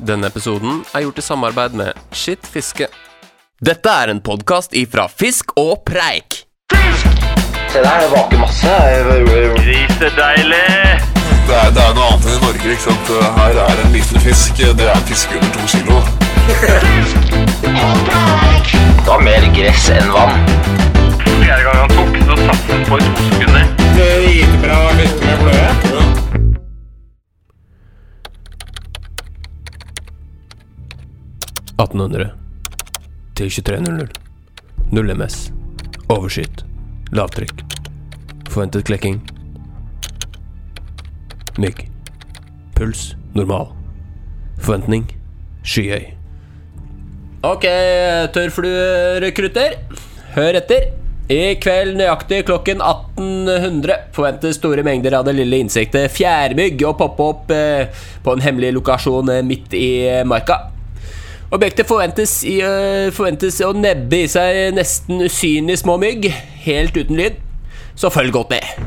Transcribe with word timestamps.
Denne 0.00 0.30
episoden 0.32 0.80
er 0.96 1.04
gjort 1.04 1.18
i 1.20 1.22
samarbeid 1.24 1.74
med 1.76 1.98
Skitt 2.16 2.46
fiske. 2.48 2.86
Dette 3.60 3.92
er 3.92 4.08
en 4.08 4.22
podkast 4.24 4.72
ifra 4.72 5.04
Fisk 5.12 5.52
og 5.60 5.82
Preik. 5.84 6.46
Fisk! 6.72 7.26
Se 7.70 7.82
der, 7.84 8.00
det 8.00 8.08
vaker 8.14 8.40
masse. 8.40 8.76
Grisedeilig! 9.58 10.62
Det 11.50 11.58
er, 11.58 11.70
det 11.74 11.82
er 11.84 11.92
noe 11.98 12.06
annet 12.06 12.30
enn 12.30 12.38
i 12.38 12.40
Norge. 12.46 12.72
ikke 12.72 12.86
sant? 12.86 13.12
Her 13.36 13.60
er 13.66 13.84
en 13.84 13.92
liten 13.92 14.24
fisk. 14.24 14.56
Det 14.56 14.86
er 14.86 14.94
en 14.94 15.06
fisk 15.10 15.36
under 15.36 15.52
to 15.58 15.68
kilo. 15.74 16.00
Fisk! 16.48 17.36
Det 17.60 19.06
var 19.10 19.20
mer 19.26 19.50
gress 19.58 19.90
enn 19.98 20.10
vann. 20.16 20.40
Fjerde 21.28 21.62
gang 21.66 21.78
han 21.82 21.94
tok, 21.98 22.18
så 22.24 22.40
satt 22.46 22.72
han 22.72 22.88
på 22.88 23.02
i 23.02 23.12
to 23.12 23.30
sekunder. 23.34 23.70
1800 31.80 32.30
til 33.38 33.50
2300. 33.56 34.08
Null 34.92 35.14
MS. 35.16 35.48
Overskyet. 36.12 36.64
Lavtrykk. 37.16 37.62
Forventet 38.50 38.84
klekking. 38.84 39.20
Mygg. 41.58 41.86
Puls 42.76 43.14
normal. 43.34 43.70
Forventning 44.60 45.06
skyhøy. 45.64 46.10
Ok, 47.48 47.64
tørrfluerekrutter. 48.34 49.78
Hør 50.36 50.58
etter. 50.60 50.90
I 51.30 51.54
kveld 51.62 51.94
nøyaktig 51.94 52.42
klokken 52.48 52.80
1800 52.82 54.10
forventes 54.16 54.58
store 54.58 54.82
mengder 54.82 55.14
av 55.14 55.28
det 55.28 55.36
lille 55.38 55.60
insektet 55.62 56.10
fjærmygg 56.10 56.82
å 56.88 56.96
poppe 56.98 57.28
opp 57.32 57.52
eh, 57.54 57.86
på 58.24 58.34
en 58.34 58.42
hemmelig 58.42 58.72
lokasjon 58.80 59.30
eh, 59.36 59.44
midt 59.46 59.76
i 59.78 59.90
eh, 60.08 60.24
marka. 60.26 60.58
Objektet 61.50 61.88
forventes, 61.90 62.44
i, 62.46 62.60
forventes 63.10 63.56
å 63.66 63.72
nebbe 63.74 64.20
i 64.22 64.28
seg 64.30 64.70
nesten 64.76 65.24
usynlige 65.26 65.80
små 65.80 65.96
mygg, 65.98 66.28
helt 66.62 66.94
uten 66.94 67.18
lyd. 67.18 67.40
Så 67.98 68.06
følg 68.14 68.36
godt 68.36 68.52
med. 68.54 68.86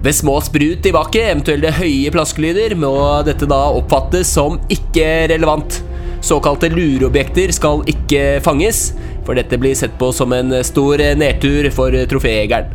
Ved 0.00 0.16
små 0.16 0.38
sprut 0.40 0.86
i 0.88 0.94
baket, 0.94 1.26
eventuelle 1.34 1.74
høye 1.76 2.12
plaskelyder, 2.14 2.72
må 2.78 2.94
dette 3.26 3.44
da 3.50 3.60
oppfattes 3.76 4.30
som 4.32 4.56
ikke 4.72 5.28
relevant. 5.34 5.82
Såkalte 6.24 6.70
lureobjekter 6.72 7.52
skal 7.52 7.84
ikke 7.90 8.38
fanges, 8.46 8.94
for 9.26 9.36
dette 9.36 9.60
blir 9.60 9.76
sett 9.76 9.98
på 10.00 10.08
som 10.16 10.32
en 10.32 10.56
stor 10.64 11.02
nedtur 11.20 11.68
for 11.74 11.92
troféjegeren. 11.92 12.72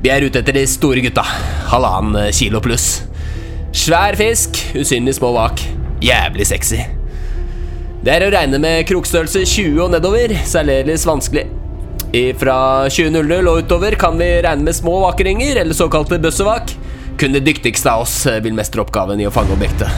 Vi 0.00 0.14
er 0.14 0.24
ute 0.24 0.40
etter 0.40 0.56
de 0.56 0.62
store 0.70 1.02
gutta. 1.04 1.26
Halvannen 1.74 2.32
kilo 2.32 2.62
pluss. 2.64 3.02
Svær 3.76 4.16
fisk, 4.16 4.62
usynlig 4.78 5.18
små 5.18 5.34
bak. 5.36 5.60
Jævlig 6.00 6.48
sexy. 6.48 6.86
Det 7.98 8.12
er 8.14 8.22
å 8.22 8.30
regne 8.30 8.60
med 8.62 8.84
krokstørrelse 8.86 9.40
20 9.42 9.80
og 9.82 9.90
nedover, 9.90 10.30
særdeles 10.46 11.02
vanskelig. 11.08 11.48
Fra 12.38 12.58
20.00 12.86 13.50
og 13.50 13.64
utover 13.64 13.96
kan 13.98 14.14
vi 14.20 14.28
regne 14.46 14.64
med 14.68 14.76
små 14.76 15.00
vakeringer, 15.02 15.58
eller 15.64 15.74
såkalte 15.76 16.20
bøssevak. 16.22 16.76
Kun 17.18 17.34
det 17.34 17.42
dyktigste 17.48 17.90
av 17.90 18.04
oss 18.06 18.20
vil 18.44 18.54
mestre 18.54 18.84
oppgaven 18.84 19.18
i 19.18 19.26
å 19.26 19.34
fange 19.34 19.50
objektet. 19.56 19.90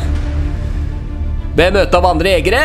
Ved 1.59 1.77
møte 1.77 2.01
av 2.01 2.09
andre 2.09 2.33
jegere, 2.39 2.65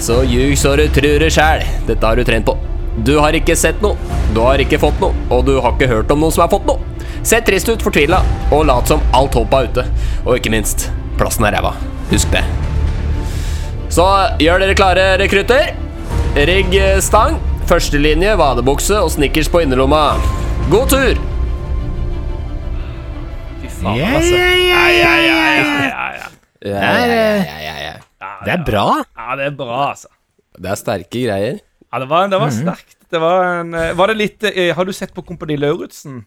så 0.00 0.22
ljug 0.24 0.56
så 0.58 0.72
du 0.80 0.86
trur 0.94 1.20
det 1.20 1.30
sjæl. 1.36 1.66
Dette 1.90 2.08
har 2.08 2.16
du 2.16 2.24
trent 2.24 2.48
på. 2.48 2.56
Du 3.04 3.14
har 3.20 3.36
ikke 3.36 3.56
sett 3.56 3.84
noe, 3.84 3.96
du 4.32 4.40
har 4.40 4.60
ikke 4.64 4.80
fått 4.80 4.98
noe, 5.04 5.12
og 5.28 5.44
du 5.48 5.58
har 5.60 5.76
ikke 5.76 5.92
hørt 5.92 6.10
om 6.16 6.24
noen 6.24 6.32
som 6.32 6.46
har 6.46 6.52
fått 6.52 6.66
noe. 6.68 6.80
Se 7.22 7.44
trist 7.44 7.68
ut, 7.68 7.84
fortvila, 7.84 8.24
og 8.50 8.66
lat 8.72 8.88
som 8.88 9.04
alt 9.12 9.36
håpet 9.36 9.60
er 9.60 9.70
ute. 9.70 9.88
Og 10.24 10.36
ikke 10.40 10.56
minst, 10.56 10.88
plassen 11.20 11.44
er 11.44 11.60
ræva. 11.60 11.76
Husk 12.10 12.32
det. 12.32 12.42
Så 13.92 14.04
gjør 14.40 14.62
dere 14.62 14.74
klare, 14.76 15.02
rekrutter. 15.20 15.74
Rigg 16.48 16.72
stang, 17.04 17.34
førstelinje, 17.68 18.30
vadebukse 18.40 18.96
og 18.96 19.10
snickers 19.12 19.50
på 19.52 19.60
innerlomma. 19.66 20.14
God 20.72 20.88
tur! 20.88 21.20
Fy 23.60 23.68
faen, 23.82 24.00
altså. 24.00 24.32
Ja, 24.32 24.48
ja, 24.56 24.86
ja, 24.96 25.12
ja, 25.26 25.36
ja, 25.58 26.08
ja. 26.16 26.30
Ja, 26.62 26.80
ja, 26.80 27.04
ja, 27.04 27.60
ja, 27.66 27.76
ja. 27.90 27.92
Det 28.46 28.54
er 28.54 28.64
bra. 28.64 28.86
Ja, 29.04 29.36
det 29.36 29.50
er 29.50 29.54
bra, 29.60 29.78
altså. 29.90 30.08
Det 30.56 30.72
er 30.72 30.80
sterke 30.80 31.26
greier. 31.26 31.60
Ja, 31.92 32.00
det 32.00 32.08
var, 32.08 32.32
det 32.32 32.40
var 32.40 32.52
sterkt. 32.54 32.96
Det 33.12 33.20
var 33.20 33.44
en 33.58 33.74
eh, 33.76 33.90
Var 33.92 34.08
det 34.08 34.14
litt 34.16 34.44
eh, 34.48 34.70
Har 34.72 34.88
du 34.88 34.92
sett 34.96 35.10
på 35.12 35.20
Kompani 35.28 35.58
Lauritzen? 35.60 36.22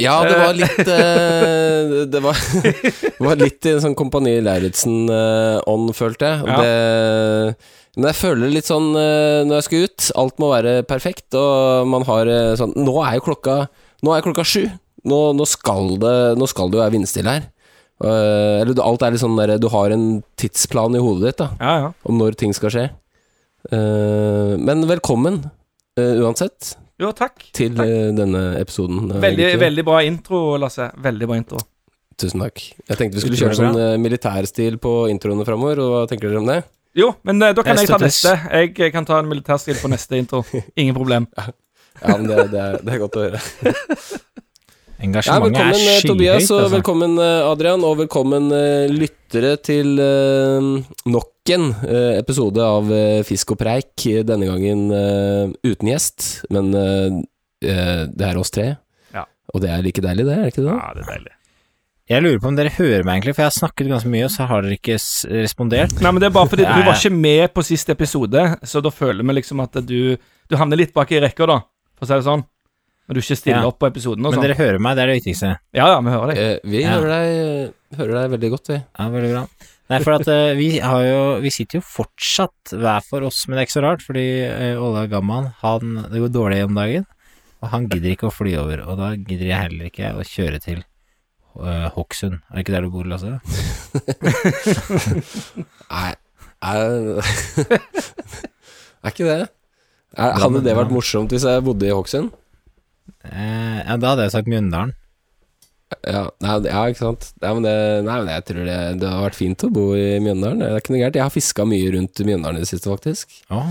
Ja, 0.00 0.16
det 0.26 0.34
var 0.40 0.56
litt 0.58 0.88
eh, 0.90 1.92
Det 2.10 2.20
var, 2.24 2.38
det 3.18 3.22
var 3.22 3.38
litt 3.38 3.66
i 3.68 3.74
en 3.76 3.82
sånn 3.84 3.94
Kompani 3.98 4.34
Lauritzen-ånd, 4.42 5.92
følte 5.94 6.32
jeg. 6.32 6.48
Ja. 6.50 6.56
Det, 6.58 7.82
men 7.94 8.08
jeg 8.10 8.18
føler 8.18 8.50
litt 8.50 8.66
sånn 8.66 8.90
eh, 8.98 9.44
når 9.46 9.60
jeg 9.60 9.66
skal 9.68 9.86
ut 9.86 10.08
Alt 10.24 10.40
må 10.42 10.50
være 10.50 10.74
perfekt, 10.88 11.28
og 11.38 11.86
man 11.90 12.06
har 12.08 12.30
eh, 12.30 12.54
sånn 12.58 12.74
Nå 12.74 12.96
er 13.06 13.18
jo 13.20 13.26
klokka 13.28 13.58
Nå 14.04 14.14
er 14.14 14.24
klokka 14.26 14.44
sju. 14.44 14.66
Nå, 15.08 15.20
nå, 15.38 15.46
skal 15.48 15.94
det, 16.02 16.16
nå 16.40 16.48
skal 16.50 16.72
det 16.72 16.78
jo 16.78 16.82
være 16.82 16.94
vindstille 16.96 17.32
her. 17.36 17.46
Uh, 18.02 18.58
eller 18.58 18.80
alt 18.82 19.04
er 19.06 19.14
litt 19.14 19.22
sånn 19.22 19.36
der 19.38 19.52
Du 19.62 19.68
har 19.70 19.92
en 19.94 20.18
tidsplan 20.40 20.96
i 20.98 21.00
hodet 21.00 21.28
ditt 21.28 21.38
da 21.44 21.46
Ja, 21.60 21.74
ja. 21.78 21.90
om 22.10 22.18
når 22.18 22.34
ting 22.40 22.52
skal 22.56 22.72
skje. 22.74 22.84
Uh, 23.70 24.58
men 24.60 24.82
velkommen, 24.90 25.38
uh, 26.00 26.14
uansett, 26.24 26.74
Jo, 27.00 27.10
takk. 27.12 27.42
til 27.52 27.74
Takk. 27.74 27.88
eh, 27.90 28.10
denne 28.14 28.42
episoden. 28.60 29.10
eh, 29.10 29.20
Veldig, 29.24 29.48
veldig 29.58 29.84
bra 29.84 30.02
intro, 30.06 30.56
Lasse. 30.62 30.90
Veldig 31.02 31.26
bra 31.26 31.36
intro. 31.40 31.58
Tusen 32.16 32.40
takk. 32.44 32.60
Jeg 32.88 32.96
tenkte 33.00 33.18
vi 33.18 33.20
skulle 33.24 33.40
kjøre 33.40 33.56
sånn 33.58 33.78
eh, 33.80 33.96
militærstil 33.98 34.76
på 34.78 34.92
introene 35.10 35.44
framover, 35.44 35.80
og 35.82 35.90
hva 35.90 36.02
tenker 36.08 36.30
dere 36.30 36.38
om 36.38 36.46
det? 36.46 36.60
Jo, 36.94 37.08
men 37.26 37.40
da 37.42 37.50
kan 37.58 37.74
Jeg 37.74 37.88
jeg 37.88 37.90
ta 37.90 37.98
neste. 37.98 38.34
Jeg 38.78 38.92
kan 38.94 39.04
ta 39.04 39.18
en 39.18 39.26
militærstil 39.26 39.74
på 39.82 39.90
neste 39.90 40.14
intro. 40.20 40.44
Ingen 40.76 40.94
problem. 40.94 41.26
Ja, 42.02 42.16
men 42.18 42.24
det, 42.26 42.50
det, 42.50 42.58
er, 42.58 42.78
det 42.82 42.90
er 42.94 42.98
godt 42.98 43.16
å 43.16 43.22
høre. 43.22 43.40
Ja, 45.04 45.04
Engasjementet 45.04 45.52
velkommen 45.58 45.82
er 45.84 45.96
eh, 45.98 46.06
Tobias, 46.08 46.42
skyhøyt. 46.42 46.50
og 46.54 46.60
Altså. 46.62 46.72
velkommen 46.74 47.18
Adrian, 47.20 47.82
og 47.84 47.98
velkommen 47.98 48.46
lyttere 48.94 49.50
til 49.62 49.98
eh, 50.00 50.68
nok 51.44 51.54
en 51.54 51.74
eh, 51.88 52.18
episode 52.18 52.58
av 52.62 52.90
eh, 52.92 53.22
Fisk 53.24 53.52
og 53.52 53.58
preik. 53.60 53.94
Denne 54.24 54.46
gangen 54.48 54.90
eh, 54.92 55.52
uten 55.64 55.88
gjest, 55.90 56.44
men 56.50 56.72
eh, 56.74 57.22
eh, 57.68 58.04
det 58.08 58.28
er 58.30 58.38
oss 58.40 58.50
tre. 58.50 58.76
Ja. 59.14 59.24
Og 59.54 59.60
det 59.62 59.70
er 59.70 59.82
like 59.84 60.00
deilig, 60.04 60.24
det, 60.26 60.34
er 60.38 60.42
det 60.48 60.52
ikke 60.54 60.64
det? 60.64 60.76
Ja, 60.78 60.92
det 60.94 61.02
er 61.04 61.10
deilig. 61.12 61.34
Jeg 62.04 62.20
lurer 62.20 62.40
på 62.42 62.48
om 62.50 62.56
dere 62.58 62.68
hører 62.74 63.04
meg 63.06 63.16
egentlig, 63.16 63.32
for 63.34 63.42
jeg 63.44 63.48
har 63.48 63.56
snakket 63.56 63.88
ganske 63.88 64.10
mye, 64.12 64.24
og 64.26 64.32
så 64.34 64.44
har 64.48 64.64
dere 64.66 64.76
ikke 64.76 64.98
respondert. 65.40 65.94
Nei, 66.04 66.10
men 66.12 66.20
det 66.20 66.26
er 66.28 66.34
bare 66.36 66.50
fordi 66.52 66.66
du 66.66 66.82
var 66.84 66.98
ikke 66.98 67.14
med 67.16 67.54
på 67.56 67.64
siste 67.64 67.94
episode, 67.96 68.42
så 68.68 68.82
da 68.84 68.92
føler 68.92 69.24
vi 69.24 69.36
liksom 69.40 69.62
at 69.64 69.78
du 69.88 70.16
Du 70.44 70.58
havner 70.60 70.76
litt 70.76 70.92
bak 70.92 71.08
i 71.16 71.20
rekka, 71.24 71.46
da, 71.48 71.62
for 71.96 72.04
å 72.04 72.08
si 72.10 72.18
det 72.20 72.26
sånn. 72.26 72.42
Når 73.08 73.16
du 73.16 73.20
ikke 73.22 73.36
stiller 73.36 73.62
Ja. 73.64 73.68
opp 73.70 73.78
på 73.80 73.88
episoden 73.88 74.24
og 74.26 74.32
sånn. 74.34 74.40
Men 74.42 74.50
dere 74.50 74.56
hører 74.60 74.78
meg, 74.80 74.96
det 74.96 75.02
er 75.02 75.06
det 75.08 75.14
viktigste. 75.22 75.48
Ja, 75.72 75.86
ja, 75.88 76.00
vi 76.04 76.10
hører 76.12 76.28
deg. 76.28 76.38
Eh, 76.42 76.58
vi 76.68 76.82
Ja. 76.82 76.90
hører, 76.92 77.08
deg, 77.08 77.72
hører 77.96 78.12
deg 78.20 78.30
veldig 78.34 78.50
godt, 78.52 78.68
vi. 78.68 78.76
Ja, 78.98 79.08
veldig 79.08 79.30
bra. 79.32 79.42
Nei, 79.92 79.98
for 80.00 80.16
at 80.16 80.28
uh, 80.32 80.54
vi 80.56 80.78
har 80.80 81.02
jo 81.04 81.18
Vi 81.44 81.50
sitter 81.52 81.76
jo 81.76 81.84
fortsatt 81.84 82.72
hver 82.72 83.04
for 83.04 83.26
oss, 83.28 83.42
men 83.44 83.56
det 83.56 83.64
er 83.64 83.68
ikke 83.68 83.76
så 83.76 83.84
rart, 83.84 84.04
fordi 84.04 84.26
uh, 84.48 84.80
Ola 84.80 85.04
Gamman, 85.10 85.50
han 85.60 85.98
Det 86.08 86.22
går 86.22 86.32
dårlig 86.32 86.62
om 86.64 86.78
dagen, 86.78 87.04
og 87.60 87.72
han 87.74 87.88
gidder 87.92 88.14
ikke 88.14 88.30
å 88.30 88.34
fly 88.34 88.56
over, 88.60 88.84
og 88.88 89.00
da 89.00 89.12
gidder 89.16 89.48
jeg 89.50 89.62
heller 89.66 89.90
ikke 89.90 90.14
å 90.16 90.24
kjøre 90.28 90.60
til 90.64 90.80
uh, 91.60 91.88
Hokksund. 91.94 92.40
Er 92.48 92.56
det 92.56 92.64
ikke 92.64 92.76
der 92.76 92.86
du 92.86 92.92
bor, 92.94 93.08
Lasse? 93.08 93.38
Nei, 95.94 96.10
er, 96.64 97.20
er 99.04 99.12
ikke 99.12 99.28
det? 99.28 99.38
Er, 100.14 100.36
hadde 100.38 100.62
det 100.64 100.76
vært 100.76 100.92
morsomt 100.94 101.32
hvis 101.34 101.46
jeg 101.48 101.64
bodde 101.66 101.88
i 101.88 101.94
Hokksund? 101.94 102.32
Eh, 103.24 103.80
ja, 103.80 103.96
da 104.00 104.12
hadde 104.12 104.28
jeg 104.28 104.34
sagt 104.36 104.50
Mjøndalen. 104.50 104.94
Ja, 106.02 106.22
nei, 106.44 106.54
ja, 106.68 106.84
ikke 106.90 107.00
sant. 107.00 107.26
Nei, 107.42 107.52
men, 107.56 107.66
det, 107.66 107.74
nei, 108.06 108.16
men 108.22 108.30
jeg 108.34 108.46
tror 108.50 108.62
det, 108.68 108.78
det 109.02 109.10
har 109.10 109.24
vært 109.26 109.38
fint 109.38 109.66
å 109.66 109.70
bo 109.74 109.84
i 109.98 110.06
Mjøndalen. 110.24 110.62
Det 110.62 110.70
er 110.70 110.82
ikke 110.82 110.94
noe 110.94 111.02
gærent. 111.02 111.18
Jeg 111.20 111.26
har 111.26 111.34
fiska 111.34 111.66
mye 111.68 111.92
rundt 111.94 112.24
Mjøndalen 112.26 112.60
i 112.60 112.64
det 112.64 112.70
siste, 112.70 112.90
faktisk. 112.90 113.36
Ja. 113.50 113.66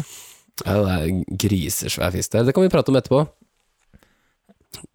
Ja, 0.62 0.78
det 0.86 0.96
er 0.96 1.38
grisesvær 1.44 2.14
fisk 2.14 2.36
der. 2.36 2.46
Det 2.48 2.54
kan 2.56 2.66
vi 2.66 2.72
prate 2.74 2.94
om 2.94 3.00
etterpå. 3.00 3.24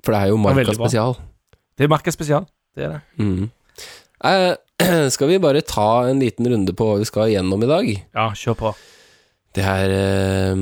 For 0.05 0.15
det 0.15 0.21
er 0.21 0.33
jo 0.33 0.39
Marka 0.41 0.75
spesial. 0.77 1.17
Det 1.79 1.87
er 1.87 1.91
Marka 1.93 2.15
spesial. 2.15 2.47
Det 2.77 2.87
er 2.87 2.97
det. 2.97 3.01
Mm. 3.23 3.49
Eh, 4.29 4.53
skal 5.15 5.33
vi 5.33 5.41
bare 5.43 5.65
ta 5.67 6.09
en 6.09 6.23
liten 6.23 6.47
runde 6.51 6.75
på 6.77 6.87
hva 6.87 7.01
vi 7.01 7.09
skal 7.09 7.33
gjennom 7.33 7.63
i 7.67 7.71
dag? 7.71 7.91
Ja, 8.15 8.31
kjør 8.39 8.59
på. 8.63 8.73
Det 9.59 9.65
er 9.67 9.91
eh, 9.91 10.61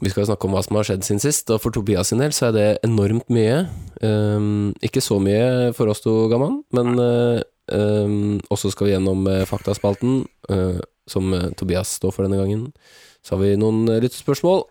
Vi 0.00 0.12
skal 0.12 0.28
snakke 0.28 0.48
om 0.48 0.54
hva 0.56 0.62
som 0.64 0.78
har 0.78 0.86
skjedd 0.88 1.04
siden 1.04 1.22
sist, 1.22 1.50
og 1.52 1.60
for 1.60 1.74
Tobias 1.74 2.12
sin 2.12 2.22
del 2.22 2.32
så 2.32 2.48
er 2.48 2.56
det 2.56 2.68
enormt 2.86 3.28
mye. 3.32 3.66
Um, 4.00 4.70
ikke 4.80 5.02
så 5.04 5.18
mye 5.20 5.74
for 5.76 5.90
oss 5.92 6.00
to, 6.00 6.14
Gamman, 6.32 6.62
men 6.72 6.94
eh, 7.04 7.42
um, 7.76 8.38
også 8.48 8.72
skal 8.72 8.88
vi 8.88 8.94
gjennom 8.94 9.26
eh, 9.28 9.44
faktaspalten, 9.48 10.22
eh, 10.48 10.80
som 11.10 11.34
Tobias 11.58 11.98
står 11.98 12.14
for 12.16 12.24
denne 12.24 12.38
gangen. 12.40 12.70
Så 13.20 13.34
har 13.34 13.42
vi 13.42 13.58
noen 13.60 13.82
lyttespørsmål, 14.00 14.64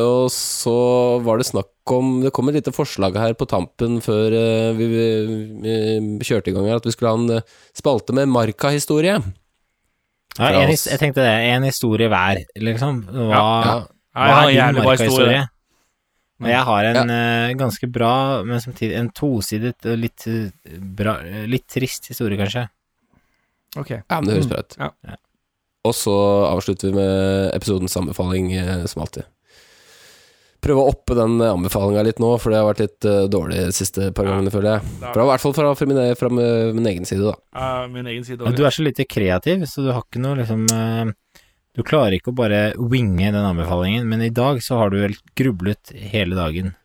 og 0.00 0.32
så 0.32 0.78
var 1.26 1.36
det 1.36 1.50
snakk 1.50 1.68
om 1.92 2.22
Det 2.22 2.30
kom 2.32 2.48
et 2.48 2.54
lite 2.56 2.72
forslag 2.72 3.16
her 3.18 3.34
på 3.36 3.44
tampen 3.50 3.98
før 4.00 4.32
vi, 4.78 4.86
kjørte 6.22 6.48
i 6.48 6.54
gang 6.54 6.70
her, 6.70 6.78
at 6.78 6.86
vi 6.86 6.94
skulle 6.94 7.12
ha 7.12 7.18
en 7.18 7.42
spalte 7.76 8.14
med 8.16 8.30
Marka-historie. 8.30 9.18
Ja, 10.38 10.50
en, 10.62 10.70
jeg 10.72 11.00
tenkte 11.00 11.24
det. 11.24 11.32
En 11.52 11.66
historie 11.66 12.08
hver, 12.08 12.40
liksom. 12.56 13.02
Hva, 13.08 13.32
Ja, 13.32 13.74
Ja, 14.12 14.36
har 14.36 14.50
en 14.50 14.74
din 14.76 14.84
Marka-historie? 14.84 15.42
Og 16.42 16.50
jeg 16.50 16.66
har 16.66 16.88
en 16.90 17.10
uh, 17.12 17.52
ganske 17.58 17.88
bra, 17.92 18.14
men 18.46 18.62
samtidig 18.62 18.96
en 18.98 19.10
tosidet 19.14 19.86
og 19.86 19.98
litt, 20.00 20.24
uh, 20.26 20.78
bra, 20.98 21.20
eh, 21.22 21.44
litt 21.50 21.68
trist 21.70 22.08
historie, 22.10 22.38
kanskje. 22.40 22.64
Ok. 23.78 23.92
ja, 23.94 24.16
men 24.18 24.26
det 24.26 24.40
høres 24.40 24.50
bra 24.50 24.64
ut. 24.64 24.74
Ja. 24.80 24.88
Ja. 25.06 25.20
Og 25.86 25.94
så 25.98 26.16
avslutter 26.48 26.90
vi 26.90 26.98
med 26.98 27.52
episodens 27.54 27.94
anbefaling, 27.98 28.50
uh, 28.58 28.82
som 28.90 29.04
alltid. 29.04 29.28
Prøve 30.62 30.82
å 30.82 30.90
oppe 30.92 31.16
den 31.18 31.40
anbefalinga 31.42 32.04
litt 32.06 32.20
nå, 32.22 32.28
for 32.38 32.54
det 32.54 32.60
har 32.60 32.68
vært 32.68 32.82
litt 32.84 33.06
uh, 33.08 33.24
dårlig 33.30 33.64
de 33.64 33.74
siste 33.74 34.12
par 34.14 34.28
gangene, 34.28 34.52
føler 34.54 34.76
jeg. 34.76 34.92
Fra, 35.02 35.24
I 35.24 35.30
hvert 35.32 35.42
fall 35.42 35.56
fra, 35.56 35.72
fra, 35.78 35.88
min, 35.90 36.02
fra 36.18 36.30
min 36.30 36.90
egen 36.92 37.08
side, 37.08 37.32
da. 37.32 37.34
Uh, 37.56 37.88
min 37.90 38.06
egen 38.12 38.22
side. 38.26 38.52
Du 38.54 38.62
er 38.62 38.74
så 38.74 38.86
lite 38.86 39.08
kreativ, 39.08 39.66
så 39.70 39.82
du 39.82 39.90
har 39.90 40.04
ikke 40.04 40.22
noe 40.22 40.38
liksom 40.38 40.68
uh, 40.70 41.40
Du 41.74 41.82
klarer 41.86 42.14
ikke 42.18 42.30
å 42.30 42.38
bare 42.38 42.62
winge 42.78 43.32
den 43.34 43.42
anbefalingen, 43.42 44.06
men 44.06 44.22
i 44.22 44.30
dag 44.30 44.62
så 44.62 44.78
har 44.78 44.94
du 44.94 45.00
vel 45.02 45.18
grublet 45.38 45.90
hele 46.12 46.38
dagen. 46.38 46.76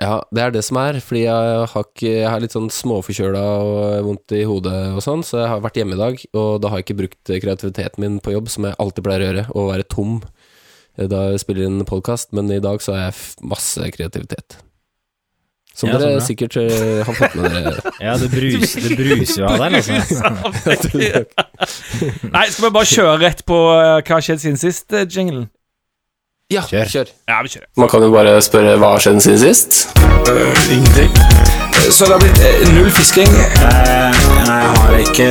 Ja, 0.00 0.16
det 0.32 0.42
er 0.42 0.52
det 0.54 0.62
som 0.64 0.78
er, 0.80 0.96
fordi 1.04 1.26
jeg 1.26 1.64
har, 1.70 1.84
ikke, 1.84 2.08
jeg 2.08 2.28
har 2.32 2.40
litt 2.40 2.54
sånn 2.56 2.70
småforkjøla 2.72 3.40
og 3.60 4.06
vondt 4.06 4.32
i 4.32 4.46
hodet 4.48 4.76
og 4.96 5.02
sånn, 5.04 5.20
så 5.26 5.42
jeg 5.42 5.50
har 5.52 5.60
vært 5.60 5.76
hjemme 5.76 5.98
i 5.98 6.00
dag, 6.00 6.22
og 6.40 6.52
da 6.64 6.70
har 6.72 6.80
jeg 6.80 6.86
ikke 6.86 7.00
brukt 7.02 7.32
kreativiteten 7.44 8.00
min 8.00 8.16
på 8.24 8.32
jobb, 8.32 8.48
som 8.48 8.64
jeg 8.64 8.78
alltid 8.80 9.04
pleier 9.04 9.22
å 9.22 9.28
gjøre, 9.28 9.44
å 9.52 9.66
være 9.68 9.86
tom 9.92 10.14
eh, 10.24 10.39
da 11.08 11.30
jeg 11.30 11.40
spiller 11.44 11.64
inn 11.70 11.84
podkast, 11.88 12.32
men 12.36 12.50
i 12.52 12.60
dag 12.60 12.82
så 12.84 12.92
har 12.96 13.00
jeg 13.08 13.14
masse 13.48 13.90
kreativitet. 13.96 14.58
Som 15.74 15.88
Ja, 15.88 15.94
dere 15.96 16.08
dere 16.10 16.18
ja. 16.18 16.24
sikkert 16.26 16.56
eh, 16.60 17.00
har 17.06 17.14
fått 17.16 17.34
med 17.38 17.46
dere. 17.54 17.76
Ja, 18.04 18.16
det, 18.20 18.28
brus, 18.32 18.74
det 18.74 18.96
bruser 19.00 19.40
jo 19.40 19.46
av 19.48 19.62
deg, 19.62 19.78
altså. 19.78 19.92
Nei, 22.34 22.44
skal 22.50 22.66
vi 22.66 22.72
bare 22.74 22.90
kjøre 22.90 23.14
rett 23.22 23.44
på 23.48 23.58
eh, 23.78 24.00
hva 24.02 24.18
har 24.18 24.26
skjedd 24.26 24.42
siden 24.44 24.60
sist, 24.60 24.86
eh, 24.92 25.06
jinglen? 25.08 25.46
Ja, 26.50 26.64
Kjør. 26.66 26.88
kjør. 26.90 27.10
Ja, 27.30 27.36
vi 27.46 27.52
kjører. 27.54 27.68
Man 27.78 27.88
kan 27.92 28.02
jo 28.02 28.10
bare 28.10 28.32
spørre 28.42 28.74
hva 28.82 28.88
har 28.96 29.04
skjedd 29.04 29.22
siden 29.22 29.38
sist? 29.44 29.84
Ingenting. 30.74 31.14
Så 31.94 32.10
det 32.10 32.16
har 32.16 32.20
blitt 32.26 32.42
eh, 32.42 32.74
null 32.74 32.90
fisking. 32.98 33.30
Nei, 34.50 34.62
jeg 34.64 34.70
har 34.82 34.94
ikke, 34.98 35.26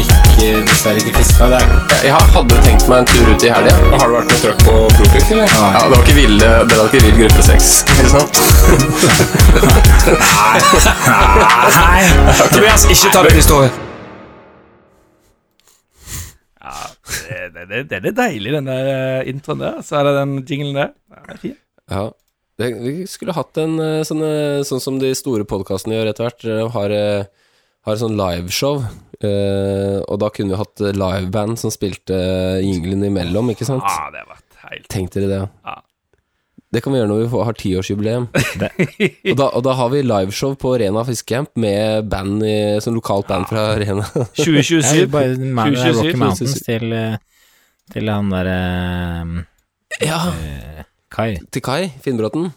ikke 0.00 0.44
dessverre 0.64 1.00
ikke 1.02 1.18
fiska. 1.18 1.48
Det 1.52 1.56
er 1.60 2.04
Jeg 2.06 2.12
hadde 2.16 2.60
tenkt 2.64 2.86
meg 2.88 3.02
en 3.02 3.08
tur 3.10 3.26
ut 3.28 3.42
i 3.44 3.50
helga. 3.52 3.74
Har 3.92 4.08
du 4.08 4.14
vært 4.14 4.30
med 4.30 4.38
trøkk 4.40 4.62
på 4.64 4.76
Profik, 4.94 5.26
eller? 5.34 5.52
Ja, 5.52 5.82
det 5.82 5.90
var 5.92 6.00
ikke 6.06 6.14
ville, 6.16 6.48
det 6.70 6.78
var 6.78 6.88
ikke 6.88 7.02
vill 7.04 7.18
gruppe 7.18 7.44
seks, 7.44 7.68
ikke 7.92 8.06
sant? 8.14 8.40
Nei. 11.76 12.00
Tobias, 12.54 12.88
ikke 12.94 13.12
ta 13.12 13.26
den 13.28 13.36
historien. 13.42 13.76
Ja, 16.64 16.74
det, 17.28 17.44
det, 17.52 17.68
det, 17.68 17.84
det 17.92 18.00
er 18.00 18.08
litt 18.08 18.18
deilig, 18.22 18.56
den 18.56 18.72
der 18.72 18.92
eh, 18.96 19.30
introen 19.34 19.60
der. 19.66 19.80
Så 19.84 20.00
er 20.00 20.08
det 20.08 20.16
den 20.22 20.36
jinglen 20.48 20.80
der. 20.80 20.94
Ja, 21.12 21.20
det 21.28 21.36
er 21.36 21.44
fint. 21.44 21.62
Ja. 21.92 22.08
Det, 22.56 22.72
vi 22.80 22.98
skulle 23.10 23.36
hatt 23.36 23.60
en 23.60 23.76
eh, 23.82 24.00
sånn, 24.08 24.24
eh, 24.24 24.64
sånn 24.64 24.80
som 24.80 25.04
de 25.04 25.12
store 25.18 25.44
podkastene 25.52 26.00
gjør 26.00 26.14
etter 26.14 26.30
hvert, 26.30 26.44
eh, 26.48 26.66
har, 26.78 27.00
eh, 27.04 27.32
har 27.84 27.98
sånn 28.00 28.18
liveshow. 28.18 28.84
Uh, 29.24 30.02
og 30.10 30.18
da 30.20 30.28
kunne 30.34 30.52
vi 30.52 30.58
hatt 30.58 30.82
eh, 30.82 30.96
liveband 30.98 31.56
som 31.60 31.72
spilte 31.72 32.16
jinglene 32.60 32.66
jinglen 32.66 33.04
imellom, 33.08 33.52
ikke 33.54 33.68
sant? 33.68 33.86
Ja, 33.86 34.10
det 34.12 34.24
var 34.28 34.40
helt 34.68 34.88
Tenk 34.92 35.12
dere 35.14 35.30
det. 35.30 35.42
Ja. 35.64 35.76
Det 36.74 36.80
kan 36.82 36.90
vi 36.90 36.98
gjøre 36.98 37.10
når 37.12 37.20
vi 37.22 37.42
har 37.46 37.56
tiårsjubileum. 37.60 38.24
og, 38.34 39.36
da, 39.38 39.46
og 39.46 39.62
da 39.62 39.76
har 39.78 39.92
vi 39.92 40.00
liveshow 40.02 40.56
på 40.58 40.72
Rena 40.82 41.04
fiskecamp 41.06 41.52
med 41.62 42.08
band 42.10 42.42
i, 42.42 42.56
sånn 42.82 42.98
lokalt 42.98 43.28
band 43.30 43.46
fra 43.52 43.68
Rena. 43.78 44.08
2027. 44.34 44.82
Ja, 44.82 45.06
bare 45.14 45.38
man, 45.38 45.70
er 45.70 45.94
2027, 45.94 46.00
Rocky 46.00 46.20
Mountains 46.24 46.56
til, 46.66 46.96
eh, 46.98 47.16
til 47.94 48.10
han 48.10 48.34
derre 48.34 48.58
ja, 50.02 50.18
Kai. 51.14 51.30
til 51.54 51.62
Kai 51.62 51.92
Finnbråten. 52.02 52.50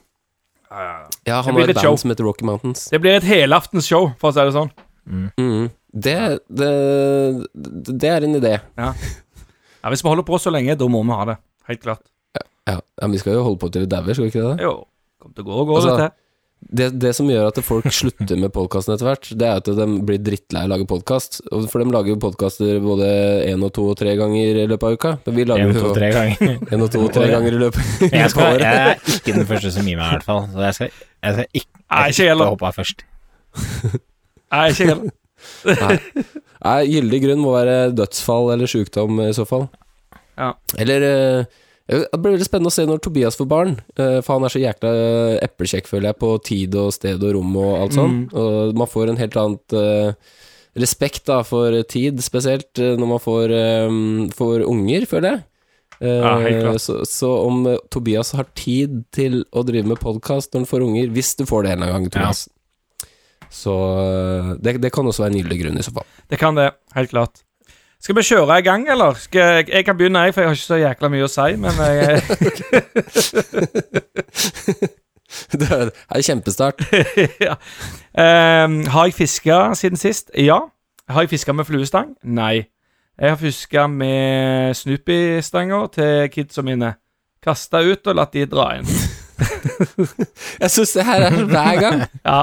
Ja, 0.67 0.81
ja, 0.81 0.89
ja. 0.89 1.07
Ja, 1.29 1.37
han 1.45 1.53
har 1.53 1.69
et 1.69 1.77
band 1.77 1.85
show. 1.85 2.01
som 2.01 2.11
heter 2.11 2.25
Rocky 2.25 2.47
Mountains. 2.49 2.87
Det 2.89 2.99
blir 3.03 3.19
et 3.19 3.27
helaftens 3.27 3.85
show, 3.85 4.09
for 4.17 4.33
å 4.33 4.35
si 4.35 4.49
det 4.49 4.57
sånn. 4.57 4.73
Mm. 5.07 5.69
Det, 5.97 6.17
det, 6.51 6.71
det 8.03 8.09
er 8.11 8.27
en 8.27 8.35
idé. 8.37 8.57
Ja, 8.77 8.91
Hvis 9.89 10.03
vi 10.03 10.09
holder 10.11 10.27
på 10.27 10.37
så 10.41 10.51
lenge, 10.53 10.75
da 10.77 10.87
må 10.91 11.01
vi 11.07 11.15
ha 11.15 11.25
det. 11.31 11.37
Helt 11.71 11.81
klart. 11.83 12.03
Ja, 12.35 12.43
ja, 12.75 12.79
men 13.01 13.15
Vi 13.15 13.23
skal 13.23 13.37
jo 13.37 13.43
holde 13.47 13.59
på 13.61 13.71
til 13.71 13.85
vi 13.85 13.91
dauer, 13.91 14.13
skal 14.13 14.27
vi 14.27 14.31
ikke 14.33 14.45
det? 14.53 14.63
Jo, 14.67 14.77
Kom 15.23 15.33
til 15.33 15.45
å 15.45 15.47
gå 15.47 15.55
og 15.63 15.69
gå, 15.71 15.77
Altså, 15.79 15.95
dette. 15.97 16.13
Det, 16.57 16.87
det 16.99 17.11
som 17.13 17.27
gjør 17.29 17.51
at 17.51 17.59
folk 17.63 17.85
slutter 17.93 18.39
med 18.41 18.49
podkasten 18.51 18.95
etter 18.95 19.05
hvert, 19.07 19.27
det 19.39 19.45
er 19.45 19.59
at 19.61 19.67
de 19.77 19.85
blir 20.07 20.17
drittlei 20.25 20.63
av 20.63 20.67
å 20.67 20.71
lage 20.73 20.87
podkast. 20.89 21.37
For 21.69 21.83
de 21.83 21.93
lager 21.93 22.15
jo 22.15 22.17
podkaster 22.21 22.79
både 22.83 23.07
én 23.45 23.61
og 23.63 23.71
to 23.77 23.85
og 23.91 23.95
tre 23.99 24.15
ganger 24.17 24.57
i 24.63 24.65
løpet 24.67 24.87
av 24.89 24.97
uka. 24.97 25.11
Men 25.27 25.37
vi 25.37 25.45
lager 25.47 25.69
En, 25.69 25.77
to, 25.77 25.85
jo 25.85 25.93
tre 25.95 26.09
ganger. 26.15 26.57
en 26.73 26.85
og 26.87 26.91
to 26.91 27.03
og 27.05 27.13
tre 27.13 27.29
ganger 27.31 27.59
i 27.59 27.61
løpet, 27.61 27.93
av 28.09 28.33
skal, 28.33 28.59
jeg 28.65 28.81
er 28.81 29.01
ikke 29.15 29.37
den 29.37 29.47
første 29.53 29.73
som 29.77 29.87
gir 29.87 30.01
meg, 30.01 30.09
i 30.09 30.17
hvert 30.17 30.27
fall. 30.27 30.43
Så 30.51 30.65
jeg 30.65 30.79
skal, 30.79 30.91
jeg 31.29 31.37
skal 31.37 31.49
ikke, 31.61 31.71
jeg 31.77 32.15
ikke 32.15 32.19
skal 32.19 32.31
heller. 32.33 32.53
hoppe 32.55 32.71
av 32.71 32.81
først. 32.81 33.07
Nei, 34.53 34.65
ikke 34.71 34.89
heller. 34.91 35.13
Nei, 36.67 36.79
Gyldig 36.89 37.21
grunn 37.23 37.43
må 37.43 37.53
være 37.53 37.77
dødsfall 37.95 38.51
eller 38.55 38.69
sykdom 38.71 39.21
i 39.27 39.31
så 39.37 39.45
fall. 39.47 39.67
Ja. 40.37 40.51
Eller 40.77 41.03
eh, 41.07 41.57
Det 41.87 42.19
blir 42.19 42.35
veldig 42.35 42.47
spennende 42.47 42.71
å 42.71 42.75
se 42.75 42.85
når 42.89 42.99
Tobias 43.05 43.37
får 43.39 43.47
barn, 43.49 43.75
eh, 43.97 44.17
for 44.25 44.37
han 44.37 44.47
er 44.47 44.53
så 44.53 44.61
jækla 44.63 44.91
eplekjekk, 45.45 45.87
føler 45.89 46.11
jeg, 46.11 46.19
på 46.23 46.31
tid 46.45 46.75
og 46.79 46.91
sted 46.95 47.23
og 47.23 47.35
rom 47.37 47.53
og 47.61 47.71
alt 47.83 47.95
sånn. 47.97 48.17
Og 48.37 48.77
man 48.77 48.89
får 48.91 49.13
en 49.13 49.21
helt 49.21 49.37
annet 49.39 49.77
eh, 49.77 50.33
respekt 50.77 51.25
da 51.29 51.39
for 51.47 51.73
tid, 51.89 52.19
spesielt 52.25 52.81
eh, 52.81 52.95
når 52.99 53.11
man 53.13 53.23
får, 53.23 53.53
eh, 53.55 53.93
får 54.37 54.65
unger, 54.67 55.07
føler 55.09 55.35
jeg. 55.35 55.45
Uh, 55.97 56.05
Ja, 56.21 56.31
helt 56.43 56.59
klart. 56.61 56.81
så, 56.83 56.99
så 57.09 57.29
om 57.47 57.63
eh, 57.65 57.79
Tobias 57.89 58.29
har 58.37 58.45
tid 58.53 58.99
til 59.15 59.39
å 59.49 59.63
drive 59.65 59.89
med 59.89 59.97
podkast 59.97 60.53
når 60.53 60.61
han 60.61 60.69
får 60.69 60.83
unger, 60.85 61.07
hvis 61.15 61.31
du 61.39 61.41
får 61.49 61.65
det 61.65 61.71
en 61.73 61.85
gang, 61.89 62.05
Tobias 62.13 62.43
Så 63.53 63.73
eh, 64.03 64.53
det, 64.63 64.77
det 64.83 64.91
kan 64.93 65.07
også 65.07 65.23
være 65.25 65.33
en 65.35 65.41
gyldig 65.41 65.59
grunn, 65.63 65.77
i 65.79 65.85
så 65.85 65.93
fall. 65.95 66.07
Det 66.29 66.39
kan 66.39 66.57
det, 66.57 66.71
helt 66.95 67.09
klart. 67.13 67.43
Skal 68.01 68.15
vi 68.15 68.21
kjøre 68.21 68.59
i 68.59 68.61
gang, 68.61 68.89
eller? 68.91 69.17
Jeg, 69.33 69.69
jeg 69.69 69.85
kan 69.85 69.97
begynne, 69.97 70.19
jeg, 70.27 70.33
for 70.33 70.41
jeg 70.41 70.49
har 70.49 70.55
ikke 70.55 70.63
så 70.63 70.75
jækla 70.83 71.09
mye 71.09 71.25
å 71.25 71.31
si. 71.33 71.55
Men 71.57 71.73
jeg, 71.81 72.21
det 75.59 75.69
er 75.71 75.89
en 75.89 76.27
kjempestart. 76.29 76.77
ja. 77.47 77.57
um, 78.13 78.85
har 78.93 79.09
jeg 79.09 79.17
fiska 79.17 79.73
siden 79.75 79.97
sist? 79.97 80.31
Ja. 80.37 80.59
Har 81.09 81.25
jeg 81.25 81.29
fiska 81.33 81.51
med 81.57 81.65
fluestang? 81.65 82.13
Nei. 82.23 82.67
Jeg 83.17 83.29
har 83.33 83.39
fiska 83.41 83.87
med 83.89 84.75
Snoopy-stanger 84.77 85.87
til 85.95 86.29
kidsa 86.29 86.61
mine. 86.61 86.93
Kasta 87.41 87.81
ut 87.81 88.05
og 88.07 88.15
latt 88.19 88.33
de 88.37 88.45
dra 88.45 88.75
inn. 88.77 88.85
Jeg 90.61 90.69
syns 90.73 90.93
det 90.97 91.05
her 91.05 91.25
er 91.27 91.37
hver 91.49 91.79
gang. 91.81 92.03
Ja. 92.25 92.39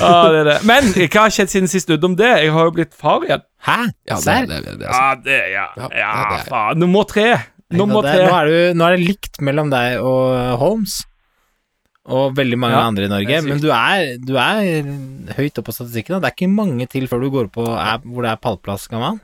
Ja, 0.00 0.12
det 0.32 0.38
er 0.40 0.44
det. 0.48 0.56
Men 0.68 0.88
hva 0.96 1.24
har 1.26 1.34
skjedd 1.34 1.50
siden 1.52 1.68
sist 1.70 1.90
utenom 1.90 2.16
det? 2.18 2.30
Jeg 2.44 2.52
har 2.54 2.64
jo 2.68 2.74
blitt 2.76 2.94
far 2.94 3.24
igjen. 3.26 3.42
Hæ? 3.66 3.76
Ja, 4.08 4.14
det, 4.16 4.22
Serr? 4.24 4.46
det, 4.50 4.58
det, 4.64 4.74
det, 4.80 4.88
er, 4.88 4.94
Ja, 4.94 5.14
det 5.26 5.38
Ja, 5.52 5.66
Ja, 5.76 5.88
ja 5.92 5.98
ja, 5.98 6.24
det 6.30 6.40
er- 6.40 6.50
faen. 6.50 6.78
Nummer 6.82 7.04
tre. 7.10 7.28
Nummer 7.70 8.00
Nå, 8.02 8.08
er 8.08 8.46
du, 8.48 8.74
nå 8.78 8.84
er 8.86 8.96
det 8.96 9.04
likt 9.06 9.40
mellom 9.44 9.68
deg 9.70 9.98
og 10.00 10.58
Holmes. 10.62 11.02
Og 12.08 12.30
veldig 12.38 12.56
mange 12.56 12.72
Ja, 12.78 12.86
andre 12.88 13.04
i 13.04 13.08
Norge. 13.12 13.34
er. 13.36 13.42
Men 13.44 13.58
du 13.60 13.68
er, 13.68 14.14
du 14.24 14.34
er 14.40 15.34
høyt 15.36 15.58
oppe 15.60 15.68
på 15.68 15.74
statistikken. 15.76 16.14
da. 16.16 16.20
Det 16.24 16.30
er 16.30 16.36
ikke 16.38 16.54
mange 16.54 16.86
til 16.88 17.04
før 17.10 17.20
du 17.20 17.28
går 17.34 17.50
på 17.52 17.66
er, 17.68 17.98
hvor 18.06 18.24
det 18.24 18.30
er 18.32 18.36
pallplass, 18.40 18.86
gammel. 18.88 19.18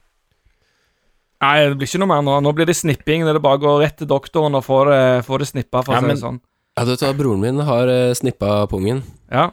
Nei, 1.45 1.55
det 1.69 1.77
blir 1.81 1.89
ikke 1.89 2.01
noe 2.01 2.09
mer 2.13 2.23
nå. 2.25 2.35
Nå 2.45 2.53
blir 2.57 2.69
det 2.69 2.77
snipping. 2.77 3.25
Det 3.25 3.33
er 3.35 3.41
bare 3.45 3.59
å 3.59 3.63
gå 3.65 3.73
rett 3.81 3.97
til 4.01 4.09
doktoren 4.09 4.55
og 4.57 4.65
få 4.65 4.83
det, 4.91 5.01
få 5.27 5.39
det 5.41 5.49
snippa, 5.49 5.83
for 5.85 5.95
Ja, 5.97 6.01
men- 6.05 6.17
sånn. 6.21 6.41
Ja, 6.77 6.85
du 6.85 6.91
vet 6.91 7.01
hva, 7.07 7.15
broren 7.17 7.41
min 7.41 7.61
har 7.65 7.87
uh, 7.87 8.13
snippa 8.19 8.67
pungen, 8.69 9.03
Ja. 9.31 9.51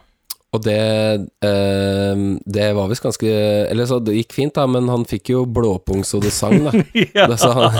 Og 0.52 0.60
det 0.66 0.80
eh, 1.44 2.22
Det 2.44 2.66
var 2.76 2.90
visst 2.90 3.04
ganske 3.04 3.30
Eller 3.70 3.88
så 3.88 3.98
det 4.04 4.18
gikk 4.18 4.34
fint, 4.36 4.54
da, 4.54 4.66
men 4.68 4.90
han 4.92 5.06
fikk 5.08 5.32
jo 5.32 5.44
blåpung 5.48 6.04
så 6.04 6.20
det 6.20 6.32
sang, 6.36 6.58
da. 6.66 6.72
ja. 7.16 7.28
Det 7.30 7.38
så 7.40 7.52
han. 7.56 7.78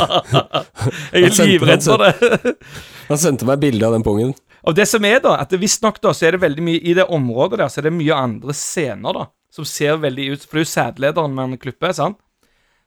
Jeg 1.12 1.28
er 1.28 1.50
livredd 1.50 1.84
for 1.84 2.00
det. 2.00 2.56
Han 3.10 3.20
sendte 3.20 3.44
meg 3.44 3.60
bilde 3.60 3.84
av 3.84 3.92
den 3.92 4.04
pungen. 4.06 4.30
Og 4.62 4.76
det 4.78 4.86
som 4.88 5.04
er, 5.04 5.18
da, 5.20 5.34
at 5.42 5.52
visstnok 5.58 5.98
da, 6.00 6.14
så 6.16 6.28
er 6.28 6.36
det 6.36 6.44
veldig 6.44 6.64
mye 6.64 6.80
i 6.80 6.94
det 6.96 7.04
området 7.12 7.58
der, 7.58 7.68
så 7.68 7.80
er 7.82 7.88
det 7.88 7.96
mye 7.96 8.16
andre 8.16 8.54
scener, 8.56 9.18
da, 9.18 9.24
som 9.52 9.66
ser 9.68 9.98
veldig 10.00 10.28
ut 10.32 10.46
For 10.46 10.56
det 10.56 10.62
er 10.62 10.64
jo 10.64 10.70
sædlederen 10.70 11.34
med 11.36 11.44
en 11.44 11.60
klippe, 11.60 11.90
sant? 11.98 12.20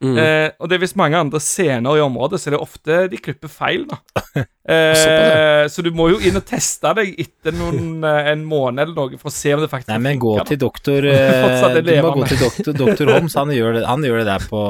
Mm. 0.03 0.17
Eh, 0.19 0.49
og 0.59 0.67
det 0.69 0.75
er 0.75 0.81
visst 0.83 0.97
mange 0.99 1.17
andre 1.17 1.39
scener 1.39 1.97
i 1.97 2.01
området, 2.03 2.41
så 2.41 2.51
det 2.51 2.57
er 2.57 2.65
ofte 2.65 2.97
de 3.11 3.21
klipper 3.21 3.51
feil. 3.51 3.87
Eh, 4.65 5.67
så 5.69 5.83
du 5.85 5.91
må 5.93 6.07
jo 6.09 6.15
inn 6.25 6.39
og 6.39 6.41
teste 6.49 6.89
deg 6.97 7.11
etter 7.21 7.53
noen, 7.53 7.99
eh, 8.09 8.31
en 8.31 8.41
måned 8.49 8.81
eller 8.81 8.95
noe 8.97 9.19
for 9.21 9.29
å 9.29 9.33
se 9.35 9.51
om 9.53 9.61
det 9.61 9.69
faktisk 9.69 9.91
Nei, 9.91 9.99
men 10.01 10.17
gå 10.17 10.33
til 10.49 10.57
doktor 10.57 11.05
eh, 11.11 11.77
Du 11.85 11.91
må 12.01 12.13
gå 12.15 12.25
til 12.31 12.41
doktor, 12.41 12.73
doktor 12.79 13.11
Holms. 13.13 13.35
Han 13.37 13.53
gjør, 13.53 13.77
det, 13.77 13.83
han 13.85 14.01
gjør 14.03 14.23
det 14.23 14.25
der 14.31 14.47
på 14.49 14.63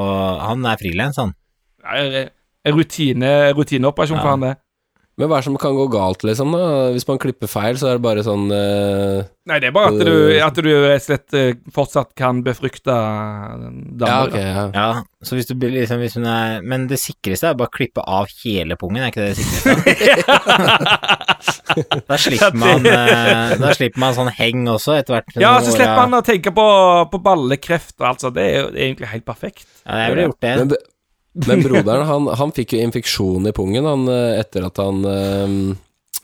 Han 0.43 0.67
er 0.67 0.81
frilans, 0.83 1.21
han. 1.23 1.31
Ja, 1.85 2.25
rutine, 2.75 3.31
rutineoperasjon 3.55 4.19
Ja. 4.19 4.25
for 4.25 4.35
han, 4.35 4.45
det. 4.49 4.53
Men 5.15 5.29
hva 5.29 5.37
er 5.37 5.45
det 5.45 5.47
som 5.47 5.55
kan 5.59 5.77
gå 5.77 5.85
galt, 5.93 6.25
liksom? 6.27 6.51
da? 6.51 6.91
Hvis 6.91 7.07
man 7.07 7.19
klipper 7.23 7.47
feil, 7.47 7.77
så 7.79 7.87
er 7.87 7.99
det 7.99 8.03
bare 8.03 8.23
sånn 8.25 8.49
uh, 8.51 9.23
Nei, 9.47 9.59
det 9.63 9.69
er 9.69 9.75
bare 9.75 9.93
at 9.93 10.01
du, 10.01 10.15
at 10.43 10.57
du 10.59 10.67
rett 10.73 10.97
og 10.97 11.05
slett 11.05 11.37
eh, 11.37 11.51
fortsatt 11.71 12.11
kan 12.17 12.41
befrukte 12.43 12.91
damer. 12.91 14.09
Ja, 14.09 14.17
okay, 14.25 14.43
ja. 14.43 14.65
Ja, 14.73 14.87
så 15.23 15.37
hvis 15.37 15.47
du 15.47 15.53
blir 15.61 15.71
liksom 15.75 16.01
hvis 16.01 16.17
hun 16.17 16.25
er 16.27 16.65
Men 16.65 16.87
det 16.89 16.97
sikreste 16.97 17.51
er 17.51 17.59
bare 17.59 17.69
å 17.69 17.75
klippe 17.77 18.01
av 18.01 18.25
hele 18.41 18.75
pungen, 18.81 19.05
er 19.05 19.13
ikke 19.13 19.27
det 19.27 19.35
det 19.37 19.45
sikreste? 19.45 21.05
da 22.09 22.17
slipper 22.19 22.57
man 22.57 22.89
eh, 22.89 23.55
Da 23.61 23.71
slipper 23.77 24.01
man 24.01 24.17
sånn 24.17 24.31
heng 24.35 24.65
også, 24.71 24.97
etter 24.99 25.17
hvert. 25.17 25.37
Ja, 25.41 25.55
så 25.63 25.73
slipper 25.75 26.01
man 26.01 26.19
å 26.19 26.25
tenke 26.25 26.53
på, 26.55 26.65
på 27.11 27.21
ballekreft 27.23 27.95
og 28.01 28.09
alt 28.11 28.25
sånt. 28.25 28.37
Det 28.37 28.45
er 28.49 28.59
jo 28.59 28.67
egentlig 28.73 29.11
helt 29.13 29.27
perfekt. 29.27 29.67
Ja, 29.85 30.03
jeg 30.03 30.15
ville 30.15 30.27
gjort 30.29 30.41
det. 30.45 30.53
Men, 30.61 30.75
men 31.47 31.63
broderen, 31.65 32.05
han, 32.07 32.29
han 32.39 32.53
fikk 32.55 32.75
jo 32.75 32.85
infeksjon 32.85 33.49
i 33.49 33.55
pungen 33.55 33.87
han, 33.89 34.07
eh, 34.11 34.39
etter 34.41 34.69
at 34.69 34.79
han 34.81 35.03
eh, 35.09 35.57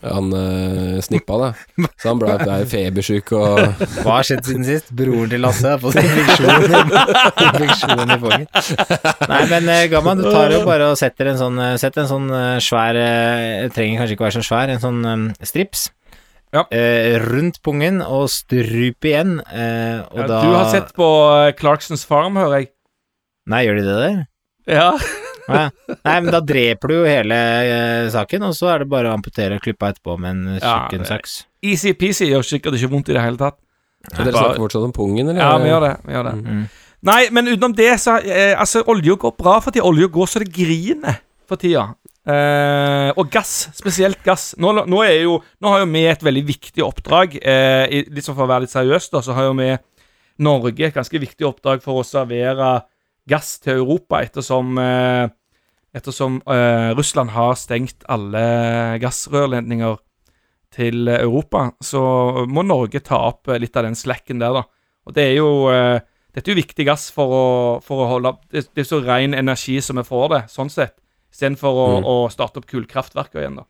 han 0.02 0.32
eh, 0.34 0.96
snippa 1.06 1.36
da. 1.38 1.48
Så 2.02 2.08
han 2.10 2.18
ble, 2.18 2.34
ble 2.42 2.56
febersjuk 2.66 3.36
og 3.38 3.60
Hva 4.02 4.16
har 4.16 4.26
skjedd 4.26 4.48
siden 4.48 4.66
sist? 4.66 4.90
Broren 4.98 5.30
til 5.30 5.44
Lasse 5.46 5.76
har 5.76 5.78
fått 5.84 6.00
infeksjon, 6.02 6.90
infeksjon 7.46 8.16
i 8.16 8.18
pungen. 8.24 8.48
Nei, 9.30 9.42
men 9.54 9.72
Gamman, 9.94 10.24
du 10.24 10.32
tar 10.32 10.56
jo 10.56 10.64
bare 10.66 10.90
og 10.90 10.98
setter 10.98 11.30
en 11.36 11.38
sånn 11.44 11.62
setter 11.78 12.08
en 12.08 12.12
sånn 12.16 12.30
svær 12.66 12.98
Trenger 13.78 14.02
kanskje 14.02 14.18
ikke 14.18 14.26
være 14.26 14.40
så 14.40 14.48
svær, 14.50 14.74
en 14.74 14.82
sånn 14.82 15.34
strips. 15.46 15.92
Ja. 16.52 16.66
Eh, 16.68 17.16
rundt 17.24 17.62
pungen 17.64 18.02
og 18.04 18.28
strup 18.32 19.08
igjen, 19.08 19.40
eh, 19.40 20.04
og 20.12 20.20
Ja, 20.20 20.28
da 20.28 20.42
Du 20.44 20.52
har 20.52 20.70
sett 20.72 20.94
på 20.94 21.08
Clarksons 21.56 22.04
Farm, 22.06 22.36
hører 22.36 22.60
jeg. 22.60 22.72
Nei, 23.48 23.66
gjør 23.66 23.80
de 23.80 23.86
det 23.88 23.96
der? 24.02 24.18
Ja. 24.70 24.92
Ja. 25.52 25.64
Nei, 26.06 26.18
men 26.22 26.30
da 26.32 26.40
dreper 26.46 26.92
du 26.92 26.96
jo 27.00 27.08
hele 27.10 27.38
eh, 27.66 28.10
saken, 28.14 28.46
og 28.48 28.54
så 28.56 28.70
er 28.76 28.84
det 28.84 28.92
bare 28.92 29.10
å 29.10 29.16
amputere 29.18 29.58
og 29.58 29.64
klippe 29.66 29.90
etterpå 29.90 30.16
med 30.22 30.32
en 30.32 30.60
Ja, 30.60 30.76
kjøkkensaks. 30.86 31.34
Easy-peasy 31.66 32.30
gjør 32.30 32.46
sikkert 32.46 32.78
ikke 32.78 32.92
vondt 32.94 33.12
i 33.12 33.18
det 33.18 33.24
hele 33.26 33.42
tatt. 33.42 33.58
Så 34.08 34.24
dere 34.24 34.34
snakker 34.34 34.62
fortsatt 34.64 34.86
om 34.88 34.94
pungen, 34.96 35.28
eller? 35.30 35.42
Ja, 35.42 35.58
vi 35.62 35.70
gjør 35.70 35.84
det. 35.86 35.92
Vi 36.06 36.16
gjør 36.16 36.30
det. 36.30 36.36
Mm. 36.46 36.62
Nei, 37.10 37.22
men 37.34 37.50
utenom 37.50 37.74
det, 37.78 37.90
så 38.02 38.20
eh, 38.22 38.54
Altså, 38.54 38.84
olja 38.90 39.18
går 39.20 39.36
bra 39.38 39.58
for 39.62 39.74
tida. 39.74 39.86
Olja 39.90 40.10
går 40.14 40.30
så 40.30 40.42
det 40.42 40.52
griner 40.54 41.20
for 41.50 41.62
tida. 41.62 41.90
Eh, 42.22 43.10
og 43.18 43.30
gass, 43.34 43.72
spesielt 43.78 44.22
gass. 44.26 44.52
Nå, 44.62 44.74
nå, 44.86 45.04
er 45.06 45.24
jo, 45.26 45.40
nå 45.62 45.74
har 45.74 45.82
jo 45.84 45.90
vi 45.94 46.06
et 46.10 46.26
veldig 46.26 46.44
viktig 46.50 46.86
oppdrag. 46.86 47.38
Eh, 47.42 47.86
i, 47.90 48.04
litt 48.14 48.28
sånn 48.28 48.38
For 48.38 48.46
å 48.46 48.52
være 48.52 48.68
litt 48.68 48.74
seriøs, 48.74 49.10
da, 49.14 49.24
så 49.26 49.38
har 49.38 49.50
jo 49.50 49.58
vi 49.58 49.72
Norge 50.42 50.88
et 50.88 50.96
ganske 50.96 51.22
viktig 51.22 51.46
oppdrag 51.46 51.84
for 51.84 52.02
å 52.02 52.08
servere 52.08 52.80
gass 53.30 53.60
til 53.60 53.78
Europa, 53.84 54.22
ettersom 54.26 54.78
eh, 54.82 55.28
Ettersom 55.94 56.38
eh, 56.48 56.94
Russland 56.96 57.34
har 57.36 57.58
stengt 57.60 58.06
alle 58.08 58.98
gassrørledninger 59.04 59.98
til 60.72 61.10
Europa, 61.12 61.66
så 61.84 62.46
må 62.48 62.64
Norge 62.64 63.02
ta 63.04 63.18
opp 63.28 63.50
eh, 63.52 63.60
litt 63.60 63.76
av 63.76 63.84
den 63.84 63.98
slacken 64.00 64.40
der, 64.40 64.56
da. 64.56 64.62
Og 65.06 65.14
det 65.18 65.26
er 65.26 65.36
jo 65.42 65.50
Dette 66.32 66.48
er 66.48 66.54
jo 66.56 66.62
viktig 66.62 66.86
gass 66.88 67.10
for 67.12 67.28
å, 67.36 67.44
for 67.84 68.06
å 68.06 68.08
holde 68.08 68.32
det, 68.54 68.62
det 68.72 68.86
er 68.86 68.88
så 68.88 69.02
ren 69.04 69.34
energi 69.36 69.82
som 69.84 69.98
vi 70.00 70.06
får 70.08 70.30
det, 70.32 70.40
sånn 70.54 70.70
sett. 70.72 70.96
Istedenfor 71.34 71.76
å, 71.76 71.88
Mm. 72.00 72.06
å 72.08 72.16
starte 72.32 72.62
opp 72.62 72.68
kullkraftverker 72.72 73.42
igjen, 73.44 73.58
da. 73.60 73.66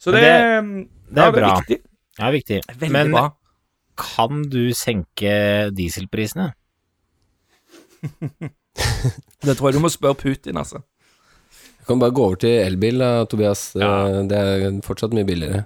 Så 0.00 0.12
det, 0.16 0.22
det- 0.22 0.86
det 1.12 1.22
er 1.22 1.26
ja, 1.28 1.32
bra. 1.36 1.50
viktig. 1.60 1.78
Ja, 2.18 2.30
viktig. 2.32 2.62
Veldig 2.72 2.90
Men 2.92 3.12
bra. 3.12 3.26
kan 4.00 4.42
du 4.48 4.70
senke 4.72 5.68
dieselprisene? 5.76 6.54
Det 9.46 9.54
tror 9.56 9.68
jeg 9.70 9.76
du 9.78 9.82
må 9.84 9.90
spørre 9.92 10.16
Putin, 10.18 10.56
altså. 10.60 10.80
Du 11.80 11.84
kan 11.92 12.00
bare 12.02 12.14
gå 12.16 12.24
over 12.24 12.38
til 12.42 12.56
elbil, 12.64 12.98
da, 12.98 13.10
Tobias. 13.30 13.68
Ja. 13.78 13.90
Eh, 14.08 14.22
Det 14.30 14.38
er 14.40 14.78
fortsatt 14.86 15.14
mye 15.14 15.26
billigere. 15.28 15.64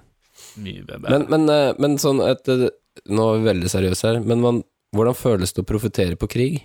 Mye 0.61 0.83
bedre. 0.85 1.09
Men, 1.15 1.25
men, 1.31 1.47
eh, 1.49 1.71
men 1.81 1.97
sånn 2.01 2.19
et, 2.27 2.47
eh, 2.51 2.67
Nå 3.07 3.23
er 3.31 3.37
vi 3.39 3.47
veldig 3.47 3.69
seriøse 3.71 4.03
her, 4.09 4.17
men 4.27 4.41
man, 4.43 4.57
hvordan 4.93 5.15
føles 5.15 5.53
det 5.55 5.63
å 5.63 5.67
profitere 5.69 6.17
på 6.19 6.27
krig? 6.29 6.57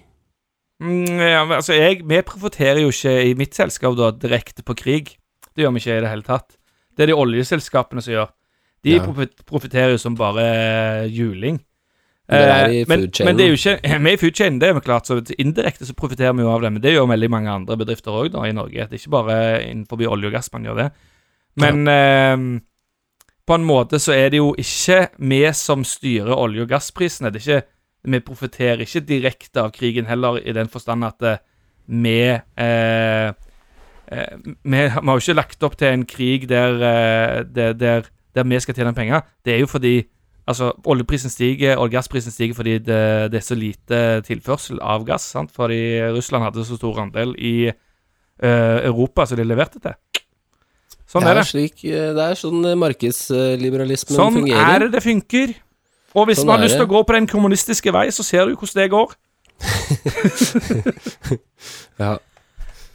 Mm, 0.83 1.07
ja, 1.23 1.45
men 1.47 1.61
altså, 1.61 1.73
jeg, 1.79 2.03
vi 2.05 2.19
profitterer 2.27 2.81
jo 2.83 2.91
ikke 2.91 3.13
i 3.31 3.37
mitt 3.39 3.55
selskap 3.57 3.95
da 3.97 4.11
direkte 4.11 4.65
på 4.67 4.75
krig. 4.77 5.13
Det 5.55 5.63
gjør 5.65 5.73
vi 5.77 5.85
ikke 5.85 5.95
i 5.95 6.03
det 6.03 6.11
hele 6.11 6.27
tatt. 6.27 6.59
Det 6.99 7.07
er 7.07 7.13
de 7.13 7.17
oljeselskapene 7.23 8.03
som 8.05 8.13
gjør. 8.13 8.33
De 8.85 8.97
Ja. 8.99 9.07
profitterer 9.47 9.95
jo 9.95 10.03
som 10.03 10.19
bare 10.19 11.07
juling. 11.09 11.61
I 12.27 12.37
Eh, 12.37 12.85
men, 12.89 13.05
men 13.25 13.37
det 13.39 13.45
er 13.45 13.53
jo 13.53 13.55
ikke 13.55 13.99
Vi 14.03 14.13
i 14.13 14.19
food 14.19 14.35
chain, 14.35 14.57
det 14.59 14.67
er 14.67 14.73
jo 14.75 14.81
klart, 14.83 15.07
så 15.07 15.21
indirekte 15.39 15.87
så 15.87 15.95
profitterer 15.95 16.33
vi 16.35 16.43
jo 16.43 16.51
av 16.51 16.65
det. 16.65 16.73
Men 16.75 16.83
det 16.83 16.97
gjør 16.97 17.07
veldig 17.13 17.31
mange 17.31 17.53
andre 17.53 17.77
bedrifter 17.79 18.11
òg 18.11 18.35
i 18.35 18.55
Norge. 18.57 18.89
Det 18.89 18.99
er 18.99 19.03
ikke 19.03 19.15
bare 19.15 19.37
innenfor 19.63 20.03
olje 20.11 20.33
og 20.33 20.35
gass 20.35 20.51
man 20.53 20.67
gjør 20.67 20.81
det. 20.81 20.89
Men 21.63 21.87
eh, 21.89 22.61
på 23.47 23.55
en 23.55 23.65
måte 23.65 24.01
så 24.03 24.13
er 24.17 24.35
det 24.35 24.43
jo 24.43 24.53
ikke 24.59 25.07
vi 25.19 25.41
som 25.55 25.85
styrer 25.87 26.35
olje- 26.35 26.67
og 26.67 26.73
gassprisene. 26.75 27.31
Det 27.31 27.43
er 27.45 27.47
ikke 27.47 27.67
vi 28.07 28.23
profitterer 28.23 28.83
ikke 28.85 29.05
direkte 29.07 29.63
av 29.63 29.73
krigen 29.75 30.07
heller, 30.07 30.39
i 30.39 30.55
den 30.55 30.71
forstand 30.71 31.07
at 31.07 31.27
eh, 31.27 31.43
vi 31.87 32.19
eh, 32.31 33.31
eh, 33.31 34.37
vi, 34.63 34.83
har 34.89 35.03
jo 35.03 35.23
ikke 35.23 35.39
lagt 35.39 35.67
opp 35.67 35.77
til 35.79 35.93
en 35.93 36.07
krig 36.07 36.49
der, 36.51 36.79
der, 37.43 37.73
der, 37.75 38.07
der 38.35 38.47
vi 38.47 38.61
skal 38.61 38.75
tjene 38.75 38.95
penger. 38.95 39.27
Det 39.45 39.55
er 39.55 39.65
jo 39.65 39.71
fordi 39.71 39.97
Altså, 40.47 40.69
oljeprisen 40.87 41.31
stiger, 41.33 41.77
og 41.83 41.91
gassprisen 41.91 42.31
stiger 42.31 42.55
fordi 42.55 42.77
det, 42.79 42.99
det 43.33 43.41
er 43.41 43.45
så 43.47 43.57
lite 43.59 44.01
tilførsel 44.29 44.79
av 44.81 45.03
gass. 45.09 45.25
sant? 45.35 45.51
Fordi 45.51 45.81
Russland 46.15 46.45
hadde 46.47 46.63
så 46.69 46.77
stor 46.79 47.01
andel 47.03 47.33
i 47.35 47.55
eh, 47.67 48.77
Europa 48.87 49.27
som 49.27 49.41
de 49.41 49.47
leverte 49.49 49.81
til. 49.83 49.97
Sånn 51.07 51.23
det 51.27 51.31
er 51.31 51.37
er, 51.37 51.41
det. 51.43 51.47
Slik, 51.51 51.83
eh, 51.91 52.13
det 52.15 52.25
er 52.31 52.39
sånn 52.39 52.63
eh, 52.67 52.77
markedsliberalismen 52.79 54.17
Sånn 54.19 54.39
fungerer. 54.41 54.71
er 54.77 54.79
det 54.87 54.93
det 54.95 55.03
funker. 55.05 55.55
Og 56.17 56.27
hvis 56.31 56.39
Sånn 56.41 56.49
man 56.49 56.59
har 56.61 56.65
lyst 56.69 56.79
til 56.79 56.87
å 56.87 56.93
gå 56.95 57.03
på 57.07 57.15
den 57.19 57.27
kommunistiske 57.31 57.93
vei, 57.95 58.07
så 58.15 58.23
ser 58.27 58.47
du 58.47 58.55
hvordan 58.57 58.83
det 58.85 58.91
går. 58.95 59.17
Ja. 61.99 62.17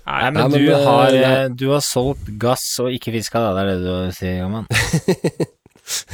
Nei, 0.05 0.29
men, 0.31 0.34
Nei, 0.34 0.48
men 0.50 0.51
du, 0.55 0.65
det- 0.65 0.84
har, 0.86 1.13
eh, 1.15 1.48
du 1.53 1.67
har 1.72 1.81
solgt 1.86 2.27
gass 2.41 2.63
og 2.81 2.91
ikke 2.96 3.12
fiska, 3.13 3.39
da. 3.43 3.51
Det 3.53 3.62
er 3.62 3.67
det 3.72 3.79
du 3.86 4.15
sier, 4.17 4.39
Gamman. 4.41 4.65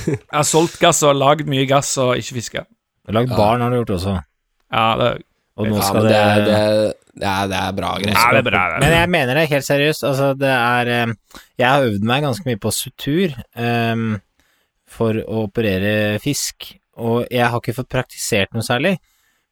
Jeg 0.07 0.19
har 0.34 0.48
solgt 0.48 0.77
gass 0.81 1.03
og 1.07 1.17
lagd 1.17 1.48
mye 1.50 1.65
gass 1.69 1.93
og 2.01 2.15
ikke 2.19 2.38
fiska. 2.39 2.63
Lagd 3.13 3.31
barn, 3.36 3.63
har 3.63 3.72
du 3.72 3.79
gjort 3.79 3.93
også. 3.98 4.15
Ja, 4.74 4.88
det, 5.00 5.10
Og 5.57 5.69
nå 5.72 5.81
skal 5.81 6.03
ja, 6.03 6.07
det 6.07 6.13
det, 6.13 6.48
det, 6.48 6.55
er, 6.55 6.79
det, 7.17 7.27
er, 7.31 7.51
det 7.51 7.60
er 7.60 7.75
bra 7.77 7.91
greier. 8.01 8.17
ja, 8.38 8.41
bra. 8.46 8.63
Men 8.84 8.96
jeg 8.98 9.12
mener 9.15 9.39
det 9.39 9.46
helt 9.53 9.67
seriøst. 9.67 10.07
Altså, 10.10 10.31
det 10.38 10.53
er 10.53 10.91
eh, 10.93 11.13
Jeg 11.57 11.67
har 11.67 11.88
øvd 11.88 12.07
meg 12.12 12.25
ganske 12.27 12.50
mye 12.50 12.60
på 12.62 12.74
sutur 12.75 13.38
um, 13.55 14.10
for 14.98 15.22
å 15.24 15.46
operere 15.48 16.19
fisk, 16.24 16.74
og 16.98 17.25
jeg 17.31 17.48
har 17.48 17.62
ikke 17.62 17.77
fått 17.77 17.93
praktisert 17.93 18.53
noe 18.55 18.65
særlig. 18.65 18.98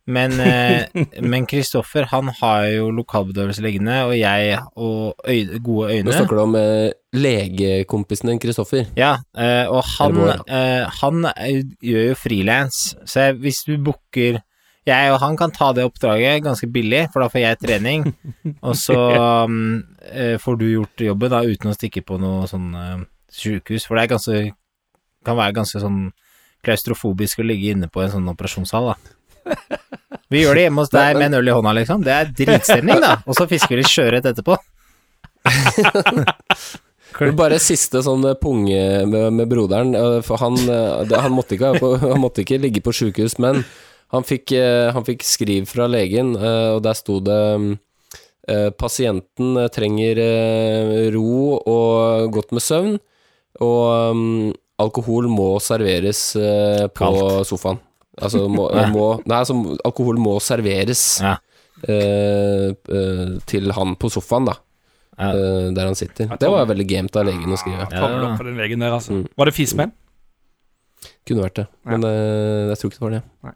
Men 0.06 0.40
eh, 0.40 1.06
Men 1.22 1.48
Kristoffer, 1.50 2.06
han 2.12 2.30
har 2.40 2.68
jo 2.70 2.90
lokalbedøvelse 2.94 3.64
liggende, 3.66 4.04
og 4.06 4.14
jeg 4.20 4.60
og 4.78 5.16
øyne, 5.28 5.60
gode 5.66 6.02
Nå 6.06 6.14
snakker 6.14 6.38
du 6.38 6.42
om 6.44 6.58
eh, 6.60 6.92
legekompisen 7.16 8.30
din, 8.30 8.42
Kristoffer. 8.42 8.86
Ja, 8.98 9.16
eh, 9.38 9.66
og 9.72 9.82
han, 9.96 10.20
eh, 10.46 10.84
han 11.02 11.26
eh, 11.32 11.64
gjør 11.82 12.12
jo 12.12 12.20
frilans, 12.20 12.84
så 13.06 13.30
jeg, 13.30 13.40
hvis 13.46 13.64
du 13.66 13.78
booker 13.82 14.42
Jeg 14.86 15.10
og 15.10 15.18
han 15.18 15.34
kan 15.38 15.50
ta 15.50 15.72
det 15.74 15.82
oppdraget 15.88 16.44
ganske 16.46 16.68
billig, 16.70 17.08
for 17.14 17.24
da 17.24 17.30
får 17.34 17.42
jeg 17.42 17.58
trening, 17.64 18.04
og 18.68 18.76
så 18.78 19.00
um, 19.50 19.82
får 20.38 20.60
du 20.62 20.68
gjort 20.70 21.02
jobben 21.02 21.34
da 21.34 21.40
uten 21.42 21.72
å 21.72 21.74
stikke 21.74 22.04
på 22.06 22.20
noe 22.22 22.46
sånn 22.52 22.68
eh, 22.78 23.02
sykehus, 23.34 23.88
for 23.90 23.98
det 23.98 24.12
ganske 24.14 24.44
kan 25.26 25.40
være 25.40 25.58
ganske 25.58 25.82
sånn 25.82 26.12
klaustrofobisk 26.66 27.42
å 27.42 27.48
ligge 27.50 27.74
inne 27.74 27.90
på 27.90 28.04
en 28.04 28.14
sånn 28.14 28.30
operasjonssal, 28.30 28.94
da. 28.94 29.16
Vi 30.34 30.42
gjør 30.42 30.58
det 30.58 30.64
hjemme 30.66 30.82
hos 30.82 30.94
deg 30.94 31.20
med 31.20 31.28
en 31.30 31.38
øl 31.40 31.52
i 31.52 31.54
hånda, 31.54 31.74
liksom. 31.78 32.06
Det 32.06 32.14
er 32.14 32.32
dritstemning, 32.40 33.02
da. 33.04 33.20
Og 33.30 33.38
så 33.38 33.46
fisker 33.50 33.76
vi 33.76 33.84
litt 33.84 33.92
sjøørret 33.92 34.26
etterpå. 34.32 34.58
Bare 37.40 37.62
siste 37.64 38.02
sånn 38.04 38.26
eh, 38.28 38.36
punge 38.40 39.06
med, 39.08 39.30
med 39.38 39.48
broderen, 39.52 39.96
for 40.26 40.42
han, 40.42 40.58
eh, 40.68 41.16
han, 41.16 41.32
måtte 41.36 41.56
ikke, 41.56 41.76
han 42.02 42.22
måtte 42.22 42.44
ikke 42.44 42.60
ligge 42.60 42.84
på 42.84 42.94
sjukehus, 42.96 43.38
men 43.40 43.64
han 44.14 44.26
fikk, 44.28 44.52
eh, 44.58 44.92
han 44.96 45.06
fikk 45.08 45.24
skriv 45.26 45.70
fra 45.70 45.88
legen, 45.92 46.36
og 46.36 46.84
der 46.86 46.98
sto 46.98 47.22
det 47.24 47.42
Pasienten 48.78 49.56
trenger 49.74 50.20
ro 51.16 51.56
og 51.58 52.28
godt 52.36 52.52
med 52.54 52.62
søvn, 52.62 52.92
og 53.66 54.14
mm, 54.14 54.52
alkohol 54.86 55.26
må 55.34 55.48
serveres 55.66 56.20
på 56.38 56.94
Kalt. 56.94 57.50
sofaen. 57.50 57.82
Altså 58.22 58.46
må, 58.48 58.70
må 58.96 59.08
Nei, 59.26 59.40
altså 59.42 59.56
alkohol 59.86 60.20
må 60.22 60.38
serveres 60.44 61.02
Ja. 61.24 61.34
eh, 61.88 62.70
eh, 62.72 63.34
til 63.50 63.72
han 63.76 63.96
på 64.00 64.12
sofaen, 64.14 64.48
da. 64.52 64.56
Ja. 65.20 65.30
eh, 65.32 65.68
der 65.76 65.86
han 65.90 65.96
sitter. 66.00 66.32
Det 66.40 66.50
var 66.52 66.66
veldig 66.68 66.88
gamet 66.90 67.16
av 67.20 67.26
legen 67.28 67.52
å 67.52 67.60
skrive. 67.60 67.86
Ja. 67.90 68.00
Tommel 68.04 68.24
opp 68.30 68.38
for 68.40 68.48
den 68.50 68.58
legen 68.60 68.80
der, 68.84 68.96
altså. 68.98 69.20
Mm. 69.20 69.28
Var 69.40 69.52
det 69.52 69.56
fismenn? 69.58 69.92
Kunne 71.26 71.44
vært 71.48 71.60
det, 71.60 71.68
men 71.90 72.04
jeg 72.06 72.78
tror 72.80 72.92
ikke 72.92 73.00
det 73.00 73.06
var 73.06 73.14
det. 73.16 73.22
Nei. 73.46 73.54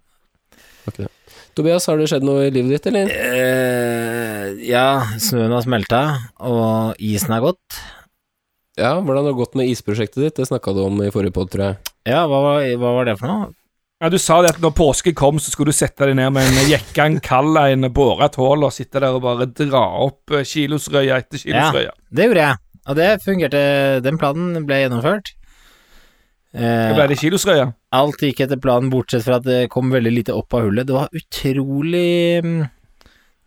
Var 0.86 0.94
ikke 0.94 1.04
det. 1.06 1.12
Tobias, 1.58 1.86
har 1.90 1.98
det 2.00 2.06
skjedd 2.12 2.24
noe 2.26 2.44
i 2.48 2.52
livet 2.54 2.72
ditt, 2.78 2.88
eller? 2.92 3.10
Eh, 3.10 4.60
ja, 4.70 4.86
snøen 5.22 5.52
har 5.54 5.64
smelta, 5.66 6.00
og 6.46 7.00
isen 7.04 7.34
er 7.36 7.42
gått. 7.44 7.80
Ja, 8.80 8.94
hvordan 9.02 9.26
har 9.26 9.32
det 9.34 9.38
gått 9.42 9.58
med 9.60 9.68
isprosjektet 9.74 10.22
ditt? 10.24 10.38
Det 10.40 10.48
snakka 10.48 10.72
du 10.78 10.84
om 10.86 11.02
i 11.04 11.10
forrige 11.12 11.36
pod, 11.36 11.50
tror 11.52 11.66
jeg. 11.66 11.80
Ja, 12.08 12.22
hva 12.32 12.40
var, 12.46 12.62
hva 12.80 12.94
var 13.00 13.10
det 13.10 13.18
for 13.20 13.28
noe? 13.32 13.50
Ja, 14.00 14.08
Du 14.08 14.16
sa 14.22 14.38
det 14.42 14.54
at 14.54 14.62
når 14.64 14.72
påske 14.78 15.12
kom, 15.18 15.42
så 15.44 15.52
skulle 15.52 15.74
du 15.74 15.76
sette 15.76 16.08
deg 16.08 16.16
ned 16.16 16.32
med 16.32 16.48
en 16.48 16.70
jekke, 16.72 17.04
en 17.04 17.18
kald 17.20 17.58
en, 17.60 17.90
bore 17.92 18.30
et 18.30 18.38
hull 18.40 18.64
og 18.64 18.72
sitte 18.72 19.02
der 19.04 19.12
og 19.18 19.26
bare 19.26 19.50
dra 19.52 19.82
opp 20.06 20.32
eh, 20.32 20.46
kilosrøya 20.48 21.18
etter 21.20 21.42
kilosrøya. 21.42 21.92
Ja, 21.92 22.08
Det 22.16 22.30
gjorde 22.30 22.46
jeg, 22.46 22.62
og 22.88 22.96
det 23.02 23.10
fungerte. 23.26 23.64
Den 24.06 24.22
planen 24.22 24.64
ble 24.70 24.80
gjennomført. 24.86 25.34
Eh, 26.56 26.96
ble 26.96 27.10
det 27.12 27.20
kilosrøya. 27.20 27.68
alt 28.00 28.24
gikk 28.24 28.40
etter 28.48 28.64
planen, 28.64 28.88
bortsett 28.94 29.28
fra 29.28 29.42
at 29.42 29.48
det 29.50 29.60
kom 29.76 29.92
veldig 29.92 30.16
lite 30.16 30.38
opp 30.38 30.56
av 30.56 30.70
hullet. 30.70 30.88
Det 30.88 30.96
var 30.96 31.12
utrolig 31.20 32.40
mm, 32.46 32.60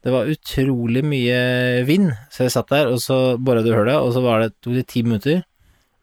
Det 0.04 0.12
var 0.12 0.28
utrolig 0.36 1.00
mye 1.06 1.40
vind, 1.88 2.12
så 2.28 2.44
jeg 2.44 2.52
satt 2.58 2.68
der, 2.76 2.92
og 2.92 3.00
så 3.00 3.38
bora 3.40 3.64
du 3.64 3.72
hullet, 3.72 3.96
og 3.96 4.12
så 4.12 4.20
var 4.20 4.44
det, 4.44 4.52
tok 4.60 4.76
det 4.76 4.88
ti 4.90 5.00
minutter, 5.06 5.44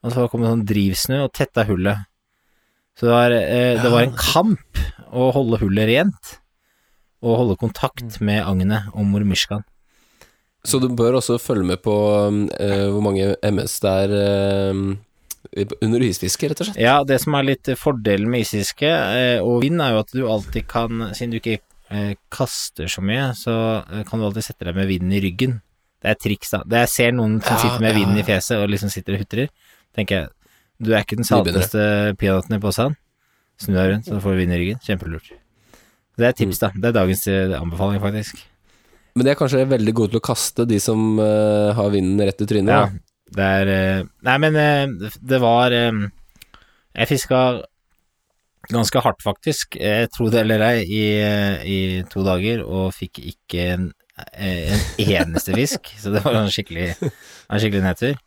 og 0.02 0.16
så 0.16 0.26
kom 0.32 0.42
det 0.42 0.50
sånn 0.56 0.66
drivsnø 0.66 1.26
og 1.28 1.34
tetta 1.38 1.70
hullet. 1.70 2.09
Så 3.00 3.08
det 3.08 3.16
var, 3.16 3.32
eh, 3.32 3.80
det 3.80 3.90
var 3.94 4.04
en 4.04 4.16
kamp 4.20 4.80
å 5.16 5.30
holde 5.32 5.62
hullet 5.62 5.88
rent, 5.88 6.34
og 7.24 7.38
holde 7.40 7.60
kontakt 7.60 8.20
med 8.20 8.44
agnet 8.44 8.92
Mor 8.94 9.24
Mishkan. 9.28 9.64
Så 10.68 10.82
du 10.84 10.90
bør 10.92 11.22
også 11.22 11.38
følge 11.40 11.64
med 11.70 11.80
på 11.84 11.94
eh, 12.60 12.90
hvor 12.92 13.04
mange 13.06 13.32
MS 13.48 13.78
det 13.86 13.94
er 14.04 14.16
eh, 14.20 14.82
under 15.80 16.04
isfiske, 16.04 16.50
rett 16.52 16.60
og 16.60 16.68
slett. 16.68 16.82
Ja, 16.84 16.98
det 17.08 17.22
som 17.24 17.38
er 17.40 17.48
litt 17.48 17.72
fordelen 17.80 18.28
med 18.32 18.44
isfiske 18.44 18.90
eh, 18.92 19.40
og 19.40 19.64
vind, 19.64 19.80
er 19.80 19.96
jo 19.96 20.02
at 20.04 20.12
du 20.12 20.26
alltid 20.28 20.68
kan, 20.68 21.08
siden 21.16 21.32
du 21.32 21.40
ikke 21.40 21.62
eh, 21.96 22.18
kaster 22.36 22.92
så 22.92 23.04
mye, 23.06 23.32
så 23.40 23.56
eh, 23.86 24.04
kan 24.10 24.20
du 24.20 24.28
alltid 24.28 24.50
sette 24.50 24.68
deg 24.68 24.76
med 24.76 24.92
vinden 24.92 25.16
i 25.16 25.24
ryggen. 25.24 25.62
Det 26.04 26.12
er 26.12 26.20
triks, 26.20 26.52
da. 26.52 26.62
Det 26.68 26.84
jeg 26.86 26.94
ser 26.98 27.16
noen 27.16 27.40
som 27.40 27.56
Ja, 27.56 27.64
sitter 27.64 27.84
med 27.84 27.94
ja, 27.94 27.98
vinden 28.02 28.20
i 28.20 28.28
fjeset 28.28 28.60
og 28.60 28.70
liksom 28.72 28.92
sitter 28.92 29.16
og 29.16 29.24
hutrer. 29.24 29.50
Tenker 29.96 30.16
jeg, 30.22 30.32
du 30.80 30.94
er 30.94 31.04
ikke 31.04 31.20
den 31.20 31.28
salteste 31.28 31.82
peanøtten 32.20 32.56
i 32.56 32.62
posen. 32.64 32.96
Snu 33.60 33.76
deg 33.76 33.92
rundt, 33.92 34.08
så 34.08 34.20
får 34.24 34.36
du 34.36 34.40
vind 34.40 34.56
i 34.56 34.60
ryggen. 34.62 34.80
Kjempelurt. 34.86 35.34
Det 36.20 36.28
er 36.28 36.36
tips, 36.36 36.62
da. 36.62 36.70
Det 36.76 36.90
er 36.90 36.96
dagens 36.96 37.26
eh, 37.32 37.56
anbefaling, 37.58 38.00
faktisk. 38.04 38.40
Men 39.16 39.26
de 39.26 39.34
er 39.34 39.40
kanskje 39.40 39.66
veldig 39.68 39.94
gode 39.96 40.14
til 40.14 40.22
å 40.22 40.24
kaste, 40.24 40.66
de 40.70 40.80
som 40.80 41.20
uh, 41.20 41.76
har 41.76 41.92
vinden 41.92 42.22
rett 42.24 42.44
i 42.44 42.48
trynet. 42.48 42.72
Ja, 42.72 42.86
da. 42.88 43.36
det 43.36 43.50
er 43.58 43.72
uh, 43.72 44.08
Nei, 44.28 44.38
men 44.46 44.60
uh, 44.60 45.10
det 45.20 45.40
var 45.44 45.76
Jeg 45.76 47.10
fiska 47.10 47.42
ganske 48.70 49.04
hardt, 49.04 49.24
faktisk. 49.26 49.76
Jeg 49.80 50.12
tro 50.14 50.30
det 50.32 50.44
eller 50.46 50.64
ei, 50.70 50.86
i, 50.86 51.04
i 51.66 51.80
to 52.12 52.24
dager, 52.24 52.64
og 52.64 52.94
fikk 52.96 53.20
ikke 53.34 53.68
en, 53.74 53.92
en 54.36 54.88
eneste 55.04 55.56
fisk. 55.58 55.92
Så 56.00 56.14
det 56.16 56.24
var 56.24 56.38
en 56.40 56.52
skikkelig, 56.54 56.94
en 57.02 57.60
skikkelig 57.60 57.86
nedtur. 57.88 58.20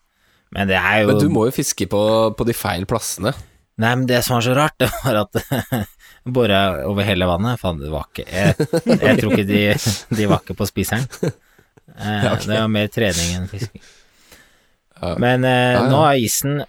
Men 0.52 0.68
det 0.68 0.76
er 0.76 1.02
jo 1.02 1.12
Men 1.12 1.22
du 1.22 1.28
må 1.32 1.46
jo 1.48 1.54
fiske 1.54 1.86
på, 1.88 2.02
på 2.36 2.46
de 2.48 2.54
feil 2.56 2.84
plassene. 2.88 3.32
Nei, 3.80 3.92
men 3.96 4.04
det 4.06 4.18
som 4.24 4.36
var 4.36 4.44
så 4.44 4.54
rart, 4.56 4.76
det 4.82 4.90
var 5.00 5.22
at 5.22 5.38
Bora 6.36 6.58
over 6.86 7.06
hele 7.08 7.26
vannet 7.26 7.58
Faen, 7.58 7.80
det 7.80 7.88
var 7.90 8.04
ikke 8.12 8.26
Jeg, 8.28 8.52
jeg 8.92 9.16
tror 9.18 9.32
ikke 9.32 9.46
de, 9.48 9.62
de 10.18 10.26
var 10.30 10.42
ikke 10.44 10.58
på 10.60 10.68
spiseren. 10.70 11.08
Eh, 11.92 12.22
Det 12.46 12.54
var 12.56 12.70
mer 12.72 12.86
trening 12.88 13.34
enn 13.36 13.48
fisking. 13.50 13.82
Ja. 14.96 15.10
Men 15.20 15.42
eh, 15.44 15.74
ja. 15.74 15.82
nå 15.90 15.98
er 16.06 16.20
isen 16.24 16.62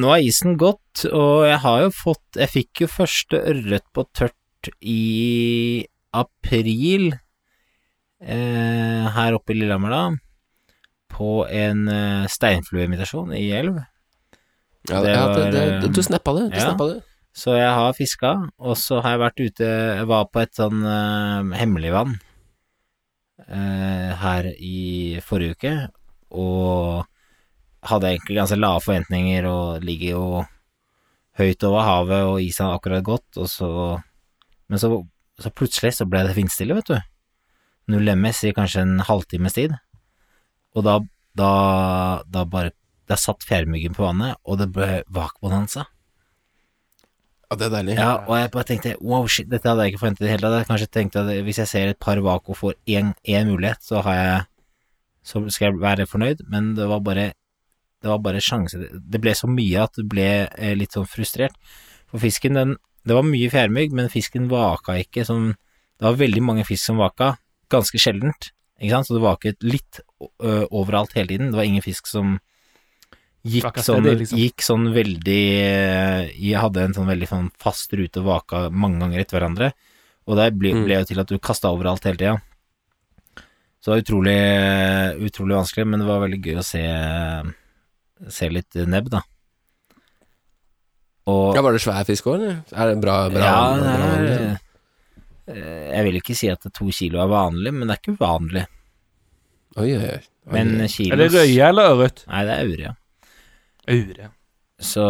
Nå 0.00 0.12
er 0.14 0.22
isen 0.24 0.54
gått, 0.56 1.02
og 1.10 1.44
jeg 1.44 1.58
har 1.60 1.82
jo 1.82 1.90
fått 1.92 2.38
Jeg 2.38 2.52
fikk 2.52 2.84
jo 2.84 2.88
første 2.88 3.42
ørret 3.50 3.84
på 3.92 4.06
tørt 4.16 4.70
i 4.80 5.84
april 6.16 7.10
eh, 8.24 9.04
her 9.18 9.36
oppe 9.36 9.52
i 9.52 9.58
Lillehammer, 9.58 9.92
da. 9.92 10.04
På 11.14 11.44
en 11.46 11.86
uh, 11.88 12.28
steinflueimitasjon 12.30 13.34
i 13.38 13.48
elv. 13.54 13.80
Ja, 14.90 15.00
Det 15.00 15.14
ja, 15.14 15.26
det, 15.32 15.50
det, 15.54 15.90
du 15.94 16.02
snappa 16.02 16.34
det. 16.36 16.48
Du 16.52 16.58
ja. 16.58 16.70
snappa 16.70 16.88
det. 16.92 17.02
Så 17.34 17.56
jeg 17.58 17.70
har 17.74 17.96
fiska, 17.96 18.34
og 18.62 18.76
så 18.78 19.00
har 19.02 19.16
jeg 19.16 19.22
vært 19.24 19.40
ute 19.42 19.68
Jeg 19.98 20.06
var 20.06 20.28
på 20.30 20.42
et 20.44 20.54
sånn 20.54 20.84
uh, 20.86 21.54
hemmeligvann 21.58 22.14
uh, 23.48 24.10
her 24.20 24.50
i 24.54 25.18
forrige 25.24 25.56
uke, 25.56 25.72
og 26.34 27.08
hadde 27.90 28.12
egentlig 28.12 28.38
ganske 28.38 28.58
lave 28.58 28.82
forventninger 28.84 29.48
og 29.50 29.82
ligger 29.84 30.14
jo 30.14 30.28
høyt 31.40 31.66
over 31.66 31.88
havet, 31.88 32.22
og 32.28 32.44
isen 32.44 32.70
akkurat 32.70 33.04
gått, 33.04 33.28
og 33.36 33.50
så 33.50 33.70
Men 34.68 34.80
så, 34.80 34.88
så 35.38 35.50
plutselig 35.52 35.90
så 35.92 36.06
ble 36.08 36.22
det 36.24 36.38
vindstille, 36.38 36.74
vet 36.74 36.88
du. 36.88 36.96
Null 37.92 38.08
MS 38.14 38.38
i 38.48 38.52
kanskje 38.56 38.80
en 38.80 39.02
halvtimes 39.04 39.52
tid. 39.52 39.74
Og 40.74 40.86
da, 40.86 40.98
da, 41.38 41.50
da 42.30 42.46
bare 42.48 42.74
Da 43.04 43.18
satt 43.20 43.44
fjærmyggen 43.44 43.92
på 43.92 44.00
vannet, 44.00 44.38
og 44.48 44.56
det 44.62 44.70
ble 44.72 45.02
vakbonanza. 45.12 45.82
Ja, 47.50 47.56
det 47.60 47.66
er 47.66 47.72
deilig. 47.74 47.96
Ja, 47.98 48.12
og 48.24 48.38
jeg 48.38 48.50
bare 48.54 48.66
tenkte 48.66 48.94
wow, 49.04 49.26
shit, 49.28 49.50
dette 49.50 49.68
hadde 49.68 49.84
jeg 49.84 49.92
ikke 49.92 50.00
forventet 50.00 50.24
i 50.24 50.26
det 50.26 50.32
hele 50.32 50.48
tatt. 50.48 50.62
Jeg 50.62 50.68
kanskje 50.70 50.88
tenkte 50.96 51.20
at 51.20 51.42
hvis 51.44 51.60
jeg 51.60 51.70
ser 51.70 51.90
et 51.92 52.00
par 52.00 52.18
vak 52.24 52.48
og 52.48 52.56
får 52.56 52.78
én 52.88 53.12
mulighet, 53.50 53.84
så 53.84 54.00
har 54.06 54.16
jeg 54.20 54.42
Så 55.24 55.40
skal 55.48 55.70
jeg 55.70 55.80
være 55.80 56.04
fornøyd, 56.06 56.42
men 56.48 56.74
det 56.74 56.88
var 56.88 57.00
bare 57.00 57.32
Det 58.02 58.10
var 58.10 58.18
bare 58.18 58.40
sjanse 58.40 58.76
Det 58.76 59.20
ble 59.20 59.32
så 59.34 59.48
mye 59.48 59.84
at 59.84 59.94
du 59.96 60.04
ble 60.04 60.48
eh, 60.48 60.74
litt 60.76 60.92
sånn 60.92 61.06
frustrert. 61.06 61.54
For 62.08 62.18
fisken, 62.18 62.54
den 62.54 62.76
Det 63.04 63.14
var 63.14 63.22
mye 63.22 63.50
fjærmygg, 63.50 63.92
men 63.92 64.08
fisken 64.08 64.48
vaka 64.48 64.96
ikke 65.00 65.24
som 65.24 65.54
Det 66.00 66.04
var 66.08 66.16
veldig 66.16 66.42
mange 66.42 66.64
fisk 66.64 66.84
som 66.84 66.96
vaka, 66.96 67.36
ganske 67.68 67.98
sjeldent, 67.98 68.50
ikke 68.80 68.90
sant, 68.90 69.06
så 69.06 69.14
det 69.14 69.22
vaket 69.22 69.62
litt 69.62 70.00
overalt 70.70 71.12
hele 71.16 71.28
tiden. 71.32 71.50
Det 71.52 71.58
var 71.60 71.64
ingen 71.68 71.82
fisk 71.84 72.06
som 72.10 72.38
gikk 73.44 73.76
sånn, 73.84 74.06
liksom. 74.08 74.38
gikk 74.40 74.62
sånn 74.64 74.86
veldig 74.94 75.40
Jeg 76.40 76.56
hadde 76.62 76.80
en 76.86 76.94
sånn 76.96 77.10
veldig 77.10 77.28
sånn 77.28 77.50
fast 77.60 77.92
rute 77.92 78.22
og 78.22 78.30
vaka 78.30 78.70
mange 78.72 79.02
ganger 79.02 79.20
etter 79.20 79.38
hverandre, 79.38 79.72
og 80.26 80.36
det 80.40 80.46
ble, 80.58 80.72
Mm. 80.72 80.84
ble 80.86 80.94
jo 81.02 81.04
til 81.04 81.20
at 81.20 81.28
du 81.28 81.38
kasta 81.38 81.68
overalt 81.68 82.04
hele 82.04 82.16
tida. 82.16 82.42
Så 83.84 83.92
det 83.92 83.92
var 83.92 84.04
utrolig, 84.04 85.28
utrolig 85.28 85.58
vanskelig, 85.60 85.86
men 85.86 86.00
det 86.00 86.06
var 86.08 86.22
veldig 86.24 86.40
gøy 86.40 86.56
å 86.56 86.64
se, 86.64 86.80
se 88.32 88.48
litt 88.48 88.72
nebb, 88.88 89.10
da. 89.12 89.20
Og 91.26 91.54
Ja, 91.56 91.62
Var 91.64 91.72
det 91.72 91.80
svær 91.84 92.04
fisk 92.08 92.26
òg, 92.28 92.34
eller? 92.40 92.56
Er 92.72 92.90
det 92.94 93.00
bra? 93.00 93.28
bra, 93.32 93.40
ja, 93.40 93.56
bra, 93.76 93.76
det 93.76 93.98
bra, 93.98 94.08
er 94.14 94.60
eh, 95.48 95.92
Jeg 95.96 96.04
vil 96.04 96.18
ikke 96.20 96.36
si 96.36 96.48
at 96.52 96.60
to 96.72 96.88
kilo 96.92 97.20
er 97.22 97.28
vanlig, 97.28 97.72
men 97.74 97.88
det 97.88 97.96
er 97.96 98.00
ikke 98.02 98.16
uvanlig. 98.18 98.66
Oi, 99.80 99.90
oi, 99.96 100.06
oi. 100.06 100.22
Men 100.54 100.76
kilos 100.92 101.14
Er 101.14 101.20
det 101.22 101.28
røye 101.32 101.68
eller 101.68 101.94
ørret? 101.94 102.24
Nei, 102.28 102.42
det 102.46 102.56
er 102.56 102.70
ure, 102.70 102.82
ja. 102.88 102.94
Så 104.84 105.04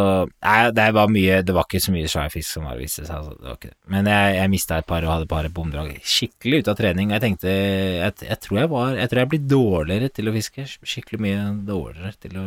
Nei, 0.44 0.58
det 0.76 0.84
var 0.94 1.10
mye 1.10 1.38
Det 1.46 1.54
var 1.54 1.64
ikke 1.68 1.80
så 1.82 1.92
mye 1.94 2.08
svær 2.10 2.30
fisk 2.32 2.56
som 2.56 2.66
var 2.68 2.78
viste 2.78 3.04
seg, 3.06 3.16
altså. 3.16 3.34
Det 3.38 3.48
var 3.48 3.58
ikke 3.58 3.72
det. 3.72 3.78
Men 3.94 4.10
jeg, 4.10 4.36
jeg 4.38 4.52
mista 4.52 4.78
et 4.78 4.88
par 4.88 5.06
og 5.06 5.12
hadde 5.14 5.30
bare 5.30 5.50
bomdrag. 5.54 5.94
Skikkelig 6.04 6.62
ute 6.62 6.74
av 6.74 6.78
trening. 6.80 7.14
Jeg 7.14 7.24
tenkte 7.24 7.50
jeg, 7.50 8.14
jeg 8.28 8.38
tror 8.44 8.60
jeg 8.60 8.72
var 8.74 9.00
Jeg 9.00 9.10
tror 9.10 9.22
jeg 9.22 9.32
blir 9.34 9.50
dårligere 9.54 10.12
til 10.14 10.30
å 10.30 10.36
fiske. 10.36 10.68
Skikkelig 10.94 11.24
mye 11.26 11.42
dårligere 11.68 12.14
til 12.26 12.40
å 12.40 12.46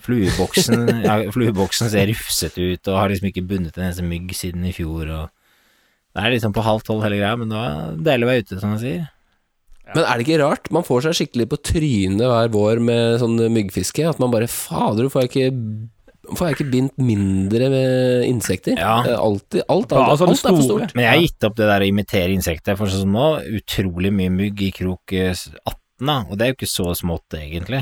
Flueboksen 0.00 0.86
ja, 1.08 1.18
Flueboksen 1.32 1.90
ser 1.92 2.08
rufsete 2.08 2.70
ut 2.72 2.88
og 2.88 2.96
har 2.96 3.12
liksom 3.12 3.28
ikke 3.28 3.44
bundet 3.44 3.76
en 3.76 3.90
eneste 3.90 4.06
mygg 4.06 4.32
siden 4.36 4.64
i 4.64 4.72
fjor 4.72 5.10
og 5.12 5.26
Det 6.16 6.22
er 6.24 6.32
liksom 6.32 6.54
på 6.56 6.64
halv 6.64 6.80
tolv 6.86 7.04
hele 7.04 7.20
greia, 7.20 7.36
men 7.38 7.52
det 7.52 7.58
var 7.58 7.98
deilig 8.08 8.26
å 8.26 8.30
være 8.30 8.42
ute, 8.42 8.56
som 8.58 8.72
man 8.72 8.80
sier. 8.82 9.04
Men 9.94 10.04
er 10.04 10.18
det 10.18 10.26
ikke 10.26 10.42
rart? 10.42 10.68
Man 10.74 10.84
får 10.86 11.06
seg 11.06 11.16
skikkelig 11.18 11.48
på 11.50 11.60
trynet 11.70 12.26
hver 12.30 12.52
vår 12.54 12.82
med 12.84 13.16
sånn 13.22 13.38
myggfiske. 13.54 14.04
At 14.10 14.20
man 14.22 14.32
bare 14.34 14.50
Fader, 14.50 15.10
får 15.12 15.26
jeg 15.26 15.32
ikke 15.32 15.48
Får 16.36 16.46
jeg 16.46 16.56
ikke 16.58 16.70
bindt 16.70 17.00
mindre 17.02 17.70
med 17.72 18.26
insekter? 18.28 18.76
Ja. 18.78 19.00
Altid, 19.18 19.64
alt, 19.64 19.90
alt, 19.90 19.94
alt, 19.94 19.94
Bare 19.96 20.10
alt, 20.12 20.20
alt 20.22 20.44
er 20.46 20.54
for 20.54 20.66
stort. 20.66 20.92
Men 20.94 21.06
jeg 21.06 21.10
har 21.10 21.22
gitt 21.24 21.46
opp 21.48 21.56
det 21.58 21.66
der 21.70 21.82
å 21.82 21.88
imitere 21.88 22.34
insekter, 22.36 22.76
for 22.78 22.92
sånn 22.92 23.02
som 23.06 23.16
nå, 23.16 23.24
utrolig 23.58 24.12
mye 24.14 24.30
mygg 24.34 24.62
i 24.62 24.68
krok 24.76 25.14
eh, 25.16 25.32
18, 25.32 25.80
da, 26.06 26.18
og 26.28 26.36
det 26.38 26.46
er 26.46 26.52
jo 26.52 26.58
ikke 26.58 26.70
så 26.70 26.86
smått, 27.00 27.38
egentlig. 27.40 27.80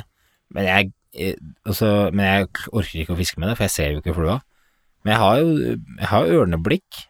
Men 0.54 0.68
jeg, 0.70 0.92
eh, 1.18 1.36
altså, 1.66 1.90
men 2.14 2.24
jeg 2.24 2.48
orker 2.70 3.02
ikke 3.02 3.18
å 3.18 3.20
fiske 3.20 3.42
med 3.42 3.50
det, 3.50 3.58
for 3.58 3.66
jeg 3.66 3.74
ser 3.74 3.92
jo 3.92 4.00
ikke 4.00 4.16
flua. 4.16 4.38
Men 5.04 5.14
jeg 5.14 5.22
har 5.24 5.42
jo 5.42 5.52
jeg 5.74 6.10
har 6.14 6.32
ørneblikk, 6.38 7.02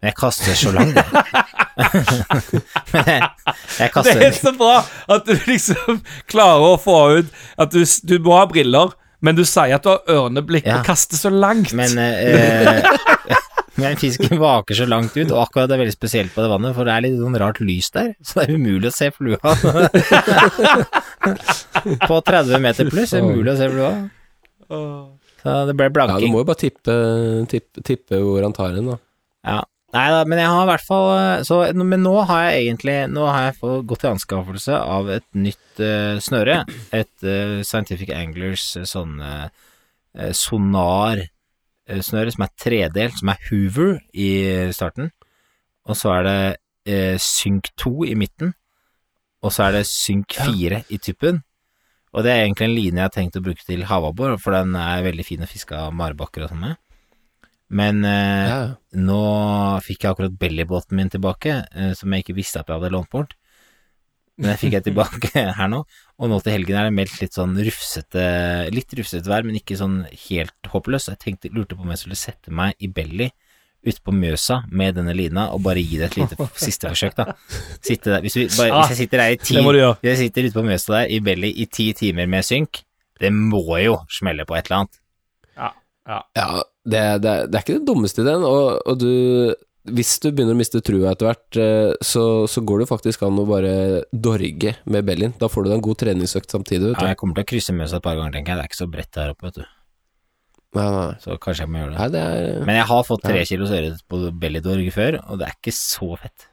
men 0.00 0.10
jeg 0.10 0.18
kaster 0.18 0.58
så 0.58 0.74
langt. 0.74 0.98
men 0.98 1.44
jeg, 2.94 3.90
kaster 3.94 4.14
Det 4.14 4.22
er 4.22 4.28
er 4.28 4.36
så 4.38 4.52
bra 4.58 4.74
at 5.14 5.26
du 5.26 5.32
liksom 5.48 6.02
klarer 6.30 6.74
å 6.74 6.76
få 6.80 6.98
ut 7.20 7.32
at 7.60 7.74
du, 7.74 7.82
du 8.06 8.14
må 8.24 8.36
ha 8.38 8.44
briller, 8.50 8.92
men 9.24 9.38
du 9.38 9.44
sier 9.48 9.74
at 9.78 9.82
du 9.86 9.90
har 9.94 10.04
ørneblikk 10.20 10.66
Ja. 10.68 10.78
og 10.80 10.86
kaster 10.86 11.18
så 11.18 11.30
langt. 11.32 11.72
Men, 11.76 11.98
eh, 11.98 12.84
men 13.80 13.96
fisken 13.98 14.38
vaker 14.38 14.76
så 14.78 14.86
langt 14.86 15.16
ut, 15.16 15.32
og 15.34 15.40
akkurat 15.48 15.66
det 15.70 15.78
er 15.78 15.82
veldig 15.86 15.96
spesielt 15.96 16.34
på 16.34 16.44
det 16.44 16.50
vannet, 16.52 16.76
for 16.76 16.86
det 16.86 16.94
er 16.94 17.06
litt 17.08 17.18
sånn 17.18 17.38
rart 17.42 17.58
lys 17.64 17.90
der, 17.96 18.12
så 18.26 18.42
det 18.42 18.46
er 18.48 18.54
umulig 18.60 18.92
å 18.92 18.94
se 18.94 19.10
flua. 19.14 19.40
på 22.06 22.20
30 22.30 22.62
meter 22.62 22.90
pluss 22.92 23.12
er 23.16 23.20
det 23.24 23.28
umulig 23.32 23.54
å 23.54 23.58
se 23.58 23.70
flua. 23.72 23.92
Så 25.44 25.54
det 25.68 25.74
ble 25.76 25.90
Ja, 25.92 26.16
du 26.22 26.28
må 26.32 26.40
jo 26.40 26.46
bare 26.48 26.60
tippe, 26.60 26.94
tippe, 27.50 27.82
tippe 27.84 28.20
hvor 28.22 28.40
han 28.46 28.54
tar 28.56 28.72
den, 28.76 28.86
da. 28.94 29.00
Ja, 29.44 29.58
Nei 29.94 30.08
da, 30.10 30.24
men 30.26 30.40
jeg 30.40 30.50
har 30.50 30.64
i 30.64 30.70
hvert 30.72 30.86
fall 30.88 31.08
eh, 31.14 31.42
så, 31.46 31.60
Men 31.78 32.02
nå 32.02 32.14
har 32.26 32.48
jeg 32.48 32.64
egentlig 32.64 32.96
Nå 33.14 33.28
har 33.30 33.44
jeg 33.46 33.58
fått 33.60 33.84
gått 33.90 34.00
til 34.02 34.14
anskaffelse 34.14 34.80
av 34.80 35.10
et 35.20 35.28
nytt 35.38 35.82
uh, 35.82 36.16
snøre. 36.22 36.56
Et 36.94 37.26
uh, 37.26 37.62
Scientific 37.66 38.10
Anglers 38.14 38.64
sånn 38.90 39.20
uh, 39.22 39.46
sonar-snøre 40.14 42.34
som 42.34 42.44
er 42.46 42.52
tredelt, 42.58 43.18
som 43.18 43.32
er 43.32 43.40
Hoover 43.48 43.96
i 44.14 44.28
starten. 44.74 45.10
Og 45.90 45.98
så 45.98 46.08
er 46.18 46.22
det 46.28 46.38
uh, 46.90 47.16
Sync 47.22 47.72
2 47.82 47.94
i 48.10 48.14
midten. 48.18 48.54
Og 49.44 49.50
så 49.54 49.68
er 49.68 49.78
det 49.78 49.90
Sync 49.90 50.38
4 50.38 50.84
i 50.94 51.00
tuppen. 51.02 51.42
Og 52.14 52.22
det 52.22 52.30
er 52.30 52.44
egentlig 52.44 52.68
en 52.68 52.76
line 52.76 53.02
jeg 53.02 53.08
har 53.08 53.14
tenkt 53.14 53.38
å 53.38 53.42
bruke 53.42 53.64
til 53.66 53.82
havabbor, 53.90 54.36
for 54.42 54.54
den 54.54 54.76
er 54.78 55.02
veldig 55.06 55.26
fin 55.26 55.42
å 55.42 55.50
fiske 55.50 55.74
av 55.74 55.94
marebakker 55.98 56.46
og 56.46 56.52
sånn 56.52 56.62
med. 56.62 56.78
Men 57.74 58.04
eh, 58.06 58.48
Ja. 58.50 58.58
nå 58.94 59.20
fikk 59.82 60.04
jeg 60.04 60.12
akkurat 60.14 60.36
bellybåten 60.38 60.94
min 60.98 61.10
tilbake, 61.10 61.64
eh, 61.74 61.92
som 61.98 62.12
jeg 62.14 62.24
ikke 62.24 62.36
visste 62.38 62.60
at 62.62 62.68
jeg 62.70 62.78
hadde 62.78 62.92
lånt 62.94 63.10
bort. 63.10 63.34
Men 64.38 64.50
den 64.50 64.58
fikk 64.58 64.72
jeg 64.78 64.84
tilbake 64.88 65.30
her 65.58 65.68
nå, 65.70 65.84
og 66.18 66.30
nå 66.30 66.40
til 66.42 66.56
helgen 66.56 66.78
er 66.78 66.88
det 66.88 66.94
meldt 66.96 67.20
litt 67.22 67.36
sånn 67.36 67.52
rufsete 67.54 68.24
Litt 68.74 68.94
rufsete 68.98 69.30
vær, 69.30 69.44
men 69.46 69.58
ikke 69.60 69.76
sånn 69.78 70.00
helt 70.28 70.70
håpløst. 70.72 71.12
Jeg 71.12 71.20
tenkte, 71.22 71.52
lurte 71.54 71.76
på 71.78 71.86
om 71.86 71.92
jeg 71.94 72.02
skulle 72.02 72.18
sette 72.18 72.50
meg 72.54 72.74
i 72.82 72.90
belly 72.90 73.28
ute 73.84 74.00
på 74.00 74.14
Mjøsa 74.16 74.62
med 74.72 74.94
denne 74.96 75.12
lina 75.12 75.50
og 75.52 75.60
bare 75.66 75.82
gi 75.84 75.98
det 76.00 76.06
et 76.08 76.16
lite 76.22 76.46
siste 76.66 76.88
forsøk, 76.88 77.14
da. 77.18 77.34
Sitte 77.84 78.14
der, 78.14 78.22
hvis, 78.24 78.38
vi, 78.40 78.46
bare, 78.56 78.80
hvis 78.80 78.94
jeg 78.94 79.00
sitter 79.04 79.20
der 79.22 79.34
i 79.34 79.38
ti. 79.42 79.54
Hvis 80.00 80.08
jeg 80.14 80.20
sitter 80.24 80.46
ute 80.48 80.56
på 80.56 80.64
Mjøsa 80.70 80.94
der 80.96 81.12
i 81.14 81.18
belly 81.26 81.50
i 81.52 81.66
ti 81.68 81.90
timer 81.98 82.26
med 82.32 82.46
synk, 82.48 82.80
det 83.20 83.30
må 83.34 83.60
jo 83.82 83.98
smelle 84.10 84.46
på 84.48 84.56
et 84.58 84.66
eller 84.70 84.82
annet. 84.84 85.00
Ja, 85.54 85.68
det, 86.04 86.96
det, 87.22 87.30
er- 87.30 87.46
det 87.48 87.54
er 87.58 87.62
ikke 87.64 87.78
det 87.78 87.86
dummeste 87.88 88.20
ideen, 88.24 88.42
og, 88.44 88.82
og 88.86 88.98
du 89.00 89.54
Hvis 89.84 90.14
du 90.20 90.30
begynner 90.32 90.56
å 90.56 90.58
miste 90.58 90.80
trua 90.80 91.10
etter 91.12 91.28
hvert, 91.28 91.56
eh, 91.60 91.92
så, 92.00 92.22
så 92.48 92.62
går 92.64 92.80
det 92.84 92.88
faktisk 92.88 93.22
an 93.26 93.36
å 93.36 93.44
bare 93.48 93.72
dorge 94.16 94.70
med 94.88 95.04
Bellin. 95.04 95.34
Da 95.36 95.48
får 95.52 95.64
du 95.64 95.68
deg 95.68 95.76
en 95.76 95.84
god 95.84 95.98
treningsøkt 96.00 96.50
samtidig, 96.54 96.94
vet 96.94 97.02
Ja, 97.04 97.10
jeg 97.12 97.18
kommer 97.20 97.36
til 97.36 97.44
å 97.44 97.50
krysse 97.52 97.74
med 97.76 97.90
seg 97.92 98.00
et 98.00 98.06
par 98.06 98.16
ganger, 98.16 98.32
tenker 98.38 98.54
jeg. 98.54 98.56
Det 98.56 98.64
er 98.64 98.70
ikke 98.72 98.80
så 98.80 98.88
bredt 98.94 99.12
der 99.18 99.34
oppe, 99.34 99.50
vet 99.50 99.58
du. 99.60 99.66
Nei, 100.74 100.86
nei, 100.90 101.10
Så 101.22 101.36
kanskje 101.38 101.66
jeg 101.66 101.70
må 101.70 101.82
gjøre 101.82 101.92
det. 101.92 101.98
nei, 102.00 102.08
det 102.16 102.22
er 102.24 102.64
Men 102.66 102.78
jeg 102.80 102.86
har 102.94 103.04
fått 103.06 103.22
tre 103.28 103.36
Ja. 103.42 103.44
kilos 103.52 103.70
ørret 103.76 104.00
på 104.08 104.22
bellydorg 104.40 104.88
før, 104.96 105.20
og 105.28 105.38
det 105.38 105.46
er 105.50 105.54
ikke 105.60 105.76
så 105.76 106.08
fett. 106.18 106.48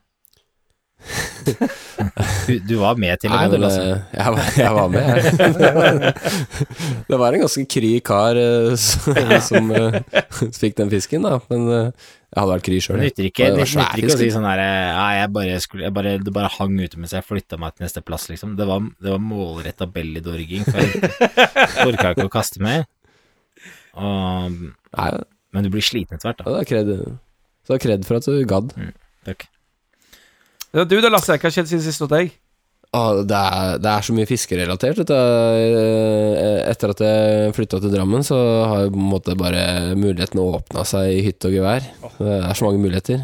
Du, 2.48 2.54
du 2.66 2.74
var 2.80 2.98
med 3.02 3.20
til 3.22 3.32
og 3.32 3.36
Nei, 3.38 3.44
med, 3.48 3.54
du, 3.54 3.62
Lasse. 3.64 3.84
jeg, 4.14 4.34
var- 4.36 4.56
jeg 4.58 4.74
var 4.78 4.88
med, 4.94 5.04
jeg. 5.12 6.14
det 7.12 7.20
var 7.22 7.34
en 7.38 7.44
ganske 7.44 7.64
kry 7.74 7.92
kar 8.06 8.38
eh, 8.40 8.76
som, 8.80 9.32
som 9.50 9.72
eh, 9.78 9.98
fikk 10.58 10.78
den 10.80 10.92
fisken, 10.94 11.26
da. 11.26 11.40
Men 11.52 11.66
eh, 11.70 11.88
jeg 12.32 12.40
hadde 12.40 12.52
vært 12.54 12.66
kry 12.68 12.80
sjøl. 12.86 13.00
Det 13.02 13.10
nytter 13.10 13.28
ikke, 13.30 13.48
Det 13.58 13.66
det 13.68 14.04
ikke 14.06 14.16
å 14.16 14.20
si 14.22 14.30
sånn 14.32 14.46
herre 14.48 14.68
Ja, 14.70 15.08
jeg 15.20 15.32
bare 15.36 15.58
skulle 15.66 15.84
jeg 15.90 15.96
bare, 15.98 16.14
Det 16.24 16.32
bare 16.38 16.52
hang 16.54 16.78
ute 16.80 17.02
mens 17.02 17.12
jeg 17.18 17.26
flytta 17.28 17.60
meg 17.60 17.76
til 17.76 17.88
neste 17.88 18.04
plass, 18.08 18.30
liksom. 18.32 18.54
Det 18.60 18.68
var, 18.70 18.86
det 19.04 19.12
var 19.16 19.24
målretta 19.26 19.90
bellydorging, 19.92 20.64
for 20.70 20.80
jeg 20.86 21.88
orka 21.90 22.14
ikke 22.16 22.30
å 22.30 22.34
kaste 22.38 22.64
mer. 22.64 22.86
Og, 24.00 24.62
men 25.52 25.66
du 25.68 25.72
blir 25.74 25.84
sliten 25.84 26.16
etter 26.16 26.30
hvert, 26.32 26.46
ja, 26.46 26.48
da. 26.48 26.54
det 26.56 26.62
er 26.64 26.70
kred. 26.72 26.94
Så 27.68 27.82
kred 27.84 28.08
for 28.08 28.22
at 28.22 28.30
du 28.32 28.46
gadd. 28.50 28.72
Takk. 29.28 29.50
Ja, 30.74 30.86
Du 30.88 30.96
da, 31.04 31.10
Lasse, 31.12 31.36
hva 31.36 31.52
skjedde 31.52 31.70
siden 31.72 31.84
sist 31.84 32.04
hos 32.04 32.12
deg? 32.12 32.32
Ah, 32.92 33.22
det, 33.24 33.38
er, 33.38 33.78
det 33.80 33.88
er 33.88 34.04
så 34.04 34.14
mye 34.16 34.28
fiskerelatert. 34.28 34.98
Vet. 35.00 35.12
Eh, 35.16 36.58
Etter 36.68 36.92
at 36.92 37.04
jeg 37.06 37.54
flytta 37.56 37.80
til 37.80 37.94
Drammen, 37.94 38.24
så 38.28 38.36
har 38.68 38.82
jeg 38.86 38.92
på 38.92 39.00
en 39.00 39.12
måte 39.14 39.36
bare 39.40 39.62
mulighetene 39.96 40.44
åpna 40.58 40.84
seg 40.88 41.14
i 41.16 41.22
hytte 41.24 41.48
og 41.48 41.56
gevær. 41.56 41.88
Det 42.20 42.36
er 42.42 42.58
så 42.60 42.68
mange 42.68 42.84
muligheter. 42.84 43.24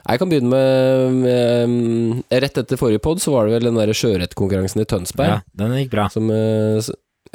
Jeg 0.00 0.18
kan 0.22 0.30
begynne 0.30 0.48
med, 0.50 1.18
med 1.20 1.68
mm, 1.70 2.22
Rett 2.42 2.56
etter 2.62 2.78
forrige 2.80 3.02
pod 3.04 3.20
så 3.22 3.34
var 3.34 3.46
det 3.46 3.58
vel 3.58 3.68
den 3.68 3.76
der 3.78 3.92
sjøørretkonkurransen 3.94 4.82
i 4.82 4.86
Tønsberg. 4.88 5.34
Ja, 5.34 5.40
den 5.60 5.74
gikk 5.76 5.90
bra. 5.92 6.06
Som 6.10 6.30
uh, 6.32 6.80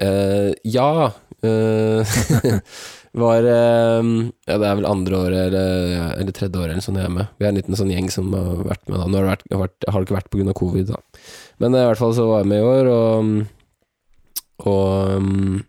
eh, 0.01 0.51
Ja. 0.65 1.11
eh, 1.45 2.15
var 3.21 3.47
eh, 3.47 4.07
Ja, 4.49 4.57
det 4.59 4.67
er 4.69 4.79
vel 4.79 4.87
andre 4.89 5.19
året 5.19 5.41
eller, 5.47 5.91
eller 6.15 6.35
tredje 6.35 6.59
året 6.59 6.75
eller 6.75 6.85
sånn 6.85 6.99
jeg. 6.99 7.27
Vi 7.39 7.45
er 7.45 7.51
en 7.51 7.59
liten 7.59 7.79
sånn 7.79 7.93
gjeng 7.93 8.09
som 8.13 8.33
har 8.35 8.63
vært 8.67 8.89
med 8.89 8.99
da. 8.99 9.05
Nå 9.07 9.21
har 9.21 9.27
det, 9.27 9.31
vært, 9.31 9.45
har 9.53 9.63
vært, 9.65 9.87
har 9.87 10.01
det 10.01 10.09
ikke 10.09 10.17
vært 10.17 10.49
av 10.55 10.57
covid, 10.61 10.91
da. 10.91 11.21
Men 11.63 11.77
eh, 11.77 11.85
i 11.85 11.89
hvert 11.91 12.01
fall 12.01 12.17
så 12.17 12.27
var 12.29 12.43
jeg 12.43 12.51
med 12.51 12.63
i 12.63 12.67
år, 12.73 12.91
og 12.95 13.53
Og 14.65 15.21
mm, 15.21 15.63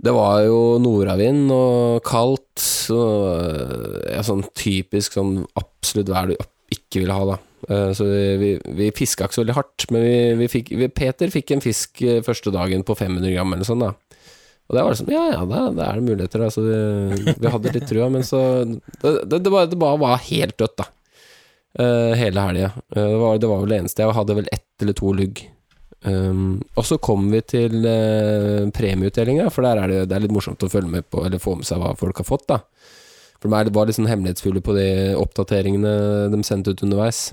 det 0.00 0.12
var 0.16 0.44
jo 0.46 0.60
nordavind 0.80 1.50
og 1.52 2.00
kaldt, 2.06 2.62
og 2.94 4.06
ja, 4.08 4.22
sånn 4.24 4.46
typisk 4.56 5.18
sånn 5.18 5.42
absolutt 5.60 6.08
vær 6.08 6.30
du 6.30 6.36
ikke 6.72 7.02
vil 7.02 7.12
ha, 7.12 7.34
da. 7.34 7.36
Eh, 7.68 7.90
Så 7.96 8.06
vi, 8.40 8.54
vi, 8.64 8.90
fiska 8.96 9.26
ikke 9.26 9.36
så 9.36 9.42
veldig 9.44 9.58
hardt, 9.58 9.86
men 9.92 10.06
vi, 10.06 10.14
vi 10.40 10.48
fikk, 10.48 10.72
Peter 10.96 11.32
fikk 11.32 11.52
en 11.52 11.64
fisk 11.64 12.00
eh, 12.06 12.22
første 12.24 12.52
dagen 12.54 12.86
på 12.86 12.96
500 12.96 13.34
gram 13.34 13.52
eller 13.52 13.68
sånn, 13.68 13.84
da. 13.84 13.92
Og 14.70 14.76
det 14.76 14.82
var 14.86 14.94
liksom, 14.94 15.08
ja 15.10 15.24
ja, 15.32 15.42
da, 15.50 15.60
da 15.74 15.86
er 15.88 15.98
det 15.98 16.06
muligheter, 16.06 16.44
Altså, 16.46 16.62
vi, 16.62 17.34
vi 17.42 17.50
hadde 17.50 17.72
litt 17.74 17.88
trua, 17.90 18.06
men 18.14 18.22
så 18.26 18.40
Det, 18.62 19.10
det, 19.26 19.40
det, 19.40 19.50
bare, 19.50 19.66
det 19.66 19.78
bare 19.80 19.98
var 19.98 20.22
helt 20.28 20.54
dødt, 20.62 20.76
da. 20.78 20.86
Uh, 21.80 22.12
hele 22.18 22.44
helga. 22.46 22.68
Uh, 22.94 23.02
det, 23.02 23.18
var, 23.18 23.40
det 23.42 23.50
var 23.50 23.64
vel 23.64 23.72
det 23.74 23.80
eneste. 23.80 24.04
Jeg 24.04 24.14
hadde 24.14 24.36
vel 24.38 24.52
ett 24.54 24.84
eller 24.84 24.96
to 25.00 25.10
lugg. 25.14 25.42
Um, 26.06 26.62
og 26.78 26.86
så 26.86 26.96
kom 27.02 27.26
vi 27.34 27.42
til 27.50 27.82
uh, 27.82 28.70
premieutdelinga, 28.74 29.50
for 29.50 29.66
der 29.66 29.82
er 29.82 29.90
det, 29.90 30.00
det 30.10 30.16
er 30.16 30.24
litt 30.24 30.34
morsomt 30.38 30.62
å 30.62 30.70
følge 30.70 30.94
med 30.94 31.10
på, 31.10 31.26
eller 31.26 31.42
få 31.42 31.58
med 31.58 31.66
seg 31.66 31.82
hva 31.82 31.92
folk 31.98 32.22
har 32.22 32.30
fått, 32.30 32.46
da. 32.54 32.62
For 33.42 33.50
de 33.50 33.74
var 33.74 33.90
litt 33.90 33.98
sånn 33.98 34.10
hemmelighetsfulle 34.10 34.62
på 34.62 34.74
de 34.76 34.88
oppdateringene 35.18 35.92
de 36.30 36.42
sendte 36.46 36.74
ut 36.74 36.82
underveis. 36.86 37.30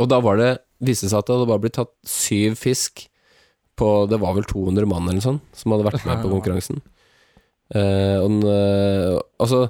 Og 0.00 0.10
da 0.10 0.18
var 0.24 0.40
det 0.40 0.52
viste 0.82 1.06
det 1.06 1.14
seg 1.14 1.22
at 1.22 1.28
det 1.28 1.36
hadde 1.36 1.50
bare 1.52 1.62
blitt 1.62 1.78
tatt 1.78 1.92
syv 2.08 2.56
fisk 2.60 3.06
på 3.76 3.88
Det 4.10 4.18
var 4.22 4.36
vel 4.36 4.46
200 4.48 4.88
mann 4.88 5.08
eller 5.10 5.24
sånn 5.24 5.42
som 5.56 5.74
hadde 5.74 5.88
vært 5.88 6.06
med 6.08 6.22
på 6.22 6.30
konkurransen. 6.34 6.80
Eh, 7.74 8.16
og 8.22 8.30
den, 8.30 8.46
eh, 8.50 9.18
altså 9.42 9.66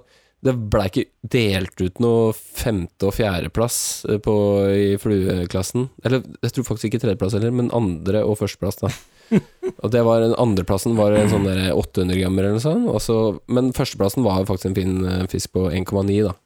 det 0.46 0.54
blei 0.70 0.86
ikke 0.90 1.06
delt 1.32 1.80
ut 1.80 2.00
noe 2.02 2.30
femte- 2.36 3.08
og 3.08 3.14
fjerdeplass 3.16 3.78
eh, 4.10 4.20
på, 4.22 4.34
i 4.70 4.88
flueklassen. 5.00 5.88
Eller 6.04 6.22
jeg 6.44 6.54
tror 6.54 6.68
faktisk 6.68 6.90
ikke 6.90 7.02
tredjeplass 7.02 7.36
heller, 7.38 7.54
men 7.56 7.72
andre- 7.74 8.24
og 8.26 8.38
førsteplass, 8.42 8.82
da. 8.84 8.92
og 9.82 9.90
det 9.90 10.04
var 10.06 10.22
andreplassen 10.38 10.94
var 10.98 11.16
en 11.16 11.32
sånn 11.32 11.48
der 11.48 11.72
800 11.74 12.20
grammer 12.20 12.46
eller 12.46 12.60
noe 12.60 12.62
sånt. 12.62 12.90
Også, 12.92 13.16
men 13.50 13.72
førsteplassen 13.76 14.26
var 14.26 14.46
faktisk 14.46 14.70
en 14.70 14.78
fin 14.78 14.98
eh, 15.08 15.24
fisk 15.32 15.56
på 15.56 15.66
1,9, 15.72 16.20
da. 16.28 16.36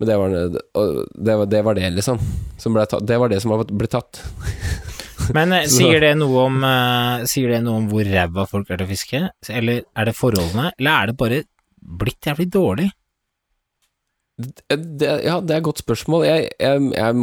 Men 0.00 0.08
det 0.08 0.18
var, 0.18 0.32
det, 0.34 1.34
var, 1.38 1.46
det 1.46 1.62
var 1.62 1.78
det, 1.78 1.88
liksom. 1.94 2.18
Som 2.58 2.74
ble 2.74 2.84
tatt, 2.90 3.06
det 3.06 3.20
var 3.22 3.30
det 3.30 3.38
som 3.44 3.54
ble 3.54 3.88
tatt. 3.88 4.20
Men 5.36 5.54
eh, 5.56 5.68
sier 5.70 6.02
det 6.02 6.14
noe 6.18 6.46
om 6.48 6.62
uh, 6.64 7.22
Sier 7.28 7.54
det 7.54 7.62
noe 7.64 7.82
om 7.82 7.90
hvor 7.90 8.06
ræva 8.06 8.46
folk 8.50 8.70
er 8.70 8.80
til 8.80 8.88
å 8.88 8.90
fiske? 8.90 9.22
Eller 9.52 9.84
er 9.84 10.08
det 10.08 10.16
forholdene, 10.18 10.72
eller 10.78 10.92
er 10.92 11.12
det 11.12 11.18
bare 11.20 11.44
blitt 12.02 12.28
jævlig 12.30 12.48
dårlig? 12.52 12.88
Det, 14.42 15.08
ja, 15.22 15.36
det 15.44 15.54
er 15.54 15.60
et 15.60 15.66
godt 15.68 15.82
spørsmål. 15.82 16.24
Jeg, 16.26 16.48
jeg, 16.58 16.82
jeg 16.96 17.16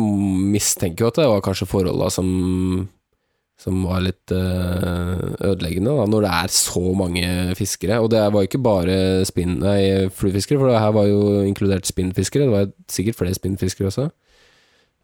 mistenker 0.56 1.04
jo 1.04 1.12
at 1.12 1.20
det 1.20 1.28
var 1.32 1.44
kanskje 1.44 1.68
forholda 1.68 2.12
som 2.14 2.30
som 3.60 3.82
var 3.84 4.00
litt 4.06 4.32
eh, 4.32 5.24
ødeleggende, 5.44 5.92
da, 5.92 6.06
når 6.08 6.24
det 6.24 6.30
er 6.32 6.54
så 6.56 6.84
mange 6.96 7.32
fiskere. 7.60 7.98
Og 8.00 8.08
det 8.14 8.22
var 8.22 8.46
jo 8.46 8.48
ikke 8.48 8.62
bare 8.64 8.96
spin, 9.28 9.58
nei, 9.60 10.08
fluefiskere, 10.16 10.62
for 10.62 10.72
det 10.72 10.80
her 10.80 10.94
var 10.96 11.10
jo 11.10 11.42
inkludert 11.44 11.90
spinnfiskere. 11.90 12.48
Det 12.48 12.56
var 12.56 12.70
sikkert 12.92 13.20
flere 13.20 13.36
spinnfiskere 13.36 13.92
også. 13.92 14.08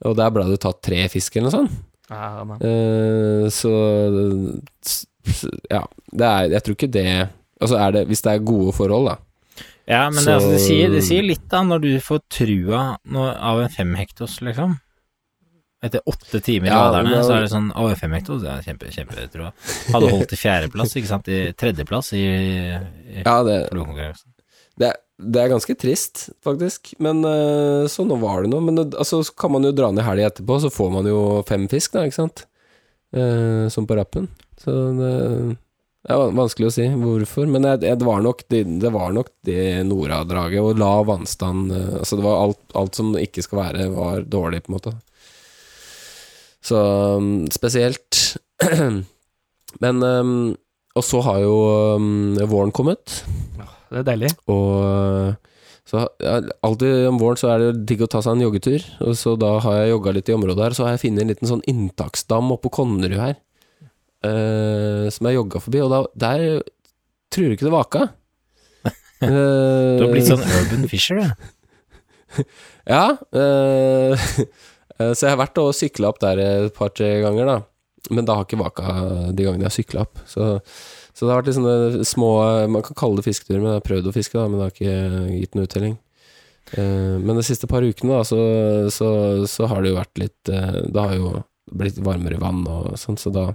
Og 0.08 0.16
der 0.16 0.32
ble 0.32 0.48
det 0.48 0.62
tatt 0.64 0.80
tre 0.88 1.04
fisk 1.12 1.36
eller 1.36 1.50
noe 1.50 1.58
sånt. 1.58 1.84
Ja. 2.10 2.44
Eh, 2.62 3.48
så 3.50 3.72
ja, 5.72 5.82
det 6.14 6.26
er 6.30 6.52
Jeg 6.54 6.62
tror 6.64 6.76
ikke 6.78 6.92
det 6.94 7.06
Altså 7.62 7.80
er 7.82 7.92
det 7.96 8.04
Hvis 8.12 8.22
det 8.22 8.34
er 8.36 8.44
gode 8.46 8.74
forhold, 8.78 9.08
da. 9.10 9.16
Ja, 9.88 10.10
men 10.10 10.24
det, 10.26 10.34
altså, 10.34 10.50
det, 10.52 10.62
sier, 10.64 10.90
det 10.90 11.04
sier 11.06 11.22
litt 11.26 11.44
da, 11.50 11.60
når 11.62 11.84
du 11.84 11.92
får 12.02 12.24
trua 12.34 12.80
når, 13.06 13.36
av 13.38 13.60
en 13.62 13.70
femhektos, 13.70 14.40
liksom. 14.42 14.74
Etter 15.86 16.02
åtte 16.10 16.40
timer 16.42 16.72
i 16.72 16.72
Ja, 16.72 16.80
raderne, 16.88 17.12
men- 17.14 17.24
så 17.28 17.36
er 17.36 17.44
det 17.46 17.52
sånn 17.52 17.68
Å, 17.70 17.84
en 17.92 18.00
femhektos, 18.00 18.42
det 18.42 18.50
er 18.50 18.64
kjempe, 18.66 18.90
kjempetrua. 18.96 19.52
Hadde 19.94 20.10
holdt 20.10 20.32
til 20.34 20.42
fjerdeplass, 20.42 20.96
ikke 20.98 21.12
sant, 21.12 21.30
i 21.30 21.54
tredjeplass 21.54 22.10
i, 22.18 22.24
i 22.26 23.22
Ja, 23.22 23.36
det, 23.46 23.60
det, 24.82 24.92
det 25.16 25.42
er 25.42 25.52
ganske 25.54 25.76
trist, 25.80 26.30
faktisk. 26.44 26.92
Men 27.04 27.24
eh, 27.28 27.86
så 27.92 28.04
nå 28.08 28.18
var 28.20 28.44
det 28.44 28.52
noe. 28.52 28.64
Men 28.66 28.82
altså, 28.84 29.22
så 29.24 29.36
kan 29.38 29.54
man 29.56 29.64
jo 29.68 29.72
dra 29.76 29.92
ned 29.94 30.04
helga 30.04 30.32
etterpå, 30.32 30.60
så 30.64 30.72
får 30.74 30.92
man 30.92 31.08
jo 31.08 31.20
fem 31.48 31.70
fisk, 31.72 31.96
da, 31.96 32.04
ikke 32.04 32.20
sant? 32.20 32.44
Eh, 33.16 33.68
som 33.72 33.88
på 33.88 33.96
rappen. 33.96 34.28
Så 34.60 34.74
det, 35.00 35.12
er 36.12 36.36
vanskelig 36.36 36.68
å 36.68 36.74
si 36.76 36.88
hvorfor. 37.00 37.48
Men 37.48 37.68
det, 37.80 37.94
det 38.02 38.08
var 38.08 38.22
nok 38.26 38.44
det, 38.52 38.66
det 38.84 38.92
var 38.94 39.16
nok 39.16 39.32
det 39.48 39.86
og 39.88 40.80
lav 40.80 41.08
vannstand 41.10 41.72
eh, 41.72 41.96
Altså, 42.02 42.20
det 42.20 42.28
var 42.28 42.44
alt, 42.44 42.62
alt 42.76 43.00
som 43.00 43.16
ikke 43.20 43.46
skal 43.46 43.62
være, 43.64 43.90
var 43.96 44.28
dårlig, 44.28 44.66
på 44.66 44.74
en 44.74 44.78
måte. 44.78 44.96
Så 46.66 46.82
um, 47.22 47.46
spesielt. 47.54 48.36
Men 49.84 50.04
um, 50.04 50.56
Og 50.96 51.04
så 51.04 51.20
har 51.24 51.40
jo 51.44 51.56
um, 51.96 52.36
våren 52.50 52.74
kommet. 52.76 53.22
Det 53.96 54.02
er 54.02 54.08
deilig. 54.10 54.32
Og 54.52 55.36
Så 55.88 56.02
ja, 56.20 56.40
alltid 56.66 57.08
om 57.08 57.20
våren 57.22 57.40
så 57.40 57.52
er 57.54 57.62
det 57.62 57.86
digg 57.88 58.02
å 58.04 58.10
ta 58.10 58.20
seg 58.26 58.36
en 58.36 58.44
joggetur, 58.44 58.84
og 59.06 59.14
så 59.16 59.36
da 59.40 59.52
har 59.64 59.76
jeg 59.80 59.92
jogga 59.94 60.16
litt 60.18 60.32
i 60.32 60.36
området 60.36 60.64
her, 60.66 60.76
så 60.76 60.88
har 60.88 60.96
jeg 60.96 61.04
funnet 61.06 61.24
en 61.24 61.32
liten 61.32 61.50
sånn 61.52 61.62
inntaksdam 61.70 62.54
oppå 62.58 62.74
Konnerud 62.82 63.22
her, 63.22 63.38
Uh, 64.26 65.06
som 65.14 65.28
jeg 65.30 65.36
jogga 65.36 65.60
forbi, 65.62 65.82
og 65.86 65.92
da, 65.92 66.00
der 66.18 66.44
tror 67.30 67.52
du 67.52 67.54
ikke 67.54 67.68
det 67.68 67.74
vaka. 67.76 68.00
uh, 69.22 69.28
Du 70.00 70.02
har 70.02 70.10
blitt 70.10 70.32
sånn 70.32 70.42
urban 70.42 70.88
fisher, 70.90 71.20
du. 71.22 72.42
Ja, 72.96 73.18
eh, 73.34 74.26
eh, 74.98 75.14
så 75.16 75.28
jeg 75.28 75.32
har 75.32 75.40
vært 75.40 75.62
og 75.62 75.76
sykla 75.78 76.10
opp 76.10 76.20
der 76.24 76.42
et 76.42 76.76
par-tre 76.76 77.12
ganger, 77.24 77.52
da. 77.52 77.58
Men 78.14 78.28
da 78.28 78.40
har 78.40 78.46
ikke 78.46 78.62
vaka 78.62 78.96
de 79.34 79.46
gangene 79.46 79.66
jeg 79.66 79.72
har 79.72 79.78
sykla 79.78 80.04
opp. 80.06 80.20
Så, 80.30 80.50
så 81.16 81.24
det 81.26 81.32
har 81.32 81.40
vært 81.42 81.48
litt 81.48 81.56
sånne 81.58 82.06
små 82.06 82.30
Man 82.68 82.84
kan 82.84 82.98
kalle 83.00 83.22
det 83.22 83.26
fisketurer, 83.30 83.62
men 83.64 83.72
jeg 83.72 83.80
har 83.80 83.86
prøvd 83.88 84.10
å 84.12 84.14
fiske, 84.16 84.36
da, 84.36 84.50
men 84.52 84.60
det 84.60 84.66
har 84.66 84.74
ikke 84.76 85.40
gitt 85.40 85.56
noe 85.56 85.68
uttelling. 85.70 85.94
Eh, 86.76 87.16
men 87.24 87.38
de 87.40 87.44
siste 87.48 87.70
par 87.72 87.86
ukene, 87.88 88.18
da, 88.18 88.24
så, 88.28 88.40
så, 88.92 89.10
så 89.48 89.68
har 89.72 89.82
det 89.86 89.94
jo 89.94 90.00
vært 90.00 90.18
litt 90.20 90.50
eh, 90.52 90.80
Det 90.92 91.04
har 91.06 91.14
jo 91.16 91.32
blitt 91.72 91.98
varmere 92.04 92.38
vann 92.42 92.64
og 92.68 92.96
sånn, 93.00 93.18
så 93.22 93.32
da, 93.34 93.46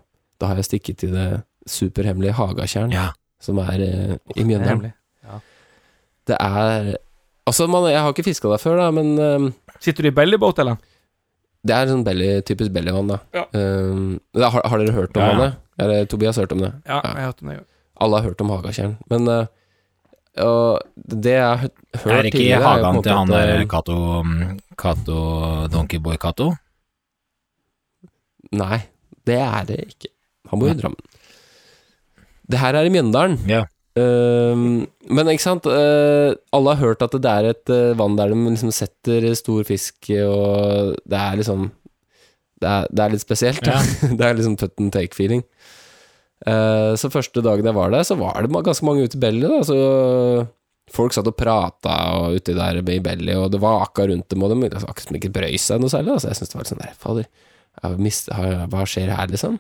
da 0.41 0.49
har 0.51 0.61
jeg 0.63 0.69
stikket 0.71 1.05
i 1.07 1.13
det 1.13 1.29
superhemmelige 1.69 2.33
Hagatjern, 2.39 2.95
Ja. 2.97 3.11
som 3.43 3.59
er 3.63 3.83
eh, 3.85 4.15
i 4.35 4.41
Det 4.41 4.47
Mjøndalen. 4.49 4.71
hemmelig. 4.89 4.95
Det 6.31 6.37
er 6.41 6.97
Altså, 7.49 7.65
man, 7.67 7.87
jeg 7.91 7.99
har 7.99 8.13
ikke 8.13 8.23
fiska 8.29 8.51
der 8.53 8.61
før, 8.63 8.77
da, 8.79 8.91
men 8.95 9.13
eh, 9.19 9.51
Sitter 9.83 10.05
du 10.07 10.11
i 10.11 10.15
bellybåt, 10.15 10.59
eller? 10.63 10.77
Det 11.67 11.75
er 11.77 11.91
sånn 11.91 12.05
belly, 12.07 12.29
typisk 12.49 12.73
bellyvann, 12.73 13.11
da. 13.13 13.19
Ja. 13.37 13.43
Um, 13.53 14.15
da 14.33 14.49
har, 14.49 14.63
har 14.65 14.79
dere 14.81 14.95
hørt 14.97 15.17
om 15.17 15.23
Ja, 15.23 15.33
ja. 15.33 15.39
det? 15.45 15.51
Er? 16.01 16.07
Tobias 16.09 16.37
har 16.37 16.47
hørt 16.47 16.53
om 16.57 16.63
det? 16.65 16.71
Ja, 16.87 17.01
Ja. 17.05 17.11
jeg 17.13 17.21
har 17.21 17.27
hørt 17.33 17.43
om 17.43 17.49
det. 17.53 17.59
Alle 18.01 18.17
har 18.17 18.29
hørt 18.31 18.41
om 18.41 18.49
Hagatjern. 18.55 18.95
Men 19.11 19.29
uh, 19.29 19.47
og 20.41 20.81
det 20.95 21.35
jeg 21.37 21.43
har 21.45 21.59
hø- 21.59 22.01
hørt 22.01 22.13
Er 22.15 22.23
det 22.23 22.31
ikke 22.31 22.39
tidligere, 22.39 22.63
er 22.63 22.85
hagen 22.85 23.03
til 23.03 23.13
han 23.13 23.29
der 23.35 23.65
Cato 23.69 23.97
Cato 24.79 25.19
Donkeyboy 25.75 26.17
Cato? 26.23 26.53
Nei, 28.53 28.79
det 29.29 29.37
er 29.39 29.65
det 29.69 29.79
ikke. 29.91 30.09
Han 30.51 30.59
bor 30.63 30.71
i 30.73 30.75
Drammen. 30.79 30.99
Det 32.51 32.59
her 32.59 32.75
er 32.75 32.89
i 32.89 32.91
Mjøndalen. 32.95 33.37
Ja. 33.47 33.65
Um, 34.01 34.87
men 35.11 35.31
ikke 35.33 35.43
sant, 35.45 35.67
uh, 35.67 36.31
alle 36.55 36.75
har 36.77 36.81
hørt 36.85 37.03
at 37.05 37.17
det 37.17 37.31
er 37.31 37.51
et 37.51 37.73
uh, 37.73 37.97
vann 37.99 38.17
der 38.19 38.33
de 38.33 38.39
liksom 38.47 38.73
setter 38.75 39.27
stor 39.39 39.67
fisk, 39.67 39.97
og 40.25 40.97
det 41.09 41.19
er 41.19 41.41
liksom 41.41 41.71
Det 42.61 42.69
er, 42.69 42.89
det 42.93 43.03
er 43.03 43.13
litt 43.15 43.25
spesielt. 43.25 43.67
Ja. 43.67 43.81
det 44.19 44.25
er 44.27 44.37
liksom 44.37 44.59
put 44.61 44.75
and 44.83 44.93
take-feeling. 44.93 45.45
Uh, 46.45 46.93
så 46.97 47.09
første 47.13 47.41
dagen 47.45 47.65
jeg 47.65 47.77
var 47.77 47.93
der, 47.93 48.05
så 48.05 48.17
var 48.21 48.43
det 48.43 48.53
ganske 48.53 48.85
mange 48.85 49.07
ute 49.09 49.17
i 49.17 49.23
Belly. 49.23 49.47
Da, 49.49 49.63
så 49.65 49.79
folk 50.93 51.15
satt 51.15 51.31
og 51.31 51.39
prata 51.39 51.97
og 52.19 52.37
uti 52.37 52.53
der 52.57 52.83
i 52.83 53.01
Belly, 53.01 53.33
og 53.39 53.49
det 53.55 53.63
vaka 53.63 54.07
rundt 54.11 54.29
dem, 54.29 54.45
og 54.45 54.53
de 54.53 54.69
det 54.69 54.83
var 54.83 54.93
ikke 54.93 55.17
ikke 55.23 55.35
brøy 55.39 55.57
seg 55.57 55.81
noe 55.81 55.93
særlig. 55.93 56.13
Da. 56.13 56.21
Så 56.21 56.31
jeg 56.31 56.41
syntes 56.41 56.53
det 56.53 56.59
var 56.59 56.67
litt 56.67 56.75
sånn 56.75 56.85
der, 56.85 56.95
fader, 57.01 57.99
mist, 58.05 58.33
hva 58.75 58.87
skjer 58.89 59.15
her, 59.17 59.33
liksom? 59.33 59.57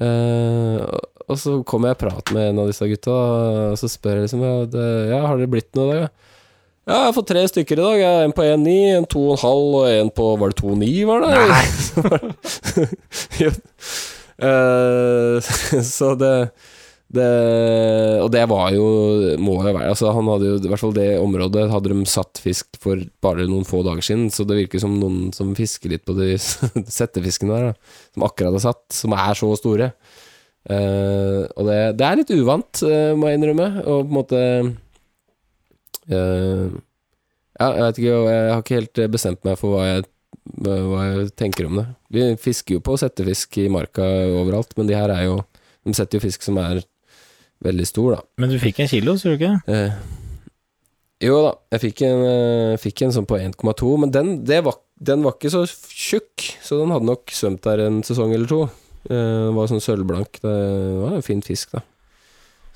Eh, 0.00 0.80
og 1.28 1.38
så 1.40 1.54
kommer 1.68 1.90
jeg 1.90 1.98
og 1.98 2.02
prater 2.02 2.36
med 2.36 2.50
en 2.50 2.60
av 2.62 2.70
disse 2.70 2.88
gutta, 2.90 3.14
og 3.72 3.78
så 3.80 3.90
spør 3.90 4.20
jeg 4.20 4.26
liksom 4.26 4.44
ja, 4.46 4.52
det, 4.72 4.86
ja, 5.12 5.22
har 5.26 5.40
det 5.40 5.48
blitt 5.52 5.70
noe 5.78 5.86
i 5.86 5.92
dag? 5.92 6.02
Ja? 6.02 6.10
ja, 6.82 6.98
jeg 6.98 7.06
har 7.06 7.16
fått 7.18 7.30
tre 7.30 7.46
stykker 7.50 7.80
i 7.80 7.86
dag. 7.86 8.04
En 8.26 8.36
på 8.36 8.46
1,9, 8.46 8.76
en 8.98 9.08
2,5 9.14 9.46
og 9.46 9.88
en 9.92 10.12
på 10.18 10.28
Var 10.42 10.52
det 10.52 10.60
2,9, 10.62 10.92
var 11.08 11.26
det? 11.26 11.32
Nei! 11.52 12.88
ja. 13.44 13.52
uh, 14.42 15.52
så 15.94 16.14
det 16.20 16.36
det, 17.12 17.24
og 18.24 18.30
det 18.32 18.42
var 18.48 18.70
jo 18.72 18.84
Må 19.42 19.58
jo 19.58 19.66
være 19.66 19.90
Altså 19.90 20.14
Han 20.16 20.30
hadde 20.32 20.48
jo 20.48 20.54
I 20.64 20.70
hvert 20.70 20.80
fall 20.80 20.94
det 20.96 21.08
området 21.20 21.66
hadde 21.68 21.92
de 21.92 22.06
satt 22.08 22.40
fisk 22.40 22.78
for 22.80 23.02
bare 23.20 23.44
noen 23.50 23.66
få 23.68 23.82
dager 23.84 24.04
siden, 24.06 24.30
så 24.32 24.46
det 24.48 24.56
virker 24.62 24.80
som 24.80 24.94
noen 24.96 25.28
som 25.36 25.50
fisker 25.56 25.92
litt 25.92 26.06
på 26.08 26.16
de 26.16 26.34
settefiskene 26.98 27.52
der, 27.52 27.66
da, 27.68 27.98
som 28.16 28.24
akkurat 28.26 28.56
har 28.56 28.64
satt, 28.64 28.82
som 28.96 29.12
er 29.14 29.36
så 29.38 29.50
store. 29.60 29.90
Eh, 30.70 31.42
og 31.58 31.66
det, 31.66 31.78
det 31.98 32.06
er 32.06 32.18
litt 32.20 32.32
uvant, 32.36 32.82
uh, 32.86 33.12
må 33.18 33.28
jeg 33.28 33.40
innrømme, 33.40 33.68
og 33.82 34.04
på 34.04 34.12
en 34.12 34.14
måte 34.14 34.42
uh, 36.12 36.68
Ja, 37.58 37.66
jeg 37.66 37.82
vet 37.82 37.98
ikke, 37.98 38.12
jeg 38.12 38.52
har 38.52 38.62
ikke 38.62 38.78
helt 38.78 39.00
bestemt 39.12 39.42
meg 39.46 39.58
for 39.58 39.74
hva 39.74 39.88
jeg, 39.88 40.06
hva 40.62 41.02
jeg 41.08 41.26
tenker 41.38 41.68
om 41.68 41.80
det. 41.80 41.86
Vi 42.14 42.28
fisker 42.40 42.78
jo 42.78 42.84
på 42.84 42.96
settefisk 43.00 43.58
i 43.62 43.68
marka 43.72 44.06
overalt, 44.30 44.72
men 44.78 44.88
de 44.90 44.96
her 44.98 45.12
er 45.14 45.28
jo 45.28 45.42
De 45.82 45.94
setter 45.98 46.18
jo 46.18 46.22
fisk 46.22 46.44
som 46.46 46.58
er 46.62 46.84
veldig 47.62 47.86
stor, 47.86 48.16
da. 48.16 48.20
Men 48.38 48.52
du 48.52 48.58
fikk 48.62 48.80
en 48.82 48.90
kilo, 48.90 49.16
tror 49.18 49.34
du 49.34 49.40
ikke? 49.40 49.78
Jo 51.22 51.40
da, 51.42 51.52
jeg 51.74 51.82
fikk 51.88 52.04
en, 52.06 52.22
fikk 52.82 53.02
en 53.02 53.14
sånn 53.14 53.26
på 53.30 53.38
1,2, 53.38 53.90
men 54.02 54.14
den, 54.14 54.30
det 54.46 54.60
var, 54.66 54.78
den 54.98 55.26
var 55.26 55.34
ikke 55.34 55.50
så 55.50 55.64
tjukk, 55.66 56.46
så 56.62 56.78
den 56.80 56.94
hadde 56.94 57.10
nok 57.10 57.34
svømt 57.34 57.66
der 57.66 57.82
en 57.88 58.00
sesong 58.06 58.34
eller 58.34 58.50
to. 58.50 58.62
Eh, 59.08 59.48
Den 59.48 59.56
var 59.56 59.70
sånn 59.70 59.82
sølvblank. 59.82 60.42
Det 60.42 60.58
var 61.02 61.16
en 61.16 61.26
fin 61.26 61.42
fisk, 61.44 61.74
da. 61.76 61.82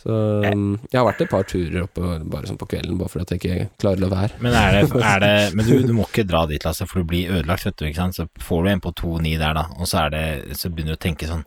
Så 0.07 0.12
um, 0.53 0.77
jeg 0.93 0.99
har 1.01 1.07
vært 1.09 1.23
et 1.25 1.31
par 1.33 1.47
turer 1.49 1.81
oppe 1.87 2.11
bare 2.31 2.47
sånn 2.47 2.59
på 2.61 2.69
kvelden, 2.71 2.99
bare 3.01 3.11
fordi 3.11 3.39
jeg 3.39 3.41
ikke 3.41 3.69
klarer 3.81 3.99
å 3.99 4.05
la 4.05 4.11
være. 4.12 4.41
Men 4.45 4.55
er 4.55 4.77
det, 4.77 4.83
er 5.12 5.23
det 5.25 5.33
Men 5.57 5.67
du, 5.67 5.73
du 5.89 5.95
må 5.97 6.05
ikke 6.07 6.27
dra 6.29 6.45
dit, 6.47 6.62
Lasse, 6.62 6.87
for 6.87 7.03
du 7.03 7.09
blir 7.11 7.33
ødelagt, 7.33 7.67
vet 7.67 7.79
du, 7.81 7.87
ikke 7.89 8.05
sant. 8.05 8.19
Så 8.21 8.29
får 8.45 8.62
du 8.62 8.71
en 8.75 8.85
på 8.85 8.93
2,9 9.01 9.33
der, 9.41 9.57
da, 9.57 9.65
og 9.75 9.89
så 9.91 10.05
er 10.05 10.12
det 10.15 10.59
Så 10.61 10.71
begynner 10.71 10.95
du 10.95 11.01
å 11.01 11.05
tenke 11.09 11.27
sånn 11.31 11.43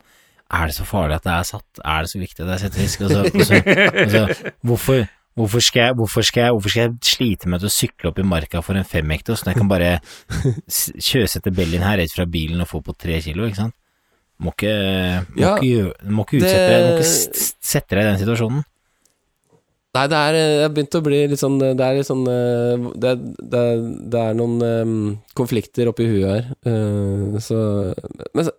Er 0.50 0.66
det 0.68 0.76
så 0.76 0.88
farlig 0.90 1.20
at 1.20 1.30
det 1.30 1.38
er 1.38 1.48
satt? 1.54 1.84
Er 1.86 2.04
det 2.04 2.12
så 2.12 2.20
viktig 2.20 2.44
at 2.44 2.50
det 2.50 2.58
er 2.58 2.64
settefisk? 2.66 3.06
Og 3.06 3.14
så, 3.14 3.24
og 3.30 3.48
så, 3.48 3.62
og 3.62 4.14
så 4.18 4.54
hvorfor 4.66 5.08
Hvorfor 5.40 5.62
skal, 5.64 5.86
jeg, 5.86 5.96
hvorfor, 5.96 6.26
skal 6.26 6.42
jeg, 6.44 6.52
hvorfor 6.52 6.72
skal 6.74 6.82
jeg 6.82 6.96
slite 7.08 7.48
med 7.48 7.64
å 7.64 7.70
sykle 7.72 8.10
opp 8.10 8.18
i 8.20 8.26
marka 8.28 8.60
for 8.66 8.76
en 8.76 8.84
femhektos 8.84 9.46
når 9.46 9.54
jeg 9.54 9.60
kan 9.62 9.70
bare 9.72 9.92
kjøsette 11.00 11.54
bellyen 11.56 11.86
her 11.86 12.02
rett 12.02 12.12
fra 12.12 12.26
bilen 12.28 12.60
og 12.60 12.68
få 12.68 12.82
på 12.84 12.96
tre 13.00 13.22
kilo, 13.24 13.46
ikke 13.48 13.62
sant? 13.62 13.76
Må 14.40 14.54
ikke, 14.56 14.74
må 15.36 15.42
Ja, 15.42 15.54
ikke, 15.60 16.10
må 16.16 16.24
ikke 16.26 16.40
utsette 16.40 16.68
deg, 16.72 16.86
må 16.86 16.92
ikke 16.98 17.48
sette 17.74 17.98
deg 17.98 18.06
i 18.06 18.10
den 18.10 18.22
situasjonen. 18.22 18.62
Nei, 19.98 20.04
det 20.06 20.18
er 20.20 20.36
Jeg 20.38 20.62
har 20.62 20.74
begynt 20.76 20.96
å 21.00 21.02
bli 21.02 21.20
litt 21.32 21.42
sånn 21.42 21.56
Det 21.58 21.82
er 21.82 21.96
litt 21.98 22.06
sånn 22.06 22.22
eh, 22.30 22.84
Det, 23.02 23.14
det, 23.42 23.64
det 24.14 24.20
er 24.22 24.36
noen 24.38 24.60
um, 24.62 25.00
konflikter 25.34 25.90
oppi 25.90 26.06
huet 26.12 26.28
her. 26.30 26.52
uh, 26.70 27.40
Så 27.42 27.58
Men 28.38 28.46
så, 28.46 28.54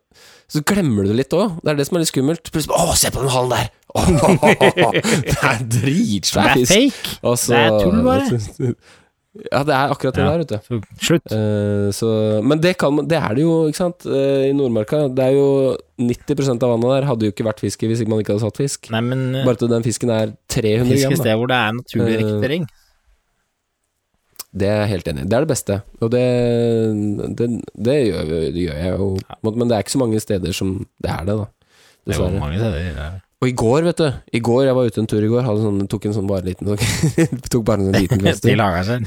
så 0.50 0.64
glemmer 0.66 1.06
du 1.06 1.12
det 1.12 1.20
litt 1.20 1.36
òg. 1.38 1.60
Det 1.62 1.70
er 1.70 1.78
det 1.78 1.86
som 1.86 1.96
er 1.96 2.02
litt 2.02 2.10
skummelt. 2.10 2.50
Plutselig 2.50 2.74
Å, 2.74 2.96
se 2.98 3.12
på 3.14 3.22
den 3.22 3.30
halen 3.30 3.52
der! 3.54 3.68
Åh, 3.94 4.08
det 4.10 5.36
er 5.38 5.62
Det 5.70 5.92
er 5.94 6.64
fake! 6.66 7.14
Også, 7.22 7.52
Det 7.54 7.60
er 7.62 7.78
tull, 7.78 8.02
bare. 8.02 8.74
Ja, 9.30 9.60
det 9.62 9.70
er 9.76 9.92
akkurat 9.94 10.16
det 10.16 10.22
Ja. 10.24 10.30
der, 10.32 10.38
vet 10.42 10.48
du. 10.50 10.58
Så 10.66 11.06
slutt. 11.06 11.30
Uh, 11.30 11.90
så, 11.94 12.08
men 12.42 12.58
det, 12.58 12.72
kan, 12.82 12.96
det 13.06 13.14
er 13.20 13.34
det 13.38 13.44
jo, 13.44 13.68
ikke 13.70 13.78
sant. 13.78 14.02
Uh, 14.06 14.48
I 14.48 14.52
Nordmarka. 14.58 15.04
Det 15.14 15.22
er 15.22 15.36
jo 15.36 15.76
90 16.02 16.50
av 16.58 16.72
vannet 16.72 16.90
der 16.96 17.06
hadde 17.06 17.28
jo 17.28 17.30
ikke 17.34 17.46
vært 17.46 17.62
fiske 17.62 17.86
hvis 17.86 18.02
ikke 18.02 18.10
man 18.10 18.24
ikke 18.24 18.34
hadde 18.34 18.42
satt 18.48 18.58
fisk. 18.58 18.90
Nei, 18.90 19.00
men 19.06 19.22
uh, 19.38 19.44
Bare 19.46 19.54
at 19.54 19.70
den 19.70 19.86
fisken 19.86 20.10
er 20.10 20.32
300 20.50 20.90
fisk 20.90 21.06
gram. 21.06 21.12
et 21.14 21.18
Da. 21.18 21.22
sted 21.22 21.38
hvor 21.38 21.46
det 21.52 21.60
er 21.60 21.78
naturlig 21.78 22.10
Eh, 22.10 22.20
rekruttering. 22.24 22.66
Det 24.50 24.66
er 24.66 24.80
jeg 24.82 24.90
helt 24.96 25.08
enig 25.12 25.22
i. 25.22 25.28
Det 25.30 25.36
er 25.38 25.44
det 25.46 25.52
beste. 25.54 25.74
Og 26.02 26.10
det, 26.10 26.26
det, 27.38 27.48
det, 27.86 27.98
gjør, 28.10 28.30
gjør 28.50 28.78
jeg 28.82 28.94
jo. 28.98 29.10
Men 29.46 29.68
det 29.70 29.76
er 29.76 29.84
ikke 29.84 29.94
så 29.94 30.00
mange 30.02 30.18
steder 30.26 30.52
som 30.58 30.72
det 30.98 31.10
er 31.14 31.22
det, 31.28 31.36
da. 31.38 31.46
Det 32.02 32.16
er 32.16 32.24
jo 32.24 32.40
mange 32.42 32.58
steder. 32.58 32.80
ja. 32.90 33.10
Og 33.40 33.48
i 33.48 33.54
går, 33.56 33.86
vet 33.88 33.96
du. 33.96 34.08
I 34.36 34.40
går, 34.44 34.66
Jeg 34.66 34.76
var 34.76 34.88
ute 34.90 35.00
en 35.00 35.06
tur 35.08 35.24
i 35.24 35.28
går. 35.30 35.46
Sånn, 35.48 35.78
tok 35.88 36.04
en 36.10 36.12
sånn 36.12 36.26
bare 36.28 36.44
liten 36.44 36.68
sånn, 36.68 37.38
Tok 37.52 37.62
bare 37.64 37.80
en 37.80 37.86
sånn 37.88 37.96
liten 37.96 38.20
glass 38.20 38.42
Til 38.44 38.60
sin. 38.84 39.06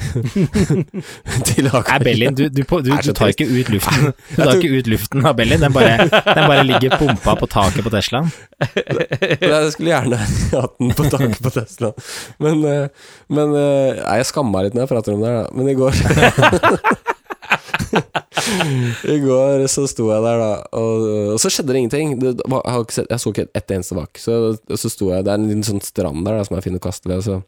til 1.52 1.70
Er 1.70 2.02
Bellin, 2.02 2.34
du, 2.34 2.48
du, 2.50 2.64
du, 2.66 2.90
du 2.90 3.12
tar 3.14 3.30
ikke 3.30 3.46
ut 3.46 3.70
luften 3.70 4.10
Du 4.10 4.42
tar 4.42 4.56
ikke 4.58 4.80
ut 4.80 4.90
luften 4.90 5.22
av 5.30 5.38
Bellin. 5.38 5.62
den 5.62 5.76
bare, 5.76 6.08
den 6.10 6.50
bare 6.50 6.66
ligger 6.66 6.98
pumpa 6.98 7.36
på 7.38 7.46
taket 7.54 7.86
på 7.86 7.94
Teslaen. 7.94 8.32
Jeg 8.74 9.72
skulle 9.76 9.94
gjerne 9.94 10.18
hatt 10.18 10.78
den 10.82 10.94
på 10.98 11.06
taket 11.14 11.38
på 11.38 11.54
Tesla. 11.54 11.94
Men, 12.42 12.64
eh, 12.66 13.10
men 13.30 13.54
eh, 13.54 14.02
jeg 14.02 14.32
skammer 14.32 14.58
meg 14.58 14.66
litt 14.66 14.78
når 14.80 14.88
jeg 14.88 14.96
prater 14.96 15.14
om 15.14 15.22
det 15.22 15.30
her, 15.30 15.44
da. 15.44 15.54
Men 15.54 15.70
i 15.70 15.78
går 15.78 17.13
I 19.14 19.18
går 19.22 19.64
så 19.70 19.84
sto 19.90 20.08
jeg 20.10 20.22
der, 20.24 20.40
da, 20.40 20.50
og, 20.78 21.04
og 21.34 21.40
så 21.42 21.50
skjedde 21.52 21.74
det 21.74 21.82
ingenting. 21.82 22.14
Det, 22.22 22.32
jeg, 22.44 22.86
sett, 22.96 23.10
jeg 23.12 23.22
så 23.22 23.32
ikke 23.32 23.46
ett 23.56 23.74
eneste 23.76 23.96
vak. 23.98 24.20
Så, 24.20 24.38
så 24.74 24.90
sto 24.92 25.10
jeg 25.12 25.26
Det 25.26 25.32
er 25.34 25.40
en 25.40 25.48
liten 25.50 25.66
sånn 25.66 25.84
strand 25.84 26.24
der 26.26 26.40
da, 26.40 26.46
som 26.48 26.58
er 26.58 26.64
fin 26.64 26.78
å 26.78 26.82
kaste 26.82 27.10
ved. 27.10 27.22
Så, 27.26 27.38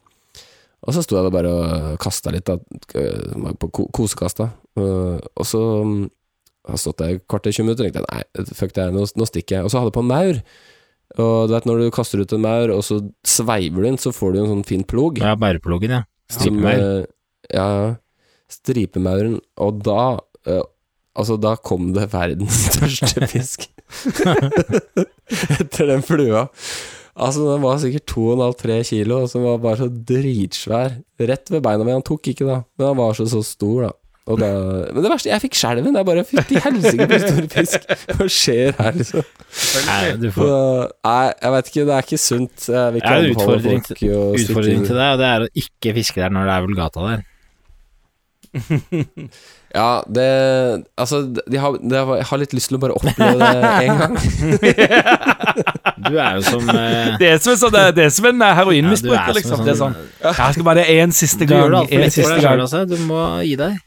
og 0.87 0.93
så 0.95 1.03
sto 1.05 1.17
jeg 1.19 1.27
der 1.27 1.35
bare 1.35 1.51
og 1.53 1.97
kasta 2.03 2.33
litt, 2.33 2.47
da, 2.47 2.57
eh, 2.97 3.51
på 3.61 3.69
ko 3.73 3.87
kosekasta. 3.97 4.49
Og, 4.77 5.27
og 5.33 5.47
så 5.49 5.61
jeg 6.67 6.73
har 6.73 6.75
jeg 6.75 6.83
stått 6.83 6.99
der 6.99 7.13
et 7.15 7.21
kvarter 7.31 7.53
20 7.55 7.63
minutter 7.63 7.85
og 7.85 7.93
tenkte 7.93 8.07
nei, 8.11 8.47
fuck 8.59 8.73
det 8.75 8.83
her, 8.83 8.95
nå, 8.95 9.05
nå 9.15 9.27
stikker 9.29 9.55
jeg. 9.59 9.67
Og 9.67 9.71
så 9.71 9.79
hadde 9.79 9.91
jeg 9.93 9.97
på 9.99 10.03
en 10.03 10.09
maur. 10.11 10.41
Og 11.23 11.35
du 11.47 11.53
vet 11.55 11.67
når 11.69 11.79
du 11.79 11.91
kaster 11.95 12.19
ut 12.19 12.33
en 12.35 12.43
maur, 12.43 12.73
og 12.75 12.81
så 12.83 12.97
sveiver 13.23 13.79
du 13.79 13.87
den, 13.87 13.99
så 14.01 14.11
får 14.11 14.33
du 14.35 14.41
en 14.41 14.49
sånn 14.51 14.65
fin 14.67 14.83
plog. 14.83 15.21
Ja, 15.23 15.37
bæreplogen, 15.39 15.93
ja. 15.95 16.01
Som, 16.27 16.41
Stripemaur. 16.41 16.83
eh, 16.83 17.05
Ja, 17.55 17.67
stripemauren. 18.51 19.39
Og 19.63 19.83
da 19.85 20.01
uh, 20.49 20.65
Altså, 21.17 21.33
da 21.41 21.55
kom 21.57 21.95
det 21.95 22.11
verdens 22.11 22.59
største 22.75 23.25
fisk. 23.25 23.63
Etter 25.57 25.89
den 25.89 26.03
flua. 26.05 26.43
Altså, 27.17 27.47
den 27.55 27.63
var 27.63 27.79
sikkert 27.81 28.11
2,5-3 28.13 28.75
kilo, 28.91 29.23
og 29.23 29.31
som 29.31 29.45
var 29.47 29.57
bare 29.63 29.79
så 29.79 29.87
dritsvær. 29.89 30.99
Rett 31.31 31.49
ved 31.49 31.63
beina 31.65 31.81
mine. 31.81 31.95
Han 31.97 32.05
tok 32.05 32.29
ikke, 32.29 32.45
da. 32.45 32.59
Men 32.77 32.91
han 32.91 32.99
var 32.99 33.17
så, 33.17 33.25
så 33.31 33.41
stor, 33.41 33.87
da. 33.87 33.95
Og 34.27 34.41
da 34.41 34.47
men 34.91 35.05
det 35.05 35.09
verste, 35.09 35.29
jeg 35.31 35.41
fikk 35.45 35.55
skjelven. 35.55 35.95
Er 35.95 36.05
bare 36.07 36.25
Fytti 36.27 36.59
helsike, 36.59 37.07
på 37.07 37.19
stor 37.23 37.45
fisk. 37.53 37.87
Hva 38.11 38.27
skjer 38.37 38.75
her, 38.75 38.97
liksom? 38.99 39.29
Nei, 39.87 40.31
får 40.35 40.51
nei, 41.07 41.21
jeg 41.31 41.53
vet 41.55 41.71
ikke. 41.71 41.85
Det 41.87 41.95
er 41.95 42.07
ikke 42.09 42.19
sunt. 42.21 42.67
Jeg 42.67 42.91
vil 42.93 43.01
ikke 43.01 43.13
har 43.13 43.23
en 43.23 43.29
anbefale 43.31 43.55
utfordring 43.55 43.87
folk 43.87 43.95
å 43.95 43.95
stikke 43.95 44.51
utfordring 44.51 44.85
til 44.89 44.99
deg, 44.99 45.15
og 45.15 45.23
det 45.23 45.31
er 45.31 45.47
å 45.47 45.49
ikke 45.63 45.95
fiske 45.97 46.21
der 46.21 46.35
når 46.35 46.51
det 46.51 46.57
er 46.57 46.67
vulgata 46.67 47.07
der. 47.07 47.25
Ja, 49.77 50.03
det 50.07 50.25
Altså, 50.97 51.19
de 51.35 51.57
har, 51.59 51.75
de 51.77 51.95
har, 51.99 52.11
jeg 52.21 52.25
har 52.29 52.39
litt 52.41 52.53
lyst 52.55 52.69
til 52.71 52.77
å 52.77 52.81
bare 52.81 52.95
oppleve 52.95 53.35
det 53.37 53.49
en 53.87 53.99
gang. 53.99 54.15
Du 56.07 56.15
er 56.17 56.37
jo 56.39 56.45
som 56.47 56.69
eh, 56.71 57.17
Det 57.19 57.27
er 57.33 57.41
som 57.43 57.53
en, 57.53 57.59
sånn, 57.61 57.75
det 57.97 58.05
er 58.07 58.13
som 58.15 58.29
en 58.31 58.41
eh, 58.47 58.53
heroinmisbruker, 58.61 59.19
Ja, 59.19 59.25
er 59.33 59.37
liksom. 59.37 59.59
Sånn, 59.59 59.67
Det 59.67 59.73
er 59.75 59.79
sånn- 59.81 59.97
sånn 59.97 60.39
Jeg 60.39 60.55
skal 60.57 60.67
bare 60.69 60.83
det 60.85 60.95
én 61.03 61.13
siste 61.15 61.43
Du 61.45 61.51
gang. 61.51 61.61
gjør 61.65 61.75
det 61.75 61.81
altfor 61.83 61.97
En 61.99 62.07
for 62.07 62.15
siste 62.17 62.33
deg 62.37 62.47
gang. 62.47 62.63
sjøl. 62.71 62.87
Du 62.93 62.97
må 63.09 63.21
gi 63.43 63.55
deg. 63.59 63.77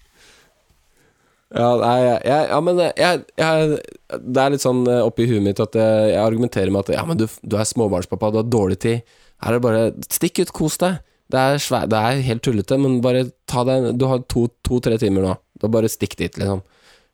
Ja, 1.51 1.68
nei, 1.81 1.94
jeg, 2.07 2.42
ja 2.53 2.59
men 2.62 2.79
jeg, 2.79 3.23
jeg, 3.40 3.79
det 4.23 4.42
er 4.44 4.53
litt 4.55 4.62
sånn 4.62 4.85
eh, 4.87 5.01
oppi 5.03 5.27
huet 5.27 5.42
mitt 5.42 5.59
at 5.64 5.75
jeg, 5.75 6.11
jeg 6.12 6.20
argumenterer 6.23 6.70
med 6.70 6.85
at 6.87 6.94
Ja, 7.01 7.03
men 7.09 7.18
du, 7.18 7.25
du 7.42 7.57
er 7.59 7.66
småbarnspappa, 7.66 8.31
du 8.31 8.38
har 8.44 8.46
dårlig 8.53 8.79
tid. 8.85 9.01
Her 9.42 9.57
er 9.57 9.59
det 9.59 9.64
bare 9.64 9.83
Stikk 10.12 10.44
ut, 10.44 10.53
kos 10.55 10.77
deg. 10.79 11.01
Det 11.31 11.38
er, 11.38 11.62
svær, 11.62 11.87
det 11.90 11.99
er 11.99 12.25
helt 12.27 12.43
tullete, 12.43 12.79
men 12.81 12.99
bare 13.05 13.29
ta 13.51 13.62
deg 13.66 13.93
Du 14.01 14.09
har 14.11 14.25
to-tre 14.27 14.99
timer 14.99 15.27
nå. 15.27 15.38
Da 15.61 15.71
bare 15.71 15.90
stikk 15.93 16.16
dit, 16.19 16.38
liksom. 16.40 16.62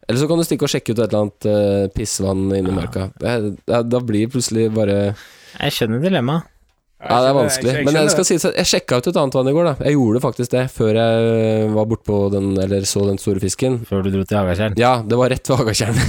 Eller 0.07 0.21
så 0.23 0.29
kan 0.31 0.39
du 0.39 0.47
stikke 0.47 0.67
og 0.69 0.71
sjekke 0.71 0.95
ut 0.95 1.01
et 1.01 1.09
eller 1.09 1.25
annet 1.25 1.47
uh, 1.51 1.87
pissvann 1.95 2.45
inni 2.55 2.75
marka. 2.75 3.09
Det, 3.19 3.57
det, 3.67 3.81
da 3.91 4.01
blir 4.07 4.31
plutselig 4.31 4.69
bare 4.75 5.01
Jeg 5.11 5.75
skjønner 5.75 6.05
dilemmaet. 6.05 6.53
Ja, 6.97 7.19
det 7.21 7.29
er 7.29 7.35
vanskelig. 7.37 7.73
Men 7.85 7.99
jeg 7.99 8.13
skal 8.15 8.25
si 8.25 8.37
jeg 8.39 8.69
sjekka 8.71 8.99
ut 8.99 9.09
et 9.11 9.19
annet 9.21 9.35
vann 9.37 9.51
i 9.51 9.53
går, 9.53 9.67
da. 9.69 9.75
Jeg 9.85 9.99
gjorde 9.99 10.23
faktisk 10.25 10.55
det 10.55 10.63
før 10.73 10.97
jeg 10.97 11.67
var 11.75 11.91
bortpå 11.91 12.21
den, 12.33 12.55
eller 12.63 12.87
så 12.89 13.05
den 13.05 13.21
store 13.21 13.43
fisken. 13.43 13.83
Før 13.89 14.07
du 14.07 14.09
dro 14.15 14.23
til 14.25 14.39
Hagatjern. 14.39 14.79
Ja, 14.81 14.95
det 15.05 15.19
var 15.21 15.31
rett 15.35 15.51
ved 15.51 15.61
Hagatjern. 15.61 16.01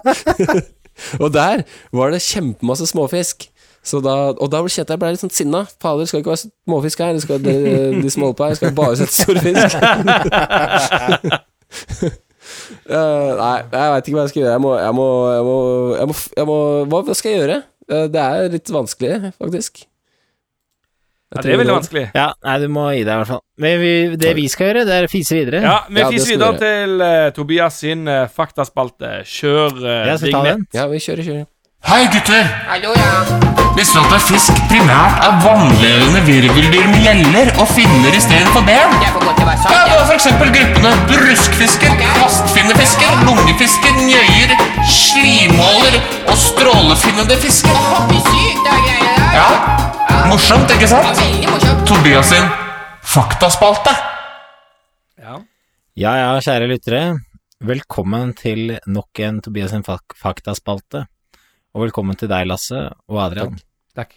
og 1.22 1.32
der 1.34 1.64
var 1.96 2.12
det 2.12 2.20
kjempemasse 2.26 2.90
småfisk. 2.90 3.48
Så 3.82 4.00
da, 4.04 4.14
og 4.36 4.50
da 4.52 4.60
ble 4.60 4.72
jeg 4.76 4.86
ble 5.00 5.12
litt 5.14 5.22
sånn 5.22 5.32
sinna. 5.32 5.64
Fader, 5.80 6.08
skal 6.08 6.20
ikke 6.20 6.34
være 6.34 6.44
småfisk 6.44 7.00
her. 7.00 7.14
Det 7.16 7.22
skal, 7.24 7.38
de, 7.44 7.54
de 8.02 8.10
som 8.12 8.26
holder 8.26 8.38
på 8.38 8.48
her, 8.48 8.58
skal 8.58 8.74
bare 8.76 8.98
sette 9.00 9.14
storfisk. 9.22 9.70
Eh, 12.90 13.30
nei, 13.38 13.58
jeg 13.70 13.92
veit 13.92 14.08
ikke 14.08 14.16
hva 14.16 14.24
jeg 14.24 14.32
skal 14.32 14.42
gjøre. 14.42 14.54
Jeg 14.56 14.62
må, 14.64 14.72
jeg 14.80 14.94
må, 14.96 15.06
jeg 15.30 15.44
må, 15.46 15.58
jeg 15.94 16.08
må, 16.10 16.16
jeg 16.40 16.48
må 16.48 16.56
Hva 16.90 17.14
skal 17.14 17.30
jeg 17.30 17.38
gjøre? 17.38 17.58
Uh, 17.90 18.06
det 18.10 18.24
er 18.24 18.48
litt 18.54 18.72
vanskelig, 18.74 19.30
faktisk. 19.36 19.84
Ja, 21.30 21.44
det 21.44 21.52
er 21.54 21.60
veldig 21.60 21.76
vanskelig. 21.76 22.02
Ja, 22.16 22.26
nei, 22.42 22.56
du 22.58 22.66
må 22.74 22.88
gi 22.90 23.04
deg 23.06 23.12
i 23.12 23.20
hvert 23.20 23.30
fall. 23.30 23.42
Men 23.62 23.76
vi, 23.78 23.92
det 24.18 24.32
vi 24.34 24.48
skal 24.50 24.70
gjøre, 24.70 24.82
det 24.88 24.96
er 24.96 25.06
å 25.06 25.10
fise 25.12 25.38
videre. 25.38 25.62
Ja, 25.62 25.76
vi 25.86 26.02
Ja, 26.02 26.08
fiser 26.10 26.32
videre 26.32 26.56
vi 26.56 26.62
til 26.64 27.06
uh, 27.06 27.28
Tobias 27.36 27.78
sin 27.84 28.10
uh, 28.10 28.24
faktaspalte. 28.34 29.20
Kjør 29.30 29.78
uh. 29.78 30.64
Ja, 30.74 30.88
vi 30.90 31.02
kjører, 31.06 31.26
kjører. 31.28 31.46
Hei 31.88 32.06
gutter! 32.12 32.44
Hallo, 32.68 32.92
ja. 32.94 33.10
Visste 33.76 33.98
du 34.02 34.12
at 34.14 34.24
fisk 34.28 34.56
primært 34.70 35.22
er 35.24 35.36
vannlevende 35.42 36.20
virveldyr 36.26 36.86
med 36.90 37.02
gjeller 37.06 37.50
og 37.62 37.70
finner 37.72 38.14
istedenfor 38.18 38.64
ben? 38.66 38.92
Ja, 39.00 39.12
det 39.40 39.94
er 39.96 40.04
for 40.04 40.14
eksempel 40.14 40.50
gruppene 40.54 40.90
bruskfisker, 41.08 41.94
kvastfinnefisker, 42.02 43.22
lungefisker, 43.26 43.96
njøyer, 44.04 44.52
slimåler 44.92 45.96
og 46.28 46.36
strålefinnede 46.38 47.38
fisker. 47.42 47.78
Ja, 49.34 49.46
morsomt, 50.28 50.70
ikke 50.76 50.90
sant? 50.90 51.22
Morsomt. 51.48 51.86
Tobias 51.88 52.30
sin 52.34 52.50
faktaspalte. 53.14 53.94
Ja. 55.20 55.40
Ja 55.98 56.12
ja, 56.18 56.28
kjære 56.44 56.68
lyttere. 56.70 57.06
Velkommen 57.60 58.34
til 58.38 58.76
nok 58.86 59.24
en 59.24 59.40
Tobias 59.44 59.72
sin 59.74 59.82
fak 59.86 60.14
faktaspalte. 60.20 61.06
Og 61.70 61.84
velkommen 61.84 62.18
til 62.18 62.26
deg, 62.30 62.48
Lasse 62.50 62.88
og 63.06 63.18
Adrian. 63.22 63.58
Takk. 63.94 64.16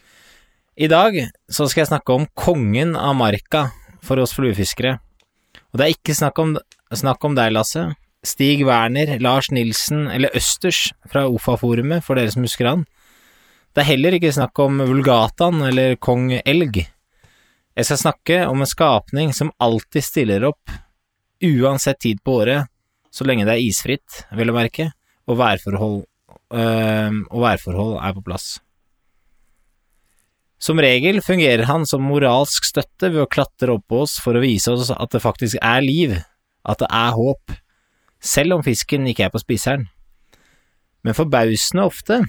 I 0.73 0.87
dag 0.89 1.19
så 1.45 1.67
skal 1.69 1.83
jeg 1.83 1.91
snakke 1.91 2.15
om 2.15 2.23
kongen 2.33 2.95
av 2.97 3.13
marka 3.19 3.67
for 4.01 4.17
oss 4.23 4.33
fluefiskere. 4.33 4.95
Og 5.69 5.77
det 5.77 5.85
er 5.85 5.93
ikke 5.93 6.15
snakk 6.17 6.39
om, 6.41 6.55
snakk 6.89 7.21
om 7.27 7.35
deg, 7.37 7.51
Lasse. 7.53 7.91
Stig 8.25 8.63
Werner, 8.65 9.19
Lars 9.21 9.51
Nilsen 9.53 10.07
eller 10.09 10.33
Østers 10.33 10.87
fra 11.11 11.27
OFA-forumet, 11.29 12.01
for 12.05 12.17
dere 12.17 12.31
som 12.33 12.45
husker 12.45 12.71
han. 12.71 12.87
Det 13.73 13.83
er 13.83 13.91
heller 13.91 14.17
ikke 14.17 14.33
snakk 14.33 14.57
om 14.63 14.81
Vulgatan 14.81 15.61
eller 15.67 15.97
kong 16.01 16.31
Elg. 16.39 16.79
Jeg 17.73 17.89
skal 17.89 17.99
snakke 17.99 18.39
om 18.47 18.63
en 18.63 18.69
skapning 18.69 19.33
som 19.33 19.51
alltid 19.61 20.05
stiller 20.05 20.47
opp, 20.49 20.73
uansett 21.43 22.01
tid 22.01 22.23
på 22.25 22.39
året, 22.41 22.69
så 23.13 23.27
lenge 23.29 23.45
det 23.45 23.57
er 23.59 23.65
isfritt, 23.67 24.23
vel 24.33 24.53
å 24.53 24.57
merke, 24.57 24.89
og 25.29 25.37
værforhold, 25.41 26.03
og 26.53 27.39
værforhold 27.41 27.97
er 27.97 28.13
på 28.13 28.23
plass. 28.27 28.59
Som 30.63 30.79
regel 30.79 31.19
fungerer 31.25 31.65
han 31.67 31.83
som 31.89 32.05
moralsk 32.07 32.63
støtte 32.69 33.09
ved 33.11 33.25
å 33.25 33.31
klatre 33.31 33.73
opp 33.73 33.83
på 33.91 34.03
oss 34.05 34.15
for 34.23 34.37
å 34.37 34.43
vise 34.43 34.71
oss 34.71 34.93
at 34.95 35.11
det 35.11 35.19
faktisk 35.23 35.57
er 35.59 35.83
liv, 35.83 36.13
at 36.63 36.79
det 36.79 36.87
er 36.87 37.17
håp, 37.17 37.57
selv 38.23 38.55
om 38.55 38.63
fisken 38.63 39.09
ikke 39.11 39.25
er 39.27 39.33
på 39.33 39.41
spiseren. 39.43 39.89
Men 41.03 41.17
forbausende 41.17 41.83
ofte 41.83 42.21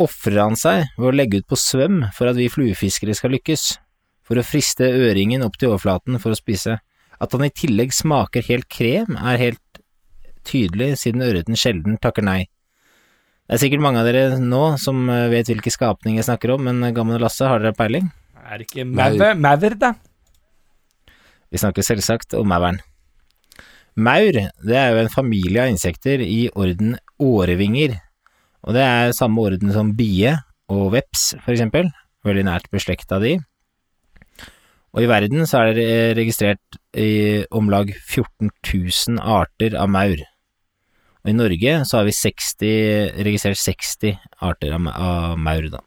ofrer 0.00 0.40
han 0.40 0.56
seg 0.56 0.86
ved 0.96 1.08
å 1.08 1.14
legge 1.14 1.42
ut 1.42 1.48
på 1.50 1.58
svøm 1.60 2.02
for 2.16 2.30
at 2.30 2.38
vi 2.40 2.48
fluefiskere 2.52 3.16
skal 3.16 3.34
lykkes, 3.36 3.68
for 4.26 4.40
å 4.40 4.44
friste 4.44 4.88
øringen 4.88 5.44
opp 5.44 5.60
til 5.60 5.74
overflaten 5.74 6.16
for 6.22 6.32
å 6.32 6.38
spise. 6.38 6.78
At 7.22 7.32
han 7.32 7.46
i 7.46 7.52
tillegg 7.54 7.94
smaker 7.96 8.44
helt 8.48 8.68
krem, 8.72 9.16
er 9.16 9.40
helt 9.40 9.80
tydelig, 10.46 10.94
siden 11.00 11.24
ørreten 11.26 11.58
sjelden 11.58 11.98
takker 12.02 12.24
nei. 12.26 12.42
Det 13.46 13.56
er 13.56 13.62
sikkert 13.62 13.84
mange 13.84 14.02
av 14.02 14.08
dere 14.08 14.40
nå 14.42 14.62
som 14.82 15.06
eh, 15.12 15.28
vet 15.30 15.46
hvilke 15.50 15.70
skapninger 15.70 16.18
jeg 16.18 16.28
snakker 16.28 16.56
om, 16.56 16.66
men 16.66 16.82
eh, 16.82 16.94
gamle 16.94 17.20
Lasse, 17.22 17.46
har 17.46 17.62
dere 17.62 17.76
peiling? 17.78 18.08
Er 18.46 18.58
det 18.58 18.66
ikke 18.68 18.86
maur, 18.90 19.22
maur 19.38 19.78
da? 19.78 19.92
Vi 21.54 21.62
snakker 21.62 21.86
selvsagt 21.86 22.34
om 22.38 22.50
mauren. 22.50 22.80
Maur, 23.96 24.34
det 24.36 24.76
er 24.76 24.90
jo 24.92 25.04
en 25.04 25.12
familie 25.12 25.62
av 25.62 25.70
insekter 25.72 26.20
i 26.20 26.48
orden 26.52 26.98
årevinger, 27.22 27.94
og 28.66 28.74
det 28.76 28.82
er 28.82 29.14
samme 29.16 29.46
orden 29.46 29.70
som 29.72 29.94
bie 29.96 30.34
og 30.68 30.90
veps, 30.96 31.30
for 31.44 31.54
eksempel, 31.54 31.88
veldig 32.26 32.44
nært 32.48 32.66
beslekta 32.74 33.20
de. 33.22 33.38
Og 34.96 35.04
i 35.04 35.08
verden 35.08 35.46
så 35.48 35.62
er 35.62 35.78
det 35.78 35.88
registrert 36.18 36.80
i 36.96 37.44
om 37.54 37.68
lag 37.70 37.92
14 37.92 38.48
000 38.50 39.20
arter 39.20 39.76
av 39.78 39.90
maur. 39.92 40.22
Og 41.24 41.32
i 41.32 41.36
Norge 41.36 41.74
så 41.88 41.98
har 41.98 42.06
vi 42.06 42.14
60, 42.14 43.20
registrert 43.26 43.60
60 43.60 44.16
arter 44.46 44.74
av, 44.76 44.88
av 44.94 45.36
maur, 45.38 45.68
da. 45.72 45.82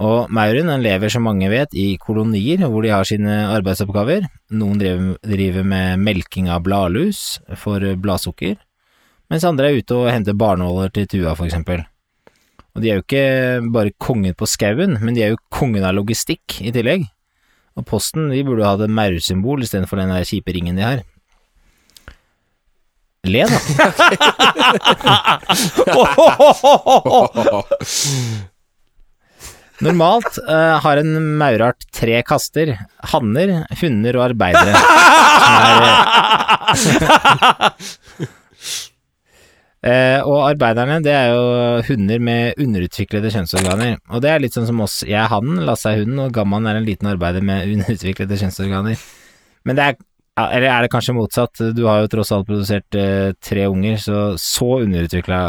Og 0.00 0.30
mauren 0.32 0.70
den 0.70 0.84
lever, 0.84 1.12
som 1.12 1.26
mange 1.28 1.50
vet, 1.52 1.74
i 1.76 1.98
kolonier 2.00 2.62
hvor 2.64 2.86
de 2.86 2.92
har 2.94 3.04
sine 3.04 3.34
arbeidsoppgaver. 3.52 4.24
Noen 4.56 4.80
driver, 4.80 5.18
driver 5.28 5.66
med 5.74 6.00
melking 6.00 6.48
av 6.48 6.62
bladlus 6.64 7.36
for 7.60 7.84
bladsukker, 8.00 8.56
mens 9.30 9.44
andre 9.46 9.68
er 9.68 9.82
ute 9.82 9.98
og 9.98 10.08
henter 10.10 10.38
barnåler 10.38 10.90
til 10.94 11.08
tua, 11.10 11.34
for 11.36 11.50
eksempel. 11.50 11.84
Og 12.74 12.82
de 12.82 12.90
er 12.90 12.98
jo 12.98 13.04
ikke 13.04 13.70
bare 13.74 13.92
kongen 14.00 14.34
på 14.38 14.48
skauen, 14.48 14.96
men 15.02 15.16
de 15.16 15.26
er 15.26 15.34
jo 15.34 15.42
kongen 15.52 15.84
av 15.84 15.98
logistikk 15.98 16.62
i 16.64 16.72
tillegg. 16.74 17.04
Og 17.78 17.86
Posten 17.86 18.30
de 18.32 18.42
burde 18.46 18.66
ha 18.66 18.74
et 18.76 18.90
maursymbol 18.90 19.62
istedenfor 19.64 19.96
den 20.00 20.12
der 20.14 20.26
kjipe 20.26 20.50
ringen 20.56 20.76
de 20.78 20.84
har. 20.86 21.00
Le, 23.28 23.44
da. 23.44 23.58
Normalt 29.80 30.38
uh, 30.44 30.76
har 30.84 31.00
en 31.00 31.36
maurart 31.40 31.86
tre 31.96 32.18
kaster, 32.26 32.74
hanner, 33.12 33.62
hunder 33.80 34.18
og 34.18 34.24
arbeidere. 34.28 34.76
Som 36.70 37.00
er, 37.00 37.72
eh, 39.86 40.20
og 40.20 40.44
arbeiderne, 40.48 41.00
det 41.04 41.14
er 41.14 41.32
jo 41.32 41.80
hunder 41.88 42.22
med 42.22 42.60
underutviklede 42.60 43.32
kjønnsorganer. 43.34 43.98
Og 44.10 44.22
det 44.24 44.30
er 44.32 44.44
litt 44.44 44.56
sånn 44.56 44.68
som 44.68 44.82
oss. 44.84 45.00
Jeg 45.06 45.18
er 45.20 45.32
hannen, 45.32 45.64
Lasse 45.66 45.92
er 45.92 46.02
hunden, 46.02 46.20
og 46.26 46.32
Gamman 46.36 46.68
er 46.70 46.80
en 46.80 46.86
liten 46.88 47.10
arbeider 47.10 47.44
med 47.44 47.68
underutviklede 47.74 48.40
kjønnsorganer. 48.44 49.02
Men 49.68 49.78
det 49.78 49.90
er 49.90 50.00
eller 50.40 50.70
er 50.70 50.84
det 50.84 50.92
kanskje 50.92 51.12
motsatt? 51.12 51.60
Du 51.76 51.82
har 51.84 52.00
jo 52.00 52.08
tross 52.08 52.30
alt 52.32 52.46
produsert 52.48 52.96
eh, 52.96 53.34
tre 53.44 53.66
unger, 53.68 53.98
så 54.00 54.18
så 54.40 54.78
underutvikla 54.86 55.40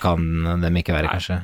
kan 0.00 0.22
dem 0.62 0.78
ikke 0.80 0.94
være, 0.94 1.10
kanskje. 1.12 1.40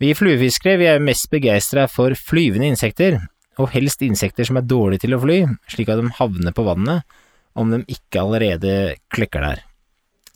Vi 0.00 0.12
fluefiskere 0.16 0.78
vi 0.80 0.86
er 0.88 1.02
mest 1.02 1.26
begeistra 1.32 1.88
for 1.90 2.14
flyvende 2.16 2.70
insekter, 2.70 3.18
og 3.60 3.72
helst 3.74 4.04
insekter 4.06 4.46
som 4.48 4.60
er 4.60 4.68
dårlige 4.68 5.04
til 5.04 5.16
å 5.16 5.20
fly, 5.20 5.42
slik 5.68 5.90
at 5.92 6.00
de 6.00 6.12
havner 6.20 6.54
på 6.56 6.64
vannet 6.64 7.18
om 7.58 7.72
de 7.72 7.82
ikke 7.90 8.22
allerede 8.22 8.76
klekker 9.12 9.44
der. 9.44 9.64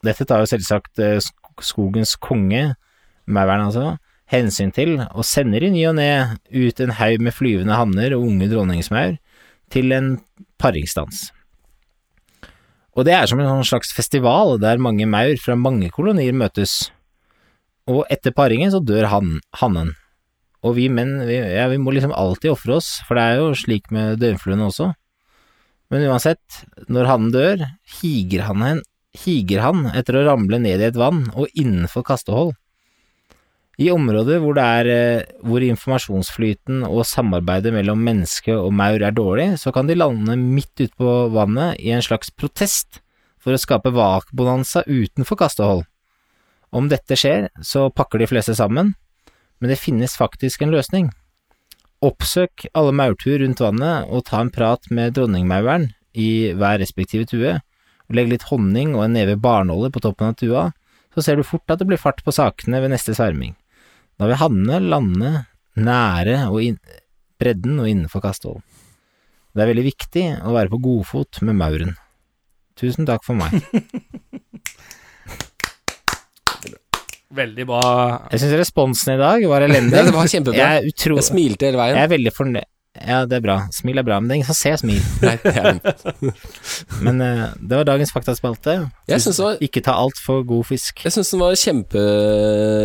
Dette 0.04 0.26
tar 0.28 0.42
jo 0.42 0.50
selvsagt 0.50 1.00
eh, 1.02 1.20
skogens 1.64 2.16
konge, 2.20 2.74
mauren 3.24 3.68
altså, 3.68 3.94
hensyn 4.30 4.72
til, 4.74 4.98
og 5.12 5.26
sender 5.28 5.64
i 5.64 5.70
ny 5.72 5.84
og 5.90 5.96
ne 5.98 6.10
ut 6.52 6.82
en 6.82 6.96
haug 6.98 7.24
med 7.24 7.36
flyvende 7.36 7.78
hanner 7.78 8.16
og 8.16 8.26
unge 8.28 8.50
dronningsmaur 8.50 9.16
til 9.72 9.96
en 9.96 10.14
paringsdans. 10.60 11.28
Og 12.94 13.06
det 13.08 13.14
er 13.16 13.26
som 13.26 13.40
en 13.42 13.50
sånn 13.50 13.66
slags 13.72 13.90
festival 13.94 14.56
der 14.62 14.82
mange 14.82 15.06
maur 15.10 15.34
fra 15.42 15.56
mange 15.58 15.90
kolonier 15.94 16.36
møtes. 16.36 16.92
Og 17.90 18.04
etter 18.12 18.34
paringen 18.34 18.70
så 18.72 18.80
dør 18.80 19.10
han, 19.10 19.38
hannen. 19.60 19.92
Og 20.64 20.76
vi 20.78 20.86
menn, 20.88 21.18
vi, 21.28 21.36
ja, 21.36 21.66
vi 21.68 21.80
må 21.82 21.92
liksom 21.92 22.14
alltid 22.16 22.54
ofre 22.54 22.78
oss, 22.78 22.94
for 23.04 23.18
det 23.18 23.24
er 23.24 23.40
jo 23.42 23.56
slik 23.58 23.90
med 23.92 24.22
døgnfluene 24.22 24.70
også. 24.70 24.92
Men 25.92 26.06
uansett, 26.08 26.62
når 26.88 27.10
hannen 27.10 27.34
dør, 27.34 27.66
higer 27.98 28.46
han, 28.46 28.62
hen, 28.64 28.80
higer 29.14 29.62
han 29.64 29.86
etter 29.94 30.18
å 30.18 30.26
ramle 30.26 30.58
ned 30.62 30.82
i 30.82 30.88
et 30.90 30.98
vann 30.98 31.26
og 31.34 31.50
innenfor 31.54 32.04
kastehold. 32.06 32.54
I 33.82 33.88
områder 33.90 34.38
hvor, 34.38 34.58
er, 34.60 34.86
eh, 34.86 35.30
hvor 35.42 35.64
informasjonsflyten 35.66 36.84
og 36.86 37.02
samarbeidet 37.10 37.72
mellom 37.74 38.04
menneske 38.06 38.54
og 38.54 38.70
maur 38.76 39.02
er 39.02 39.14
dårlig, 39.14 39.48
så 39.58 39.72
kan 39.74 39.88
de 39.90 39.96
lande 39.98 40.36
midt 40.38 40.78
ute 40.78 40.94
på 40.94 41.14
vannet 41.34 41.80
i 41.82 41.90
en 41.94 42.04
slags 42.04 42.30
protest 42.30 43.00
for 43.42 43.54
å 43.54 43.60
skape 43.60 43.92
vakbonanza 43.94 44.84
utenfor 44.86 45.40
kastehold. 45.42 45.82
Om 46.74 46.88
dette 46.90 47.18
skjer, 47.18 47.50
så 47.62 47.88
pakker 47.90 48.22
de 48.22 48.30
fleste 48.30 48.54
sammen, 48.54 48.94
men 49.58 49.70
det 49.70 49.82
finnes 49.82 50.16
faktisk 50.18 50.62
en 50.62 50.74
løsning. 50.74 51.10
Oppsøk 52.04 52.66
alle 52.76 52.94
maurtuer 52.94 53.42
rundt 53.42 53.62
vannet 53.62 54.10
og 54.10 54.26
ta 54.28 54.42
en 54.42 54.54
prat 54.54 54.86
med 54.90 55.14
dronningmauren 55.16 55.90
i 56.14 56.52
hver 56.54 56.78
respektive 56.82 57.26
tue, 57.26 57.58
legg 58.12 58.28
litt 58.30 58.46
honning 58.50 58.92
og 58.96 59.06
en 59.06 59.16
neve 59.16 59.36
barnåler 59.40 59.92
på 59.94 60.02
toppen 60.04 60.32
av 60.32 60.36
tua, 60.40 60.68
så 61.14 61.24
ser 61.24 61.38
du 61.38 61.46
fort 61.46 61.70
at 61.70 61.80
det 61.80 61.88
blir 61.88 62.00
fart 62.00 62.20
på 62.26 62.34
sakene 62.34 62.82
ved 62.82 62.92
neste 62.92 63.14
sverming. 63.16 63.54
Da 64.20 64.28
vil 64.28 64.38
hannene 64.40 64.82
lande 64.82 65.32
nære 65.80 66.44
og 66.50 66.60
inn, 66.62 66.78
bredden 67.40 67.80
og 67.82 67.90
innenfor 67.90 68.22
kastehold. 68.24 68.62
Det 69.54 69.62
er 69.62 69.70
veldig 69.70 69.86
viktig 69.86 70.24
å 70.42 70.54
være 70.54 70.72
på 70.72 70.82
godfot 70.82 71.40
med 71.46 71.58
mauren. 71.58 71.94
Tusen 72.78 73.06
takk 73.06 73.22
for 73.26 73.38
meg. 73.38 73.54
Veldig 77.34 77.64
bra. 77.66 77.80
Jeg 78.30 78.44
syns 78.44 78.52
responsen 78.60 79.16
i 79.16 79.18
dag 79.18 79.42
var 79.50 79.64
elendig. 79.66 79.96
Ja, 79.96 80.04
det 80.06 80.14
var 80.14 80.28
kjempebra. 80.30 80.66
Jeg 80.76 80.92
utro... 80.92 81.16
Jeg 81.18 81.26
smilte 81.26 81.66
hele 81.66 81.80
veien. 81.80 81.96
jeg 81.98 82.06
er 82.06 82.12
veldig 82.12 82.32
fornøyd. 82.34 82.68
Ja, 82.94 83.24
det 83.26 83.40
er 83.40 83.42
bra. 83.42 83.54
Smil 83.74 83.98
er 83.98 84.04
bra, 84.06 84.20
men 84.22 84.28
det 84.30 84.34
er 84.34 84.38
ingen 84.38 84.46
som 84.52 84.54
ser 84.58 84.76
smil. 84.78 85.00
Nei, 85.26 85.32
det 85.42 85.54
er- 85.58 85.80
Men 87.04 87.18
uh, 87.20 87.48
det 87.58 87.74
var 87.80 87.88
dagens 87.88 88.12
faktaspalte. 88.14 88.76
Jeg 89.10 89.20
syns 89.24 89.40
det 89.40 89.46
var 89.48 89.64
Ikke 89.66 89.82
ta 89.82 89.96
altfor 89.98 90.44
god 90.46 90.62
fisk. 90.68 91.02
Jeg 91.02 91.12
syns 91.16 91.32
den 91.34 91.42
var 91.42 91.56
kjempe 91.58 92.04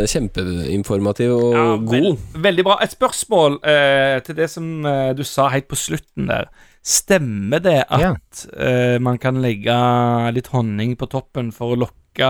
kjempeinformativ 0.10 1.34
og 1.36 1.54
Ja, 1.54 1.66
god. 1.78 1.94
Veld, 1.94 2.18
veldig 2.48 2.66
bra. 2.68 2.78
Et 2.84 2.96
spørsmål 2.96 3.60
uh, 3.62 4.18
til 4.26 4.38
det 4.40 4.50
som 4.52 4.66
uh, 4.86 5.12
du 5.18 5.24
sa 5.28 5.50
helt 5.54 5.70
på 5.70 5.78
slutten 5.80 6.30
der. 6.32 6.50
Stemmer 6.86 7.60
det 7.62 7.82
at 7.92 8.00
Ja. 8.02 8.14
eh, 8.56 8.98
man 9.04 9.18
kan 9.20 9.42
legge 9.44 9.74
litt 10.34 10.48
honning 10.54 10.94
på 10.98 11.10
toppen 11.12 11.50
for 11.54 11.74
å 11.76 11.80
lokke 11.82 12.30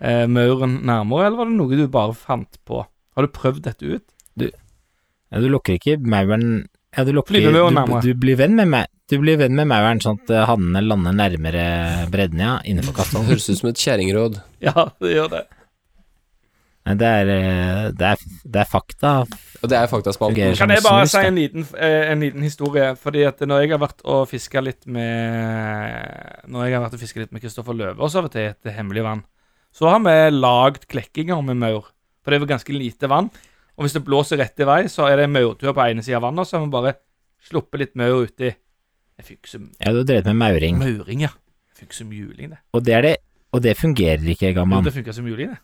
eh, 0.00 0.24
mauren 0.26 0.78
nærmere, 0.88 1.26
eller 1.28 1.36
var 1.42 1.50
det 1.50 1.58
noe 1.58 1.76
du 1.78 1.84
bare 1.92 2.14
fant 2.16 2.56
på? 2.66 2.80
Har 3.14 3.26
du 3.26 3.28
prøvd 3.36 3.60
dette 3.68 3.84
ut? 3.84 4.06
Ja, 4.40 5.38
du 5.42 5.50
lokker 5.52 5.76
ikke 5.76 5.98
mauren 6.00 6.64
ja, 6.94 7.04
du, 7.04 7.12
lokker, 7.16 7.40
du, 7.40 7.94
du 8.04 8.12
blir 8.18 8.38
venn 8.38 8.54
med 8.58 8.70
meg. 8.70 8.90
Du 9.10 9.18
blir 9.20 9.36
venn 9.36 9.56
med 9.58 9.68
mauren 9.68 10.00
sånn 10.00 10.16
at 10.22 10.30
eh, 10.32 10.46
hannene 10.48 10.80
lander 10.84 11.16
nærmere 11.16 11.64
bredden, 12.12 12.40
ja, 12.40 12.54
innenfor 12.64 12.96
kastehold. 12.96 13.28
Høres 13.28 13.50
ut 13.50 13.60
som 13.60 13.70
et 13.72 13.82
kjerringråd. 13.82 14.40
Ja, 14.64 14.88
det 15.02 15.10
gjør 15.12 15.28
det. 15.34 15.42
Nei, 16.84 16.94
det 17.00 17.08
er, 17.08 17.32
eh, 17.32 17.82
det 17.96 18.08
er, 18.14 18.24
det 18.54 18.62
er 18.62 18.68
fakta. 18.68 19.12
Og 19.60 19.70
det 19.72 19.76
er 19.76 19.88
faktaspalten. 19.88 20.56
Kan 20.56 20.72
jeg 20.72 20.84
bare 20.84 21.06
si 21.08 21.20
en 21.20 21.38
liten, 21.40 21.66
eh, 21.76 22.10
en 22.12 22.24
liten 22.24 22.44
historie? 22.44 22.90
Fordi 23.00 23.26
at 23.28 23.40
når 23.44 23.64
jeg 23.64 23.74
har 23.74 23.82
vært 23.84 24.04
og 24.04 24.26
fiska 24.28 24.60
litt 24.64 24.84
med 24.84 26.48
Når 26.48 26.66
jeg 26.66 26.76
har 26.76 26.84
vært 26.84 26.96
og 26.96 27.00
fiska 27.00 27.22
litt 27.22 27.32
med 27.32 27.44
Kristoffer 27.44 27.76
Løvaas 27.76 28.16
av 28.20 28.28
og 28.28 28.34
til 28.34 28.50
etter 28.50 28.76
hemmelig 28.76 29.04
vann, 29.04 29.24
så 29.74 29.88
har 29.90 30.04
vi 30.04 30.16
lagd 30.36 30.84
klekkinger 30.92 31.40
med 31.44 31.60
maur. 31.60 31.88
For 32.22 32.32
det 32.32 32.38
er 32.38 32.44
jo 32.44 32.52
ganske 32.52 32.76
lite 32.76 33.08
vann. 33.10 33.32
Og 33.76 33.84
hvis 33.86 33.94
det 33.96 34.04
blåser 34.06 34.38
rett 34.38 34.60
i 34.62 34.66
vei, 34.68 34.82
så 34.92 35.08
er 35.10 35.16
det 35.18 35.30
maurtur 35.30 35.72
på 35.74 35.82
ene 35.90 36.02
sida 36.04 36.16
av 36.20 36.28
vannet, 36.28 36.46
så 36.46 36.58
har 36.58 36.66
vi 36.66 36.70
bare 36.74 36.94
sluppet 37.48 37.80
litt 37.80 37.94
maur 37.98 38.22
uti. 38.26 38.52
Jeg 39.18 39.26
fikk 39.26 39.46
som 39.50 39.70
Ja, 39.80 39.92
du 39.92 39.98
har 40.02 40.04
drevet 40.08 40.26
med 40.30 40.36
mauring. 40.36 40.78
mauring, 40.78 41.20
ja. 41.26 41.28
Fikk 41.74 41.88
funker 41.90 41.94
som 42.00 42.12
juling, 42.14 42.50
det. 42.50 42.58
Og 42.72 42.84
det 42.84 42.94
er 42.94 43.02
det 43.02 43.16
Og 43.54 43.62
det 43.62 43.76
fungerer 43.78 44.18
ikke, 44.26 44.48
Jo, 44.50 44.54
gammal. 44.60 44.82
det 44.82 44.92
funker 44.94 45.12
som 45.14 45.26
juling, 45.26 45.50
det. 45.54 45.58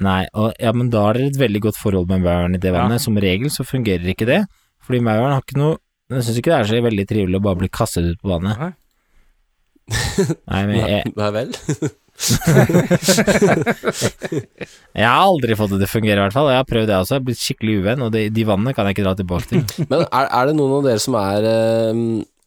Nei, 0.00 0.26
og, 0.34 0.54
ja, 0.58 0.72
men 0.72 0.88
da 0.90 1.02
har 1.06 1.12
dere 1.14 1.26
et 1.28 1.36
veldig 1.38 1.60
godt 1.60 1.76
forhold 1.76 2.08
med 2.08 2.20
mauren 2.22 2.54
i 2.54 2.58
det 2.58 2.72
Ja. 2.72 2.78
vannet. 2.80 3.00
Som 3.00 3.16
regel 3.16 3.48
så 3.50 3.64
fungerer 3.64 4.04
ikke 4.14 4.26
det, 4.26 4.46
fordi 4.82 5.00
mauren 5.00 5.32
har 5.32 5.42
ikke 5.42 5.56
noe 5.58 5.78
Den 6.10 6.20
syns 6.20 6.36
ikke 6.38 6.52
det 6.52 6.60
er 6.60 6.64
så 6.64 6.82
veldig 6.82 7.06
trivelig 7.08 7.36
å 7.36 7.42
bare 7.42 7.56
bli 7.56 7.68
kastet 7.68 8.04
ut 8.04 8.20
på 8.20 8.28
vannet. 8.28 8.58
Nei. 8.58 8.72
Nei, 10.48 10.66
men 10.66 10.76
jeg, 10.88 11.12
Nei 11.16 11.30
vel? 11.30 11.52
jeg 14.94 15.02
har 15.02 15.18
aldri 15.18 15.56
fått 15.58 15.72
det 15.74 15.80
til 15.82 15.88
å 15.88 15.90
fungere, 15.90 16.18
i 16.18 16.22
hvert 16.22 16.36
fall. 16.36 16.50
Jeg 16.52 16.60
har 16.60 16.70
prøvd 16.70 16.88
det 16.90 16.98
også, 17.00 17.12
jeg 17.14 17.20
har 17.20 17.28
blitt 17.28 17.42
skikkelig 17.42 17.74
uvenn, 17.82 18.04
og 18.06 18.10
de, 18.14 18.22
de 18.32 18.42
vannene 18.48 18.74
kan 18.76 18.84
jeg 18.86 18.92
ikke 18.96 19.06
dra 19.06 19.14
tilbake 19.18 19.46
til. 19.50 19.62
Men 19.90 20.00
er, 20.06 20.24
er 20.28 20.42
det 20.48 20.54
noen 20.58 20.74
av 20.78 20.82
dere 20.86 21.00
som 21.02 21.14
er 21.20 21.40
øh, 21.50 21.94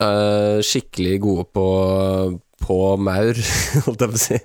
øh, 0.07 0.57
skikkelig 0.65 1.15
gode 1.27 1.45
på 1.55 1.65
på 2.67 2.97
maur, 2.99 3.37
holdt 3.85 4.01
jeg 4.01 4.11
på 4.11 4.17
å 4.17 4.19
si. 4.19 4.37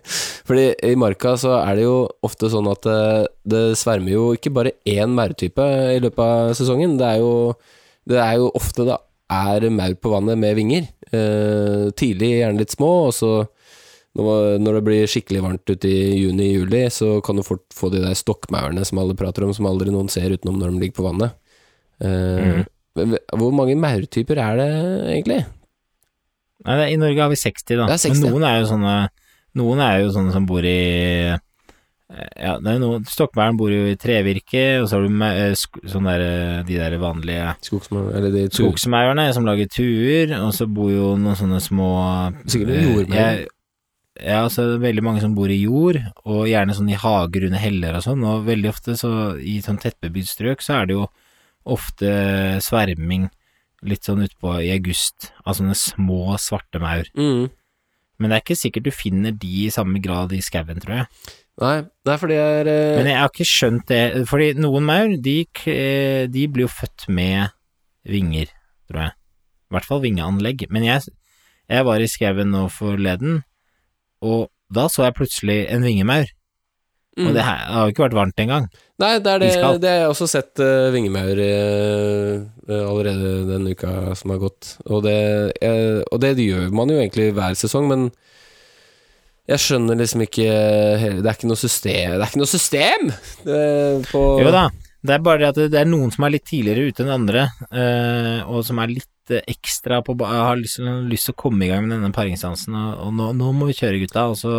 Fordi 0.46 0.66
i 0.86 0.94
marka 1.00 1.32
så 1.40 1.50
er 1.62 1.72
det 1.78 1.84
jo 1.86 1.96
ofte 2.26 2.50
sånn 2.52 2.68
at 2.70 2.82
det, 2.86 3.26
det 3.54 3.62
svermer 3.80 4.12
jo 4.14 4.24
ikke 4.36 4.52
bare 4.54 4.76
én 4.88 5.10
maurtype 5.16 5.64
i 5.96 6.00
løpet 6.02 6.22
av 6.22 6.52
sesongen. 6.58 6.98
Det 7.00 7.06
er 7.08 7.18
jo, 7.22 7.32
det 8.06 8.20
er 8.22 8.34
jo 8.38 8.46
ofte 8.58 8.86
da 8.86 8.96
er 9.32 9.66
maur 9.72 9.96
på 9.96 10.12
vannet 10.12 10.38
med 10.38 10.54
vinger. 10.58 10.84
Uh, 11.12 11.90
tidlig 11.98 12.30
gjerne 12.38 12.62
litt 12.62 12.76
små, 12.76 12.92
og 13.08 13.16
så 13.16 13.32
når, 14.18 14.74
det 14.76 14.82
blir 14.84 15.08
skikkelig 15.08 15.40
varmt 15.44 15.70
ute 15.72 15.88
i 15.88 16.18
juni-juli, 16.20 16.82
så 16.92 17.14
kan 17.24 17.38
du 17.38 17.46
fort 17.46 17.64
få 17.72 17.88
de 17.92 18.02
der 18.02 18.16
stokkmaurene 18.18 18.84
som 18.84 19.00
alle 19.00 19.16
prater 19.16 19.46
om, 19.46 19.54
som 19.56 19.68
aldri 19.70 19.94
noen 19.94 20.10
ser 20.12 20.34
utenom 20.34 20.58
når 20.60 20.74
de 20.74 20.82
ligger 20.82 20.98
på 21.00 21.06
vannet. 21.06 21.38
Uh, 22.02 22.60
mm. 22.60 23.16
Hvor 23.40 23.54
mange 23.56 23.78
maurtyper 23.80 24.40
er 24.42 24.58
det 24.60 24.70
egentlig? 25.14 25.38
Nei, 26.66 26.92
I 26.92 26.98
Norge 27.00 27.24
har 27.24 27.30
vi 27.32 27.38
60, 27.40 27.78
da. 27.78 27.86
Er 27.88 28.00
60, 28.00 28.20
Men 28.20 28.34
noen 28.34 28.44
er 28.46 28.60
jo 28.60 28.68
sånne 28.70 28.96
Noen 29.58 29.80
er 29.84 29.96
jo 30.00 30.12
sånne 30.14 30.32
som 30.32 30.44
bor 30.48 30.64
i 30.64 30.82
eh, 31.28 31.40
Ja, 32.40 32.54
det 32.62 32.76
Stokkmauren 33.10 33.58
bor 33.58 33.72
jo 33.72 33.88
i 33.90 33.96
trevirke, 34.00 34.82
og 34.82 34.86
så 34.88 35.00
har 35.00 35.08
du 35.08 35.24
eh, 35.26 35.64
sånn 35.90 36.08
der, 36.08 36.26
de 36.68 36.78
der 36.78 36.96
vanlige 37.02 37.50
de 38.36 38.46
skogsmaurene 38.52 39.26
som 39.34 39.48
lager 39.48 39.72
tuer, 39.72 40.36
og 40.38 40.54
så 40.56 40.68
bor 40.70 40.92
jo 40.92 41.10
noen 41.20 41.38
sånne 41.38 41.60
små 41.64 41.90
Sikkert 42.44 43.10
eh, 43.10 43.42
jordmaur. 44.20 44.44
altså 44.44 44.48
Ja, 44.48 44.48
så 44.48 44.62
er 44.62 44.72
det 44.72 44.82
veldig 44.86 45.02
mange 45.02 45.20
som 45.20 45.34
bor 45.34 45.48
i 45.48 45.62
jord, 45.62 45.98
og 46.24 46.46
gjerne 46.46 46.74
sånn 46.74 46.90
i 46.90 46.98
hager 46.98 47.46
under 47.46 47.58
heller 47.58 47.96
og 47.96 48.02
sånn, 48.02 48.24
og 48.24 48.46
veldig 48.46 48.68
ofte 48.68 48.96
så 48.96 49.38
i 49.40 49.60
sånn 49.60 49.80
tettbebygd 49.80 50.28
strøk 50.28 50.62
så 50.62 50.82
er 50.82 50.86
det 50.86 50.94
jo 50.98 51.06
ofte 51.64 52.60
sverming 52.60 53.30
litt 53.82 54.04
sånn 54.04 54.22
utpå 54.22 54.60
i 54.62 54.70
august 54.74 55.32
av 55.44 55.56
sånne 55.58 55.74
små 55.74 56.36
svarte 56.38 56.78
maur. 56.82 57.08
mm. 57.16 57.50
Men 58.20 58.30
det 58.30 58.36
er 58.36 58.42
ikke 58.44 58.54
sikkert 58.54 58.84
du 58.86 58.92
finner 58.94 59.32
de 59.32 59.64
i 59.64 59.70
samme 59.72 59.98
grad 59.98 60.30
i 60.32 60.38
skauen, 60.44 60.78
tror 60.78 60.94
jeg. 60.94 61.06
Nei, 61.58 61.82
nei, 62.06 62.16
for 62.20 62.30
det 62.30 62.38
er 62.38 62.68
eh, 62.70 62.96
Men 62.96 63.08
jeg 63.10 63.18
har 63.18 63.32
ikke 63.32 63.46
skjønt 63.48 63.88
det, 63.90 64.26
fordi 64.30 64.52
noen 64.62 64.86
maur, 64.86 65.16
de, 65.18 65.34
de 66.30 66.44
blir 66.46 66.68
jo 66.68 66.70
født 66.70 67.08
med 67.10 67.50
vinger, 68.08 68.52
tror 68.86 69.00
jeg. 69.02 69.14
I 69.16 69.74
hvert 69.74 69.88
fall 69.88 70.02
vingeanlegg. 70.04 70.66
Men 70.70 70.86
jeg, 70.86 71.12
jeg 71.66 71.88
var 71.88 72.04
i 72.04 72.08
skauen 72.12 72.52
nå 72.54 72.68
forleden, 72.70 73.42
og 74.22 74.48
da 74.72 74.86
så 74.88 75.04
jeg 75.04 75.14
plutselig 75.18 75.58
en 75.74 75.82
vingemaur. 75.84 76.30
mm. 77.18 77.26
Og 77.28 77.34
det 77.36 77.42
her 77.44 77.58
det 77.66 77.74
har 77.74 77.84
jo 77.88 77.92
ikke 77.92 78.04
vært 78.06 78.14
varmt 78.16 78.38
engang. 78.40 78.68
Nei, 79.02 79.18
det 79.18 79.32
er 79.34 79.38
det, 79.42 79.48
det 79.82 79.90
har 79.90 79.98
jeg 80.04 80.12
også 80.14 80.28
sett 80.30 80.60
uh, 80.62 80.88
vingemaur 80.94 81.40
eh, 81.42 82.36
allerede 82.86 83.32
den 83.50 83.66
uka 83.74 84.14
som 84.16 84.30
har 84.32 84.38
gått. 84.44 84.76
Og 84.86 85.02
det, 85.04 85.16
uh, 85.60 86.00
og 86.12 86.20
det 86.22 86.36
gjør 86.38 86.70
man 86.72 86.88
jo 86.94 87.00
egentlig 87.02 87.32
hver 87.36 87.58
sesong, 87.58 87.88
men 87.90 88.06
jeg 89.50 89.58
skjønner 89.58 89.98
liksom 89.98 90.22
ikke 90.22 90.44
Det 91.18 91.26
er 91.26 91.34
ikke 91.34 91.48
noe 91.50 91.58
system 91.58 92.12
Det 92.14 92.20
er 92.22 92.28
ikke 92.30 92.38
noe 92.44 92.46
system 92.52 93.08
på 94.12 94.20
Jo 94.38 94.52
da, 94.54 94.68
det 95.02 95.16
er 95.16 95.24
bare 95.26 95.40
det 95.42 95.48
at 95.48 95.56
det- 95.58 95.70
det 95.72 95.80
er 95.80 95.88
noen 95.90 96.12
som 96.14 96.22
er 96.28 96.30
litt 96.36 96.44
tidligere 96.46 96.92
ute 96.92 97.02
enn 97.02 97.10
andre, 97.10 97.48
eh, 97.74 98.38
og 98.46 98.62
som 98.64 98.78
er 98.78 98.92
litt 98.94 99.08
eh, 99.30 99.44
ekstra 99.50 100.00
på 100.02 100.16
Jeg 100.18 100.44
har 100.48 100.58
lyst, 100.58 100.80
lyst 101.08 101.28
til 101.28 101.36
å 101.36 101.40
komme 101.44 101.66
i 101.66 101.70
gang 101.70 101.86
med 101.86 101.94
denne 101.98 102.12
paringsdansen, 102.14 102.74
og, 102.74 103.06
og 103.06 103.12
nå, 103.18 103.30
nå 103.38 103.52
må 103.54 103.68
vi 103.70 103.76
kjøre, 103.78 104.00
gutta, 104.02 104.26
og 104.32 104.38
så 104.40 104.54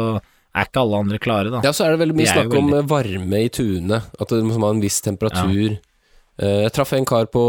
er 0.53 0.67
ikke 0.69 0.83
alle 0.83 0.99
andre 1.03 1.19
klare, 1.19 1.51
da. 1.51 1.63
Ja, 1.65 1.73
så 1.75 1.87
er 1.87 1.95
det 1.95 2.03
veldig 2.03 2.17
mye 2.19 2.27
De 2.27 2.33
snakk 2.35 2.57
om 2.59 2.73
eh, 2.77 2.85
varme 2.93 3.41
i 3.43 3.49
tunet. 3.53 4.11
At 4.21 4.29
det 4.31 4.43
må 4.45 4.59
ha 4.61 4.73
en 4.75 4.83
viss 4.83 5.01
temperatur. 5.03 5.73
Ja. 5.75 6.53
jeg 6.63 6.73
traff 6.73 6.93
en 6.93 7.05
kar 7.09 7.27
på, 7.33 7.45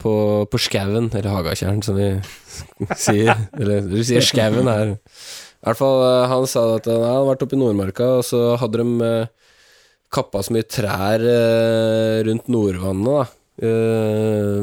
på, 0.00 0.12
på 0.52 0.60
skauen, 0.60 1.10
eller 1.12 1.32
Hagatjern, 1.32 1.80
som 1.84 1.96
vi 1.98 2.12
sier. 3.06 3.48
Eller 3.56 3.88
du 3.88 3.98
sier 4.04 4.24
skauen 4.24 4.68
her. 4.70 4.94
I 5.64 5.70
hvert 5.70 5.80
fall, 5.80 6.02
eh, 6.04 6.26
han 6.28 6.44
sa 6.44 6.66
at 6.76 6.84
han 6.90 7.00
hadde 7.00 7.28
vært 7.30 7.42
oppe 7.46 7.56
i 7.56 7.58
Nordmarka, 7.62 8.10
og 8.18 8.26
så 8.28 8.42
hadde 8.60 8.82
de 8.82 9.06
eh, 9.08 9.30
kappa 10.12 10.42
så 10.44 10.52
mye 10.52 10.66
trær 10.68 11.24
eh, 11.24 12.18
rundt 12.28 12.50
Nordvannet, 12.52 13.08
da. 13.08 13.24
Eh, 13.62 14.58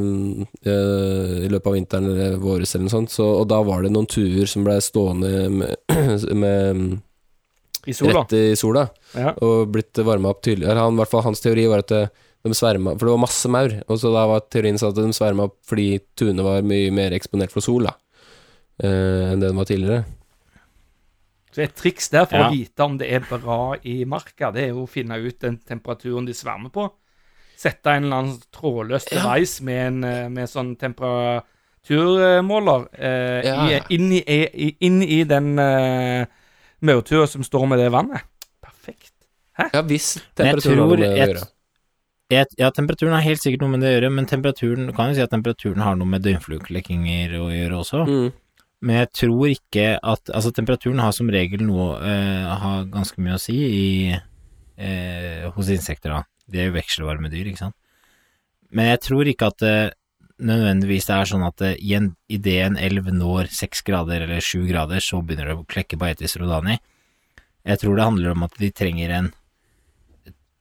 uh, 0.67 1.37
I 1.45 1.49
løpet 1.51 1.67
av 1.69 1.73
vinteren 1.77 2.09
eller 2.11 2.35
våres 2.41 2.73
eller 2.75 2.87
noe 2.87 2.95
sånt. 2.95 3.13
Så, 3.13 3.25
og 3.41 3.47
da 3.51 3.61
var 3.67 3.83
det 3.85 3.91
noen 3.93 4.09
tuer 4.09 4.49
som 4.49 4.65
ble 4.67 4.77
stående 4.83 5.31
med, 5.53 5.75
med 6.43 6.99
I 7.87 7.93
sola. 7.97 8.21
rett 8.21 8.33
i 8.37 8.43
sola 8.59 8.87
Ja. 9.17 9.33
og 9.43 9.71
blitt 9.73 9.97
varma 10.05 10.29
opp 10.33 10.41
tydelig. 10.45 10.67
Han, 10.71 10.95
hvert 10.99 11.11
fall 11.11 11.25
hans 11.29 11.41
teori 11.43 11.67
var 11.71 11.83
at 11.85 11.91
det, 11.93 12.03
de 12.41 12.55
sverma 12.57 12.95
For 12.97 13.05
det 13.05 13.11
var 13.13 13.21
masse 13.21 13.49
maur, 13.53 13.73
og 13.87 13.99
så 14.01 14.09
da 14.15 14.23
var 14.31 14.39
teorien 14.49 14.79
sånn 14.81 14.89
at 14.95 14.97
de 14.97 15.11
sverma 15.13 15.43
opp 15.49 15.59
fordi 15.69 15.99
tuene 16.17 16.41
var 16.45 16.63
mye 16.65 16.89
mer 16.95 17.13
eksponert 17.13 17.51
for 17.53 17.61
sol 17.61 17.85
da 17.85 17.91
eh, 18.81 19.27
enn 19.33 19.43
det 19.43 19.51
de 19.51 19.57
var 19.59 19.67
tidligere. 19.69 20.05
Så 21.51 21.61
et 21.65 21.75
triks 21.75 22.07
der 22.09 22.25
for 22.25 22.39
Ja. 22.39 22.47
å 22.47 22.53
vite 22.55 22.79
om 22.87 22.95
det 22.97 23.09
er 23.11 23.25
bra 23.27 23.75
i 23.83 24.05
marka, 24.09 24.49
det 24.55 24.63
er 24.63 24.69
jo 24.71 24.85
å 24.85 24.89
finne 24.89 25.17
ut 25.19 25.37
den 25.43 25.57
temperaturen 25.67 26.25
de 26.25 26.33
svermer 26.33 26.71
på. 26.73 26.85
Sette 27.61 27.91
en 27.93 28.03
eller 28.07 28.17
annen 28.23 28.39
trådløs 28.55 29.05
device 29.11 29.61
med 29.67 29.79
en 29.87 29.97
eh, 30.07 30.29
med 30.33 30.45
sånn 30.49 30.71
temperaturmåler 30.81 32.81
eh, 32.97 33.41
Ja. 33.45 33.55
i, 33.69 33.71
inn, 33.95 34.07
i, 34.17 34.69
inn 34.87 34.99
i 35.03 35.19
den 35.29 35.47
eh, 35.61 36.23
maurtua 36.81 37.27
som 37.29 37.43
står 37.45 37.65
med 37.69 37.77
det 37.83 37.89
vannet. 37.93 38.21
Perfekt. 38.63 39.11
Ja, 39.73 39.81
hvis 39.85 40.15
temperaturen 40.37 40.79
har 40.79 40.87
noe 40.87 40.95
med 40.95 41.03
det 41.03 41.09
å 41.09 41.11
et- 41.17 41.29
gjøre. 41.35 41.45
Ja, 42.31 42.69
temperaturen 42.71 43.11
har 43.13 43.21
helt 43.25 43.41
sikkert 43.43 43.59
noe 43.65 43.71
med 43.73 43.81
det 43.83 43.89
å 43.89 43.95
gjøre, 43.97 44.09
men 44.15 44.25
temperaturen 44.25 44.93
kan 44.95 45.09
jo 45.11 45.15
si 45.17 45.21
at 45.25 45.31
temperaturen 45.33 45.81
har 45.83 45.95
noe 45.99 46.07
med 46.07 46.21
døgnflueklekkinger 46.23 47.33
å 47.41 47.49
gjøre 47.51 47.75
også. 47.81 48.05
Mm. 48.07 48.29
Men 48.81 48.95
jeg 49.01 49.09
tror 49.13 49.43
ikke 49.51 49.87
at 50.01 50.29
Altså, 50.33 50.49
temperaturen 50.55 50.99
har 51.03 51.11
som 51.13 51.27
regel 51.29 51.61
noe 51.67 51.99
eh, 52.01 52.47
Har 52.63 52.85
ganske 52.89 53.21
mye 53.21 53.35
å 53.37 53.41
si 53.43 53.53
i 53.53 54.15
eh, 54.79 55.43
hos 55.53 55.69
insekter, 55.69 56.09
da. 56.15 56.23
De 56.51 56.59
er 56.59 56.69
jo 56.69 56.75
vekselvarme 56.75 57.29
dyr, 57.31 57.47
ikke 57.51 57.61
sant. 57.63 57.75
Men 58.71 58.87
jeg 58.91 59.01
tror 59.07 59.27
ikke 59.31 59.47
at 59.51 59.57
det 59.63 59.75
nødvendigvis 60.41 61.05
det 61.05 61.15
er 61.15 61.27
sånn 61.29 61.43
at 61.45 61.57
det, 61.61 61.73
i 61.85 61.93
en, 61.93 62.15
idet 62.31 62.55
en 62.65 62.77
elv 62.81 63.11
når 63.13 63.49
seks 63.53 63.83
grader 63.85 64.23
eller 64.25 64.41
sju 64.41 64.63
grader, 64.67 64.99
så 65.03 65.19
begynner 65.21 65.51
det 65.51 65.57
å 65.59 65.65
klekke 65.69 65.99
på 66.01 66.07
Etis 66.09 66.33
rodani. 66.41 66.79
Jeg 67.67 67.77
tror 67.83 67.95
det 67.99 68.07
handler 68.07 68.31
om 68.33 68.43
at 68.47 68.55
de 68.57 68.71
trenger 68.73 69.11
en 69.19 69.31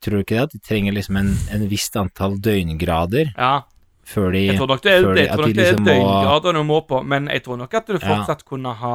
Tror 0.00 0.16
du 0.16 0.22
ikke 0.24 0.36
det? 0.36 0.42
At 0.46 0.52
de 0.54 0.58
trenger 0.64 0.94
liksom 0.96 1.16
en, 1.20 1.30
en 1.52 1.64
visst 1.68 1.96
antall 2.00 2.38
døgngrader 2.40 3.34
Ja, 3.36 3.62
før 4.08 4.30
de 4.32 4.46
jeg 4.46 4.56
tror 4.56 4.70
nok 4.72 4.80
det 4.84 4.92
er, 4.94 5.02
de- 5.02 5.08
nok 5.08 5.16
de 5.44 5.52
det 5.52 5.64
er 5.64 5.72
liksom 5.74 5.84
døgngrader 5.88 6.56
du 6.56 6.62
må 6.64 6.78
på, 6.88 7.00
men 7.04 7.28
jeg 7.28 7.42
tror 7.44 7.58
nok 7.60 7.74
at 7.76 7.86
du 7.90 7.98
Ja. 7.98 8.00
fortsatt 8.06 8.44
kunne 8.48 8.72
ha 8.80 8.94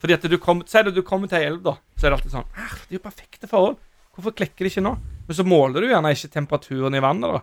Fordi 0.00 0.14
at 0.14 0.22
du 0.30 0.38
kom, 0.38 0.62
Si 0.66 0.82
du 0.82 1.02
kommer 1.02 1.28
til 1.28 1.38
ei 1.42 1.46
elv, 1.50 1.62
da, 1.62 1.74
så 1.96 2.06
er 2.06 2.10
det 2.10 2.18
alltid 2.20 2.32
sånn 2.38 2.46
«Ah, 2.56 2.72
Det 2.88 2.94
er 2.94 2.98
jo 3.00 3.04
perfekte 3.04 3.48
forhold. 3.50 3.76
Hvorfor 4.16 4.32
klekker 4.32 4.64
det 4.64 4.72
ikke 4.72 4.84
nå? 4.84 4.96
Men 5.28 5.36
så 5.36 5.44
måler 5.44 5.84
du 5.84 5.90
gjerne 5.90 6.12
ikke 6.16 6.32
temperaturen 6.32 6.96
i 6.96 7.04
vannet, 7.04 7.36
da. 7.36 7.42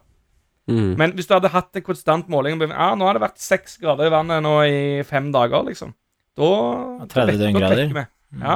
Mm. 0.65 0.95
Men 0.97 1.11
hvis 1.13 1.27
du 1.29 1.35
hadde 1.35 1.51
hatt 1.53 1.77
en 1.77 1.83
konstant 1.85 2.29
måling 2.31 2.57
Ja, 2.57 2.95
nå 2.97 3.05
har 3.05 3.13
det 3.13 3.21
vært 3.21 3.37
seks 3.37 3.75
grader 3.77 4.07
i 4.07 4.13
vannet 4.13 4.41
nå 4.41 4.55
i 4.65 5.03
fem 5.05 5.27
dager, 5.33 5.61
liksom. 5.67 5.93
Da, 6.35 6.47
ja, 6.49 7.05
30 7.05 7.27
vet- 7.29 7.37
da 7.37 7.43
døgngrader. 7.45 8.07
Ja. 8.41 8.55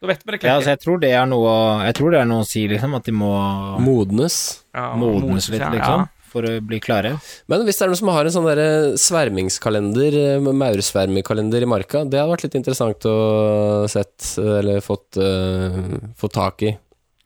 Da 0.00 0.08
vet 0.08 0.24
vi 0.24 0.32
det 0.32 0.42
Ja, 0.42 0.56
altså 0.58 0.72
jeg 0.72 0.80
tror 0.82 0.98
det 1.00 1.12
er 1.16 1.28
noe 1.28 1.52
Jeg 1.84 1.94
tror 1.96 2.10
det 2.12 2.18
er 2.20 2.26
noe 2.28 2.42
å 2.44 2.48
si, 2.48 2.66
liksom, 2.68 2.96
at 2.96 3.04
de 3.04 3.12
må 3.12 3.30
Modnes. 3.80 4.64
Ja, 4.74 4.90
modnes 4.98 5.48
litt, 5.52 5.62
ja, 5.62 5.70
liksom, 5.72 6.08
for 6.34 6.48
å 6.48 6.58
bli 6.66 6.80
klare. 6.82 7.14
Men 7.46 7.62
hvis 7.64 7.78
det 7.78 7.86
er 7.86 7.92
noen 7.92 8.00
som 8.00 8.10
har 8.10 8.26
en 8.26 8.34
sånn 8.34 8.48
der 8.48 8.96
svermingskalender, 8.98 10.16
eh, 10.18 10.48
maursvermekalender 10.50 11.62
i 11.62 11.68
marka, 11.70 12.02
det 12.10 12.18
hadde 12.18 12.32
vært 12.34 12.46
litt 12.48 12.58
interessant 12.58 13.06
å 13.06 13.86
sett, 13.88 14.34
eller 14.42 14.82
fått, 14.84 15.14
uh, 15.16 16.10
fått 16.18 16.34
tak 16.34 16.66
i. 16.66 16.72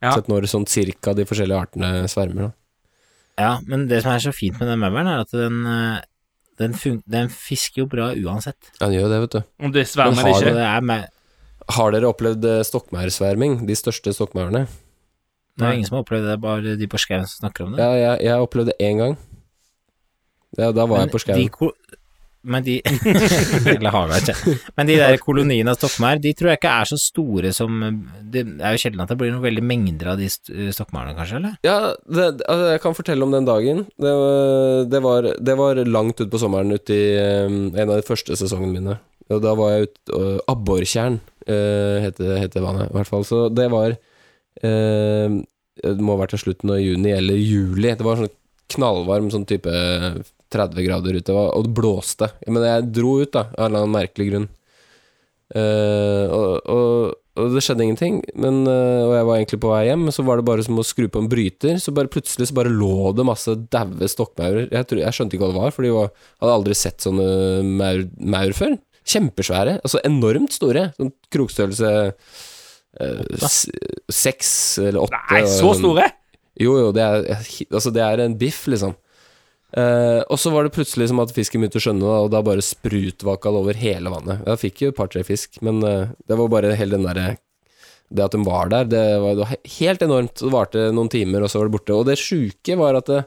Ja. 0.02 0.12
Sett 0.14 0.28
når 0.30 0.46
sånn 0.50 0.66
cirka 0.70 1.14
de 1.16 1.26
forskjellige 1.26 1.58
artene 1.58 2.06
svermer. 2.10 2.48
Da. 2.48 2.54
Ja, 3.38 3.52
men 3.66 3.86
det 3.90 4.02
som 4.04 4.12
er 4.14 4.22
så 4.22 4.34
fint 4.34 4.58
med 4.60 4.70
den 4.70 4.80
mauren, 4.82 5.10
er 5.10 5.24
at 5.24 5.34
den 5.34 5.60
eh, 5.66 6.00
den, 6.58 6.74
fun 6.74 6.98
den 7.06 7.30
fisker 7.30 7.84
jo 7.84 7.86
bra 7.90 8.10
uansett. 8.14 8.58
Ja, 8.80 8.88
den 8.88 8.98
gjør 8.98 9.12
det, 9.12 9.20
vet 9.24 9.36
du. 9.36 9.40
Om 9.66 9.74
det 9.74 9.86
svermer 9.90 10.26
har 10.26 10.34
ikke. 10.34 10.54
det 10.56 10.66
er, 10.66 11.08
Har 11.76 11.94
dere 11.94 12.10
opplevd 12.10 12.46
eh, 12.50 12.64
stokkmaursverming? 12.66 13.60
De 13.68 13.78
største 13.78 14.14
stokkmaurene? 14.16 14.66
det 15.58 15.66
er 15.66 15.74
ingen 15.74 15.88
som 15.88 15.96
har 15.98 16.04
opplevd 16.04 16.28
det, 16.30 16.36
bare 16.38 16.74
de 16.78 16.86
på 16.90 17.00
skauen 17.02 17.26
som 17.26 17.42
snakker 17.42 17.66
om 17.66 17.72
det. 17.74 17.82
Ja, 17.82 17.94
jeg, 17.98 18.26
jeg 18.28 18.44
opplevde 18.46 18.74
det 18.74 18.86
én 18.86 19.00
gang. 19.00 19.16
Ja, 20.58 20.70
da 20.74 20.86
var 20.86 21.02
jeg 21.02 21.10
på 21.10 21.20
skauen. 21.22 21.72
Men 22.48 22.64
de 22.66 22.78
Eller 23.74 23.92
haga, 23.94 24.18
ikke. 24.22 24.54
Men 24.78 24.88
de 24.88 24.96
der 25.00 25.18
koloniene 25.22 25.72
av 25.74 25.78
stokkmaur, 25.78 26.20
de 26.24 26.32
tror 26.38 26.50
jeg 26.52 26.60
ikke 26.62 26.72
er 26.80 26.88
så 26.90 26.98
store 27.00 27.52
som 27.56 27.78
Det 28.32 28.42
er 28.58 28.74
jo 28.76 28.80
sjelden 28.82 29.02
at 29.04 29.12
det 29.12 29.18
blir 29.20 29.32
noen 29.34 29.44
veldig 29.44 29.64
mengder 29.68 30.12
av 30.14 30.20
de 30.22 30.28
st- 30.32 30.70
stokkmaurene, 30.76 31.14
kanskje, 31.18 31.40
eller? 31.42 31.58
Ja, 31.66 31.76
det, 32.08 32.28
altså, 32.48 32.70
jeg 32.74 32.82
kan 32.86 32.96
fortelle 32.98 33.26
om 33.28 33.34
den 33.36 33.48
dagen. 33.48 33.84
Det, 34.00 34.14
var- 34.22 34.88
det, 34.94 35.02
var, 35.04 35.28
det 35.50 35.58
var 35.60 35.82
langt 35.98 36.24
utpå 36.24 36.40
sommeren, 36.40 36.72
ute 36.74 36.96
i 36.96 37.04
eh, 37.20 37.44
en 37.48 37.84
av 37.88 37.96
de 37.98 38.06
første 38.08 38.36
sesongene 38.40 38.74
mine. 38.78 38.98
Og 39.28 39.42
da 39.44 39.52
var 39.58 39.74
jeg 39.74 39.90
ute 39.90 40.16
uh, 40.16 40.38
Abbortjern 40.48 41.18
uh, 41.20 41.96
heter, 42.00 42.30
heter 42.40 42.62
vannet, 42.64 42.88
i 42.88 42.94
hvert 42.96 43.10
fall. 43.10 43.26
Så 43.28 43.42
det 43.52 43.66
var 43.74 43.92
uh, 43.92 45.36
Det 45.84 45.92
må 46.00 46.14
ha 46.16 46.22
vært 46.22 46.32
til 46.36 46.46
slutten 46.46 46.72
av 46.72 46.80
juni 46.80 47.12
eller 47.12 47.36
juli. 47.36 47.92
Det 47.92 48.06
var 48.06 48.22
sånn 48.22 48.32
knallvarm 48.72 49.28
sånn 49.32 49.44
type 49.48 49.68
30 50.54 50.86
grader 50.86 51.18
ute, 51.20 51.34
og 51.34 51.66
det 51.66 51.74
blåste. 51.76 52.30
Men 52.46 52.64
jeg 52.66 52.90
dro 52.96 53.18
ut, 53.22 53.32
da, 53.34 53.48
av 53.52 53.66
en 53.66 53.70
eller 53.70 53.84
annen 53.84 53.96
merkelig 53.98 54.28
grunn. 54.30 54.48
Uh, 55.48 56.24
og, 56.28 56.48
og, 56.68 57.12
og 57.40 57.54
det 57.54 57.62
skjedde 57.64 57.86
ingenting, 57.86 58.18
men, 58.36 58.60
uh, 58.68 59.06
og 59.06 59.14
jeg 59.16 59.28
var 59.30 59.38
egentlig 59.38 59.60
på 59.62 59.70
vei 59.72 59.86
hjem, 59.86 60.02
men 60.04 60.12
så 60.12 60.24
var 60.26 60.40
det 60.40 60.44
bare 60.50 60.66
som 60.66 60.80
å 60.80 60.84
skru 60.84 61.06
på 61.08 61.22
en 61.22 61.30
bryter, 61.32 61.78
så 61.80 61.94
bare 61.96 62.10
plutselig 62.12 62.50
så 62.50 62.56
bare 62.58 62.72
lå 62.72 63.14
det 63.16 63.24
masse 63.24 63.54
daue 63.72 64.10
stokkmaurer. 64.12 64.68
Jeg, 64.74 64.88
tror- 64.90 65.00
jeg 65.04 65.16
skjønte 65.16 65.38
ikke 65.38 65.46
hva 65.46 65.54
det 65.54 65.62
var, 65.62 65.74
for 65.76 65.88
var, 65.96 66.12
hadde 66.42 66.58
aldri 66.58 66.76
sett 66.76 67.00
sånne 67.06 67.30
maur, 67.80 68.04
maur 68.36 68.54
før. 68.58 68.76
Kjempesvære, 69.08 69.78
altså 69.80 70.02
enormt 70.04 70.52
store. 70.52 70.90
Sånn 70.98 71.14
krokstørrelse 71.32 71.92
eh, 73.00 73.46
seks 74.12 74.50
eller 74.82 75.06
åtte. 75.06 75.20
Nei, 75.32 75.46
så 75.48 75.72
store? 75.78 76.10
jo, 76.60 76.74
jo, 76.82 76.90
det 76.92 77.06
er, 77.06 77.28
altså, 77.70 77.92
det 77.94 78.04
er 78.04 78.20
en 78.26 78.36
biff, 78.36 78.66
liksom. 78.68 78.92
Eh, 79.76 80.22
og 80.32 80.38
så 80.40 80.50
var 80.52 80.64
det 80.64 80.72
plutselig 80.72 81.10
som 81.10 81.20
at 81.20 81.32
fisken 81.36 81.60
begynte 81.60 81.80
å 81.80 81.84
skjønne 81.84 82.04
det, 82.04 82.20
og 82.24 82.30
da 82.32 82.40
bare 82.44 82.64
sprutvaka 82.64 83.52
det 83.52 83.60
over 83.60 83.80
hele 83.80 84.12
vannet. 84.12 84.46
Jeg 84.46 84.62
fikk 84.62 84.80
jo 84.82 84.92
et 84.92 84.96
par-tre 84.96 85.24
fisk, 85.26 85.60
men 85.64 85.82
uh, 85.84 86.14
det 86.28 86.38
var 86.40 86.48
bare 86.52 86.76
hele 86.78 86.96
den 86.96 87.04
derre 87.08 87.36
Det 88.08 88.24
at 88.24 88.32
de 88.32 88.40
var 88.40 88.70
der, 88.72 88.88
det 88.88 89.04
var, 89.20 89.36
det 89.36 89.44
var 89.44 89.74
helt 89.74 90.02
enormt. 90.06 90.40
Det 90.40 90.54
varte 90.54 90.86
noen 90.96 91.10
timer, 91.12 91.44
og 91.44 91.52
så 91.52 91.60
var 91.60 91.68
det 91.68 91.76
borte. 91.76 91.92
Og 91.92 92.06
det 92.08 92.16
sjuke 92.16 92.78
var 92.80 92.96
at 92.96 93.10
det, 93.12 93.18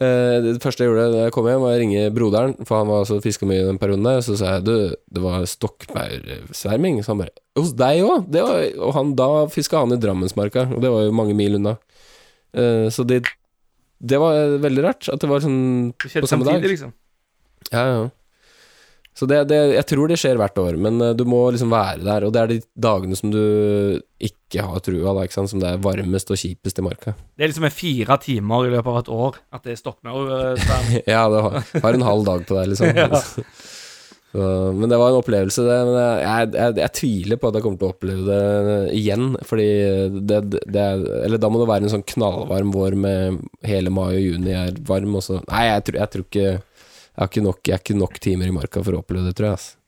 uh, 0.00 0.38
det 0.46 0.56
første 0.64 0.86
jeg 0.86 0.88
gjorde 0.88 1.10
da 1.12 1.26
jeg 1.26 1.34
kom 1.36 1.50
hjem, 1.50 1.66
var 1.66 1.76
å 1.76 1.82
ringe 1.82 2.06
broderen, 2.16 2.56
for 2.64 2.80
han 2.80 2.88
var 2.88 3.04
også 3.04 3.20
fiska 3.20 3.48
mye 3.50 3.60
i 3.60 3.68
den 3.68 3.82
perioden 3.82 4.08
der. 4.08 4.24
Så 4.24 4.38
sa 4.40 4.56
jeg 4.56 4.64
du, 4.70 4.74
det 5.12 5.26
var 5.26 5.44
stokkmaursverming. 5.44 7.02
Så 7.04 7.12
han 7.12 7.26
bare 7.26 7.36
Hos 7.60 7.74
deg 7.76 8.00
òg? 8.08 8.32
Og 8.80 8.96
han, 8.96 9.12
da 9.20 9.28
fiska 9.52 9.84
han 9.84 9.92
i 9.92 10.00
Drammensmarka, 10.00 10.70
og 10.72 10.80
det 10.80 10.96
var 10.96 11.04
jo 11.04 11.16
mange 11.20 11.36
mil 11.36 11.60
unna. 11.60 11.76
Eh, 12.56 12.88
så 12.88 13.04
det, 13.04 13.26
det 14.02 14.18
var 14.18 14.58
veldig 14.62 14.82
rart 14.84 15.08
at 15.12 15.22
det 15.22 15.30
var 15.30 15.44
sånn 15.44 15.92
på 15.94 16.10
samme 16.10 16.46
dag. 16.46 16.58
samtidig, 16.58 16.74
liksom. 16.74 16.92
Ja, 17.70 17.84
ja. 17.86 18.02
Så 19.12 19.26
det, 19.28 19.42
det, 19.50 19.58
jeg 19.74 19.84
tror 19.90 20.08
det 20.08 20.16
skjer 20.20 20.38
hvert 20.40 20.56
år, 20.58 20.78
men 20.80 20.96
eh, 21.04 21.12
du 21.16 21.26
må 21.28 21.42
liksom 21.52 21.72
være 21.72 22.00
der. 22.00 22.24
Og 22.24 22.32
det 22.32 22.40
er 22.40 22.50
de 22.54 22.56
dagene 22.80 23.18
som 23.18 23.32
du 23.32 23.42
ikke 24.22 24.64
har 24.64 24.80
trua, 24.84 25.12
da, 25.12 25.26
ikke 25.26 25.36
sant? 25.36 25.52
som 25.52 25.60
det 25.60 25.68
er 25.68 25.82
varmest 25.84 26.32
og 26.32 26.40
kjipest 26.40 26.80
i 26.80 26.86
marka. 26.86 27.12
Det 27.36 27.44
er 27.44 27.52
liksom 27.52 27.68
en 27.68 27.76
fire 27.76 28.16
timer 28.24 28.68
i 28.68 28.72
løpet 28.72 28.88
av 28.94 28.98
et 29.02 29.12
år 29.12 29.38
at 29.52 29.68
det 29.68 29.76
stokkmaur 29.80 30.32
eh. 30.38 30.98
Ja, 31.12 31.26
det 31.32 31.44
har, 31.44 31.60
har 31.84 32.00
en 32.00 32.08
halv 32.08 32.26
dag 32.28 32.48
på 32.48 32.56
deg, 32.56 32.72
liksom. 32.72 33.36
Så, 34.32 34.44
men 34.72 34.88
det 34.88 34.96
var 34.96 35.12
en 35.12 35.18
opplevelse, 35.20 35.64
det. 35.66 35.78
Men 35.84 35.98
jeg, 36.00 36.52
jeg, 36.56 36.76
jeg, 36.80 36.92
tviler 36.96 37.40
på 37.40 37.50
at 37.50 37.58
jeg 37.58 37.64
kommer 37.66 37.80
til 37.82 37.88
å 37.90 37.92
oppleve 37.92 38.22
det 38.30 38.96
igjen. 38.96 39.26
Fordi 39.44 39.68
det, 40.24 40.40
det 40.64 40.86
er 40.86 41.04
Eller 41.26 41.42
da 41.42 41.50
må 41.52 41.60
det 41.60 41.68
være 41.68 41.88
en 41.88 41.94
sånn 41.98 42.06
knallvarm 42.14 42.72
vår 42.72 42.96
med 43.04 43.42
hele 43.68 43.92
mai 43.92 44.08
og 44.14 44.22
juni 44.22 44.56
er 44.56 44.80
varm, 44.88 45.18
og 45.20 45.26
så 45.26 45.42
Nei, 45.44 45.66
jeg 45.68 45.86
tror, 45.88 46.00
jeg 46.00 46.14
tror 46.14 46.28
ikke 46.28 46.48
jeg 47.12 47.20
har 47.20 47.28
ikke 47.28 47.44
nok, 47.44 47.58
jeg 47.68 47.74
har 47.74 47.82
ikke 47.82 48.00
nok 48.00 48.18
timer 48.24 48.48
i 48.48 48.54
marka 48.56 48.80
for 48.80 48.96
å 48.96 49.00
oppleve 49.02 49.28
det, 49.28 49.36
tror 49.36 49.50
jeg. 49.50 49.56
Altså. 49.58 49.78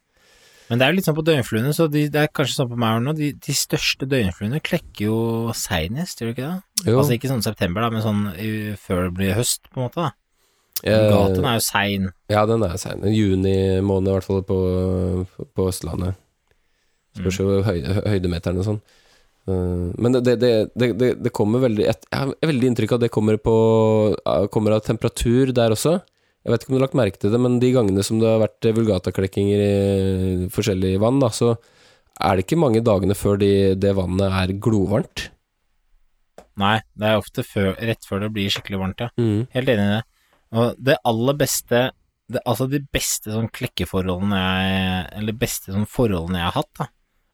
Men 0.68 0.80
det 0.80 0.84
er 0.84 0.92
jo 0.92 0.96
litt 0.98 1.06
sånn 1.08 1.16
på 1.16 1.24
døgnfluene, 1.24 1.72
så 1.76 1.86
de, 1.92 2.02
det 2.12 2.20
er 2.20 2.30
kanskje 2.32 2.58
sånn 2.58 2.68
på 2.70 2.78
meg 2.80 2.98
nå. 3.04 3.14
De, 3.16 3.30
de 3.46 3.54
største 3.56 4.08
døgnfluene 4.08 4.60
klekker 4.64 5.06
jo 5.06 5.16
seinest, 5.56 6.20
gjør 6.20 6.30
de 6.30 6.34
ikke 6.34 6.50
det? 6.50 6.84
Jo. 6.90 6.98
Altså 7.00 7.16
ikke 7.16 7.30
sånn 7.32 7.44
september, 7.44 7.84
da, 7.84 7.90
men 7.92 8.04
sånn 8.04 8.22
før 8.80 9.06
det 9.06 9.14
blir 9.16 9.36
høst, 9.38 9.64
på 9.70 9.80
en 9.80 9.86
måte. 9.86 10.04
da. 10.04 10.12
Eh, 10.82 11.06
Gaten 11.12 11.46
er 11.46 11.58
jo 11.58 11.64
sein. 11.64 12.10
Ja, 12.32 12.42
den 12.50 12.64
er 12.66 12.76
sein. 12.80 13.04
Juni 13.14 13.80
måned, 13.84 14.10
i 14.10 14.16
hvert 14.16 14.26
fall 14.26 14.42
på, 14.46 14.58
på 15.54 15.68
Østlandet. 15.70 16.18
Spørs 17.14 17.38
jo 17.38 17.60
høy, 17.62 17.78
høydemeteren 18.10 18.58
og 18.58 18.66
sånn. 18.66 18.80
Eh, 19.46 19.84
men 20.02 20.16
det, 20.18 20.34
det, 20.42 20.52
det, 20.74 21.12
det, 21.20 21.32
kommer 21.36 21.62
veldig 21.62 21.86
Jeg 21.86 22.00
har 22.10 22.32
veldig 22.40 22.72
inntrykk 22.72 22.96
av 22.96 22.98
at 22.98 23.06
det 23.06 23.12
kommer, 23.14 23.38
på, 23.38 23.54
kommer 24.54 24.76
av 24.76 24.82
temperatur 24.86 25.54
der 25.54 25.76
også. 25.76 26.00
Jeg 26.44 26.52
vet 26.52 26.64
ikke 26.64 26.72
om 26.72 26.74
du 26.74 26.80
har 26.80 26.86
lagt 26.88 26.98
merke 26.98 27.20
til 27.20 27.32
det, 27.32 27.40
men 27.40 27.60
de 27.62 27.70
gangene 27.72 28.02
som 28.04 28.18
det 28.20 28.28
har 28.28 28.42
vært 28.42 28.66
eh, 28.68 28.74
vulgataklekkinger 28.76 29.62
i 29.64 30.48
forskjellig 30.52 30.98
vann, 31.00 31.22
da, 31.22 31.30
så 31.32 31.54
er 32.20 32.36
det 32.36 32.44
ikke 32.44 32.60
mange 32.60 32.82
dagene 32.84 33.16
før 33.16 33.38
de, 33.40 33.52
det 33.80 33.94
vannet 33.96 34.36
er 34.42 34.52
glovarmt. 34.62 35.30
Nei, 36.60 36.76
det 36.94 37.08
er 37.08 37.18
ofte 37.18 37.42
før, 37.46 37.72
rett 37.80 38.04
før 38.06 38.26
det 38.26 38.34
blir 38.34 38.52
skikkelig 38.52 38.82
varmt, 38.82 39.00
ja. 39.02 39.08
Mm. 39.18 39.46
Helt 39.56 39.72
enig 39.72 39.86
i 39.86 39.94
det. 39.94 40.02
Og 40.54 40.74
det 40.78 41.00
aller 41.08 41.38
beste 41.38 41.88
det, 42.30 42.40
Altså 42.46 42.66
de 42.70 42.80
beste 42.94 43.32
sånn 43.34 43.50
klekkeforholdene 43.52 44.40
jeg 44.40 45.06
Eller 45.20 45.38
beste 45.38 45.74
sånn 45.74 45.88
forholdene 45.90 46.40
jeg 46.40 46.48
har 46.48 46.58
hatt, 46.60 46.72
da. 46.78 46.88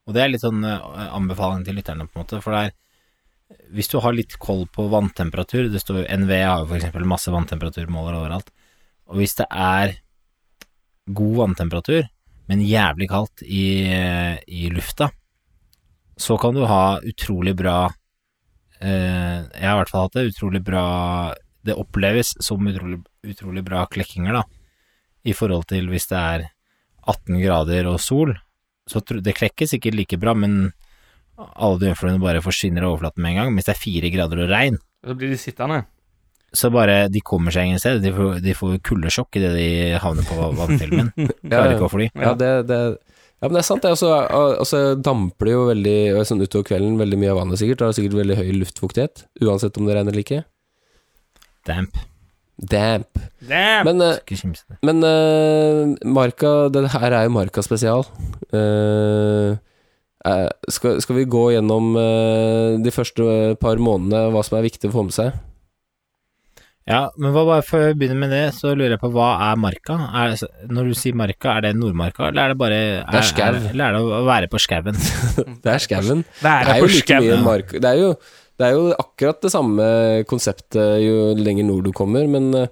Og 0.09 0.17
det 0.17 0.23
er 0.25 0.33
litt 0.33 0.45
sånn 0.45 0.65
eh, 0.67 1.11
anbefaling 1.15 1.63
til 1.67 1.77
lytterne, 1.79 2.09
på 2.09 2.19
en 2.19 2.25
måte. 2.25 2.41
For 2.43 2.57
det 2.57 2.63
er 2.65 3.67
Hvis 3.77 3.91
du 3.93 3.99
har 4.03 4.17
litt 4.17 4.39
koll 4.43 4.65
på 4.73 4.89
vanntemperatur 4.91 5.69
Det 5.71 5.83
står 5.83 6.03
jo 6.03 6.23
NVE 6.25 6.41
har 6.43 6.65
jo 6.65 6.79
eksempel 6.79 7.07
masse 7.09 7.33
vanntemperaturmåler 7.35 8.19
overalt. 8.23 8.51
Og 9.11 9.21
hvis 9.21 9.37
det 9.41 9.47
er 9.51 9.97
god 11.11 11.37
vanntemperatur, 11.41 12.05
men 12.51 12.61
jævlig 12.63 13.09
kaldt 13.11 13.43
i, 13.43 13.65
i 14.47 14.69
lufta, 14.71 15.09
så 16.21 16.37
kan 16.39 16.55
du 16.55 16.63
ha 16.69 17.01
utrolig 17.03 17.57
bra 17.59 17.89
eh, 18.79 19.39
Jeg 19.41 19.65
har 19.65 19.75
i 19.75 19.81
hvert 19.81 19.91
fall 19.91 20.07
hatt 20.07 20.19
det 20.19 20.29
utrolig 20.31 20.63
bra 20.63 20.85
Det 21.67 21.77
oppleves 21.77 22.35
som 22.41 22.67
utrolig, 22.67 23.03
utrolig 23.27 23.65
bra 23.67 23.85
klekkinger, 23.91 24.41
da, 24.41 24.45
i 25.29 25.35
forhold 25.37 25.67
til 25.69 25.91
hvis 25.93 26.09
det 26.09 26.19
er 26.21 26.47
18 27.11 27.41
grader 27.43 27.89
og 27.91 28.01
sol. 28.01 28.35
Så 28.89 29.03
det 29.21 29.37
klekker 29.37 29.69
sikkert 29.69 29.95
like 29.99 30.19
bra, 30.21 30.33
men 30.35 30.73
alle 31.39 31.81
døgnfluene 31.81 32.21
bare 32.23 32.43
forsvinner 32.45 32.85
av 32.85 32.95
overflaten 32.97 33.23
med 33.23 33.33
en 33.35 33.39
gang. 33.43 33.55
Hvis 33.57 33.69
det 33.69 33.75
er 33.75 33.81
fire 33.85 34.11
grader 34.13 34.45
og 34.45 34.51
regn, 34.53 34.79
Så 35.05 35.15
blir 35.17 35.31
de 35.31 35.37
sittende. 35.41 35.85
så 36.53 36.71
bare 36.73 37.09
De 37.09 37.21
kommer 37.21 37.51
seg 37.55 37.69
ingen 37.69 37.79
sted. 37.79 38.03
De 38.03 38.13
får, 38.13 38.41
de 38.45 38.55
får 38.55 38.81
kuldesjokk 38.85 39.37
idet 39.37 39.55
de 39.57 39.69
havner 40.03 40.27
på 40.29 40.51
vannfilmen. 40.59 41.13
Klarer 41.51 41.77
ikke 41.77 41.89
å 41.89 41.93
fly. 41.93 42.11
Ja, 42.15 42.35
det, 42.35 42.51
det, 42.69 42.81
ja, 43.41 43.49
men 43.49 43.57
det 43.57 43.63
er 43.63 43.69
sant, 43.71 43.83
det. 43.83 43.95
Og 43.95 44.01
så 44.01 44.11
og 44.91 45.03
damper 45.05 45.49
det 45.49 45.55
jo 45.55 45.67
veldig 45.71 46.25
sånn 46.29 46.43
utover 46.45 46.67
kvelden 46.73 46.99
veldig 47.01 47.21
mye 47.23 47.33
av 47.33 47.41
vannet, 47.41 47.61
sikkert. 47.63 47.79
Det 47.81 47.87
har 47.89 47.97
sikkert 47.97 48.19
veldig 48.21 48.37
høy 48.43 48.51
luftfuktighet, 48.59 49.25
uansett 49.41 49.79
om 49.81 49.87
det 49.89 49.97
regner 49.97 50.13
eller 50.13 50.25
ikke. 50.27 50.43
Damp. 51.67 51.99
Damp. 52.61 53.09
Damp. 53.49 53.89
Men, 53.89 53.99
det. 53.99 54.79
men 54.85 55.05
uh, 55.05 55.97
Marka 56.05 56.69
Det 56.69 56.85
her 56.93 57.13
er 57.13 57.25
jo 57.25 57.35
Marka 57.37 57.65
spesial. 57.65 58.05
Uh, 58.53 59.57
eh, 60.27 60.49
skal, 60.69 61.01
skal 61.01 61.17
vi 61.17 61.29
gå 61.31 61.45
gjennom 61.55 61.95
de 62.85 62.93
første 62.93 63.55
par 63.61 63.81
månedene, 63.81 64.29
hva 64.35 64.43
som 64.45 64.59
er 64.59 64.69
viktig 64.69 64.91
å 64.91 64.97
få 64.99 65.07
med 65.09 65.17
seg? 65.17 65.39
Ja, 66.91 67.05
men 67.21 67.35
hva 67.35 67.45
bare 67.47 67.63
før 67.63 67.85
vi 67.91 68.01
begynner 68.01 68.19
med 68.25 68.33
det, 68.35 68.45
så 68.57 68.73
lurer 68.73 68.97
jeg 68.97 69.03
på 69.03 69.13
hva 69.15 69.29
er 69.51 69.59
marka? 69.61 69.97
Er, 70.17 70.33
når 70.73 70.91
du 70.91 70.97
sier 70.99 71.17
marka, 71.19 71.53
er 71.55 71.69
det 71.69 71.75
Nordmarka, 71.79 72.31
eller 72.31 72.43
er 72.43 72.55
det 72.55 72.59
bare 72.61 72.81
Det 73.05 73.21
er 73.21 73.29
skau. 73.29 73.59
Eller 73.71 73.85
er 73.85 73.97
det 73.97 74.01
å 74.03 74.23
være 74.27 74.49
på 74.51 74.61
skauen? 74.63 74.99
Det 75.65 75.75
er 75.75 75.85
skauen. 75.85 76.25
Det 76.41 76.55
det 76.67 76.75
er 76.75 76.81
jo 76.81 76.91
like 76.91 77.21
mye 77.21 77.39
marka 77.45 77.83
Det 77.85 77.93
er 77.93 78.01
jo, 78.01 78.11
det 78.61 78.69
er 78.69 78.77
jo 78.77 78.91
akkurat 79.01 79.41
det 79.41 79.51
samme 79.55 79.85
konseptet 80.29 81.01
jo 81.01 81.31
lenger 81.41 81.65
nord 81.65 81.87
du 81.89 81.93
kommer, 81.97 82.27
men 82.29 82.51
eh, 82.61 82.69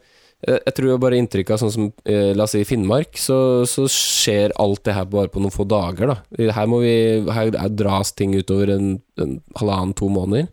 jeg 0.46 0.74
tror 0.76 0.90
jo 0.92 0.98
bare 1.02 1.16
inntrykket 1.18 1.54
av 1.56 1.62
sånn 1.64 1.72
som 1.74 1.86
eh, 2.06 2.28
La 2.36 2.44
oss 2.44 2.52
si 2.54 2.60
Finnmark, 2.68 3.16
så, 3.18 3.38
så 3.66 3.86
skjer 3.90 4.52
alt 4.62 4.84
det 4.86 4.94
her 4.94 5.08
bare 5.10 5.32
på 5.32 5.40
noen 5.42 5.54
få 5.54 5.64
dager, 5.66 6.12
da. 6.12 6.18
Her 6.54 6.68
må 6.70 6.82
vi 6.84 6.92
Her 7.32 7.50
er- 7.56 7.72
dras 7.74 8.12
ting 8.14 8.36
utover 8.38 8.70
en, 8.76 8.92
en 9.18 9.38
halvannen-to 9.58 10.10
måneder. 10.12 10.46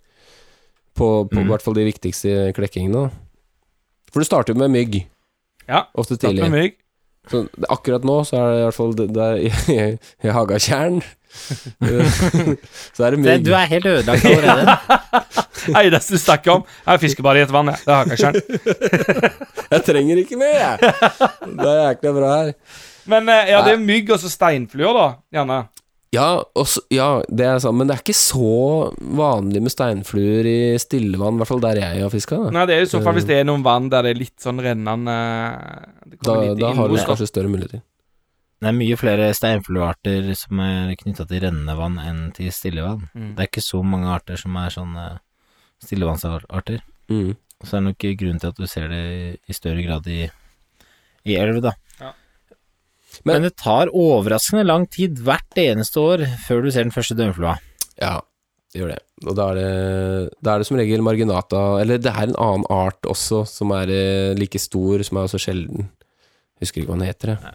På, 0.95 1.27
på 1.27 1.41
i 1.41 1.43
Mm. 1.43 1.49
hvert 1.51 1.61
fall 1.65 1.75
de 1.75 1.83
viktigste 1.89 2.53
klekkingene, 2.55 3.05
da. 3.09 3.09
For 4.13 4.23
du 4.23 4.25
starter 4.29 4.53
jo 4.55 4.59
med 4.63 4.71
mygg, 4.71 5.01
Ja, 5.67 5.83
ofte 5.99 6.15
tidlig. 6.17 6.45
med 6.47 6.51
mygg. 6.55 6.75
Så 7.27 7.41
akkurat 7.73 8.03
nå 8.07 8.19
så 8.23 8.37
er 8.39 8.47
det 8.53 8.59
i 8.61 8.65
hvert 8.69 8.77
fall 8.77 8.93
det, 8.95 9.07
det 9.11 9.23
er 9.25 9.37
i, 9.43 9.49
i 10.29 10.31
Hagatjern. 10.31 11.01
så 12.95 13.05
er 13.05 13.15
det 13.15 13.19
mye 13.21 13.37
du 13.43 13.51
er 13.53 13.69
helt 13.69 13.87
ødelagt 13.91 14.25
allerede. 14.25 14.77
Eneste 15.81 16.15
du 16.15 16.21
snakker 16.21 16.57
om, 16.57 16.65
er 16.85 17.21
bare 17.25 17.41
i 17.41 17.45
et 17.45 17.53
vann. 17.53 17.71
Det 17.73 17.93
har 17.93 18.05
jeg 18.05 18.11
ikke 18.11 18.21
skjønt. 18.23 18.39
Jeg 19.75 19.81
trenger 19.81 20.19
ikke 20.21 20.37
mer, 20.37 20.53
jeg. 20.61 20.91
Det 21.57 21.65
er 21.71 21.79
jækla 21.79 22.11
bra 22.13 22.33
her. 22.35 22.51
Men 23.09 23.31
eh, 23.33 23.49
ja, 23.49 23.63
det 23.65 23.73
er 23.73 23.81
mygg 23.81 24.11
og 24.13 24.19
så 24.21 24.29
steinfluer, 24.29 24.93
da. 24.93 25.07
Gjerne. 25.33 25.57
Ja, 26.15 26.27
også, 26.55 26.83
ja, 26.93 27.07
det 27.27 27.47
er 27.47 27.57
sant, 27.63 27.75
men 27.79 27.89
det 27.89 27.95
er 27.97 28.03
ikke 28.03 28.15
så 28.15 28.91
vanlig 29.17 29.63
med 29.65 29.73
steinfluer 29.73 30.47
i 30.47 30.59
stillevann, 30.79 31.35
i 31.35 31.41
hvert 31.41 31.49
fall 31.49 31.63
der 31.63 31.81
jeg 31.81 32.05
har 32.05 32.13
fiska. 32.13 32.39
Nei, 32.55 32.67
det 32.69 32.77
er 32.77 32.85
i 32.85 32.91
så 32.93 33.01
fall 33.03 33.17
hvis 33.17 33.27
det 33.27 33.41
er 33.41 33.49
noen 33.49 33.65
vann 33.65 33.89
der 33.91 34.05
det 34.05 34.13
er 34.13 34.21
litt 34.21 34.37
sånn 34.41 34.61
rennende 34.63 35.17
det 36.05 36.21
da, 36.21 36.37
litt 36.45 36.61
da 36.61 36.71
har 36.77 36.93
du 36.93 36.97
kanskje 37.09 37.27
større 37.31 37.51
muligheter. 37.51 37.83
Det 38.65 38.71
er 38.71 38.77
mye 38.79 38.95
flere 38.97 39.25
steinfluearter 39.37 40.31
som 40.33 40.57
er 40.65 40.95
knytta 40.97 41.27
til 41.29 41.43
rennende 41.43 41.75
vann 41.77 41.99
enn 42.01 42.21
til 42.33 42.47
stillevann. 42.49 43.03
Mm. 43.13 43.27
Det 43.37 43.43
er 43.43 43.49
ikke 43.51 43.61
så 43.61 43.83
mange 43.85 44.09
arter 44.09 44.39
som 44.41 44.55
er 44.57 44.73
sånne 44.73 45.03
stillevannsarter. 45.85 46.79
Mm. 47.11 47.35
Og 47.61 47.67
så 47.69 47.77
er 47.77 47.83
det 47.83 47.89
nok 47.91 48.05
grunnen 48.23 48.41
til 48.41 48.49
at 48.49 48.57
du 48.57 48.65
ser 48.69 48.87
det 48.89 49.03
i 49.45 49.53
større 49.55 49.83
grad 49.85 50.07
i, 50.09 50.23
i 51.29 51.35
elv, 51.37 51.59
da. 51.61 51.75
Ja. 52.01 52.11
Men- 53.23 53.35
Men, 53.37 53.43
det 53.47 53.55
tar 53.61 53.87
overraskende 53.93 54.65
lang 54.65 54.87
tid 54.91 55.21
hvert 55.23 55.55
eneste 55.61 56.01
år 56.01 56.25
før 56.47 56.63
du 56.65 56.71
ser 56.71 56.83
den 56.83 56.91
første 56.95 57.15
døgnflua. 57.15 57.59
Ja, 58.01 58.17
det 58.73 58.81
gjør 58.81 58.95
det. 58.95 58.99
Og 59.27 59.35
da 59.37 59.45
er 59.51 59.55
det, 59.61 60.33
da 60.43 60.55
er 60.55 60.57
det 60.59 60.67
som 60.67 60.77
regel 60.77 61.01
marginata 61.05 61.61
Eller 61.79 61.97
det 61.97 62.11
er 62.11 62.23
en 62.27 62.35
annen 62.35 62.65
art 62.69 63.01
også 63.07 63.45
som 63.47 63.71
er 63.71 63.87
eh, 63.93 64.33
like 64.35 64.59
stor, 64.59 64.99
som 65.07 65.17
er 65.21 65.29
også 65.29 65.39
sjelden. 65.39 65.87
Husker 66.59 66.81
ikke 66.81 66.89
hva 66.91 66.97
den 66.99 67.07
heter. 67.07 67.27
jeg. 67.35 67.39
Ja, 67.43 67.53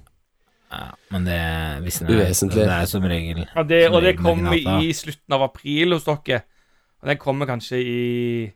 men 1.10 1.24
det, 1.26 1.34
er, 1.34 1.80
Uvesentlig. 1.82 2.54
det 2.62 2.66
er 2.70 2.84
som 2.86 3.02
regel 3.10 3.40
Ja, 3.42 3.62
det, 3.66 3.80
som 3.88 3.94
og 3.98 4.02
det 4.06 4.12
kommer 4.20 4.54
i 4.54 4.92
slutten 4.94 5.34
av 5.34 5.42
april 5.48 5.96
hos 5.96 6.04
dere. 6.06 6.42
Og 7.02 7.08
den 7.10 7.18
kommer 7.18 7.48
kanskje 7.48 7.80
i 7.80 8.52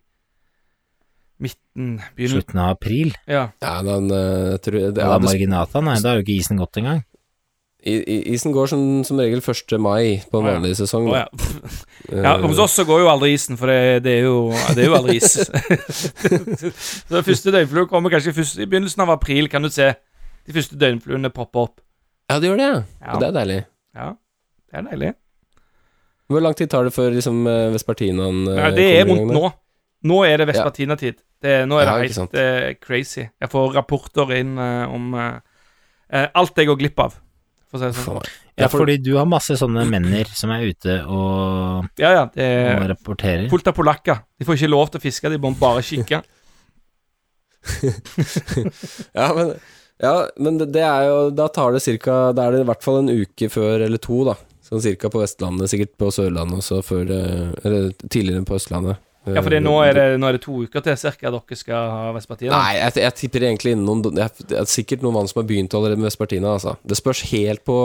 midten 1.43 1.97
Begynner 2.17 2.39
slutten 2.41 2.61
av 2.63 2.77
april. 2.77 3.11
Ja. 3.27 3.49
Ja, 3.65 3.79
den 3.83 4.11
eh, 4.15 4.55
jeg 4.55 4.95
det, 4.95 5.03
Ja, 5.03 5.17
det, 5.19 5.25
marginata, 5.27 5.83
nei, 5.83 5.97
da 6.03 6.13
er 6.15 6.21
jo 6.21 6.27
ikke 6.27 6.37
isen 6.39 6.61
gått 6.61 6.79
engang. 6.81 7.03
i, 7.85 7.95
i- 7.99 8.33
Isen 8.33 8.53
går 8.55 8.71
som, 8.71 8.85
som 9.05 9.19
regel 9.21 9.43
1. 9.43 9.75
mai 9.83 10.23
på 10.31 10.39
en 10.41 10.47
vanlig 10.47 10.77
sesong. 10.79 11.09
Oh, 11.11 11.19
ja. 11.19 11.27
Ja. 12.15 12.37
Hos 12.45 12.59
oss 12.61 12.75
så 12.77 12.85
går 12.85 13.01
jo 13.01 13.09
aldri 13.11 13.33
isen, 13.35 13.57
for 13.59 13.67
det, 13.73 14.03
det, 14.05 14.13
er, 14.21 14.27
jo, 14.29 14.53
det 14.77 14.85
er 14.85 14.91
jo 14.91 14.97
aldri 14.99 15.17
is. 15.19 15.35
så 17.09 17.23
første 17.25 17.51
døgnflue 17.55 17.89
kommer 17.91 18.13
kanskje 18.13 18.35
først, 18.37 18.59
i 18.61 18.67
begynnelsen 18.69 19.03
av 19.03 19.11
april, 19.17 19.49
kan 19.51 19.65
du 19.65 19.71
se. 19.73 19.89
De 20.45 20.53
første 20.53 20.77
døgnfluene 20.79 21.31
popper 21.35 21.65
opp. 21.67 21.81
Ja, 22.31 22.39
det 22.41 22.49
gjør 22.49 22.61
det, 22.61 22.69
ja. 22.71 22.79
Ja. 23.05 23.19
Det 23.21 23.29
er 23.29 23.37
deilig. 23.39 23.59
Ja, 23.95 24.09
det 24.71 24.79
er 24.81 24.87
deilig. 24.91 25.13
Hvor 26.33 26.41
lang 26.41 26.57
tid 26.57 26.71
tar 26.73 26.87
det 26.89 26.95
før 26.97 27.13
liksom, 27.13 27.43
eh, 27.47 27.67
vespertinaen 27.75 28.47
eh, 28.49 28.57
Ja, 28.63 28.71
det 28.73 28.87
er 29.01 29.11
der? 29.11 29.27
nå. 29.29 29.51
Nå 30.05 30.21
er 30.29 30.41
det 30.41 30.47
Vespertina-tid. 30.51 31.21
nå 31.69 31.79
er 31.81 31.89
det 31.89 31.93
ja, 31.93 32.01
helt 32.03 32.35
uh, 32.37 32.71
crazy. 32.81 33.23
Jeg 33.41 33.51
får 33.53 33.73
rapporter 33.77 34.33
inn 34.37 34.59
uh, 34.61 34.85
om 34.93 35.15
eh, 35.17 35.39
eh, 36.13 36.27
alt 36.37 36.61
jeg 36.61 36.69
går 36.69 36.77
glipp 36.83 37.01
av, 37.01 37.15
for 37.71 37.79
å 37.79 37.81
si 37.81 37.89
det 37.89 38.05
sånn. 38.05 38.21
Ja, 38.55 38.67
Ja, 38.67 38.69
fordi 38.71 38.99
du 39.03 39.15
har 39.17 39.25
masse 39.27 39.57
sånne 39.59 39.83
menner 39.89 40.29
som 40.37 40.53
er 40.55 40.63
ute 40.69 41.01
og, 41.09 41.89
Ja, 41.99 42.13
ja. 42.15 42.27
Det 42.35 42.45
er 42.45 42.85
rapporterer. 42.93 43.49
fullt 43.51 43.67
av 43.73 43.75
polakker. 43.75 44.21
De 44.39 44.47
får 44.47 44.61
ikke 44.61 44.71
lov 44.71 44.93
til 44.93 45.01
å 45.01 45.05
fiske, 45.07 45.33
de 45.33 45.41
må 45.43 45.51
bare 45.59 45.83
kikke. 45.83 46.21
Ja, 49.19 49.33
men, 49.35 49.55
ja, 50.05 50.15
men 50.39 50.61
det, 50.61 50.71
det 50.75 50.85
er 50.85 51.09
jo 51.09 51.17
Da 51.35 51.49
tar 51.53 51.75
det 51.75 51.83
cirka 51.85 52.19
Da 52.37 52.47
er 52.47 52.55
det 52.57 52.65
i 52.65 52.69
hvert 52.69 52.85
fall 52.85 53.01
en 53.01 53.11
uke 53.13 53.49
før, 53.53 53.87
eller 53.87 54.03
to, 54.03 54.21
da. 54.29 54.37
Sånn 54.65 54.85
cirka 54.85 55.11
på 55.13 55.21
Vestlandet, 55.21 55.73
sikkert 55.73 55.97
på 56.01 56.13
Sørlandet 56.15 56.63
også, 56.63 56.81
før 56.85 57.09
det 57.11 57.25
Eller 57.65 57.91
tidligere 58.07 58.47
på 58.49 58.57
Østlandet. 58.61 59.03
Ja, 59.25 59.41
fordi 59.41 59.57
nå 59.65 59.73
det, 59.97 60.03
nå 60.21 60.29
er 60.29 60.37
det 60.37 60.43
to 60.45 60.59
uker 60.67 60.83
til 60.85 60.97
cirka 61.01 61.31
dere 61.33 61.57
skal 61.57 61.87
ha 61.89 62.09
vespertina. 62.13 62.59
Nei, 62.59 62.75
jeg, 62.77 62.93
jeg 63.01 63.17
tipper 63.23 63.47
egentlig 63.49 63.73
innen 63.73 63.87
noen 63.89 64.21
jeg, 64.21 64.45
Det 64.51 64.59
er 64.61 64.69
sikkert 64.69 65.05
noen 65.05 65.17
vann 65.17 65.31
som 65.31 65.41
har 65.41 65.47
begynt 65.49 65.77
allerede 65.77 66.03
med 66.03 66.11
Vespertina, 66.11 66.53
altså. 66.59 66.75
Det 66.85 66.99
spørs 66.99 67.23
helt 67.31 67.65
på, 67.65 67.79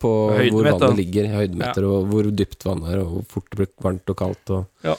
på 0.00 0.12
hvor 0.32 0.70
vannet 0.70 0.96
ligger, 0.96 1.28
høydemeter, 1.34 1.84
og 1.90 2.08
hvor 2.08 2.30
dypt 2.40 2.64
vannet 2.64 2.94
er, 2.94 3.02
og 3.02 3.12
hvor 3.12 3.26
fort 3.34 3.50
det 3.52 3.60
blir 3.60 3.70
varmt 3.84 4.14
og 4.14 4.18
kaldt. 4.22 4.54
Og. 4.56 4.64
Ja. 4.88 4.96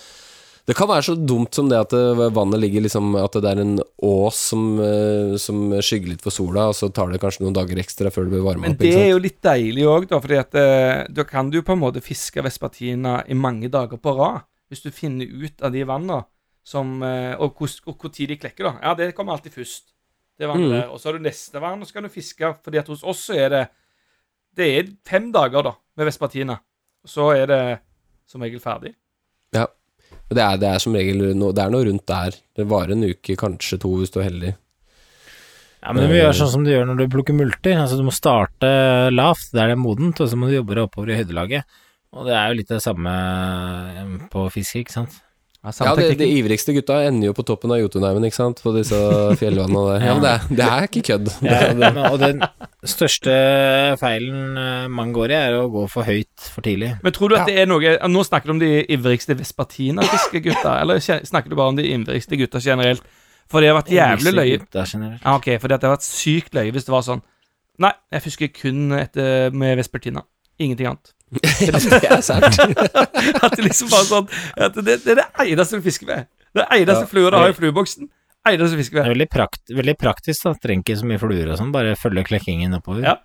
Det 0.68 0.76
kan 0.76 0.90
være 0.90 1.06
så 1.08 1.14
dumt 1.16 1.56
som 1.56 1.70
det 1.72 1.78
at 1.80 1.94
vannet 2.36 2.60
ligger 2.60 2.84
liksom 2.84 3.14
At 3.16 3.38
det 3.40 3.52
er 3.54 3.62
en 3.64 3.78
ås 4.04 4.36
som, 4.50 4.66
eh, 4.84 5.38
som 5.40 5.72
skygger 5.80 6.12
litt 6.12 6.26
for 6.26 6.36
sola, 6.36 6.66
og 6.72 6.76
så 6.76 6.90
tar 6.92 7.08
det 7.14 7.22
kanskje 7.24 7.46
noen 7.46 7.56
dager 7.56 7.80
ekstra 7.80 8.12
før 8.12 8.28
det 8.28 8.34
blir 8.36 8.44
varma 8.44 8.68
Men 8.68 8.76
det 8.82 8.92
er 8.92 9.10
jo 9.14 9.22
litt 9.24 9.40
deilig 9.42 9.86
òg, 9.88 10.10
da, 10.12 10.20
fordi 10.20 10.40
at 10.42 10.58
eh, 10.60 11.06
da 11.08 11.24
kan 11.24 11.50
du 11.54 11.62
på 11.64 11.72
en 11.72 11.84
måte 11.86 12.04
fiske 12.04 12.44
vespertina 12.44 13.22
i 13.32 13.38
mange 13.38 13.72
dager 13.72 14.02
på 14.02 14.16
rad. 14.18 14.44
Hvis 14.68 14.84
du 14.84 14.92
finner 14.92 15.32
ut 15.32 15.64
av 15.64 15.72
de 15.72 15.86
vannene 15.88 16.26
som 16.68 17.02
eh, 17.02 17.36
Og 17.40 17.56
hvor- 17.56 18.12
tid 18.12 18.28
de 18.28 18.38
klekker, 18.38 18.68
da. 18.68 18.76
Ja, 18.84 18.94
det 18.94 19.16
kommer 19.16 19.38
alltid 19.38 19.54
først. 19.56 19.94
Det 20.38 20.48
vannet 20.48 20.84
Mm. 20.84 20.92
Og 20.92 21.00
så 21.00 21.06
har 21.10 21.14
du 21.18 21.24
neste 21.24 21.62
vann, 21.62 21.82
og 21.82 21.88
så 21.88 21.94
kan 21.94 22.04
du 22.04 22.10
fiske. 22.10 22.56
fordi 22.64 22.78
at 22.78 22.88
hos 22.88 23.04
oss 23.04 23.30
så 23.30 23.36
er 23.40 23.50
det 23.50 23.70
Det 24.56 24.68
er 24.78 24.92
fem 25.06 25.32
dager, 25.32 25.64
da, 25.64 25.74
med 25.96 26.08
vespertina. 26.08 26.60
Og 27.04 27.10
så 27.10 27.32
er 27.36 27.46
det 27.48 27.80
som 28.26 28.42
regel 28.42 28.60
ferdig. 28.60 28.96
Det 30.28 30.44
er, 30.44 30.58
det 30.60 30.70
er 30.70 30.82
som 30.84 30.96
regel 30.98 31.22
noe, 31.40 31.54
Det 31.56 31.64
er 31.64 31.72
noe 31.72 31.86
rundt 31.88 32.08
der. 32.10 32.38
Det 32.58 32.66
varer 32.68 32.96
en 32.96 33.06
uke, 33.08 33.38
kanskje 33.40 33.80
to, 33.80 33.94
hvis 34.02 34.12
du 34.12 34.20
er 34.20 34.28
heldig. 34.28 34.56
Ja, 35.84 35.94
men 35.94 36.04
du 36.04 36.10
må 36.12 36.18
gjøre 36.18 36.36
sånn 36.36 36.52
som 36.52 36.64
du 36.66 36.72
gjør 36.74 36.88
når 36.90 37.00
du 37.00 37.12
plukker 37.14 37.38
multer. 37.38 37.78
Altså, 37.80 38.00
du 38.00 38.08
må 38.08 38.16
starte 38.16 38.70
lavt 39.14 39.54
der 39.54 39.72
det 39.72 39.78
er 39.78 39.80
modent, 39.80 40.20
og 40.20 40.28
så 40.28 40.40
må 40.40 40.50
du 40.50 40.58
jobbe 40.58 40.76
deg 40.76 40.88
oppover 40.88 41.14
i 41.14 41.20
høydelaget. 41.22 41.80
Og 42.18 42.28
det 42.28 42.36
er 42.36 42.50
jo 42.50 42.58
litt 42.60 42.74
det 42.74 42.82
samme 42.84 43.14
eh, 43.14 44.12
på 44.32 44.48
fiske, 44.52 44.84
ikke 44.84 44.96
sant? 44.96 45.22
Ja, 45.66 45.72
Ja, 45.84 45.94
de, 45.98 46.06
de 46.16 46.28
ivrigste 46.38 46.72
gutta 46.76 47.00
ender 47.08 47.28
jo 47.28 47.34
på 47.36 47.44
toppen 47.44 47.72
av 47.74 47.80
Jotunheimen, 47.82 48.24
ikke 48.28 48.38
sant, 48.38 48.62
på 48.64 48.72
disse 48.76 48.96
fjellvannene 49.40 49.82
der. 49.90 50.06
Ja, 50.06 50.14
det 50.22 50.30
er, 50.32 50.46
det 50.60 50.68
er 50.68 50.86
ikke 50.88 51.02
kødd. 51.10 51.32
Ja, 51.44 52.04
og 52.12 52.20
den 52.22 52.44
største 52.88 53.34
feilen 54.00 54.56
eh, 54.62 54.86
man 54.94 55.12
går 55.16 55.34
i, 55.34 55.38
er 55.50 55.58
å 55.60 55.66
gå 55.74 55.84
for 55.92 56.08
høyt 56.08 56.48
for 56.54 56.64
tidlig. 56.64 56.94
Men 57.04 57.16
tror 57.18 57.34
du 57.34 57.38
at 57.40 57.50
det 57.50 57.58
er 57.64 57.68
noe 57.68 57.96
Nå 58.08 58.24
snakker 58.28 58.48
du 58.48 58.56
om 58.56 58.62
de 58.62 58.70
ivrigste 58.96 59.36
Vespertina-fiskegutta, 59.40 60.78
eller 60.84 61.02
snakker 61.02 61.52
du 61.52 61.58
bare 61.60 61.74
om 61.74 61.80
de 61.80 61.88
ivrigste 61.90 62.40
gutta 62.40 62.62
generelt? 62.64 63.04
For 63.48 63.64
det 63.64 63.72
har 63.72 63.78
vært 63.80 63.92
jævlig 63.96 64.34
løye. 64.36 64.56
Gutta 64.62 64.84
generelt. 64.88 65.22
Ja, 65.24 65.36
ok, 65.40 65.50
for 65.62 65.72
det 65.72 65.82
har 65.82 65.96
vært 65.98 66.08
sykt 66.08 66.56
løye 66.58 66.72
hvis 66.76 66.88
det 66.88 66.94
var 66.96 67.06
sånn 67.08 67.24
Nei, 67.78 67.92
jeg 68.10 68.24
fisker 68.26 68.50
kun 68.58 68.88
etter 68.98 69.52
med 69.54 69.76
Vespertina. 69.78 70.24
Ingenting 70.60 70.88
annet. 70.94 71.14
Ja, 71.68 71.76
det 71.76 72.08
er 72.08 72.22
sant. 72.24 72.46
At 73.44 73.56
det 73.58 73.66
liksom 73.66 73.90
bare 73.92 74.06
sånn 74.08 74.30
at 74.56 74.78
det, 74.80 74.94
det 75.04 75.12
er 75.12 75.20
det 75.20 75.26
eneste 75.52 75.80
du 75.82 75.84
fisker 75.86 76.08
med. 76.08 76.30
Det 76.56 76.64
eneste 76.72 77.04
Ja. 77.04 77.10
flua 77.12 77.32
du 77.34 77.38
har 77.38 77.52
i 77.52 77.58
flueboksen. 77.58 78.08
Eneste 78.48 78.78
du 78.78 78.80
fisker 78.80 78.96
Det 78.96 79.02
med. 79.04 79.10
er 79.10 79.14
veldig, 79.18 79.28
prakt, 79.34 79.62
veldig 79.76 79.98
praktisk, 80.00 80.46
da. 80.48 80.54
Trenger 80.64 80.86
ikke 80.86 80.96
så 81.02 81.10
mye 81.10 81.20
fluer 81.20 81.52
og 81.52 81.60
sånn, 81.60 81.74
bare 81.76 81.98
følge 82.00 82.24
klekkingen 82.30 82.78
oppover. 82.80 83.04
Ja. 83.10 83.18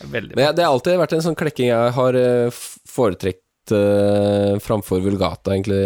Veldig 0.00 0.36
Men 0.38 0.44
jeg, 0.46 0.56
det 0.56 0.64
har 0.64 0.72
alltid 0.76 1.00
vært 1.02 1.12
en 1.18 1.24
sånn 1.26 1.36
klekking 1.36 1.68
jeg 1.72 1.90
har 1.98 2.16
eh, 2.16 2.60
foretrekt 2.88 3.74
eh, 3.76 4.54
framfor 4.64 5.02
vulgata, 5.04 5.52
egentlig, 5.52 5.82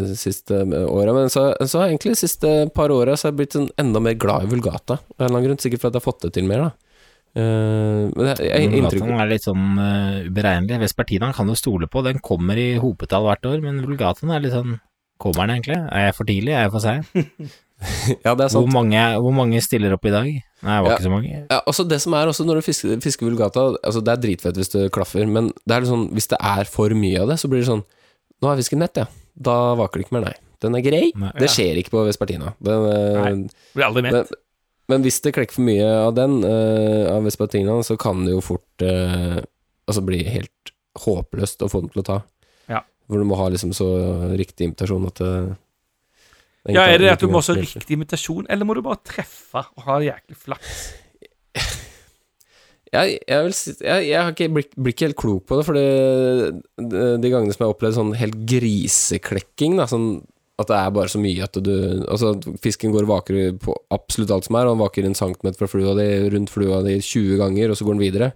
de 0.00 0.16
siste 0.18 0.64
åra. 0.88 1.12
Men 1.14 1.28
så, 1.30 1.50
så 1.68 1.82
har 1.84 1.92
egentlig 1.92 2.16
de 2.16 2.22
siste 2.24 2.54
par 2.74 2.90
åra 2.96 3.14
så 3.16 3.28
har 3.28 3.34
jeg 3.34 3.40
blitt 3.44 3.58
sånn 3.60 3.68
enda 3.78 4.00
mer 4.02 4.16
glad 4.18 4.48
i 4.48 4.50
vulgata. 4.56 4.96
Av 4.98 5.20
en 5.20 5.26
eller 5.28 5.34
annen 5.36 5.48
grunn. 5.50 5.60
Sikkert 5.62 5.84
fordi 5.84 5.98
jeg 6.00 6.02
har 6.02 6.08
fått 6.08 6.24
det 6.26 6.32
til 6.40 6.48
mer, 6.50 6.64
da. 6.70 6.87
Eh, 7.36 8.08
men 8.14 8.26
jeg, 8.32 8.36
jeg, 8.40 8.48
jeg 8.50 8.80
inntrykk 8.80 9.02
Vulgataen 9.04 9.20
er 9.22 9.30
litt 9.32 9.44
sånn 9.46 9.64
uh, 9.78 10.26
uberegnelig. 10.28 10.80
Vespertinaen 10.86 11.34
kan 11.36 11.46
du 11.50 11.54
stole 11.58 11.86
på, 11.90 12.02
den 12.06 12.20
kommer 12.24 12.58
i 12.58 12.70
hopetall 12.80 13.28
hvert 13.28 13.48
år, 13.50 13.60
men 13.64 13.80
vulgataen 13.84 14.32
er 14.34 14.44
litt 14.44 14.56
sånn 14.56 14.78
Kommer 15.18 15.48
den 15.48 15.56
egentlig? 15.58 15.74
Er 15.90 16.04
jeg 16.06 16.14
for 16.14 16.28
tidlig? 16.30 16.52
Er 16.54 16.68
jeg 16.68 16.74
for 16.76 16.84
sein? 16.84 17.02
Ja, 18.24 18.32
det 18.34 18.42
er 18.42 18.50
Hvor, 18.50 18.64
sant. 18.64 18.72
mange, 18.74 19.02
hvor 19.22 19.34
mange 19.34 19.60
stiller 19.62 19.92
opp 19.94 20.06
i 20.06 20.10
dag? 20.10 20.26
Nei, 20.26 20.40
det 20.74 20.82
var 20.82 20.88
Ja. 20.88 20.94
ikke 20.96 21.04
så 21.06 21.12
mange. 21.12 21.28
Ja, 21.50 21.58
også 21.70 21.84
det 21.86 21.98
som 22.02 22.14
er 22.18 22.26
også 22.30 22.46
når 22.46 22.58
du 22.58 22.66
fisker, 22.66 22.96
fisker 23.02 23.28
vulgata 23.28 23.68
altså 23.86 24.02
Det 24.02 24.14
er 24.16 24.22
dritfett 24.24 24.58
hvis 24.58 24.72
det 24.74 24.88
klaffer, 24.94 25.26
men 25.30 25.52
det 25.62 25.76
er 25.76 25.86
sånn, 25.86 26.08
hvis 26.14 26.26
det 26.32 26.38
er 26.42 26.66
for 26.66 26.90
mye 26.98 27.22
av 27.22 27.30
det, 27.30 27.36
så 27.38 27.50
blir 27.50 27.62
det 27.62 27.68
sånn 27.70 27.84
Nå 28.38 28.46
har 28.50 28.56
jeg 28.56 28.64
fisket 28.66 28.82
nett, 28.82 28.98
ja. 28.98 29.06
Da 29.38 29.54
vaker 29.78 29.98
det 29.98 30.06
ikke 30.08 30.16
mer, 30.18 30.26
nei. 30.30 30.34
Den 30.62 30.74
er 30.78 30.82
grei. 30.82 31.04
Nei. 31.18 31.30
Det 31.38 31.48
skjer 31.50 31.78
ikke 31.78 31.90
på 31.94 32.02
Vespertina. 32.06 32.52
Den, 32.62 32.84
eh, 32.90 33.18
Nei. 33.22 33.64
Blir 33.74 33.86
aldri 33.86 34.02
med. 34.06 34.30
Men, 34.88 35.04
hvis 35.04 35.20
det 35.24 35.34
klekker 35.36 35.58
for 35.58 35.66
mye 35.66 35.86
av 36.06 36.14
den, 36.16 36.40
uh, 36.46 37.08
av 37.12 37.26
Vespertina, 37.28 37.76
så 37.84 37.98
kan 38.00 38.24
det 38.24 38.32
jo 38.32 38.44
fort 38.44 38.84
uh, 38.84 39.40
altså 39.88 40.04
bli 40.04 40.22
helt 40.24 40.72
håpløst 40.98 41.64
å 41.64 41.70
få 41.70 41.82
den 41.84 41.92
til 41.92 42.02
å 42.02 42.06
ta. 42.08 42.18
Ja. 42.72 42.82
Hvor 43.08 43.20
du 43.20 43.28
må 43.28 43.38
ha 43.40 43.50
liksom 43.52 43.74
så 43.76 43.88
riktig 44.38 44.70
imitasjon 44.70 45.08
at 45.10 45.20
det, 45.20 45.34
det 46.68 46.76
Ja, 46.76 46.86
er 46.86 47.02
det 47.02 47.12
at 47.12 47.24
du 47.24 47.28
må 47.28 47.42
ha 47.42 47.46
så 47.46 47.56
riktig 47.58 47.98
imitasjon, 47.98 48.48
eller 48.48 48.68
må 48.68 48.76
du 48.76 48.82
bare 48.84 49.00
treffe 49.04 49.66
og 49.76 49.84
ha 49.88 50.00
jæklig 50.08 50.40
flaks? 50.46 50.80
Jeg, 52.88 53.18
jeg, 53.28 53.44
vil 53.44 53.52
jeg, 53.84 54.04
jeg 54.08 54.16
har 54.16 54.30
ikke 54.32 54.46
blir, 54.48 54.64
blir, 54.72 54.94
ikke 54.94 55.04
helt 55.04 55.16
klok 55.20 55.42
på 55.44 55.58
det, 55.58 55.64
for 55.66 55.76
de, 55.76 56.54
de 57.20 57.28
gangene 57.28 57.52
som 57.52 57.60
jeg 57.60 57.66
har 57.66 57.74
opplevd 57.74 57.96
sånn 57.98 58.12
helt 58.16 58.38
griseklekking, 58.48 59.74
da, 59.76 59.84
sånn 59.90 60.06
at 60.58 60.70
det 60.70 60.78
er 60.78 60.94
bare 60.94 61.10
så 61.12 61.20
mye 61.22 61.46
at 61.46 61.58
du 61.62 61.74
Altså, 62.08 62.34
fisken 62.62 62.94
går 62.94 63.06
og 63.06 63.12
vaker 63.12 63.58
på 63.62 63.74
absolutt 63.94 64.32
alt 64.34 64.48
som 64.48 64.58
er, 64.58 64.66
og 64.66 64.74
han 64.74 64.82
vaker 64.82 65.06
en 65.06 65.18
centimeter 65.18 65.60
fra 65.60 65.70
flua 65.70 65.94
di, 65.98 66.08
rundt 66.34 66.50
flua 66.50 66.82
di 66.86 66.98
20 66.98 67.38
ganger, 67.38 67.70
og 67.70 67.78
så 67.78 67.86
går 67.86 67.96
han 67.96 68.02
videre. 68.02 68.30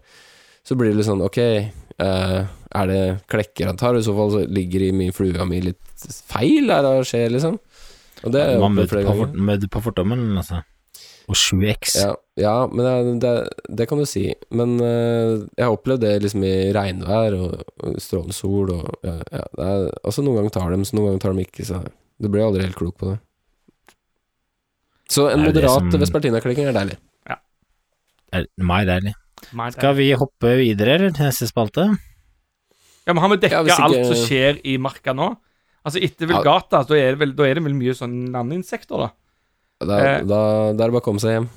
Så 0.63 0.79
blir 0.79 0.93
det 0.93 1.01
litt 1.01 1.09
sånn, 1.09 1.25
ok, 1.27 1.39
eh, 1.43 2.41
er 2.73 2.91
det 2.91 3.03
klekker 3.33 3.71
han 3.71 3.81
tar? 3.81 3.99
I 3.99 4.05
så 4.07 4.15
fall 4.15 4.31
så 4.37 4.43
ligger 4.47 4.87
i 4.87 4.93
min 4.95 5.15
flua 5.15 5.47
mi 5.49 5.59
litt 5.65 6.07
feil, 6.31 6.71
er 6.71 6.87
det 6.87 7.09
skjer, 7.11 7.33
liksom? 7.35 7.59
Og 8.23 8.35
det 8.35 8.45
er 8.45 8.61
Man 8.63 8.77
møter 8.77 9.03
på, 9.03 9.33
mødd 9.35 9.67
på 9.73 9.83
fortommen, 9.83 10.29
altså. 10.39 10.63
Og 11.31 11.39
7X. 11.39 11.97
Ja, 12.03 12.13
ja 12.39 12.55
men 12.71 12.87
det, 12.87 13.15
det, 13.23 13.33
det 13.79 13.87
kan 13.91 13.99
du 13.99 14.07
si. 14.07 14.25
Men 14.55 14.75
uh, 14.83 15.43
jeg 15.57 15.65
har 15.65 15.75
opplevd 15.75 16.03
det 16.05 16.15
liksom 16.25 16.45
i 16.47 16.55
regnvær 16.75 17.37
og, 17.39 17.63
og 17.83 17.99
strålende 18.03 18.37
sol 18.37 18.73
og 18.75 18.89
ja, 19.07 19.17
ja, 19.31 19.45
det 19.59 19.69
er, 19.69 19.85
Altså 20.03 20.25
noen 20.25 20.41
ganger 20.41 20.55
tar 20.59 20.75
dem, 20.75 20.87
så 20.87 20.99
noen 20.99 21.13
ganger 21.13 21.25
tar 21.25 21.37
dem 21.37 21.45
ikke, 21.45 21.67
så 21.67 21.83
du 22.23 22.29
blir 22.31 22.45
aldri 22.47 22.63
helt 22.65 22.79
klok 22.79 22.97
på 23.01 23.11
det. 23.13 23.19
Så 25.13 25.27
en 25.29 25.43
Det 25.43 25.49
er 25.51 25.53
det 25.53 25.63
moderat 25.63 25.93
som- 25.93 26.01
vespertinaklekking 26.01 26.69
er 26.71 26.73
deilig. 26.79 26.97
Ja. 27.29 27.37
Er 28.33 28.47
meg 28.59 28.87
deilig. 28.87 29.13
Det- 29.43 29.73
Skal 29.75 29.95
vi 29.97 30.13
hoppe 30.13 30.57
videre, 30.57 30.95
eller 30.95 31.11
til 31.11 31.27
neste 31.27 31.49
spalte? 31.51 31.99
Ja, 33.07 33.13
men 33.13 33.19
har 33.19 33.29
vi 33.29 33.37
dekka 33.37 33.51
Ja, 33.51 33.63
ikke- 33.65 33.83
alt 33.83 34.07
som 34.07 34.27
skjer 34.27 34.61
i 34.65 34.77
marka 34.79 35.13
nå? 35.13 35.37
Altså 35.85 36.01
Etter 36.01 36.29
Ja. 36.31 36.43
Da, 36.43 36.79
er 36.95 37.11
det 37.11 37.19
vel, 37.19 37.33
da 37.35 37.43
er 37.43 37.55
det 37.55 37.65
vel 37.65 37.75
mye 37.75 37.91
sånn 37.93 38.31
landinsekter, 38.31 38.99
da? 38.99 39.11
Da, 39.85 39.99
Eh. 39.99 40.21
da, 40.23 40.73
da 40.73 40.85
er 40.85 40.91
det 40.91 40.93
bare 40.93 41.01
å 41.01 41.03
komme 41.03 41.19
seg 41.21 41.31
hjem. 41.43 41.49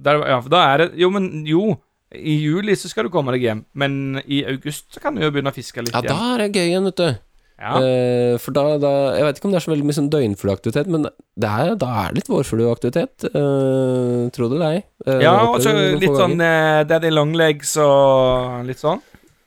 Der, 0.00 0.18
ja, 0.26 0.40
for 0.40 0.48
da 0.48 0.74
er 0.74 0.78
det 0.78 0.98
Jo, 0.98 1.10
men 1.10 1.46
jo. 1.46 1.78
I 2.10 2.40
juli 2.40 2.72
så 2.72 2.88
skal 2.88 3.04
du 3.04 3.10
komme 3.10 3.32
deg 3.32 3.42
hjem, 3.42 3.64
men 3.74 4.22
i 4.26 4.42
august 4.42 4.90
så 4.92 5.00
kan 5.00 5.14
du 5.14 5.20
jo 5.20 5.30
begynne 5.30 5.52
å 5.52 5.54
fiske 5.54 5.76
litt 5.84 5.92
Ja, 5.92 6.00
da 6.00 6.34
er 6.34 6.38
det 6.48 6.52
gøy 6.54 6.68
igjen, 6.70 6.84
vet 6.84 6.96
du. 6.96 7.18
Ja. 7.58 7.74
Eh, 7.82 8.36
for 8.38 8.54
da, 8.54 8.76
da 8.78 8.90
Jeg 9.16 9.24
vet 9.26 9.38
ikke 9.40 9.48
om 9.48 9.54
det 9.54 9.58
er 9.58 9.64
så 9.64 9.72
veldig 9.72 9.86
mye 9.88 9.96
sånn 9.96 10.10
døgnflueaktivitet, 10.12 10.90
men 10.94 11.08
det 11.08 11.48
er, 11.48 11.72
da 11.80 11.88
er 12.04 12.12
det 12.12 12.20
litt 12.20 12.30
vårflueaktivitet. 12.30 13.28
Uh, 13.34 14.28
tro 14.34 14.46
det 14.46 14.58
eller 14.60 14.76
ei. 14.76 14.82
Uh, 15.02 15.18
ja, 15.24 15.34
og 15.48 15.58
så 15.64 15.74
noen 15.74 15.98
litt 15.98 16.14
sånn 16.14 16.38
uh, 16.38 16.84
Daddy 16.86 17.10
Longlegs 17.10 17.74
og 17.82 18.62
litt 18.68 18.82
sånn. 18.82 19.02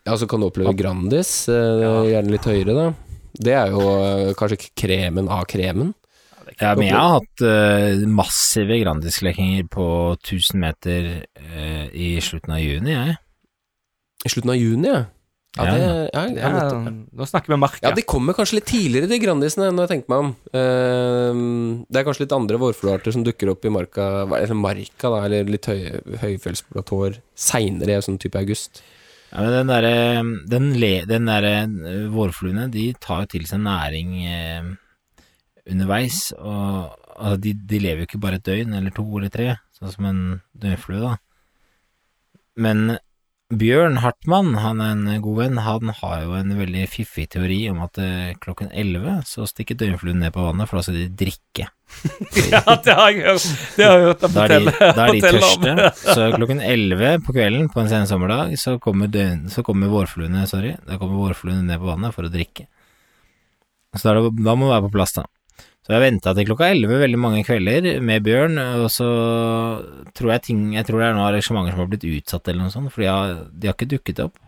Ja, 0.08 0.18
så 0.18 0.28
kan 0.28 0.42
du 0.42 0.50
oppleve 0.50 0.74
Grandis, 0.76 1.32
Uh, 1.52 2.04
gjerne 2.10 2.36
litt 2.36 2.48
høyere, 2.48 2.76
da. 2.76 2.86
Det 3.32 3.56
er 3.56 3.72
jo 3.72 3.82
kanskje 4.38 4.58
ikke 4.60 4.74
kremen 4.84 5.30
av 5.32 5.46
kremen. 5.50 5.94
Ja, 6.60 6.74
men 6.76 6.90
jeg 6.90 6.98
har 6.98 7.16
hatt 7.16 7.44
uh, 7.46 8.04
massive 8.12 8.76
Grandis-lekinger 8.82 9.70
på 9.72 9.88
1000 10.20 10.60
meter 10.62 11.10
uh, 11.40 11.88
i 11.96 12.14
slutten 12.24 12.58
av 12.58 12.62
juni, 12.62 12.92
jeg. 12.92 13.16
I 14.26 14.32
slutten 14.34 14.54
av 14.54 14.60
juni, 14.60 14.92
ja. 14.92 15.02
Ja, 15.58 15.66
Ja. 15.68 15.72
det, 15.76 16.12
er, 16.16 16.30
ja, 16.40 16.92
nå 17.12 17.26
snakker 17.28 17.52
vi 17.52 17.58
marka. 17.60 17.82
ja, 17.84 17.92
de 17.92 18.06
kommer 18.08 18.32
kanskje 18.38 18.56
litt 18.62 18.70
tidligere, 18.72 19.10
de 19.12 19.18
Grandisene, 19.20 19.66
enn 19.68 19.82
jeg 19.84 19.90
tenker 19.92 20.08
meg 20.14 20.22
om. 20.24 20.30
Uh, 20.56 21.84
det 21.92 22.00
er 22.00 22.06
kanskje 22.08 22.24
litt 22.24 22.36
andre 22.38 22.60
vårfluearter 22.62 23.12
som 23.12 23.26
dukker 23.28 23.52
opp 23.52 23.68
i 23.68 23.74
marka, 23.76 24.06
eller 24.38 24.56
marka, 24.56 25.10
da, 25.12 25.20
eller 25.28 25.52
litt 25.52 25.68
høy, 25.68 25.82
høyfjellsplatåer 26.24 27.20
seinere, 27.36 28.00
sånn 28.06 28.18
type 28.24 28.40
august. 28.40 28.80
Ja, 29.34 29.44
men 29.44 29.52
den 29.58 29.74
derre 29.74 29.94
den, 30.56 30.72
le- 30.80 31.06
den 31.08 31.28
derre 31.28 31.52
eh, 31.66 32.08
vårfluene, 32.16 32.70
de 32.72 32.88
tar 33.04 33.26
jo 33.26 33.34
til 33.36 33.46
seg 33.48 33.60
næring 33.68 34.16
eh, 34.28 34.72
underveis, 35.72 36.32
og 36.40 36.96
altså, 37.18 37.38
de, 37.44 37.54
de 37.76 37.80
lever 37.84 38.06
jo 38.06 38.10
ikke 38.14 38.24
bare 38.24 38.40
et 38.40 38.48
døgn 38.48 38.74
eller 38.80 38.96
to 38.96 39.04
eller 39.20 39.32
tre, 39.36 39.52
sånn 39.78 39.92
som 40.00 40.08
en 40.10 40.24
døgnflue, 40.56 41.04
da. 41.12 41.18
Men 42.56 42.98
Bjørn 43.52 43.98
Hartmann, 44.00 44.54
han 44.64 44.80
er 44.80 44.94
en 44.96 45.22
god 45.24 45.40
venn, 45.42 45.58
han 45.60 45.92
har 45.98 46.22
jo 46.24 46.36
en 46.38 46.54
veldig 46.56 46.86
fiffig 46.88 47.26
teori 47.34 47.58
om 47.72 47.82
at 47.84 48.00
eh, 48.00 48.30
klokken 48.40 48.70
elleve 48.72 49.18
så 49.28 49.44
stikker 49.50 49.76
døgnfluen 49.80 50.22
ned 50.24 50.32
på 50.32 50.46
vannet, 50.46 50.70
for 50.70 50.80
da 50.80 50.86
skal 50.86 51.00
de 51.02 51.10
drikke. 51.20 51.68
ja, 52.54 52.62
det 52.86 52.96
har 52.96 53.10
jeg 53.12 53.26
hørt. 53.26 53.50
Det 53.76 53.90
har 53.90 53.98
jeg 53.98 54.08
hørt 54.08 54.24
deg 54.24 54.38
Da 54.38 54.46
er 54.46 54.54
de, 54.54 54.62
fortelle, 54.70 54.92
da 54.96 55.04
er 55.04 55.12
de 55.12 55.24
tørste. 55.26 55.90
Så 56.16 56.30
klokken 56.38 56.64
11 56.64 57.26
på 57.28 57.36
kvelden 57.36 57.68
på 57.74 57.84
en 57.84 57.92
sen 57.92 58.08
sommerdag, 58.08 58.56
så 58.62 58.78
kommer, 58.84 59.12
døgn, 59.12 59.44
så 59.52 59.66
kommer 59.68 59.92
vårfluene, 59.92 60.46
sorry, 60.48 60.78
da 60.88 61.02
kommer 61.02 61.20
vårfluene 61.20 61.68
ned 61.68 61.82
på 61.82 61.92
vannet 61.92 62.16
for 62.16 62.30
å 62.30 62.32
drikke. 62.32 62.70
Så 64.00 64.08
da, 64.08 64.32
da 64.32 64.56
må 64.56 64.70
du 64.70 64.72
være 64.72 64.88
på 64.88 64.96
plass, 64.96 65.18
da. 65.20 65.28
Så 65.92 65.98
jeg 65.98 66.06
venta 66.06 66.32
til 66.32 66.46
klokka 66.48 66.70
11 66.72 67.02
veldig 67.02 67.18
mange 67.20 67.40
kvelder 67.44 67.98
med 68.00 68.24
Bjørn, 68.24 68.54
og 68.80 68.86
så 68.88 69.08
tror 70.16 70.30
jeg 70.32 70.44
ting 70.46 70.62
Jeg 70.72 70.88
tror 70.88 71.02
det 71.02 71.08
er 71.10 71.18
noen 71.18 71.26
arrangementer 71.26 71.76
som 71.76 71.82
har 71.84 71.90
blitt 71.92 72.06
utsatt 72.08 72.48
eller 72.48 72.64
noe 72.64 72.72
sånt, 72.72 72.94
for 72.94 73.04
de 73.04 73.10
har, 73.12 73.34
de 73.52 73.68
har 73.68 73.76
ikke 73.76 73.90
dukket 73.92 74.22
opp. 74.24 74.40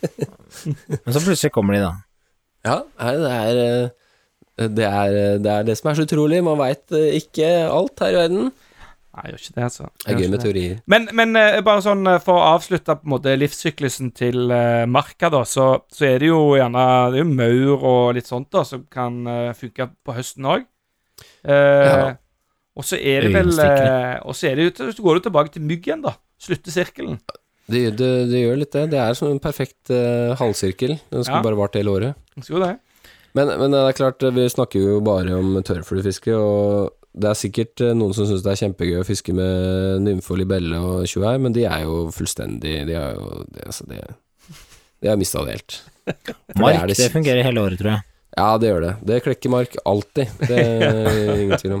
Men 1.04 1.12
så 1.12 1.20
plutselig 1.20 1.52
kommer 1.52 1.76
de, 1.76 1.82
da. 1.84 1.92
Ja, 2.64 2.78
det 3.20 3.34
er 3.34 3.60
eh, 3.66 4.72
det 4.80 4.88
er, 4.88 5.18
eh, 5.26 5.36
det 5.44 5.52
er 5.58 5.68
det 5.68 5.76
som 5.76 5.92
er 5.92 6.00
så 6.00 6.08
utrolig. 6.08 6.40
Man 6.48 6.56
veit 6.62 6.88
ikke 6.88 7.52
alt 7.68 8.00
her 8.00 8.16
i 8.16 8.18
verden. 8.22 8.48
Nei, 9.10 9.24
jeg 9.26 9.32
gjør 9.32 9.40
ikke 9.42 9.54
det, 9.56 9.64
altså. 9.66 9.86
Er 10.06 10.12
Jeg 10.12 10.20
gøy 10.22 10.30
med 10.30 10.42
teorier. 10.44 10.74
Men, 10.92 11.08
men 11.18 11.38
eh, 11.40 11.58
bare 11.66 11.82
sånn 11.82 12.06
eh, 12.06 12.20
for 12.22 12.38
å 12.38 12.44
avslutte 12.54 12.94
på 13.00 13.08
en 13.08 13.14
måte 13.16 13.32
livssyklusen 13.40 14.12
til 14.14 14.52
eh, 14.54 14.84
marka, 14.86 15.32
da, 15.34 15.40
så, 15.48 15.66
så 15.90 16.06
er 16.06 16.22
det 16.22 16.28
jo 16.30 16.38
gjerne 16.54 16.84
Det 17.10 17.18
er 17.18 17.24
jo 17.24 17.30
maur 17.42 17.86
og 17.90 18.14
litt 18.14 18.30
sånt 18.30 18.50
da 18.54 18.62
som 18.68 18.84
kan 18.92 19.18
uh, 19.26 19.50
funke 19.58 19.88
på 20.06 20.14
høsten 20.14 20.46
òg. 20.46 20.66
Ja. 21.44 22.12
Og 22.78 22.86
så 22.86 22.96
er 22.96 23.26
det 23.26 23.32
vel 23.34 23.50
eh, 23.60 24.20
Og 24.24 24.36
så 24.36 24.50
er 24.50 24.56
det 24.56 24.68
jo 24.68 24.92
så 24.94 25.04
går 25.04 25.18
du 25.18 25.26
tilbake 25.26 25.52
til 25.56 25.64
mygg 25.66 25.88
igjen, 25.88 26.04
da. 26.06 26.14
Slutte 26.40 26.72
sirkelen. 26.72 27.18
Det, 27.70 27.82
det, 27.98 28.10
det 28.30 28.44
gjør 28.44 28.62
litt 28.62 28.72
det. 28.74 28.86
Det 28.94 29.00
er 29.02 29.18
som 29.18 29.30
en 29.30 29.42
perfekt 29.42 29.92
eh, 29.94 30.32
halvsirkel. 30.38 30.96
Den 31.12 31.26
skulle 31.26 31.42
Ja. 31.42 31.46
bare 31.50 31.58
vart 31.58 31.76
hele 31.78 31.92
året. 31.92 32.22
Så 32.40 32.54
jo 32.54 32.62
det. 32.62 32.76
Men, 33.36 33.52
men 33.60 33.74
det 33.74 33.82
er 33.84 33.98
klart, 33.98 34.24
vi 34.34 34.46
snakker 34.50 34.82
jo 34.82 34.96
bare 35.06 35.36
om 35.38 35.52
tørrfluefiske, 35.62 36.34
og 36.34 36.90
det 37.12 37.30
er 37.30 37.38
sikkert 37.38 37.82
eh, 37.82 37.94
noen 37.96 38.14
som 38.14 38.28
syns 38.28 38.44
det 38.44 38.52
er 38.52 38.60
kjempegøy 38.64 39.00
å 39.00 39.06
fiske 39.06 39.34
med 39.34 40.04
nymfe 40.06 40.34
og 40.34 40.42
libelle 40.42 40.78
og 40.78 41.08
tjoei, 41.10 41.34
men 41.42 41.54
de 41.56 41.66
er 41.66 41.82
jo 41.82 42.04
fullstendig 42.14 42.76
De 42.86 42.94
er 42.94 43.16
jo 43.16 43.40
det, 43.50 43.64
altså, 43.66 43.86
det, 43.90 44.04
De 45.02 45.10
har 45.10 45.18
mista 45.18 45.42
det 45.46 45.58
helt. 45.58 45.80
Mark, 46.60 46.86
det 46.90 47.00
det 47.00 47.10
fungerer 47.14 47.46
hele 47.46 47.66
året, 47.66 47.82
tror 47.82 47.96
jeg. 47.96 48.06
Ja, 48.38 48.50
det 48.62 48.68
gjør 48.70 48.84
det. 48.84 48.90
Det 49.08 49.16
klekker 49.24 49.50
mark 49.50 49.72
alltid. 49.90 50.28
Det 50.46 50.58
er 50.60 51.40
ingen 51.42 51.58
tvil 51.58 51.72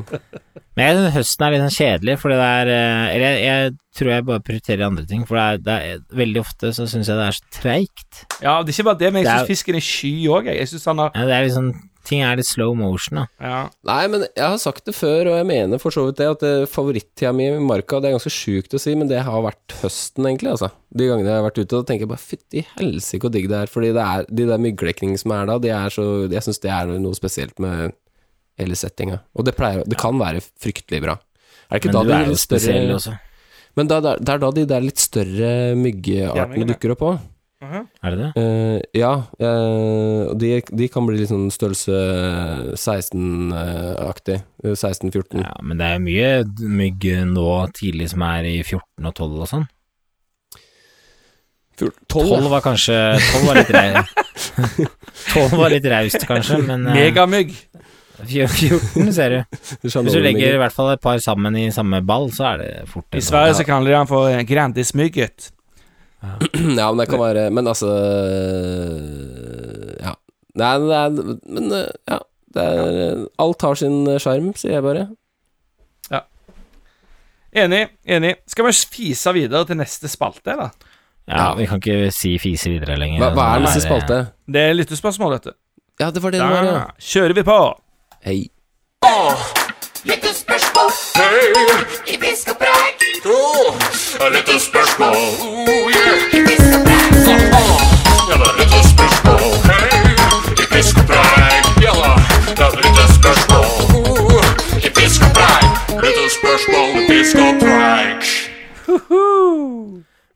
Men 0.74 0.88
jeg 0.88 0.96
synes 0.96 1.14
høsten 1.14 1.44
er 1.46 1.54
litt 1.54 1.62
sånn 1.62 1.76
kjedelig, 1.76 2.16
fordi 2.22 2.38
det 2.40 2.48
er 2.56 2.70
eh, 2.74 3.04
Eller 3.14 3.36
jeg, 3.36 3.44
jeg 3.46 4.00
tror 4.00 4.10
jeg 4.10 4.26
bare 4.26 4.44
prioriterer 4.46 4.86
andre 4.86 5.04
ting, 5.10 5.22
for 5.28 5.38
det 5.38 5.44
er, 5.44 5.62
det 5.62 5.76
er 5.76 6.18
veldig 6.22 6.42
ofte 6.42 6.72
så 6.74 6.88
syns 6.90 7.10
jeg 7.10 7.20
det 7.20 7.28
er 7.28 7.38
så 7.38 7.54
treigt. 7.54 8.24
Ja, 8.42 8.56
det 8.64 8.72
er 8.72 8.76
ikke 8.76 8.88
bare 8.90 9.02
det, 9.04 9.12
men 9.14 9.22
jeg 9.22 9.30
syns 9.30 9.52
fisken 9.52 9.78
er 9.78 9.86
sky 9.86 10.12
òg, 10.26 10.50
jeg. 10.50 10.58
Jeg 10.58 10.72
synes 10.72 10.90
han 10.90 11.04
har 11.04 11.14
Ja, 11.14 11.28
det 11.30 11.36
er 11.36 11.46
liksom 11.46 11.70
Ting 12.04 12.22
er 12.24 12.36
litt 12.40 12.46
slow 12.48 12.72
motion, 12.74 13.18
da. 13.20 13.24
ja. 13.44 13.58
Nei, 13.84 14.06
men 14.08 14.22
jeg 14.24 14.42
har 14.46 14.56
sagt 14.58 14.86
det 14.88 14.94
før, 14.96 15.28
og 15.30 15.36
jeg 15.36 15.46
mener 15.46 15.78
for 15.78 15.90
så 15.94 16.06
vidt 16.08 16.16
det, 16.16 16.28
at 16.32 16.40
det- 16.40 16.68
favorittida 16.72 17.32
mi 17.36 17.46
i 17.50 17.58
marka 17.60 18.00
Det 18.00 18.08
er 18.10 18.16
ganske 18.18 18.32
sjukt 18.32 18.72
å 18.74 18.80
si, 18.80 18.94
men 18.94 19.06
det 19.08 19.20
har 19.22 19.42
vært 19.44 19.74
høsten, 19.82 20.24
egentlig, 20.24 20.50
altså. 20.56 20.70
De 20.96 21.06
gangene 21.06 21.28
jeg 21.28 21.36
har 21.42 21.50
vært 21.50 21.60
ute, 21.60 21.68
da 21.76 21.82
tenker 21.82 22.06
jeg 22.06 22.08
bare 22.08 22.24
fytti 22.24 22.64
helsike 22.78 23.20
hvor 23.20 23.30
digg 23.32 23.48
det 23.48 23.58
er. 23.60 23.66
Fordi 23.66 23.92
det 23.92 24.02
er 24.06 24.24
de 24.32 24.46
der 24.46 24.58
mygglekningene 24.58 25.18
som 25.20 25.32
er 25.32 25.46
da, 25.46 25.58
de 25.58 25.68
er 25.68 25.88
så 25.90 26.06
Jeg 26.30 26.42
syns 26.42 26.60
det 26.60 26.70
er 26.70 26.86
noe 26.98 27.14
spesielt 27.14 27.58
med 27.60 27.92
hele 28.58 28.74
settinga. 28.76 29.20
Og 29.36 29.44
det 29.44 29.54
pleier 29.56 29.84
Det 29.86 29.98
kan 29.98 30.16
være 30.18 30.40
fryktelig 30.60 31.02
bra. 31.04 31.18
Er 31.70 31.78
det 31.78 31.82
ikke 31.84 31.92
Men 31.94 32.06
du 32.06 32.12
er 32.12 32.24
jo 32.26 32.32
spesiell 32.34 32.90
også. 32.96 33.18
Men 33.76 33.86
det 33.86 33.96
er- 34.04 34.16
det 34.18 34.28
er 34.34 34.38
da 34.38 34.50
de 34.50 34.64
der 34.66 34.80
litt 34.80 34.98
større 34.98 35.76
myggeartene 35.76 36.66
dukker 36.66 36.90
opp 36.96 37.00
òg. 37.06 37.20
Er 37.60 38.14
det 38.14 38.16
det? 38.18 38.28
Eh, 38.40 39.00
ja, 39.02 39.10
eh, 39.36 40.30
de, 40.40 40.52
de 40.64 40.86
kan 40.88 41.04
bli 41.04 41.18
litt 41.20 41.28
sånn 41.28 41.50
størrelse 41.52 41.92
16-aktig. 42.72 44.38
16-14. 44.64 45.42
Ja, 45.44 45.52
men 45.60 45.80
det 45.82 45.90
er 45.92 46.00
mye 46.00 46.30
mygg 46.64 47.04
nå 47.28 47.50
tidlig 47.76 48.08
som 48.14 48.24
er 48.24 48.48
i 48.48 48.56
14 48.62 49.10
og 49.10 49.12
12 49.12 49.44
og 49.44 49.50
sånn. 49.52 49.68
12 51.80 52.48
var 52.52 52.64
kanskje 52.64 52.96
12 53.16 53.46
var 53.48 53.60
litt 53.60 53.70
raust. 53.76 54.18
12 55.34 55.54
var 55.60 55.72
litt 55.72 55.86
raust, 55.92 56.26
kanskje, 56.28 56.60
men 56.64 56.88
eh, 56.88 56.96
Megamygg. 56.96 57.54
14 58.20 59.12
ser 59.16 59.32
du. 59.32 59.60
Hvis 59.84 59.96
du 59.96 60.18
legger 60.20 60.56
i 60.56 60.60
hvert 60.60 60.74
fall 60.76 60.90
et 60.92 61.00
par 61.00 61.20
sammen 61.24 61.56
i 61.56 61.70
samme 61.72 62.02
ball, 62.04 62.28
så 62.36 62.50
er 62.54 62.60
det 62.60 62.72
fort 62.90 63.16
I 63.16 63.22
Sverige 63.24 63.56
så 63.60 63.64
kaller 63.68 63.92
de 63.92 63.96
han 63.96 64.10
for 64.10 64.28
Grandismygget. 64.48 65.52
Ja, 66.78 66.90
men 66.90 66.98
det 67.00 67.06
kan 67.08 67.20
være 67.22 67.46
Men 67.54 67.68
altså 67.70 67.88
Ja. 70.00 70.12
Nei, 70.60 70.72
det 70.82 70.98
er 70.98 71.14
Men 71.48 71.70
ja. 71.72 72.18
Det 72.50 72.62
er, 72.66 73.20
alt 73.38 73.62
har 73.62 73.76
sin 73.78 74.00
sjarm, 74.18 74.48
sier 74.58 74.72
jeg 74.74 74.82
bare. 74.82 75.04
Ja. 76.10 76.24
Enig, 77.62 77.84
enig. 78.10 78.32
Skal 78.50 78.66
vi 78.66 78.72
fise 78.74 79.30
videre 79.36 79.62
til 79.68 79.78
neste 79.78 80.10
spalte, 80.10 80.56
eller? 80.56 80.72
Ja, 81.30 81.52
vi 81.54 81.68
kan 81.70 81.78
ikke 81.78 82.10
si 82.10 82.32
fise 82.42 82.72
videre 82.72 82.98
lenger. 82.98 83.22
Hva, 83.22 83.30
hva 83.38 83.46
er 83.54 83.62
neste 83.68 83.84
spalte? 83.84 84.18
Det 84.50 84.64
er 84.66 84.74
lyttespørsmål, 84.74 85.36
dette. 85.38 85.54
Ja, 86.02 86.10
det 86.10 86.24
var 86.24 86.34
det 86.34 86.42
det 86.42 86.50
var, 86.50 86.66
ja. 86.66 86.74
Da 86.90 87.06
kjører 87.12 87.38
vi 87.38 87.46
på. 87.46 87.60
Hei. 88.26 88.38
Lyttespørsmål. 90.10 90.59
Hei! 91.20 91.52
I 92.14 92.16
fiskepreik. 92.20 93.02
Oh, 93.26 93.74
lyttespørsmål. 94.32 95.12
Oh, 95.12 95.90
yeah. 95.92 96.36
I 96.36 96.40
fiskepreik. 96.46 97.16
Ja, 98.30 98.36
det 98.40 98.46
er 98.48 98.54
lyttespørsmål. 98.60 99.42
Hei! 99.66 100.14
I 100.62 100.64
fiskepreik. 100.70 101.66
Ja 101.84 101.92
da, 101.98 102.12
det 102.48 102.64
er 102.66 102.78
lyttespørsmål. 102.84 103.66
Oh, 103.98 104.46
I 104.78 104.92
Litt 106.06 106.32
spørsmål, 106.38 106.88
i 106.96 107.02
fiskepreik. 107.10 108.30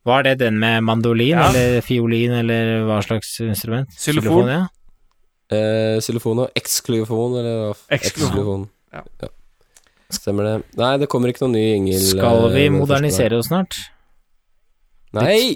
Var 0.04 0.22
det 0.28 0.34
den 0.42 0.58
med 0.60 0.80
mandolin 0.84 1.28
Ja. 1.38 1.46
eller 1.48 1.80
fiolin 1.80 2.30
eller 2.42 2.84
hva 2.84 2.98
slags 3.06 3.38
instrument? 3.40 3.88
Xylofon. 3.96 4.48
ja. 4.52 4.66
Eh, 5.48 5.96
og 6.44 6.50
eksklyfon, 6.56 7.38
eller 7.40 7.56
hva? 7.62 7.72
Eksklyfon. 7.90 8.28
Eksklyofon. 8.28 8.68
Ja. 8.92 9.28
Stemmer 10.12 10.44
det. 10.44 10.54
Nei, 10.76 10.92
det 11.00 11.08
kommer 11.10 11.28
ikke 11.32 11.44
noen 11.46 11.56
ny 11.56 11.64
jingle. 11.72 11.98
Skal 12.00 12.40
vi 12.52 12.66
eh, 12.66 12.70
med 12.70 12.80
det 12.80 12.80
modernisere 12.82 13.38
oss 13.40 13.48
snart? 13.50 13.76
Nei! 15.14 15.54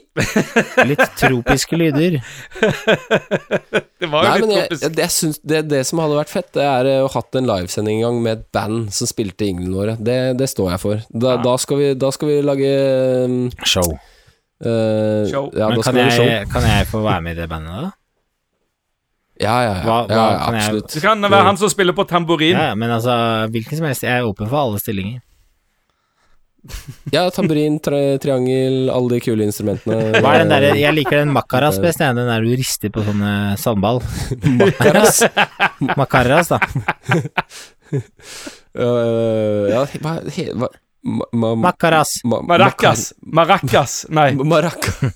Litt 0.86 1.00
tropiske 1.18 1.74
lyder. 1.74 2.20
Det 3.98 4.06
var 4.06 4.28
jo 4.38 4.46
men 4.46 4.52
litt 4.52 4.54
jeg, 4.54 4.68
tropisk. 4.70 4.82
jeg, 4.84 4.92
jeg 5.02 5.10
syns 5.10 5.40
det, 5.42 5.60
det 5.72 5.80
som 5.88 5.98
hadde 5.98 6.14
vært 6.20 6.30
fett, 6.30 6.50
det 6.54 6.62
er 6.62 6.88
å 6.92 7.08
å 7.08 7.10
hatt 7.10 7.34
en 7.40 7.48
livesending 7.50 7.98
en 7.98 8.04
gang 8.06 8.20
med 8.22 8.36
et 8.36 8.44
band 8.54 8.92
som 8.94 9.10
spilte 9.10 9.48
jinglene 9.48 9.74
våre. 9.74 9.96
Det, 9.98 10.18
det 10.38 10.46
står 10.52 10.70
jeg 10.76 10.82
for. 10.84 11.02
Da, 11.10 11.32
Ja. 11.34 11.42
da, 11.42 11.54
skal, 11.58 11.80
vi, 11.82 11.88
da 11.98 12.12
skal 12.14 12.30
vi 12.30 12.36
lage 12.46 12.70
um, 13.26 13.36
Show. 13.66 13.90
Uh, 14.62 15.26
Show. 15.26 15.50
Ja, 15.58 15.72
Men 15.72 15.80
da 15.80 15.82
kan 15.82 15.90
skal 15.90 15.98
vi 15.98 16.06
show. 16.14 16.30
kan 16.54 16.68
jeg 16.70 16.86
få 16.94 17.02
være 17.02 17.24
med 17.26 17.34
i 17.34 17.40
det 17.42 17.48
bandet, 17.50 17.82
da? 17.88 17.90
Ja, 19.40 19.54
ja, 19.62 19.72
ja. 19.78 19.82
Hva- 19.86 20.06
hva 20.08 20.16
ja, 20.18 20.26
ja 20.34 20.38
absolutt. 20.50 20.88
jeg-. 20.90 20.94
Det 20.98 21.02
kan 21.06 21.22
være 21.30 21.44
han 21.46 21.56
som 21.60 21.70
spiller 21.70 21.94
på 21.94 22.04
tamburin. 22.10 22.56
Ja, 22.58 22.74
men 22.74 22.90
altså, 22.90 23.14
hvilken 23.54 23.78
som 23.78 23.86
helst. 23.86 24.02
Jeg 24.06 24.18
er 24.22 24.26
åpen 24.26 24.48
for 24.50 24.58
alle 24.66 24.78
stillinger. 24.82 25.20
Ja, 27.14 27.22
tamburin, 27.32 27.78
tri 27.80 28.18
triangel, 28.20 28.90
alle 28.92 29.14
de 29.14 29.20
kule 29.24 29.46
instrumentene. 29.46 30.18
Hva 30.20 30.32
er 30.34 30.42
den 30.42 30.50
der, 30.52 30.66
Jeg 30.82 30.92
liker 30.98 31.20
den 31.22 31.30
makaras 31.32 31.78
best. 31.80 32.02
Den 32.02 32.18
der 32.28 32.42
du 32.44 32.50
rister 32.58 32.90
på 32.92 33.04
sånn 33.06 33.22
eh, 33.30 33.54
sandball. 33.62 34.02
makaras? 34.58 35.22
makaras, 35.96 36.50
da. 36.52 36.58
uh, 38.76 39.64
ja, 39.70 39.86
hva, 40.02 40.12
he, 40.34 40.48
hva 40.52 40.68
ma, 41.08 41.24
ma, 41.32 41.54
Makaras. 41.70 42.18
ma, 42.28 42.42
Maracas. 42.50 43.12
Maracas. 43.22 44.00
Nei. 44.10 44.32
Maracas. 44.36 44.98
Maraca. 44.98 45.14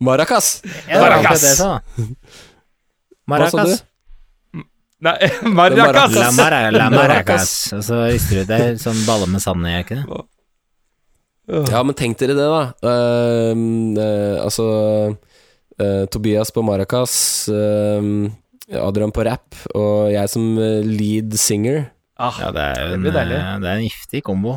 Maracas. 0.00 0.60
Det 0.62 1.00
Maracas. 1.00 1.44
det? 1.58 2.04
Maracas. 3.30 3.84
Nei, 5.04 5.16
Maracas. 5.58 6.14
La, 6.16 6.30
mara, 6.32 6.60
la 6.70 6.90
maracas. 6.98 7.50
Og 7.76 7.82
så 7.84 8.04
rister 8.08 8.42
du 8.42 8.52
det 8.52 8.60
sånn 8.82 9.02
baller 9.08 9.28
med 9.30 9.42
sand 9.44 9.66
i, 9.68 9.74
er 9.74 9.84
ikke 9.84 10.00
det? 10.00 10.22
Ja, 11.68 11.82
men 11.84 11.92
tenk 11.98 12.16
dere 12.22 12.32
det, 12.38 12.44
da. 12.48 12.62
Uh, 12.80 13.52
uh, 14.00 14.36
altså 14.46 14.66
uh, 15.12 16.04
Tobias 16.08 16.48
på 16.56 16.62
Maracas, 16.64 17.16
ehm, 17.52 18.30
Adrian 18.80 19.12
på 19.12 19.26
rap, 19.28 19.52
og 19.76 20.08
jeg 20.14 20.30
som 20.32 20.54
eh, 20.56 20.80
lead 20.88 21.34
singer. 21.36 21.82
Ah, 22.16 22.32
Ja, 22.40 22.48
det 22.54 22.62
er 22.64 22.78
jo 22.80 22.96
det 23.02 23.12
en, 23.12 23.32
eh, 23.36 23.50
det 23.60 23.68
er 23.68 23.76
en 23.82 23.84
giftig 23.84 24.22
kombo. 24.24 24.54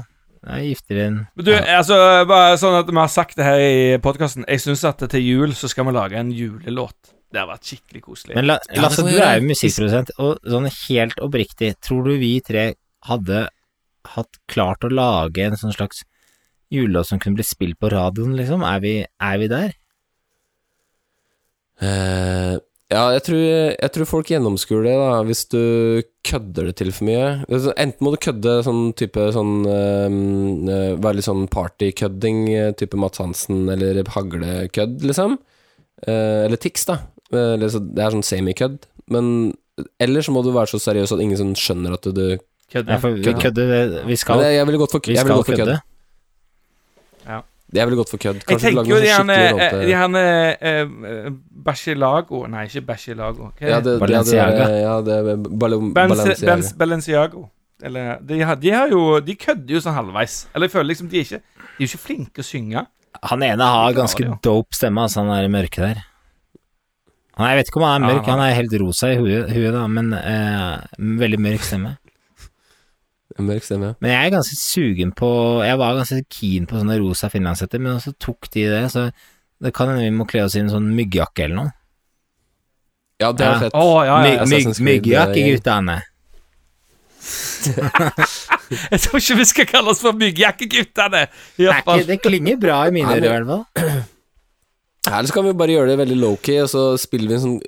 Det 0.48 0.56
er 0.56 1.04
inn. 1.04 1.18
Men 1.36 1.46
Du, 1.46 1.52
altså, 1.52 1.98
bare 2.30 2.56
sånn 2.60 2.78
at 2.80 2.88
vi 2.88 2.96
har 2.96 3.12
sagt 3.12 3.36
det 3.36 3.44
her 3.44 3.60
i 3.60 3.98
podkasten. 4.04 4.46
Jeg 4.48 4.64
syns 4.64 4.86
at 4.88 5.04
til 5.12 5.24
jul 5.26 5.56
så 5.58 5.68
skal 5.68 5.90
vi 5.90 5.96
lage 5.98 6.20
en 6.20 6.32
julelåt. 6.32 7.12
Det 7.28 7.42
har 7.42 7.50
vært 7.50 7.68
skikkelig 7.68 8.02
koselig. 8.06 8.38
Men 8.38 8.48
la, 8.48 8.56
Ja, 8.72 8.86
Lasse, 8.86 9.04
du 9.04 9.18
er 9.20 9.42
jo 9.42 9.50
musikkprodusent, 9.50 10.14
og 10.24 10.40
sånn 10.48 10.70
helt 10.72 11.20
oppriktig, 11.20 11.74
tror 11.84 12.08
du 12.08 12.16
vi 12.22 12.38
tre 12.40 12.70
hadde 13.10 13.48
hatt 14.14 14.40
klart 14.48 14.88
å 14.88 14.92
lage 14.94 15.44
en 15.44 15.60
sånn 15.60 15.76
slags 15.76 16.06
julelåt 16.72 17.10
som 17.10 17.20
kunne 17.20 17.36
blitt 17.42 17.50
spilt 17.50 17.80
på 17.84 17.92
radioen, 17.92 18.38
liksom? 18.40 18.64
Er 18.64 18.80
vi, 18.84 18.94
er 19.04 19.42
vi 19.44 19.52
der? 19.52 19.76
Eh, 21.84 22.56
ja, 22.88 23.02
jeg 23.18 23.24
tror, 23.28 23.42
jeg 23.74 23.92
tror 23.92 24.08
folk 24.08 24.30
gjennomskuer 24.32 24.86
det, 24.88 24.94
da, 24.96 25.18
hvis 25.28 25.42
du 25.52 25.60
kødder 26.28 26.70
det 26.70 26.76
til 26.80 26.94
for 26.96 27.08
mye. 27.10 27.28
Enten 27.76 28.06
må 28.06 28.14
du 28.14 28.20
kødde 28.24 28.54
sånn 28.64 28.94
type 29.00 29.26
sånn 29.36 29.54
eh, 29.68 30.96
Være 30.96 31.18
litt 31.20 31.28
sånn 31.28 31.50
partykødding, 31.52 32.40
eh, 32.56 32.72
type 32.80 33.00
Mats 33.00 33.20
Hansen, 33.20 33.66
eller 33.74 34.00
haglekødd, 34.16 35.04
liksom. 35.04 35.36
Eh, 36.08 36.46
eller 36.46 36.60
Tix, 36.64 36.88
da. 36.88 37.02
Eh, 37.34 37.54
eller 37.58 37.74
så, 37.76 37.84
det 37.84 38.06
er 38.06 38.16
sånn 38.16 38.24
semikødd. 38.24 38.80
Men 39.12 39.54
Eller 40.02 40.24
så 40.26 40.34
må 40.34 40.42
du 40.44 40.50
være 40.56 40.72
så 40.72 40.80
seriøs 40.82 41.12
at 41.14 41.20
ingen 41.22 41.38
sånn 41.38 41.54
skjønner 41.60 41.94
at 42.00 42.08
du 42.16 42.24
Ja, 42.32 42.40
Kødder. 42.72 42.98
for 43.00 43.14
vi 43.16 43.32
kødder, 43.32 44.02
vi 44.08 44.16
skal, 44.20 44.42
jeg, 44.44 44.58
jeg 44.58 44.68
ville 44.68 44.80
gått 44.82 44.92
for, 44.92 45.00
vi 45.06 45.14
jeg 45.16 45.24
ville 45.24 45.38
skal 45.38 45.44
gått 45.44 45.52
for 45.52 45.62
kødd. 45.62 45.84
Kødde. 47.68 47.82
er 47.82 47.86
veldig 47.86 47.98
godt 48.00 48.10
for 48.10 48.18
kødd. 48.18 48.36
Jeg 48.36 48.46
Kanskje 48.48 48.58
du 48.58 48.64
tenker 48.64 48.82
lager 48.82 48.90
jo 48.90 49.02
de 49.02 49.08
skikkelig 49.12 49.38
her 49.38 49.54
råte- 49.54 49.86
De 49.86 49.96
her 49.96 50.08
eh, 50.16 51.30
Nei, 52.48 52.64
ikke 52.70 52.82
Bachelago 52.88 53.52
er 53.60 53.70
ja, 53.70 53.80
det? 53.80 53.86
det, 53.86 54.00
Balenciaga. 54.00 54.58
Ja, 54.58 54.68
det, 54.68 54.82
ja, 54.82 54.96
det 55.02 55.14
er 55.18 55.38
Benz, 55.38 55.94
Balenciaga. 55.94 56.52
Benz 56.56 56.74
Balenciago. 56.74 57.46
Eller 57.84 58.18
de 58.26 58.40
har, 58.42 58.56
de 58.56 58.70
har 58.74 58.88
jo 58.90 59.20
De 59.20 59.36
kødder 59.36 59.74
jo 59.76 59.80
sånn 59.84 59.94
halvveis. 59.94 60.48
Eller 60.56 60.66
jeg 60.66 60.72
føler 60.72 60.90
liksom 60.94 61.10
de 61.12 61.18
er 61.20 61.26
ikke 61.28 61.42
De 61.42 61.84
er 61.84 61.86
jo 61.86 61.90
ikke 61.92 62.06
flinke 62.08 62.42
å 62.42 62.48
synge. 62.48 62.86
Han 63.24 63.44
ene 63.44 63.64
har 63.66 63.94
ganske 63.94 64.26
dope 64.44 64.74
stemme, 64.78 65.02
altså, 65.02 65.22
han 65.26 65.30
der 65.38 65.48
mørke 65.50 65.82
der. 65.82 66.04
Han, 67.38 67.48
jeg 67.52 67.58
vet 67.60 67.68
ikke 67.70 67.78
om 67.82 67.86
han 67.86 68.04
er 68.04 68.08
Ja, 68.10 68.14
mørk, 68.16 68.26
han 68.26 68.40
han 68.40 68.50
er 68.50 68.56
helt 68.58 68.74
rosa 68.82 69.12
i 69.14 69.18
huet, 69.18 69.52
huet 69.54 69.74
da, 69.74 69.84
men 69.88 70.14
eh, 70.14 70.78
veldig 71.22 71.40
mørk 71.42 71.62
stemme. 71.66 71.98
En 73.36 73.48
Mørk 73.50 73.66
stemme. 73.68 73.90
Men 74.00 74.14
jeg 74.14 74.30
er 74.30 74.36
ganske 74.38 74.56
sugen 74.56 75.12
på 75.12 75.30
Jeg 75.68 75.78
var 75.82 75.98
ganske 75.98 76.22
keen 76.32 76.68
på 76.70 76.80
sånne 76.80 76.96
rosa 77.02 77.28
finlandshetter, 77.34 77.82
men 77.84 78.00
så 78.04 78.14
tok 78.24 78.48
de 78.54 78.64
det, 78.72 78.86
så 78.94 79.10
det 79.64 79.74
kan 79.76 79.92
hende 79.92 80.06
vi 80.06 80.14
må 80.16 80.28
kle 80.30 80.46
oss 80.46 80.56
i 80.56 80.62
en 80.64 80.72
sånn 80.72 80.88
myggjakke 80.96 81.48
eller 81.48 81.60
noe. 81.60 81.72
Ja, 83.20 83.32
det 83.34 83.46
er 83.46 83.52
Ja. 83.52 83.60
fett. 83.60 83.74
Ja, 83.74 84.06
ja, 84.06 84.18
My, 84.22 84.34
ja. 84.36 84.44
Assassin's 84.46 84.80
myggjakke, 84.80 85.42
guttene. 85.52 85.98
Jeg 88.92 89.00
tror 89.04 89.20
ikke 89.20 89.38
vi 89.40 89.46
skal 89.50 89.68
kalle 89.68 89.92
oss 89.92 90.04
for 90.04 90.16
myggjakkeguttene. 90.16 91.26
Det, 91.58 91.68
er 91.68 92.22
klinger 92.24 92.60
bra 92.62 92.84
i 92.88 92.94
mine 92.96 93.18
ører, 93.18 93.26
i 93.26 93.34
hvert 93.34 93.50
fall. 93.50 93.66
Eller 95.08 95.30
så 95.30 95.34
kan 95.34 95.48
vi 95.48 95.56
bare 95.58 95.76
gjøre 95.76 95.92
det 95.94 96.00
veldig 96.02 96.20
low-key, 96.22 96.62
og 96.64 96.70
så 96.72 96.84
spiller 97.00 97.32
vi 97.32 97.38
en 97.38 97.44
sånn 97.46 97.60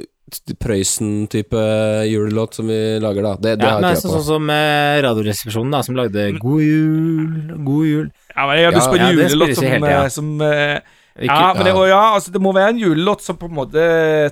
Prøysen-type 0.61 1.61
julelåt 2.09 2.53
som 2.59 2.67
vi 2.69 2.79
lager, 3.03 3.23
da. 3.25 3.33
Det, 3.39 3.55
det 3.61 3.67
Ja, 3.67 3.77
har 3.79 3.87
jeg 3.93 4.01
sånn 4.03 4.11
trua 4.13 4.21
på. 4.21 4.27
som 4.29 4.49
eh, 4.55 4.99
Radioresepsjonen, 5.05 5.71
da, 5.75 5.81
som 5.85 5.97
lagde 5.99 6.27
God 6.39 6.61
jul, 6.63 7.55
god 7.65 7.85
jul. 7.89 8.07
Ja, 8.35 8.45
men 8.47 8.57
jeg 8.61 8.69
har 8.69 8.77
lyst 8.77 8.91
på 8.93 8.99
en 8.99 9.05
Ja, 9.05 9.11
julelåt 9.15 9.55
som, 9.57 9.69
helt, 9.73 9.89
ja. 9.89 10.03
eh, 10.03 10.11
som 10.13 10.29
eh, 10.45 10.75
Ikke, 11.19 11.33
Ja, 11.33 11.47
men 11.57 11.65
det, 11.67 11.73
ja. 11.73 11.79
og 11.81 11.87
ja, 11.91 12.03
altså, 12.15 12.31
det 12.35 12.41
må 12.43 12.53
være 12.55 12.75
en 12.75 12.83
julelåt 12.83 13.25
som 13.25 13.39
på 13.41 13.49
en 13.49 13.57
måte 13.57 13.87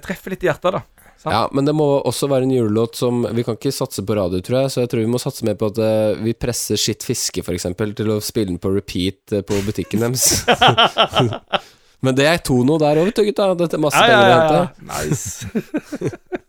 treffer 0.06 0.36
litt 0.36 0.46
i 0.46 0.50
hjertet, 0.52 0.78
da. 0.78 0.84
sant? 1.18 1.34
Ja, 1.34 1.42
men 1.52 1.66
det 1.68 1.74
må 1.76 1.88
også 2.08 2.30
være 2.32 2.48
en 2.48 2.54
julelåt 2.54 2.96
som 2.96 3.26
Vi 3.36 3.44
kan 3.44 3.58
ikke 3.58 3.74
satse 3.76 4.06
på 4.08 4.16
radio, 4.16 4.40
tror 4.46 4.62
jeg, 4.62 4.72
så 4.76 4.84
jeg 4.86 4.92
tror 4.94 5.04
vi 5.04 5.12
må 5.12 5.20
satse 5.20 5.44
mer 5.48 5.58
på 5.60 5.72
at 5.74 5.82
uh, 5.82 6.14
vi 6.24 6.36
presser 6.38 6.80
Skitt 6.80 7.04
fiske, 7.08 7.42
eksempel, 7.56 7.92
til 7.98 8.14
å 8.16 8.22
spille 8.24 8.54
den 8.54 8.62
på 8.62 8.72
repeat 8.76 9.34
uh, 9.36 9.42
på 9.44 9.60
butikken 9.68 10.06
deres. 10.06 10.44
men 12.06 12.16
det 12.18 12.28
er 12.30 12.38
Tono 12.46 12.78
der 12.82 13.00
òg, 13.02 13.10
vet 13.10 13.18
du, 13.20 13.24
gutta. 13.30 13.50
Dette 13.58 13.78
er 13.78 13.82
masse 13.82 14.02
Ja, 14.02 14.08
ja, 14.08 14.18
penger 14.18 14.28
å 14.28 14.30
ja, 14.30 14.40
hente. 14.40 14.58
ja. 14.60 14.88
Nice. 14.94 16.28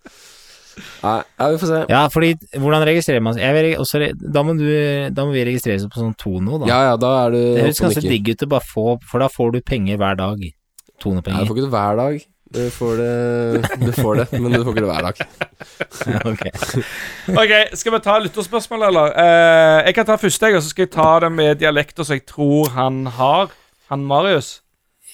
Nei, 1.02 1.18
ja, 1.38 1.46
vi 1.50 1.58
får 1.58 1.70
se. 1.70 1.78
Ja, 1.90 2.00
fordi 2.12 2.32
hvordan 2.58 2.84
registrerer 2.86 3.22
man 3.24 3.38
jeg 3.38 3.74
også, 3.80 4.00
da, 4.18 4.42
må 4.46 4.54
du, 4.58 4.66
da 5.14 5.24
må 5.26 5.34
vi 5.34 5.44
registreres 5.48 5.86
på 5.90 5.98
sånn 6.02 6.14
Tono, 6.18 6.60
da. 6.62 6.68
Ja, 6.70 6.78
ja, 6.90 6.96
da 7.00 7.12
er 7.24 7.34
du 7.34 7.38
det 7.40 7.64
høres 7.66 7.80
ganske 7.82 8.02
digg 8.04 8.30
ut 8.34 8.44
å 8.46 8.50
bare 8.54 8.66
få, 8.66 8.84
for 9.10 9.22
da 9.22 9.30
får 9.32 9.54
du 9.56 9.60
penger 9.66 9.98
hver 10.00 10.18
dag. 10.18 10.42
Ja, 10.42 10.52
du 10.98 11.46
får 11.46 11.54
ikke 11.54 11.64
det 11.64 11.72
hver 11.74 11.98
dag. 11.98 12.20
Du 12.48 12.62
får 12.72 12.94
det, 12.96 13.68
du 13.84 13.90
får 13.92 14.14
det 14.22 14.38
men 14.40 14.54
du 14.54 14.62
får 14.64 14.70
ikke 14.72 14.84
det 14.86 14.88
hver 14.88 15.04
dag. 15.10 15.18
Ok. 16.30 16.44
Ok, 17.34 17.52
skal 17.76 17.92
vi 17.94 18.00
ta 18.06 18.14
lytterspørsmål, 18.24 18.86
eller? 18.88 19.12
Eh, 19.20 19.80
jeg 19.90 19.96
kan 19.98 20.06
ta 20.08 20.16
første, 20.18 20.50
og 20.56 20.62
så 20.64 20.70
skal 20.72 20.86
jeg 20.86 20.92
ta 20.94 21.08
det 21.26 21.30
med 21.34 21.60
dialekter 21.60 22.06
som 22.08 22.16
jeg 22.16 22.24
tror 22.30 22.70
han 22.74 23.02
har. 23.18 23.52
Han 23.92 24.06
Marius. 24.08 24.58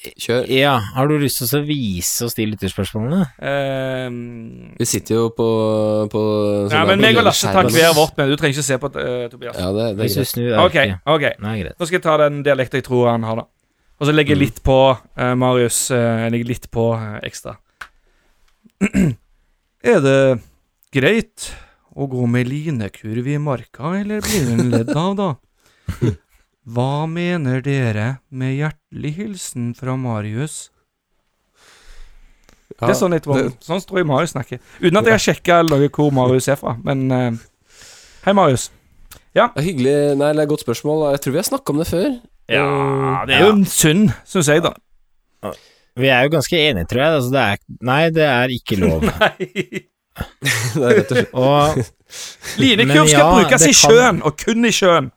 Kjør. 0.05 0.45
Ja, 0.53 0.75
har 0.95 1.09
du 1.09 1.15
lyst 1.21 1.41
til 1.41 1.49
å 1.57 1.63
vise 1.65 2.27
oss 2.27 2.37
de 2.37 2.45
lytterspørsmålene? 2.51 3.23
Uh, 3.41 4.77
Vi 4.77 4.89
sitter 4.89 5.17
jo 5.17 5.25
på, 5.33 5.49
på 6.13 6.23
ja, 6.69 6.83
men 6.89 7.01
meg 7.01 7.17
og 7.21 7.25
Lasse 7.25 7.49
tar 7.49 7.71
hver 7.73 7.97
vårt, 7.97 8.13
men 8.19 8.29
du 8.29 8.37
trenger 8.37 8.59
ikke 8.59 8.67
se 8.67 8.79
på 8.83 8.91
uh, 8.93 9.25
Tobias. 9.33 9.57
Ja, 9.57 9.73
det, 9.73 9.89
det 9.97 10.09
er 10.11 10.15
greit. 10.19 10.31
snur 10.31 10.63
Ok, 10.67 10.79
ok. 11.17 11.27
Nei, 11.45 11.57
greit. 11.63 11.77
Nå 11.81 11.89
skal 11.89 11.99
jeg 12.01 12.07
ta 12.07 12.17
den 12.27 12.43
dialekten 12.45 12.83
jeg 12.83 12.89
tror 12.91 13.09
han 13.15 13.25
har, 13.27 13.45
da. 13.45 13.49
Og 14.01 14.09
så 14.09 14.15
legger 14.15 14.35
jeg 14.35 14.43
litt 14.43 14.63
på, 14.67 14.79
uh, 14.93 15.35
Marius. 15.39 15.87
Uh, 15.95 16.27
legger 16.33 16.51
litt 16.51 16.67
på 16.75 16.89
eh, 16.99 17.21
ekstra. 17.29 17.57
er 19.95 20.03
det 20.05 20.19
greit 20.95 21.49
å 21.95 22.09
gå 22.11 22.27
med 22.29 22.51
linekurv 22.51 23.31
i 23.31 23.39
marka, 23.41 23.95
eller 24.01 24.25
blir 24.25 24.51
hun 24.51 24.71
ledd 24.75 24.91
av, 24.93 25.15
da? 25.21 25.31
Hva 26.65 27.05
mener 27.11 27.61
dere 27.65 28.07
med 28.33 28.55
hjertelig 28.57 29.11
hilsen 29.19 29.73
fra 29.77 29.97
Marius? 30.01 30.71
Ja, 32.81 32.89
det 32.89 32.95
er 32.95 32.99
sånn 32.99 33.13
litt 33.15 33.27
det- 33.29 33.51
Sånn 33.63 33.83
tror 33.85 34.01
jeg 34.01 34.07
Marius 34.09 34.33
snakker. 34.33 34.59
Uten 34.81 34.97
at 34.99 35.05
jeg 35.05 35.13
har 35.15 35.25
sjekka 35.27 35.59
hvor 35.93 36.11
Marius 36.13 36.49
er 36.49 36.57
fra, 36.57 36.77
men 36.83 37.05
uh, 37.13 37.37
Hei, 38.25 38.33
Marius. 38.33 38.71
Ja, 39.37 39.51
hyggelig 39.59 40.17
Nei, 40.17 40.33
det 40.33 40.41
er 40.41 40.47
et 40.47 40.49
godt 40.49 40.65
spørsmål. 40.65 41.11
Jeg 41.13 41.21
tror 41.21 41.33
vi 41.35 41.39
har 41.43 41.49
snakka 41.51 41.71
om 41.75 41.79
det 41.83 41.87
før. 41.91 42.09
Ja, 42.49 43.25
det 43.27 43.35
er 43.37 43.45
jo 43.47 43.53
en 43.55 43.65
synd, 43.69 44.11
syns 44.29 44.49
jeg, 44.49 44.63
da. 44.65 44.73
Vi 45.97 46.09
er 46.11 46.25
jo 46.27 46.33
ganske 46.35 46.57
enige, 46.59 46.89
tror 46.91 47.01
jeg. 47.05 47.15
Altså, 47.19 47.31
det 47.35 47.43
er, 47.45 47.59
nei, 47.81 48.03
det 48.11 48.25
er 48.27 48.49
ikke 48.57 48.79
lov. 48.81 49.05
Nei. 49.21 49.85
Det 50.15 50.79
er 50.79 50.93
rett 50.95 51.09
og 51.11 51.17
slett 51.19 51.33
Og 51.35 52.59
Linekurv 52.63 53.09
skal 53.11 53.19
ja, 53.19 53.31
brukes 53.35 53.65
i 53.67 53.71
i 53.71 53.75
kan- 53.75 53.91
sjøen, 53.91 54.21
og 54.23 54.37
kun 54.39 54.65
i 54.65 54.71
sjøen. 54.71 55.09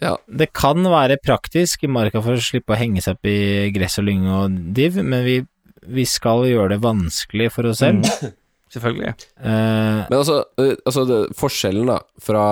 Det 0.00 0.50
kan 0.52 0.84
være 0.92 1.18
praktisk 1.24 1.86
i 1.86 1.90
marka 1.90 2.20
for 2.24 2.36
å 2.36 2.42
slippe 2.42 2.74
å 2.74 2.80
henge 2.80 3.02
seg 3.04 3.16
opp 3.16 3.28
i 3.30 3.70
gress 3.74 3.98
og 4.02 4.08
lyng 4.08 4.26
og 4.28 4.58
div, 4.76 4.98
men 5.00 5.24
vi, 5.24 5.38
vi 5.86 6.04
skal 6.08 6.44
gjøre 6.48 6.74
det 6.74 6.82
vanskelig 6.84 7.52
for 7.54 7.70
oss 7.70 7.80
selv. 7.84 8.04
Selvfølgelig. 8.76 9.12
Uh, 9.38 10.04
Men 10.10 10.18
altså, 10.18 10.40
øh, 10.58 10.74
altså 10.84 11.04
det, 11.06 11.18
forskjellen 11.38 11.86
da 11.88 12.00
fra 12.20 12.46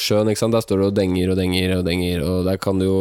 sjøen, 0.00 0.28
ikke 0.28 0.42
sant, 0.42 0.56
der 0.56 0.64
står 0.64 0.82
det 0.82 0.88
og 0.90 0.96
denger 0.98 1.32
og 1.32 1.38
denger 1.38 1.76
og 1.78 1.86
denger, 1.86 2.24
og 2.26 2.48
der 2.48 2.58
kan 2.60 2.82
du 2.82 2.88
jo 2.88 2.98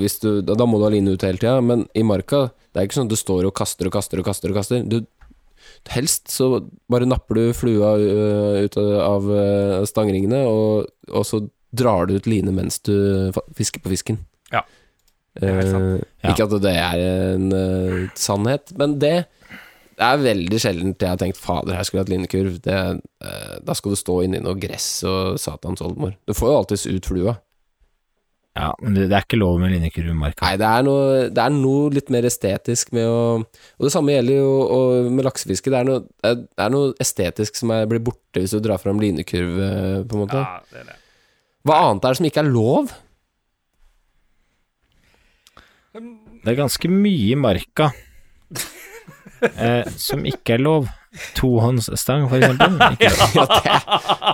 hvis 0.00 0.18
du, 0.20 0.28
da, 0.44 0.56
da 0.58 0.66
må 0.68 0.80
du 0.80 0.88
ha 0.88 0.90
line 0.92 1.14
ut 1.14 1.24
hele 1.24 1.40
tida, 1.40 1.60
men 1.64 1.86
i 1.94 2.04
marka 2.04 2.48
det 2.50 2.82
er 2.82 2.88
ikke 2.88 2.98
sånn 2.98 3.08
at 3.08 3.14
du 3.14 3.20
står 3.20 3.46
og 3.48 3.54
kaster 3.56 3.88
og 3.88 3.94
kaster 3.94 4.20
og 4.20 4.26
kaster 4.26 4.52
og 4.52 4.58
kaster. 4.58 4.82
Du, 4.84 5.00
helst 5.94 6.28
så 6.34 6.50
bare 6.92 7.08
napper 7.08 7.38
du 7.38 7.56
flua 7.56 7.94
øh, 7.96 8.66
ut 8.66 8.76
av, 8.82 9.30
av 9.78 9.88
stangringene, 9.88 10.42
og, 10.50 10.90
og 11.08 11.26
så 11.26 11.44
drar 11.76 12.06
du 12.10 12.16
ut 12.18 12.26
line 12.26 12.52
mens 12.54 12.78
du 12.86 12.94
fisker 13.56 13.82
på 13.84 13.92
fisken. 13.92 14.18
Ja. 14.52 14.64
Uh. 15.40 16.00
Eh, 16.20 16.30
Ikke 16.32 16.48
at 16.48 16.56
det 16.64 16.72
er 16.74 17.02
en 17.34 17.52
uh, 17.54 18.08
sannhet, 18.18 18.72
men 18.78 18.98
det 19.02 19.26
det 20.00 20.06
er 20.08 20.22
veldig 20.24 20.58
sjeldent 20.62 21.02
jeg 21.04 21.12
har 21.12 21.18
tenkt 21.20 21.36
Fader, 21.36 21.74
her 21.76 21.84
skulle 21.84 22.00
jeg 22.00 22.06
hatt 22.06 22.12
linekurv. 22.14 22.54
Det, 22.64 22.76
eh, 23.20 23.56
da 23.60 23.74
skal 23.76 23.92
du 23.92 23.98
stå 24.00 24.14
inni 24.24 24.38
noe 24.40 24.56
gress 24.56 24.86
og 25.04 25.34
satans 25.36 25.82
oldemor. 25.84 26.14
Du 26.24 26.32
får 26.32 26.48
jo 26.48 26.54
alltids 26.56 26.86
ut 26.88 27.04
flua. 27.04 27.34
ja, 28.56 28.70
men 28.80 28.94
det, 28.96 29.10
det 29.10 29.18
er 29.18 29.26
ikke 29.26 29.38
lov 29.42 29.58
med 29.60 29.74
linekurv 29.74 30.08
i 30.08 30.16
marka. 30.16 30.46
Nei, 30.48 30.54
det 30.62 30.70
er, 30.70 30.86
noe, 30.88 31.28
det 31.28 31.42
er 31.44 31.52
noe 31.52 31.92
litt 31.92 32.08
mer 32.16 32.24
estetisk 32.30 32.94
med 32.96 33.04
å 33.12 33.20
Og 33.44 33.84
det 33.84 33.92
samme 33.92 34.16
gjelder 34.16 34.40
jo 34.40 34.48
og 34.78 35.12
med 35.12 35.28
laksefiske. 35.28 35.68
Det 35.68 35.82
er 35.82 35.90
noe, 35.90 36.00
det 36.24 36.64
er- 36.64 36.72
noe 36.72 36.96
estetisk 37.04 37.60
som 37.60 37.76
er, 37.76 37.84
blir 37.92 38.00
borte 38.08 38.40
hvis 38.40 38.56
du 38.56 38.64
drar 38.64 38.80
fram 38.80 39.04
linekurv, 39.04 39.52
på 40.08 40.16
en 40.16 40.24
måte. 40.24 40.40
Ja, 40.40 40.64
det 40.72 40.80
er 40.80 40.88
det. 40.94 40.99
Hva 41.66 41.80
annet 41.86 42.04
er 42.04 42.14
det 42.14 42.20
som 42.20 42.28
ikke 42.30 42.42
er 42.44 42.52
lov? 42.52 42.92
Det 45.92 46.52
er 46.52 46.60
ganske 46.60 46.88
mye 46.88 47.34
i 47.34 47.36
marka 47.38 47.90
eh, 49.48 49.88
som 49.96 50.24
ikke 50.28 50.56
er 50.56 50.64
lov. 50.64 50.88
Tohåndsstang, 51.34 52.28
for 52.30 52.38
eksempel. 52.38 52.76
Ikke 52.94 53.08
lov. 53.10 53.54
Ja, 53.66 53.78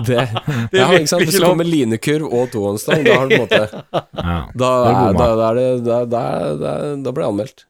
det, 0.05 0.25
det, 0.73 0.81
ja, 0.83 0.89
ikke 0.93 1.09
sant? 1.09 1.25
Hvis 1.25 1.39
du 1.39 1.47
kommer 1.47 1.65
linekurv 1.65 2.27
og 2.29 2.51
tohåndsstang, 2.53 3.07
da 3.07 3.15
har 3.17 3.31
du 3.31 3.33
på 3.33 3.39
en 3.39 3.47
måte 3.47 3.63
Ja. 3.63 4.37
Da, 4.53 4.69
er 4.91 4.99
det 4.99 5.17
da, 5.17 5.31
da, 5.41 5.47
er 5.49 5.57
det, 5.57 5.71
da, 5.87 6.03
da, 6.05 6.27
da, 6.61 6.75
da 7.01 7.15
blir 7.17 7.25
det 7.25 7.31
anmeldt. 7.31 7.65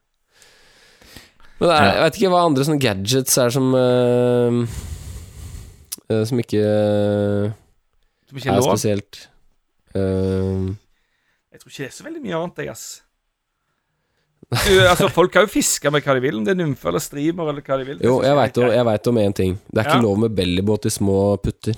Men 1.61 1.71
det 1.71 1.77
er, 1.77 1.87
jeg 1.87 2.03
vet 2.03 2.19
ikke 2.19 2.33
hva 2.35 2.43
andre 2.49 2.67
sånne 2.67 2.83
gadgets 2.83 3.39
er 3.41 3.55
som 3.55 3.71
uh, 3.73 4.59
eh, 6.11 6.25
Som 6.29 6.43
ikke 6.43 6.61
uh, 6.61 7.55
Som 8.29 8.43
ikke 8.43 8.51
er 8.51 8.59
er 8.59 8.61
lov. 8.61 8.75
spesielt 8.75 9.23
eh, 9.97 10.71
Jeg 11.53 11.61
tror 11.63 11.73
ikke 11.73 11.83
det 11.83 11.91
er 11.91 11.97
så 11.97 12.07
veldig 12.07 12.23
mye 12.25 12.39
annet, 12.41 12.63
jeg, 12.67 12.69
ass. 12.77 12.87
Du, 14.47 14.73
altså, 14.87 15.09
folk 15.11 15.33
kan 15.35 15.43
jo 15.47 15.51
fiske 15.51 15.91
med 15.91 16.05
hva 16.07 16.15
de 16.15 16.21
vil, 16.23 16.37
om 16.39 16.45
det 16.47 16.53
er 16.55 16.59
nymfe 16.61 16.87
eller 16.87 17.03
streamer 17.03 17.49
eller 17.51 17.65
hva 17.67 17.79
de 17.81 17.87
vil. 17.89 18.03
Jo, 18.05 18.21
jeg 18.23 18.37
veit 18.39 18.59
om, 18.63 18.69
jeg 18.77 18.87
vet 18.87 19.09
om 19.11 19.17
én 19.25 19.35
ting. 19.35 19.57
Det 19.73 19.81
er 19.83 19.89
ikke 19.89 19.97
Ja. 19.99 20.05
lov 20.05 20.19
med 20.23 20.37
bellybåt 20.39 20.87
i 20.87 20.93
små 20.95 21.17
putter. 21.43 21.75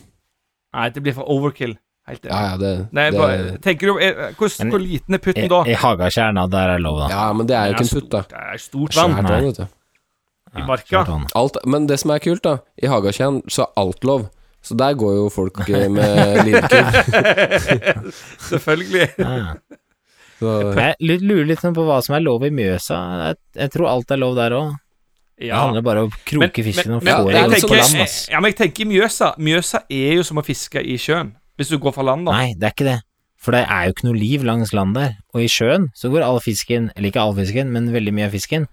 Nei, 0.76 0.88
det 0.92 1.02
blir 1.02 1.14
for 1.16 1.24
overkill. 1.32 1.78
Helt 2.08 2.22
enig. 2.24 2.32
Ja, 2.32 2.42
ja, 2.50 2.56
det, 2.60 2.72
Nei, 2.92 3.06
det 3.10 3.18
bare, 3.20 3.56
tenker 3.64 3.86
du 3.90 3.98
er, 4.00 4.12
hvor, 4.36 4.48
Men- 4.58 4.70
hvor 4.72 4.80
liten 4.80 5.14
er 5.14 5.18
putten 5.18 5.48
da? 5.48 5.62
I 5.64 5.74
Hagakjerna, 5.80 6.44
der 6.50 6.74
er 6.74 6.78
lov, 6.78 6.98
da. 7.00 7.08
Ja, 7.14 7.32
men 7.32 7.46
det 7.46 7.56
er 7.56 7.66
jo 7.68 7.74
ikke 7.74 7.86
en 7.88 8.00
putt, 8.00 8.10
da. 8.10 8.20
Det 8.28 8.44
er 8.52 8.56
stort 8.58 8.96
vann 8.96 9.12
Svært 9.16 9.28
vann, 9.28 9.44
vet 9.44 9.56
du. 9.56 9.66
i 10.56 10.62
marka. 10.66 11.04
Alt, 11.36 11.56
men 11.66 11.86
det 11.86 11.98
som 12.00 12.10
er 12.10 12.18
kult, 12.18 12.42
da 12.42 12.58
I 12.82 12.86
Hagatjern 12.88 13.42
så 13.48 13.62
er 13.66 13.72
alt 13.76 14.04
lov. 14.04 14.28
Så 14.68 14.76
der 14.76 14.96
går 15.00 15.14
jo 15.16 15.28
folk 15.32 15.62
eh, 15.64 15.86
med 15.88 16.42
linekurv. 16.44 16.98
Selvfølgelig. 18.50 19.06
Ja. 19.18 19.54
Så, 20.38 20.50
Jeg 20.76 21.18
lurer 21.24 21.48
litt 21.48 21.62
sånn 21.64 21.74
på 21.74 21.86
hva 21.88 21.98
som 22.04 22.14
er 22.18 22.22
lov 22.22 22.44
i 22.46 22.52
Mjøsa. 22.54 22.98
Jeg, 23.24 23.38
jeg 23.64 23.72
tror 23.74 23.88
alt 23.90 24.12
er 24.14 24.20
lov 24.20 24.36
der 24.38 24.54
òg. 24.58 24.76
Det 25.38 25.52
handler 25.54 25.84
bare 25.86 26.02
om 26.04 26.10
å 26.10 26.20
kroke 26.26 26.62
fisken 26.66 26.96
og 26.96 27.04
få 27.06 27.30
ja, 27.30 27.44
litt 27.46 27.62
på 27.62 27.76
land. 27.78 28.00
Ass. 28.02 28.16
Ja, 28.30 28.40
men 28.42 28.50
jeg 28.50 28.56
tenker 28.58 28.88
Mjøsa 28.90 29.28
Mjøsa 29.38 29.84
er 29.86 30.16
jo 30.18 30.24
som 30.26 30.40
å 30.40 30.44
fiske 30.46 30.82
i 30.82 30.96
sjøen. 30.98 31.30
Hvis 31.58 31.70
du 31.70 31.78
går 31.82 31.94
fra 31.94 32.04
land, 32.06 32.26
da. 32.26 32.34
Nei, 32.38 32.56
det 32.58 32.66
er 32.68 32.74
ikke 32.74 32.88
det. 32.88 32.96
For 33.38 33.54
det 33.54 33.60
er 33.70 33.86
jo 33.86 33.94
ikke 33.94 34.06
noe 34.08 34.18
liv 34.18 34.44
langs 34.46 34.72
land 34.74 34.96
der. 34.98 35.12
Og 35.34 35.44
i 35.44 35.50
sjøen 35.50 35.88
så 35.94 36.10
går 36.10 36.26
all 36.26 36.40
fisken, 36.42 36.90
eller 36.96 37.12
ikke 37.12 37.22
all 37.22 37.36
fisken, 37.38 37.70
men 37.74 37.86
veldig 37.94 38.14
mye 38.14 38.26
av 38.26 38.34
fisken, 38.34 38.66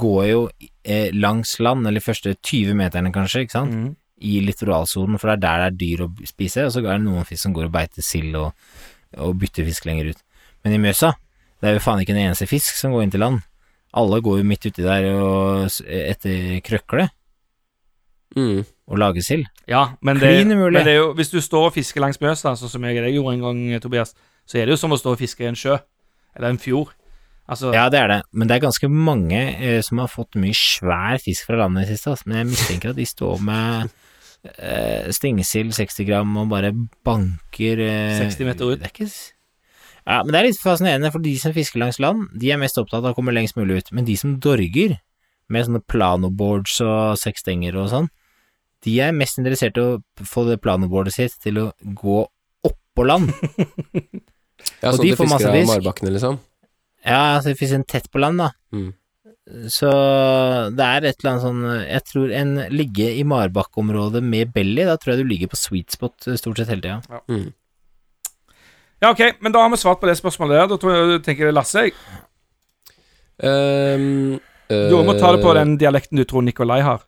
går 0.00 0.22
jo 0.28 0.40
eh, 0.84 1.08
langs 1.16 1.54
land, 1.64 1.84
eller 1.88 2.04
første 2.04 2.34
20 2.40 2.76
meterne 2.76 3.12
kanskje, 3.14 3.44
ikke 3.46 3.56
sant, 3.60 3.76
Mhm. 3.76 3.94
I 4.20 4.38
littoralsonen, 4.44 5.18
for 5.20 5.30
det 5.30 5.36
er 5.38 5.42
der 5.44 5.62
det 5.62 5.68
er 5.68 5.78
dyr 5.82 6.04
å 6.06 6.08
spise, 6.26 6.66
og 6.66 6.72
så 6.74 6.82
er 6.82 6.90
det 6.96 7.04
noen 7.04 7.26
fisk 7.28 7.44
som 7.44 7.54
går 7.56 7.68
og 7.68 7.74
beiter 7.74 8.04
sild 8.04 8.36
og, 8.38 8.70
og 9.18 9.36
bytter 9.40 9.66
fisk 9.68 9.86
lenger 9.88 10.12
ut. 10.12 10.24
Men 10.64 10.74
i 10.74 10.80
Mjøsa, 10.82 11.12
det 11.60 11.70
er 11.70 11.78
jo 11.78 11.84
faen 11.84 12.02
ikke 12.02 12.14
en 12.16 12.24
eneste 12.26 12.48
fisk 12.50 12.78
som 12.78 12.94
går 12.94 13.06
inn 13.06 13.14
til 13.14 13.22
land. 13.24 13.40
Alle 13.98 14.20
går 14.22 14.40
jo 14.40 14.48
midt 14.48 14.66
uti 14.68 14.84
der 14.84 15.06
og 15.14 15.70
etter 15.86 16.58
krøkle 16.66 17.08
mm. 18.36 18.60
og 18.90 19.00
lager 19.00 19.24
sild. 19.24 19.46
Ja, 19.70 19.94
men 20.04 20.20
det, 20.20 20.32
men 20.50 20.76
det 20.76 20.92
er 20.92 21.00
jo 21.00 21.12
Hvis 21.16 21.32
du 21.32 21.40
står 21.44 21.70
og 21.70 21.76
fisker 21.76 22.04
langs 22.04 22.20
Mjøsa, 22.20 22.54
sånn 22.58 22.72
som 22.74 22.84
jeg 22.84 23.00
og 23.00 23.06
deg 23.06 23.16
gjorde 23.16 23.36
en 23.36 23.46
gang, 23.46 23.82
Tobias, 23.82 24.14
så 24.48 24.60
er 24.60 24.68
det 24.68 24.76
jo 24.76 24.82
som 24.82 24.94
å 24.94 25.00
stå 25.00 25.14
og 25.14 25.20
fiske 25.20 25.44
i 25.44 25.50
en 25.50 25.58
sjø. 25.58 25.78
Eller 26.36 26.52
en 26.52 26.60
fjord. 26.60 26.92
Altså 27.48 27.72
Ja, 27.72 27.88
det 27.88 28.02
er 28.02 28.10
det, 28.12 28.18
men 28.32 28.48
det 28.48 28.58
er 28.58 28.66
ganske 28.66 28.90
mange 28.92 29.38
eh, 29.56 29.80
som 29.84 30.02
har 30.02 30.10
fått 30.12 30.36
mye 30.36 30.56
svær 30.56 31.16
fisk 31.22 31.48
fra 31.48 31.62
landet 31.62 31.86
i 31.86 31.88
det 31.88 31.96
siste, 31.96 32.12
altså. 32.12 32.28
men 32.28 32.42
jeg 32.42 32.48
mistenker 32.50 32.92
at 32.92 32.98
de 32.98 33.06
står 33.08 33.40
med 33.40 33.94
eh, 34.44 35.08
stingsild 35.14 35.74
60 35.76 36.06
gram 36.08 36.36
og 36.40 36.52
bare 36.52 36.72
banker 37.06 37.82
eh, 37.84 38.20
60 38.20 38.48
meter 38.48 38.72
ut. 38.72 38.78
Det 38.80 38.88
er 38.88 38.94
ikke 38.94 39.10
Ja, 40.08 40.22
men 40.22 40.32
det 40.32 40.38
er 40.40 40.48
litt 40.48 40.62
fascinerende, 40.62 41.10
for 41.12 41.24
de 41.24 41.34
som 41.40 41.52
fisker 41.52 41.82
langs 41.82 41.98
land, 42.00 42.28
de 42.38 42.52
er 42.52 42.60
mest 42.60 42.78
opptatt 42.80 43.04
av 43.04 43.12
å 43.12 43.18
komme 43.18 43.34
lengst 43.36 43.58
mulig 43.58 43.82
ut. 43.82 43.92
Men 43.92 44.08
de 44.08 44.16
som 44.16 44.38
dorger, 44.40 44.96
med 45.48 45.64
sånne 45.64 45.80
planoboards 45.88 46.74
og 46.84 47.18
seksstenger 47.20 47.76
og 47.80 47.90
sånn, 47.92 48.08
de 48.84 48.98
er 49.02 49.14
mest 49.16 49.40
interessert 49.40 49.78
i 49.80 49.84
å 49.84 50.26
få 50.28 50.44
det 50.48 50.60
planoboardet 50.64 51.14
sitt 51.16 51.38
til 51.42 51.60
å 51.62 51.70
gå 51.82 52.22
oppå 52.68 53.06
land. 53.08 53.32
Ja, 54.82 54.90
Og 54.90 54.96
sånn 54.98 55.04
de 55.04 55.10
de 55.12 55.16
fisker 55.20 55.52
av 55.52 55.68
marbakkene, 55.68 56.10
liksom. 56.10 56.38
Ja, 57.06 57.38
så 57.42 57.52
de 57.54 57.68
en 57.76 57.84
tett 57.86 58.08
på 58.10 58.18
land, 58.18 58.40
da. 58.42 58.48
Mm. 58.74 58.88
Så 59.72 59.88
det 60.76 60.84
er 60.84 61.06
et 61.08 61.22
eller 61.22 61.30
annet 61.30 61.44
sånn 61.44 61.62
Jeg 61.86 62.04
tror 62.04 62.32
en 62.36 62.50
ligge 62.68 63.06
i 63.16 63.22
marbakkeområdet 63.24 64.20
med 64.20 64.52
belly, 64.52 64.84
da 64.84 64.98
tror 65.00 65.14
jeg 65.14 65.24
du 65.24 65.30
ligger 65.30 65.52
på 65.52 65.60
sweet 65.60 65.94
spot 65.96 66.28
eh, 66.28 66.36
stort 66.36 66.60
sett 66.60 66.68
hele 66.68 66.84
tida. 66.84 67.22
Mm. 67.32 67.48
Ja, 69.00 69.12
ok, 69.14 69.38
men 69.40 69.54
da 69.54 69.62
har 69.62 69.72
vi 69.72 69.80
svart 69.80 70.02
på 70.02 70.10
det 70.10 70.18
spørsmålet 70.18 70.58
der. 70.58 70.70
Da 70.72 70.78
tror 70.82 70.96
jeg, 70.96 71.22
tenker 71.24 71.48
jeg 71.48 71.56
Lasse. 71.56 71.86
Um, 73.38 74.38
uh, 74.68 74.88
Du 74.90 74.98
må 75.06 75.14
ta 75.14 75.32
det 75.32 75.44
på 75.44 75.52
eh, 75.54 75.60
den 75.60 75.76
dialekten 75.80 76.18
du 76.18 76.26
tror 76.28 76.44
Nikolai 76.44 76.80
har. 76.84 77.04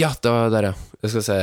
Ja, 0.00 0.14
det 0.22 0.32
var 0.32 0.50
der, 0.54 0.70
ja. 0.70 0.74
Jeg 1.04 1.14
skal 1.14 1.26
se. 1.26 1.40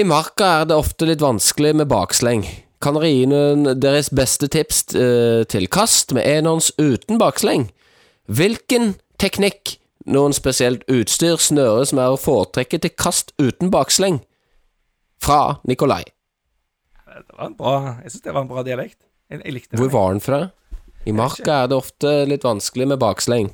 I 0.00 0.04
marka 0.06 0.48
er 0.60 0.70
det 0.70 0.78
ofte 0.78 1.06
litt 1.08 1.22
vanskelig 1.22 1.72
med 1.78 1.88
baksleng. 1.90 2.44
Kan 2.82 2.96
dere 2.96 3.10
gi 3.10 3.26
noen 3.28 3.76
deres 3.80 4.10
beste 4.14 4.48
tips 4.50 4.88
eh, 4.96 5.42
til 5.50 5.70
kast 5.70 6.14
med 6.16 6.26
enhånds 6.26 6.72
uten 6.80 7.20
baksleng? 7.20 7.68
Hvilken 8.30 8.94
teknikk, 9.20 9.76
noen 10.10 10.34
spesielt 10.36 10.84
utstyr, 10.90 11.36
snøre 11.42 11.84
som 11.88 11.98
er 12.02 12.14
å 12.14 12.20
foretrekke 12.20 12.78
til 12.82 12.92
kast 12.94 13.34
uten 13.42 13.72
baksleng? 13.74 14.20
Fra 15.20 15.58
Nikolai. 15.68 16.04
Det 17.10 17.36
var 17.36 17.48
en 17.50 17.56
bra, 17.58 17.74
jeg 18.04 18.12
syns 18.14 18.22
det 18.24 18.32
var 18.36 18.44
en 18.46 18.52
bra 18.52 18.62
dialekt. 18.64 18.98
Jeg, 19.30 19.42
jeg 19.44 19.56
likte 19.56 19.74
det. 19.74 19.80
Hvor 19.82 19.90
var 19.92 20.14
den 20.14 20.22
fra? 20.24 20.38
I 21.08 21.12
marka 21.16 21.62
er 21.64 21.70
det 21.72 21.76
ofte 21.80 22.12
litt 22.28 22.44
vanskelig 22.46 22.86
med 22.92 23.00
baksleng. 23.02 23.50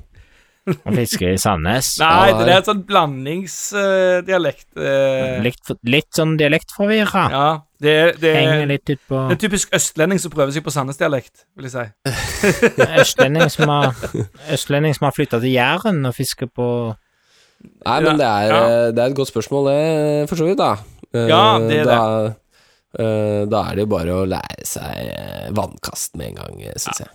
Han 0.67 0.97
fisker 0.99 1.31
i 1.31 1.39
Sandnes. 1.39 1.93
Nei, 2.03 2.33
det 2.35 2.47
er 2.51 2.57
et 2.59 2.67
sånn 2.69 2.81
blandingsdialekt. 2.89 4.69
Uh, 4.75 5.37
Litt, 5.45 5.71
litt 5.87 6.09
sånn 6.19 6.35
dialektforvirra. 6.41 7.27
ja, 7.33 7.45
det, 7.83 7.93
er- 7.93 8.15
det, 8.21 8.31
Henger 8.37 8.63
er- 8.63 8.71
litt 8.71 8.93
utpå 8.95 9.19
det 9.29 9.35
er 9.37 9.41
typisk 9.49 9.75
østlending 9.77 10.21
som 10.23 10.33
prøver 10.33 10.55
seg 10.55 10.65
på 10.65 10.73
Sandnes-dialekt, 10.75 11.45
vil 11.57 11.69
jeg 11.69 11.75
si. 11.75 11.85
Østlending 13.03 13.51
som 13.53 13.69
har 13.73 13.93
Østlending 14.57 14.97
som 14.97 15.09
har 15.09 15.17
flytta 15.17 15.41
til 15.43 15.53
Jæren 15.57 16.01
og 16.09 16.15
fisker 16.17 16.49
på 16.49 16.69
Nei, 17.87 17.99
men 18.05 18.19
det 18.21 18.27
er, 18.29 18.49
Ja. 18.53 18.63
eh, 18.65 18.89
det 18.95 19.01
er 19.03 19.11
et 19.11 19.17
godt 19.17 19.31
spørsmål, 19.33 19.69
det, 19.73 20.29
for 20.29 20.37
så 20.39 20.45
vidt, 20.45 20.59
da. 20.61 20.75
Eh, 21.15 21.29
Ja, 21.31 21.59
det 21.59 21.79
er 21.81 21.85
da, 21.89 22.01
det. 22.97 23.51
da 23.51 23.63
er 23.71 23.75
det 23.79 23.87
jo 23.87 23.91
bare 23.91 24.13
å 24.21 24.27
lære 24.29 24.67
seg 24.69 24.99
eh, 25.09 25.47
vannkast 25.57 26.17
med 26.21 26.29
en 26.35 26.37
gang, 26.43 26.61
syns 26.77 27.01
jeg. 27.01 27.09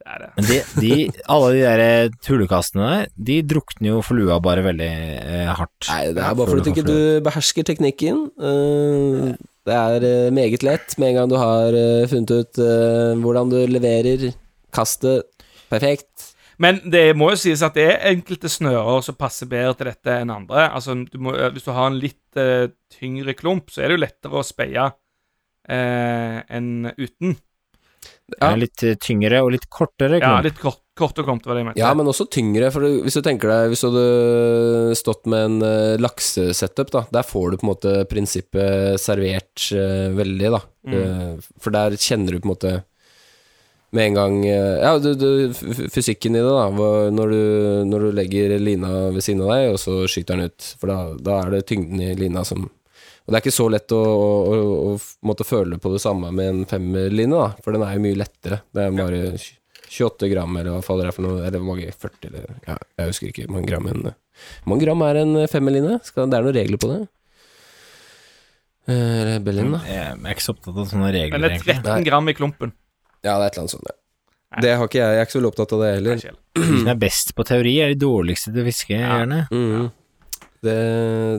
Det 0.00 0.08
er 0.14 0.22
det. 0.24 0.30
Men 0.38 0.48
de, 0.48 0.58
de, 0.80 1.22
alle 1.28 1.50
de 1.52 1.60
der 1.60 2.08
tullekastene 2.24 2.88
der, 2.88 3.06
de 3.30 3.36
drukner 3.52 3.90
jo 3.92 4.00
for 4.02 4.16
lua 4.16 4.40
bare 4.42 4.64
veldig 4.64 4.88
eh, 4.88 5.52
hardt. 5.52 5.90
Nei, 5.92 6.00
det 6.16 6.24
er 6.24 6.34
bare 6.40 6.48
fordi 6.50 6.64
du 6.64 6.70
du 6.70 6.72
ikke 6.72 6.88
du 6.88 7.20
behersker 7.28 7.68
teknikken. 7.68 8.24
Eh, 8.40 9.34
det 9.68 9.76
er 9.76 10.06
eh, 10.08 10.32
meget 10.34 10.64
lett 10.64 10.96
med 10.98 11.10
en 11.10 11.18
gang 11.18 11.30
du 11.30 11.36
har 11.40 11.76
eh, 11.76 12.08
funnet 12.08 12.32
ut 12.32 12.60
eh, 12.64 13.12
hvordan 13.20 13.52
du 13.52 13.58
leverer 13.68 14.30
kastet 14.72 15.26
perfekt. 15.70 16.30
Men 16.60 16.80
det 16.92 17.14
må 17.16 17.30
jo 17.32 17.40
sies 17.40 17.62
at 17.64 17.76
det 17.76 17.86
er 17.88 18.08
enkelte 18.10 18.50
snører 18.52 19.04
som 19.04 19.16
passer 19.16 19.48
bedre 19.48 19.74
til 19.78 19.88
dette 19.88 20.16
enn 20.20 20.32
andre. 20.32 20.66
Altså, 20.68 20.96
du 21.08 21.16
må, 21.22 21.32
Hvis 21.54 21.64
du 21.64 21.70
har 21.72 21.88
en 21.88 21.96
litt 21.96 22.36
uh, 22.36 22.68
tyngre 22.92 23.32
klump, 23.32 23.70
så 23.72 23.80
er 23.80 23.88
det 23.88 23.96
jo 23.96 24.02
lettere 24.02 24.36
å 24.36 24.44
speie 24.44 24.84
uh, 24.90 26.36
enn 26.52 26.90
uten. 26.98 27.38
Er 28.38 28.58
litt 28.60 28.82
eh, 28.86 28.96
tyngre 29.00 29.42
og 29.44 29.52
litt 29.54 29.66
kortere 29.72 30.20
Ja, 30.20 30.36
litt 30.44 30.58
kort, 30.60 30.82
kort 30.98 31.18
og 31.20 31.26
klumt, 31.26 31.46
var 31.46 31.56
det 31.56 31.62
jeg 31.62 31.68
mente. 31.70 31.80
Ja, 31.80 31.90
men 31.96 32.10
også 32.10 32.26
tyngre, 32.32 32.70
for 32.74 32.86
hvis 32.86 33.16
du 33.18 33.22
tenker 33.24 33.50
deg 33.52 33.72
Hvis 33.72 33.82
du 33.84 33.88
hadde 33.90 34.98
stått 34.98 35.26
med 35.30 35.46
en 35.48 35.64
uh, 35.64 35.96
laksesetup, 36.00 36.92
da, 36.94 37.04
der 37.12 37.26
får 37.26 37.50
du 37.50 37.58
på 37.60 37.66
en 37.66 37.72
måte 37.72 37.96
prinsippet 38.10 39.00
servert 39.02 39.66
uh, 39.74 40.10
veldig, 40.16 40.54
da. 40.56 40.62
Eh, 40.90 41.50
for 41.60 41.74
der 41.74 41.98
kjenner 42.00 42.32
du 42.32 42.40
på 42.40 42.48
en 42.48 42.54
måte 42.54 42.72
med 43.90 44.06
en 44.06 44.16
gang 44.16 44.34
Ja, 44.46 44.92
du, 45.02 45.10
du, 45.18 45.30
fysikken 45.90 46.36
i 46.38 46.42
det, 46.42 46.46
da. 46.46 46.68
Når 47.10 47.32
du, 47.34 47.40
når 47.90 48.04
du 48.06 48.10
legger 48.14 48.54
lina 48.62 49.08
ved 49.10 49.24
siden 49.26 49.42
av 49.42 49.50
deg, 49.56 49.72
og 49.72 49.80
så 49.82 49.96
skyter 50.06 50.38
den 50.38 50.52
ut. 50.52 50.68
For 50.78 50.92
da, 50.92 50.98
da 51.18 51.40
er 51.42 51.56
det 51.56 51.64
tyngden 51.72 52.04
i 52.04 52.12
lina 52.18 52.44
som 52.46 52.68
Og 53.26 53.32
det 53.32 53.38
er 53.38 53.44
ikke 53.44 53.54
så 53.54 53.68
lett 53.70 53.92
å, 53.94 54.00
å, 54.00 54.26
å, 54.50 54.90
å 54.90 55.28
måtte 55.28 55.46
føle 55.46 55.78
på 55.82 55.92
det 55.92 56.00
samme 56.02 56.32
med 56.34 56.48
en 56.50 56.62
femmerline, 56.70 57.30
da. 57.36 57.50
For 57.62 57.76
den 57.76 57.84
er 57.86 57.94
jo 57.96 58.04
mye 58.06 58.18
lettere. 58.18 58.62
Det 58.74 58.86
er 58.86 58.96
bare 58.96 59.20
28 59.90 60.30
gram, 60.32 60.56
eller 60.60 60.76
hva 60.76 60.82
faller 60.86 61.08
det 61.08 61.12
er 61.12 61.16
for 61.18 61.26
noe? 61.26 61.44
Eller 61.46 61.62
mange? 61.66 61.92
40, 61.92 62.28
eller 62.30 62.50
ja, 62.66 62.76
Jeg 63.00 63.12
husker 63.12 63.30
ikke 63.30 63.46
hvor 63.46 63.56
mange 63.58 63.70
gram 63.70 63.88
en 63.90 64.04
Hvor 64.10 64.72
mange 64.72 64.86
gram 64.86 65.06
er 65.06 65.22
en 65.22 65.38
femmerline? 65.50 65.96
Skal, 66.06 66.30
det 66.30 66.38
er 66.38 66.46
noen 66.46 66.56
regler 66.56 66.80
på 66.80 66.90
det? 66.92 67.00
Eh, 68.90 69.20
Eller 69.20 69.40
Berlin, 69.44 69.72
da? 69.76 69.80
Jeg 69.86 70.14
er 70.16 70.34
ikke 70.34 70.46
så 70.46 70.54
opptatt 70.56 70.76
av 70.78 70.88
sånne 70.90 71.10
regler, 71.14 71.36
Men 71.36 71.42
det 71.44 71.50
er 71.50 71.56
egentlig. 71.58 71.78
13 71.84 72.06
gram 72.08 72.30
i 72.30 72.36
klumpen. 72.38 72.72
Ja, 73.20 73.34
det 73.36 73.44
er 73.44 73.46
et 73.50 73.52
eller 73.58 73.66
annet 73.66 73.74
sånt, 73.76 73.90
ja. 73.90 73.96
Det 74.64 74.70
har 74.74 74.88
ikke 74.88 74.98
jeg. 74.98 75.14
Jeg 75.14 75.20
er 75.20 75.26
ikke 75.28 75.34
så 75.34 75.38
veldig 75.38 75.50
opptatt 75.52 75.72
av 75.76 75.82
det 75.84 75.90
heller. 75.94 76.22
De 76.58 76.64
som 76.66 76.88
er 76.90 76.96
best 76.98 77.34
på 77.38 77.44
teori, 77.46 77.74
er 77.84 77.92
de 77.92 77.98
dårligste 78.02 78.50
til 78.50 78.64
å 78.64 78.66
fiske, 78.66 78.96
gjerne. 78.98 79.44
Mm. 79.54 79.84
Det, 80.60 80.78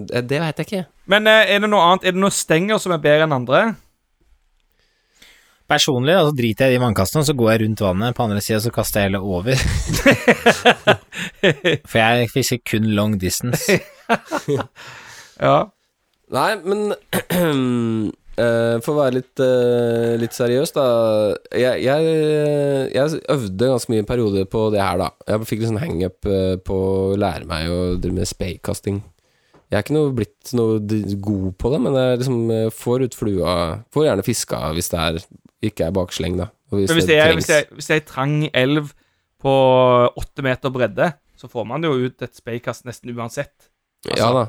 det, 0.07 0.21
det 0.31 0.39
veit 0.41 0.61
jeg 0.61 0.69
ikke. 0.69 0.83
Men 1.11 1.27
eh, 1.27 1.55
er 1.55 1.63
det 1.63 1.69
noe 1.71 1.83
annet? 1.83 2.07
Er 2.07 2.15
det 2.15 2.23
noen 2.23 2.35
stenger 2.35 2.79
som 2.81 2.93
er 2.95 3.01
bedre 3.03 3.27
enn 3.27 3.35
andre? 3.35 3.63
Personlig 5.71 6.15
altså, 6.17 6.31
så 6.33 6.37
driter 6.37 6.67
jeg 6.67 6.75
i 6.75 6.77
de 6.77 6.83
vannkastene, 6.83 7.25
så 7.27 7.35
går 7.37 7.51
jeg 7.51 7.61
rundt 7.63 7.83
vannet. 7.85 8.15
På 8.15 8.25
andre 8.25 8.41
sida 8.43 8.59
så 8.63 8.71
kaster 8.75 9.03
jeg 9.03 9.11
hele 9.11 9.21
over. 9.23 9.59
For 11.91 11.99
jeg 11.99 12.31
fisker 12.33 12.63
kun 12.73 12.91
long 12.97 13.19
distance. 13.21 13.79
Ja. 15.41 15.71
Nei, 16.29 16.49
men 16.61 16.91
eh, 18.43 18.75
For 18.83 18.91
å 18.91 18.97
være 18.99 19.15
litt, 19.15 19.41
eh, 19.41 20.11
litt 20.21 20.35
seriøs, 20.37 20.75
da. 20.75 20.83
Jeg, 21.57 21.79
jeg, 21.81 22.11
jeg 22.93 23.23
øvde 23.33 23.71
ganske 23.71 23.89
mye 23.89 24.03
en 24.03 24.09
periode 24.11 24.43
på 24.51 24.67
det 24.75 24.83
her, 24.83 25.01
da. 25.01 25.07
Jeg 25.31 25.49
fikk 25.49 25.63
litt 25.63 25.71
sånn 25.71 25.81
hangup 25.81 26.29
på 26.67 26.77
å 26.77 27.17
lære 27.17 27.49
meg 27.49 27.73
å 27.73 27.79
drive 27.95 28.19
med 28.19 28.29
speikasting. 28.29 29.01
Jeg 29.71 29.77
er 29.79 29.85
ikke 29.85 29.95
noe 29.95 30.11
blitt 30.15 30.51
noe 30.57 30.79
god 31.23 31.51
på 31.61 31.71
det, 31.71 31.77
men 31.85 31.95
jeg 31.95 32.19
liksom 32.19 32.39
eh, 32.51 32.71
får 32.75 33.05
ut 33.07 33.15
flua 33.15 33.53
Får 33.95 34.07
gjerne 34.09 34.25
fiska 34.27 34.59
hvis 34.75 34.91
det 34.91 34.99
er, 34.99 35.19
ikke 35.71 35.87
er 35.87 35.95
baksleng, 35.95 36.35
da. 36.41 36.49
Hvis 36.71 36.91
det, 37.07 37.15
er, 37.15 37.33
hvis, 37.35 37.47
det 37.47 37.55
er, 37.55 37.69
hvis 37.75 37.87
det 37.87 37.95
er 37.95 38.01
ei 38.01 38.07
trang 38.07 38.35
elv 38.55 38.91
på 39.41 39.53
åtte 40.21 40.43
meter 40.45 40.71
bredde, 40.71 41.09
så 41.39 41.49
får 41.51 41.65
man 41.67 41.83
jo 41.83 41.95
ut 41.97 42.23
et 42.23 42.35
speikast 42.37 42.85
nesten 42.87 43.11
uansett. 43.15 43.71
Ja 44.07 44.29
da. 44.35 44.45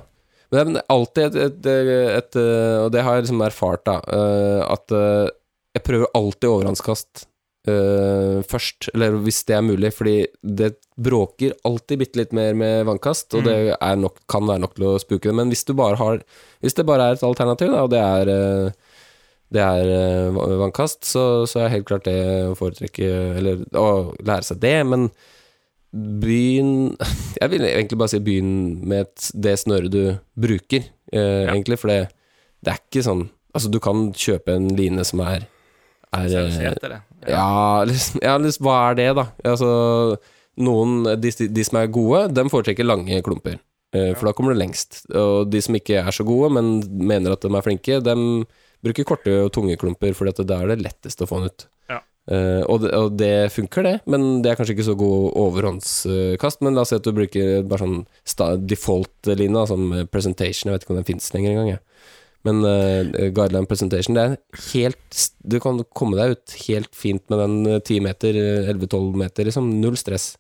Men 0.53 0.77
det 0.77 0.83
er 0.83 0.93
alltid 0.93 1.23
et, 1.25 1.39
et, 1.49 1.69
et, 2.13 2.37
øh, 2.37 2.85
Og 2.85 2.91
det 2.93 3.03
har 3.03 3.17
jeg 3.17 3.25
liksom 3.25 3.41
erfart, 3.47 3.87
da, 3.89 3.95
øh, 4.05 4.61
at 4.69 4.95
jeg 5.73 5.85
prøver 5.87 6.11
alltid 6.19 6.51
overhåndskast 6.51 7.27
øh, 7.69 8.41
først, 8.49 8.89
eller 8.95 9.19
hvis 9.25 9.43
det 9.49 9.57
er 9.57 9.67
mulig, 9.67 9.93
fordi 9.95 10.17
det 10.43 10.75
bråker 10.97 11.55
alltid 11.69 12.03
bitte 12.03 12.21
litt 12.21 12.33
mer 12.37 12.57
med 12.59 12.87
vannkast, 12.89 13.35
og 13.35 13.45
det 13.47 13.57
er 13.75 14.01
nok, 14.01 14.23
kan 14.31 14.47
være 14.49 14.65
nok 14.65 14.75
til 14.79 14.89
å 14.91 14.97
spuke 15.03 15.29
det. 15.29 15.37
Men 15.37 15.53
hvis 15.53 15.67
har 15.67 16.23
Hvis 16.61 16.75
det 16.75 16.87
bare 16.87 17.09
er 17.09 17.13
et 17.13 17.23
alternativ, 17.23 17.73
da, 17.73 17.83
og 17.83 17.91
det 17.91 18.01
er 18.01 18.29
øh, 18.29 18.71
det 19.53 19.61
er 19.61 19.85
øh, 20.29 20.35
vannkast, 20.61 21.05
så, 21.05 21.47
så 21.47 21.61
er 21.61 21.75
helt 21.75 21.87
klart 21.87 22.07
det 22.09 22.17
å 22.49 22.57
foretrekke 22.57 23.37
Eller 23.37 23.65
å 23.77 24.15
lære 24.25 24.49
seg 24.49 24.63
det, 24.63 24.79
men 24.87 25.11
Begynn 25.93 26.97
Jeg 27.41 27.53
vil 27.53 27.67
egentlig 27.69 27.99
bare 28.01 28.15
si 28.15 28.23
begynn 28.25 28.81
med 28.89 29.07
et, 29.07 29.31
det 29.35 29.59
snøret 29.61 29.93
du 29.93 30.17
bruker, 30.41 30.87
eh, 31.13 31.45
egentlig, 31.53 31.77
for 31.83 31.93
det, 31.93 32.01
det 32.65 32.73
er 32.73 32.81
ikke 32.81 33.05
sånn 33.05 33.27
Altså, 33.53 33.69
du 33.69 33.77
kan 33.85 34.07
kjøpe 34.17 34.55
en 34.57 34.71
line 34.79 35.05
som 35.05 35.21
er, 35.21 35.43
er 36.17 37.03
det. 37.25 37.35
ja, 37.35 37.83
liksom, 37.89 38.23
ja, 38.23 38.37
liksom, 38.41 38.67
hva 38.67 38.79
er 38.91 38.99
det, 38.99 39.11
da? 39.19 39.27
Altså, 39.53 39.69
noen, 40.63 41.05
de, 41.23 41.33
de 41.49 41.67
som 41.67 41.79
er 41.81 41.93
gode, 41.93 42.27
dem 42.37 42.51
foretrekker 42.53 42.87
lange 42.87 43.21
klumper, 43.25 43.61
eh, 43.97 44.13
for 44.17 44.29
da 44.29 44.35
kommer 44.37 44.55
du 44.55 44.61
lengst. 44.61 45.05
Og 45.09 45.49
de 45.53 45.63
som 45.65 45.79
ikke 45.79 46.03
er 46.03 46.15
så 46.15 46.27
gode, 46.29 46.53
men 46.59 46.75
mener 47.13 47.35
at 47.35 47.45
de 47.45 47.53
er 47.53 47.67
flinke, 47.67 48.01
dem 48.05 48.45
bruker 48.83 49.07
korte 49.07 49.37
og 49.45 49.53
tunge 49.55 49.79
klumper, 49.81 50.15
for 50.19 50.29
da 50.29 50.59
er 50.59 50.75
det 50.75 50.83
lettest 50.83 51.23
å 51.23 51.29
få 51.31 51.41
den 51.41 51.53
ut. 51.53 51.67
Ja. 51.91 52.01
Uh, 52.31 52.63
og, 52.71 52.83
det, 52.83 52.91
og 52.95 53.15
det 53.19 53.35
funker, 53.55 53.87
det, 53.87 53.95
men 54.11 54.43
det 54.43 54.53
er 54.53 54.59
kanskje 54.59 54.77
ikke 54.77 54.89
så 54.91 54.99
god 54.99 55.39
overhåndskast. 55.43 56.63
Men 56.67 56.77
la 56.77 56.85
oss 56.85 56.93
si 56.95 56.99
at 56.99 57.07
du 57.07 57.15
bruker 57.15 57.63
bare 57.69 57.87
sånn 57.87 58.67
default-lina, 58.67 59.65
sånn 59.71 59.89
som 59.89 60.11
presentation, 60.11 60.71
jeg 60.71 60.77
vet 60.77 60.87
ikke 60.87 60.97
om 60.97 61.01
den 61.01 61.09
fins 61.09 61.31
lenger 61.35 61.55
engang. 61.55 61.81
Men 62.45 62.59
uh, 62.67 63.31
guideline 63.31 63.69
presentation, 63.71 64.17
det 64.19 64.23
er 64.25 64.33
helt 64.73 65.19
Du 65.47 65.61
kan 65.63 65.77
komme 65.95 66.17
deg 66.19 66.33
ut 66.35 66.55
helt 66.67 66.91
fint 66.99 67.23
med 67.31 67.39
den 67.39 67.55
eh, 67.77 67.81
10 67.85 68.01
meter, 68.03 68.35
eh, 68.35 68.71
11-12 68.73 69.13
meter, 69.21 69.47
liksom. 69.47 69.69
Null 69.83 69.95
stress. 70.01 70.33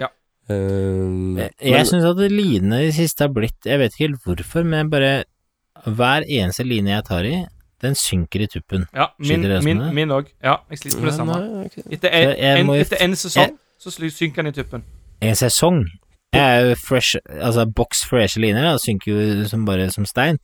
Ja. 0.00 0.08
Uh, 0.50 1.38
Jeg 1.38 1.72
men- 1.76 1.86
syns 1.86 2.04
at 2.10 2.18
linene 2.32 2.82
i 2.82 2.88
det 2.90 2.96
siste 2.98 3.24
har 3.24 3.32
blitt 3.32 3.64
Jeg 3.64 3.78
vet 3.80 3.94
ikke 3.94 4.08
helt 4.08 4.24
hvorfor, 4.26 4.66
men 4.66 4.90
bare 4.90 5.24
Hver 5.86 6.26
eneste 6.26 6.64
line 6.66 6.90
jeg 6.90 7.04
tar 7.06 7.24
i, 7.28 7.44
den 7.84 7.94
synker 7.94 8.40
i 8.42 8.46
tuppen. 8.48 8.86
Ja, 8.94 9.10
min 9.18 9.42
Sliter 9.44 9.62
min, 9.62 9.82
min 9.94 10.08
òg. 10.14 10.30
Ja, 10.42 10.56
jeg 10.70 10.78
sliter 10.80 11.00
med 11.02 11.10
det 11.10 11.16
samme. 11.18 11.38
Etter 11.92 12.08
en, 12.08 12.30
en, 12.64 12.70
etter 12.80 13.02
en 13.04 13.16
sesong 13.20 13.42
jeg- 13.50 13.58
så 13.78 13.90
synker 13.92 14.42
den 14.42 14.46
i 14.46 14.56
tuppen. 14.56 14.82
En 15.20 15.34
sesong. 15.36 15.84
Jeg 16.34 16.42
er 16.42 16.68
jo 16.70 16.74
fresh 16.80 17.16
Altså, 17.28 17.66
boks 17.70 18.04
freshe 18.08 18.40
liner 18.40 18.62
da, 18.64 18.76
synker 18.80 19.12
jo 19.12 19.44
som 19.48 19.66
bare 19.68 19.90
som 19.92 20.06
stein. 20.08 20.38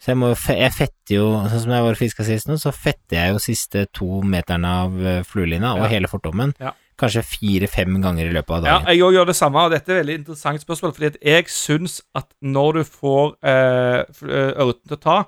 Så 0.00 0.12
jeg 0.14 0.16
må 0.16 0.30
Jeg 0.32 0.72
fetter 0.72 1.14
jo 1.18 1.24
Sånn 1.50 1.60
som 1.66 1.72
jeg 1.74 1.82
var 1.84 1.92
og 1.96 1.98
fiska 2.00 2.24
sist 2.24 2.48
nå, 2.48 2.56
så 2.60 2.72
fetter 2.72 3.18
jeg 3.18 3.32
jo 3.34 3.38
siste 3.44 3.86
to 3.92 4.20
meterne 4.24 4.70
av 4.84 4.94
eh, 5.06 5.22
fluelina 5.28 5.74
og 5.76 5.84
Ja. 5.84 5.90
hele 5.92 6.08
fortommen. 6.08 6.54
Ja. 6.60 6.72
Kanskje 7.00 7.22
fire-fem 7.24 7.94
ganger 8.02 8.26
i 8.28 8.32
løpet 8.32 8.50
av 8.58 8.62
dagen. 8.64 8.84
Ja, 8.86 8.92
jeg 8.92 9.00
òg 9.06 9.14
gjør 9.16 9.26
det 9.30 9.36
samme, 9.36 9.56
og 9.64 9.70
dette 9.72 9.88
er 9.88 10.00
et 10.00 10.02
veldig 10.06 10.16
interessant 10.20 10.60
spørsmål. 10.60 10.92
Fordi 10.96 11.06
at 11.14 11.20
jeg 11.24 11.44
syns 11.48 12.00
at 12.14 12.26
når 12.42 12.72
du 12.80 12.82
får 12.84 13.36
eh, 13.42 14.00
eh, 14.04 14.50
ørreten 14.60 14.88
til 14.88 14.96
å 14.98 15.00
ta, 15.00 15.18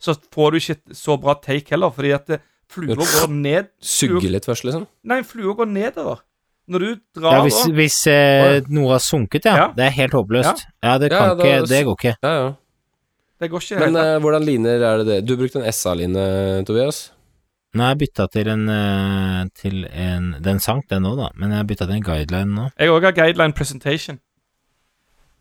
så 0.00 0.14
får 0.34 0.50
du 0.50 0.56
ikke 0.58 0.96
så 0.96 1.16
bra 1.20 1.34
take 1.38 1.70
heller, 1.70 1.90
fordi 1.94 2.10
at 2.16 2.30
eh, 2.34 2.42
flua 2.70 2.96
går 2.98 3.30
ned 3.30 3.68
Sugger 3.82 4.30
litt 4.30 4.46
først, 4.46 4.64
liksom? 4.66 4.86
Nei, 5.04 5.20
flua 5.26 5.54
går 5.58 5.70
nedover. 5.70 6.22
Når 6.70 6.78
du 6.86 6.90
drar 7.18 7.32
Ja, 7.38 7.42
hvis, 7.46 7.60
hvis 7.74 8.00
eh, 8.10 8.60
noe 8.70 8.92
har 8.94 9.02
sunket, 9.02 9.46
ja. 9.46 9.54
Ja. 9.56 9.68
Det 9.74 9.86
er 9.86 9.94
helt 10.00 10.12
håpløst. 10.14 10.66
Ja, 10.82 10.98
det 11.02 11.10
Ja, 11.12 11.18
kan 11.18 11.38
da- 11.38 11.44
ikke 11.46 11.68
Det 11.68 11.80
går 11.86 11.96
ikke. 11.98 12.16
Ja, 12.22 12.34
ja. 12.42 12.50
Det 13.40 13.48
går 13.50 13.62
ikke 13.64 13.78
Men 13.80 13.94
helt 13.96 14.04
eh, 14.06 14.18
hvordan 14.20 14.44
liner 14.44 14.82
er 14.84 14.98
det 15.00 15.06
det? 15.08 15.18
Du 15.26 15.36
brukte 15.40 15.60
en 15.62 15.72
SA-line, 15.72 16.24
Tobias. 16.68 17.10
Nå 17.74 17.84
har 17.86 17.92
jeg 17.94 18.00
bytta 18.02 18.26
til 18.34 18.48
en 18.50 18.64
eh, 18.68 19.44
Til 19.54 19.84
en 19.86 20.32
Den 20.42 20.58
sank, 20.60 20.88
den 20.90 21.04
nå, 21.06 21.12
da, 21.16 21.28
men 21.38 21.52
jeg 21.54 21.62
har 21.62 21.68
bytta 21.70 21.86
til 21.86 21.96
en 22.00 22.02
guideline 22.08 22.50
nå. 22.56 22.66
Jeg 22.78 22.90
òg 22.90 23.06
har 23.08 23.14
guideline 23.16 23.54
presentation. 23.56 24.18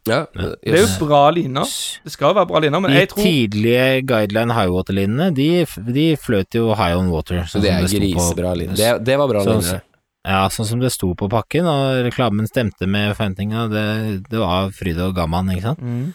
Ja, 0.08 0.26
Ja. 0.34 0.54
Det 0.64 0.74
er 0.80 0.86
jo 0.86 1.08
bra 1.08 1.26
liner. 1.36 1.68
Det 2.06 2.12
skal 2.14 2.32
jo 2.32 2.38
være 2.40 2.48
bra 2.50 2.62
liner, 2.64 2.80
men 2.82 2.92
De 2.94 3.02
jeg 3.02 3.10
tror 3.12 3.24
tidlige 3.26 4.06
guideline 4.08 4.56
highwater-linene, 4.56 5.28
de, 5.36 5.50
de 5.94 6.06
fløt 6.18 6.56
jo 6.56 6.70
high 6.74 6.96
on 6.98 7.10
water. 7.12 7.44
Så 7.44 7.60
sånn 7.60 7.66
det 7.68 7.74
som 7.76 7.84
er 7.84 7.88
sto 7.92 8.00
på- 8.00 8.14
grisebra 8.16 8.54
line. 8.58 8.78
Det, 8.80 8.94
det 9.06 9.18
var 9.20 9.28
bra 9.28 9.44
Sånn- 9.44 9.60
line. 9.66 9.82
Ja, 10.30 10.48
sånn 10.52 10.66
som 10.68 10.80
det 10.80 10.92
sto 10.92 11.12
på 11.16 11.30
pakken, 11.32 11.66
og 11.68 12.04
reklamen 12.08 12.48
stemte 12.48 12.88
med 12.88 13.16
forventninga. 13.18 13.68
Det, 13.72 13.86
det 14.30 14.40
var 14.40 14.70
fryd 14.76 14.98
og 15.04 15.14
gamman, 15.16 15.50
ikke 15.54 15.62
sant. 15.72 15.80
Mm. 15.84 16.14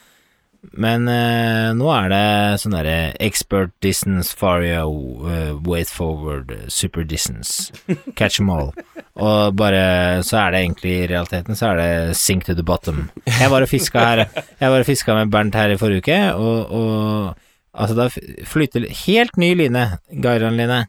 Men 0.73 1.09
eh, 1.09 1.71
nå 1.77 1.89
er 1.93 2.09
det 2.13 2.25
sånn 2.63 2.75
derre 2.77 2.97
expert 3.23 3.73
distance, 3.85 4.33
fario, 4.37 4.87
uh, 5.27 5.53
wait 5.67 5.91
forward, 5.93 6.51
eh, 6.55 6.65
super 6.73 7.05
distance, 7.05 7.73
catch 8.19 8.39
them 8.41 8.51
all. 8.51 8.73
Og 9.15 9.55
bare 9.59 10.23
så 10.27 10.41
er 10.45 10.55
det 10.55 10.63
egentlig 10.65 10.95
i 10.97 11.09
realiteten 11.13 11.59
så 11.59 11.73
er 11.73 11.81
det 11.83 12.17
sink 12.19 12.47
to 12.49 12.57
the 12.57 12.65
bottom. 12.67 13.09
Jeg 13.29 13.51
var 13.53 13.63
og 13.63 13.71
fiska 13.71 14.03
her 14.03 14.25
Jeg 14.25 14.73
var 14.73 14.81
og 14.81 14.89
fiska 14.89 15.15
med 15.21 15.31
Bernt 15.31 15.55
her 15.59 15.75
i 15.75 15.79
forrige 15.79 16.03
uke, 16.03 16.19
og, 16.35 16.73
og 16.75 17.75
altså 17.75 17.99
da 17.99 18.09
flyter 18.49 18.89
helt 19.05 19.39
ny 19.39 19.53
line, 19.59 19.87
Gairan-line. 20.11 20.85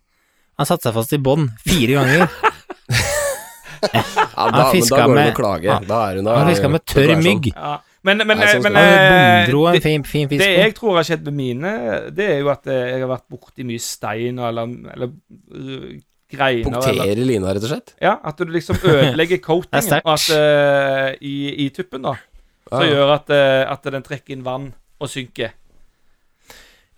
Han 0.56 0.70
satte 0.70 0.88
seg 0.88 0.96
fast 0.96 1.14
i 1.14 1.22
bånn 1.22 1.52
fire 1.68 2.00
ganger. 2.00 2.28
Ja, 3.86 4.50
da, 4.50 4.64
han 4.64 4.72
fiska 4.74 5.04
med-. 5.08 5.36
Ja. 5.68 5.76
Med 6.74 6.86
tørr 6.90 7.12
sånn. 7.14 7.22
mygg. 7.24 7.52
Ja. 7.54 7.76
Men, 8.06 8.22
men, 8.22 8.38
Nei, 8.38 8.50
sånn 8.54 8.66
men 8.68 8.76
eh, 8.78 9.48
det, 9.50 9.82
fin, 9.82 10.04
fin 10.06 10.28
fisk 10.30 10.44
det 10.44 10.50
på. 10.52 10.58
jeg 10.62 10.74
tror 10.78 10.98
har 11.00 11.08
skjedd 11.08 11.24
med 11.26 11.38
mine, 11.40 11.72
det 12.14 12.28
er 12.36 12.44
jo 12.44 12.52
at 12.54 12.70
eh, 12.70 12.92
jeg 12.92 13.02
har 13.02 13.10
vært 13.10 13.26
borti 13.34 13.66
mye 13.66 13.82
stein 13.82 14.42
eller, 14.46 14.76
eller 14.94 15.10
uh, 15.10 15.88
greiner. 16.30 16.68
Punktere 16.68 17.26
lina, 17.26 17.56
rett 17.58 17.66
og 17.66 17.74
slett. 17.74 17.96
ja, 18.04 18.14
at 18.22 18.38
du 18.38 18.54
liksom 18.54 18.78
ødelegger 18.84 19.38
er 19.40 19.44
coatingen 19.48 19.98
og 20.04 20.14
at, 20.14 20.30
uh, 20.38 21.10
i, 21.18 21.36
i 21.66 21.70
tuppen, 21.74 22.06
da. 22.06 22.14
Som 22.70 22.82
ah. 22.84 22.88
gjør 22.94 23.18
at, 23.18 23.34
uh, 23.34 23.74
at 23.74 23.92
den 23.98 24.06
trekker 24.06 24.38
inn 24.38 24.46
vann 24.46 24.70
og 25.02 25.10
synker. 25.10 25.58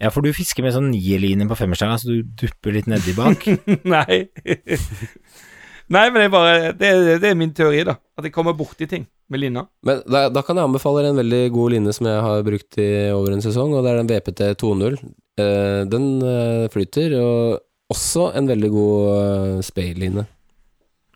Ja, 0.04 0.12
for 0.12 0.28
du 0.28 0.36
fisker 0.36 0.66
med 0.66 0.76
sånn 0.76 0.92
nierline 0.92 1.48
på 1.48 1.56
femmerstanga, 1.58 2.02
så 2.04 2.12
du 2.12 2.36
dupper 2.44 2.76
litt 2.76 2.92
nedi 2.92 3.16
bak. 3.16 3.48
Nei. 3.96 4.26
Nei, 5.96 6.10
men 6.12 6.20
det 6.20 6.28
er 6.28 6.34
bare 6.34 6.74
det, 6.76 6.98
det 7.24 7.32
er 7.32 7.40
min 7.40 7.56
teori, 7.56 7.86
da. 7.88 7.96
At 8.20 8.28
jeg 8.28 8.36
kommer 8.36 8.58
borti 8.60 8.92
ting 8.92 9.08
med 9.32 9.42
lina. 9.42 9.66
Men 9.86 10.02
da, 10.08 10.28
da 10.34 10.44
kan 10.46 10.60
jeg 10.60 10.70
anbefale 10.70 11.06
en 11.10 11.20
veldig 11.20 11.42
god 11.56 11.74
line 11.74 11.94
som 11.96 12.10
jeg 12.10 12.26
har 12.28 12.46
brukt 12.48 12.80
i 12.82 12.90
over 13.16 13.36
en 13.36 13.44
sesong, 13.44 13.76
og 13.76 13.84
det 13.86 13.94
er 13.94 14.02
den 14.02 14.12
VPT 14.12 14.44
2.0. 14.64 15.00
Eh, 15.42 15.82
den 15.92 16.08
eh, 16.24 16.68
flyter, 16.74 17.18
og 17.22 17.94
også 17.94 18.32
en 18.36 18.50
veldig 18.50 18.70
god 18.74 19.04
uh, 19.08 19.60
Spay-line. 19.64 20.26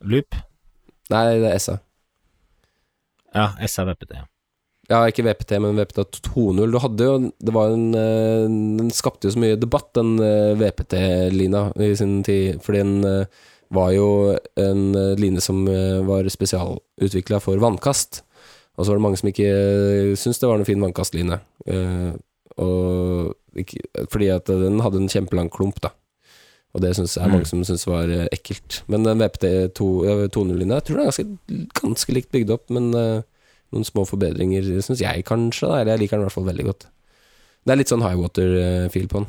Loop. 0.07 0.37
Nei, 1.11 1.23
det 1.43 1.49
er 1.49 1.59
SA. 1.59 1.81
Ja, 3.35 3.49
SAVPT. 3.67 4.13
Ja. 4.15 4.27
Ja, 4.91 5.05
ikke 5.07 5.23
VPT, 5.23 5.55
men 5.63 5.77
VPT 5.79 6.01
2.0. 6.27 6.65
Du 6.67 6.79
hadde 6.83 7.07
jo 7.07 7.13
Det 7.39 7.53
var 7.55 7.71
en 7.71 7.93
eh, 7.95 8.47
Den 8.79 8.91
skapte 8.91 9.29
jo 9.29 9.35
så 9.35 9.39
mye 9.39 9.59
debatt, 9.59 9.91
den 9.95 10.17
eh, 10.19 10.51
VPT-lina 10.59 11.69
i 11.79 11.93
sin 11.95 12.19
tid, 12.27 12.59
fordi 12.65 12.81
den 12.83 13.07
eh, 13.07 13.41
var 13.71 13.91
jo 13.95 14.07
en 14.59 14.81
eh, 14.95 15.13
line 15.19 15.41
som 15.43 15.63
eh, 15.67 16.01
var 16.07 16.27
spesialutvikla 16.31 17.39
for 17.43 17.57
vannkast. 17.61 18.21
Og 18.77 18.85
så 18.85 18.91
var 18.93 18.99
det 18.99 19.03
mange 19.03 19.19
som 19.19 19.27
ikke 19.29 19.47
uh, 19.51 20.11
syntes 20.17 20.39
det 20.39 20.47
var 20.47 20.57
noen 20.57 20.65
fin 20.67 20.81
vannkastline. 20.81 21.37
Eh, 21.67 22.11
ikke, 23.61 23.81
fordi 24.11 24.29
at 24.31 24.47
den 24.47 24.79
hadde 24.83 25.01
en 25.01 25.09
kjempelang 25.11 25.49
klump, 25.51 25.81
da. 25.83 25.91
Og 26.73 26.79
det 26.81 26.93
synes, 26.95 27.17
er 27.17 27.27
Mm. 27.27 27.31
mange 27.35 27.45
som 27.49 27.63
syns 27.67 27.83
var 27.87 28.07
eh, 28.09 28.27
ekkelt. 28.31 28.81
Men 28.87 29.03
den 29.03 29.19
VPT 29.19 29.73
2.0-linja, 29.75 30.79
jeg 30.79 30.83
tror 30.87 30.97
den 30.97 31.03
er 31.07 31.11
ganske, 31.11 31.67
ganske 31.81 32.13
likt 32.15 32.31
bygd 32.31 32.49
opp, 32.55 32.69
men 32.71 32.93
eh, 32.95 33.21
noen 33.73 33.83
små 33.87 34.05
forbedringer, 34.07 34.63
syns 34.81 35.01
jeg 35.03 35.25
kanskje. 35.27 35.67
Da. 35.67 35.81
Eller 35.81 35.91
jeg 35.97 35.99
liker 36.05 36.17
den 36.17 36.23
i 36.23 36.29
hvert 36.29 36.37
fall 36.37 36.47
veldig 36.47 36.65
godt. 36.69 36.87
Det 37.65 37.73
er 37.75 37.77
litt 37.81 37.91
sånn 37.91 38.01
high 38.07 38.15
water-feel 38.17 39.07
på 39.11 39.19
den. 39.21 39.27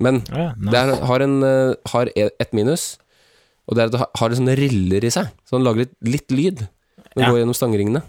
Men 0.00 0.22
Ja, 0.32 0.54
nice. 0.56 0.70
det 0.72 0.78
er, 0.80 0.94
har, 1.12 1.20
en, 1.28 1.36
eh, 1.44 1.74
har 1.92 2.10
e- 2.16 2.30
et 2.40 2.52
minus, 2.56 2.96
og 3.68 3.76
det 3.76 3.82
er 3.82 3.86
at 3.90 3.92
det 3.92 4.00
har- 4.00 4.28
litt 4.30 4.38
sånne 4.40 4.56
riller 4.58 5.04
i 5.04 5.10
seg. 5.12 5.28
Så 5.44 5.56
den 5.58 5.64
lager 5.66 5.84
litt, 5.84 5.94
litt 6.02 6.28
lyd. 6.32 6.58
Den 7.14 7.24
Ja. 7.24 7.30
går 7.30 7.38
gjennom 7.44 7.54
stangringene. 7.56 8.02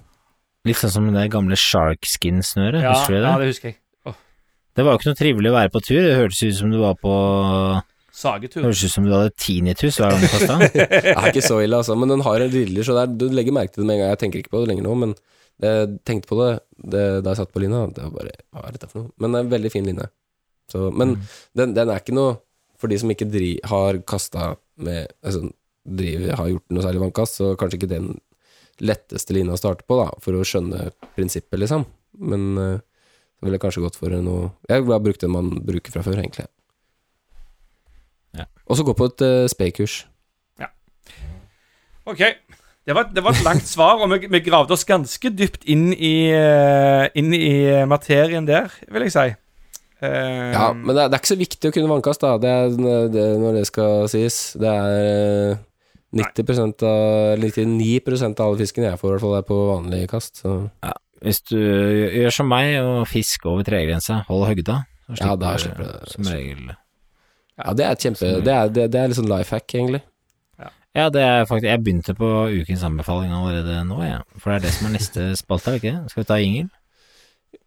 Litt 0.65 0.76
sånn 0.77 0.91
som 0.91 1.11
det 1.14 1.30
gamle 1.31 1.56
shark 1.56 2.02
skin-snøret, 2.07 2.81
Ja, 2.81 2.94
husker 2.94 3.14
du 3.15 3.22
det? 3.22 3.30
ja, 3.30 3.38
det 3.38 3.48
husker 3.53 3.68
jeg. 3.73 3.77
Det 4.76 4.86
var 4.86 4.94
jo 4.94 4.98
ikke 4.99 5.10
noe 5.11 5.19
trivelig 5.19 5.49
å 5.52 5.56
være 5.60 5.72
på 5.73 5.81
tur, 5.84 6.02
det 6.02 6.15
hørtes 6.15 6.44
ut 6.48 6.56
som 6.56 6.72
du 6.72 6.77
var 6.80 6.94
på 6.95 7.11
Sagetur. 8.14 8.64
Hørtes 8.64 8.84
ut 8.86 8.91
som 8.91 9.06
du 9.06 9.11
hadde 9.11 9.31
tinnitus 9.40 9.98
hver 9.99 10.11
gang 10.11 10.22
du 10.22 10.27
kasta. 10.27 10.57
Det 10.73 11.15
er 11.15 11.27
ikke 11.31 11.44
så 11.45 11.60
ille, 11.64 11.76
altså. 11.80 11.95
Men 11.98 12.10
den 12.10 12.22
har 12.22 12.41
en 12.44 12.52
riller, 12.52 12.84
så 12.84 12.95
det 12.98 13.03
er, 13.06 13.14
du 13.18 13.26
legger 13.34 13.56
merke 13.56 13.73
til 13.73 13.84
det 13.84 13.88
med 13.88 13.95
en 13.95 14.02
gang. 14.03 14.10
Jeg 14.14 14.19
tenker 14.23 14.40
ikke 14.44 14.52
på 14.56 14.61
det 14.65 14.69
lenger 14.72 14.84
nå, 14.88 14.95
men 15.03 15.15
jeg 15.64 15.99
tenkte 16.07 16.27
på 16.27 16.38
det, 16.40 16.49
det 16.95 17.03
da 17.23 17.31
jeg 17.34 17.40
satt 17.41 17.53
på 17.56 17.61
linja. 17.64 17.81
Det 17.95 18.03
var 18.03 18.11
bare 18.11 18.31
Hva 18.56 18.68
er 18.68 18.72
dette 18.76 18.90
for 18.91 18.99
noe? 19.03 19.11
Men 19.19 19.31
det 19.31 19.40
er 19.40 19.44
en 19.48 19.53
veldig 19.56 19.72
fin 19.72 19.86
linje. 19.88 20.07
Så, 20.72 20.84
men 20.94 21.15
den, 21.56 21.73
den 21.73 21.90
er 21.90 21.99
ikke 22.03 22.14
noe 22.15 22.38
For 22.80 22.91
de 22.91 22.99
som 23.01 23.11
ikke 23.11 23.27
dri, 23.30 23.53
har 23.68 23.99
kasta 24.07 24.53
med 24.80 25.10
altså, 25.26 25.49
driver, 25.84 26.35
Har 26.39 26.51
gjort 26.53 26.76
noe 26.76 26.84
særlig 26.85 27.01
vannkast, 27.03 27.39
så 27.39 27.53
kanskje 27.60 27.80
ikke 27.81 27.91
den 27.91 28.11
letteste 28.80 29.35
linja 29.35 29.56
å 29.56 29.60
starte 29.60 29.84
på, 29.88 29.97
da, 29.99 30.14
for 30.23 30.38
å 30.38 30.45
skjønne 30.47 30.91
prinsippet, 31.18 31.57
liksom. 31.60 31.84
Men 32.19 32.45
uh, 32.56 32.77
så 32.80 33.47
ville 33.47 33.60
jeg 33.60 33.64
kanskje 33.64 33.84
gått 33.84 33.97
for 33.99 34.11
noe 34.23 34.49
Jeg 34.68 34.85
har 34.88 35.03
brukt 35.03 35.22
den 35.23 35.34
man 35.35 35.51
bruker 35.65 35.91
fra 35.91 36.03
før, 36.06 36.22
egentlig. 36.22 36.47
Ja. 38.38 38.47
Og 38.69 38.80
så 38.80 38.85
gå 38.88 38.95
på 38.95 39.10
et 39.11 39.26
uh, 39.26 39.49
spay-kurs. 39.51 40.03
Ok. 42.10 42.23
Det 42.88 42.95
var, 42.95 43.10
det 43.14 43.22
var 43.22 43.35
et 43.35 43.45
langt 43.45 43.68
svar, 43.69 43.99
og 44.01 44.10
vi, 44.10 44.26
vi 44.31 44.41
gravde 44.41 44.73
oss 44.73 44.88
ganske 44.88 45.30
dypt 45.30 45.68
inn 45.69 45.91
i, 45.93 46.31
eh, 46.34 47.06
inn 47.19 47.30
i 47.35 47.51
materien 47.85 48.47
der, 48.47 48.72
vil 48.89 49.06
jeg 49.06 49.14
si. 49.14 49.26
Eh, 50.01 50.51
Ja, 50.53 50.71
men 50.73 50.95
det 50.95 51.03
er, 51.03 51.09
det 51.11 51.17
er 51.17 51.21
ikke 51.23 51.34
så 51.35 51.39
viktig 51.39 51.69
å 51.71 51.76
kunne 51.76 51.91
vannkast, 51.91 52.21
da. 52.23 52.38
Det 52.41 52.49
er, 52.49 52.69
det, 53.13 53.26
når 53.41 53.57
det 53.59 53.65
skal 53.69 54.07
sies. 54.11 54.38
Det 54.59 54.69
er 54.69 55.53
eh, 55.53 55.57
90% 56.19 56.85
av 56.89 57.38
99% 57.43 58.39
av 58.41 58.47
alle 58.47 58.61
fiskene 58.63 58.88
jeg 58.89 58.99
får, 59.01 59.09
i 59.09 59.13
hvert 59.17 59.26
fall, 59.26 59.38
er 59.39 59.47
på 59.49 59.57
vanlig 59.69 60.03
kast. 60.09 60.41
Så 60.43 60.55
Hvis 61.21 61.41
du 61.51 61.57
gjør 61.59 62.31
som 62.34 62.47
meg 62.49 62.77
og 62.81 63.03
fisk 63.11 63.45
over 63.51 63.65
tregrensa, 63.67 64.21
hold 64.30 64.47
høgda, 64.49 64.81
så 65.09 65.17
Ja, 65.26 65.35
da 65.35 65.55
slipper 65.57 65.84
du- 65.99 66.11
som 66.13 66.23
regel 66.31 66.69
ja, 67.59 67.73
det 67.76 67.84
er 67.84 67.91
et 67.91 67.99
kjempe 67.99 68.27
Det 68.45 68.47
er, 68.53 68.69
det, 68.71 68.84
det 68.93 68.99
er 69.01 69.07
litt 69.11 69.17
sånn 69.17 69.27
life 69.27 69.51
hack, 69.51 69.67
egentlig. 69.76 69.99
Ja, 70.95 71.09
det 71.11 71.21
er 71.21 71.43
faktisk 71.45 71.67
Jeg 71.67 71.81
begynte 71.84 72.13
på 72.15 72.27
ukens 72.55 72.84
anbefaling 72.88 73.34
allerede 73.35 73.81
nå, 73.85 73.97
jeg. 74.01 74.13
Ja. 74.15 74.21
For 74.39 74.49
det 74.53 74.55
er 74.55 74.63
det 74.63 74.71
som 74.77 74.88
er 74.88 74.93
neste 74.95 75.26
spalte, 75.35 75.67
er 75.67 75.76
det 75.76 75.81
ikke? 75.84 76.09
Skal 76.09 76.23
vi 76.23 76.27
ta 76.31 76.38
Ingel? 76.39 76.69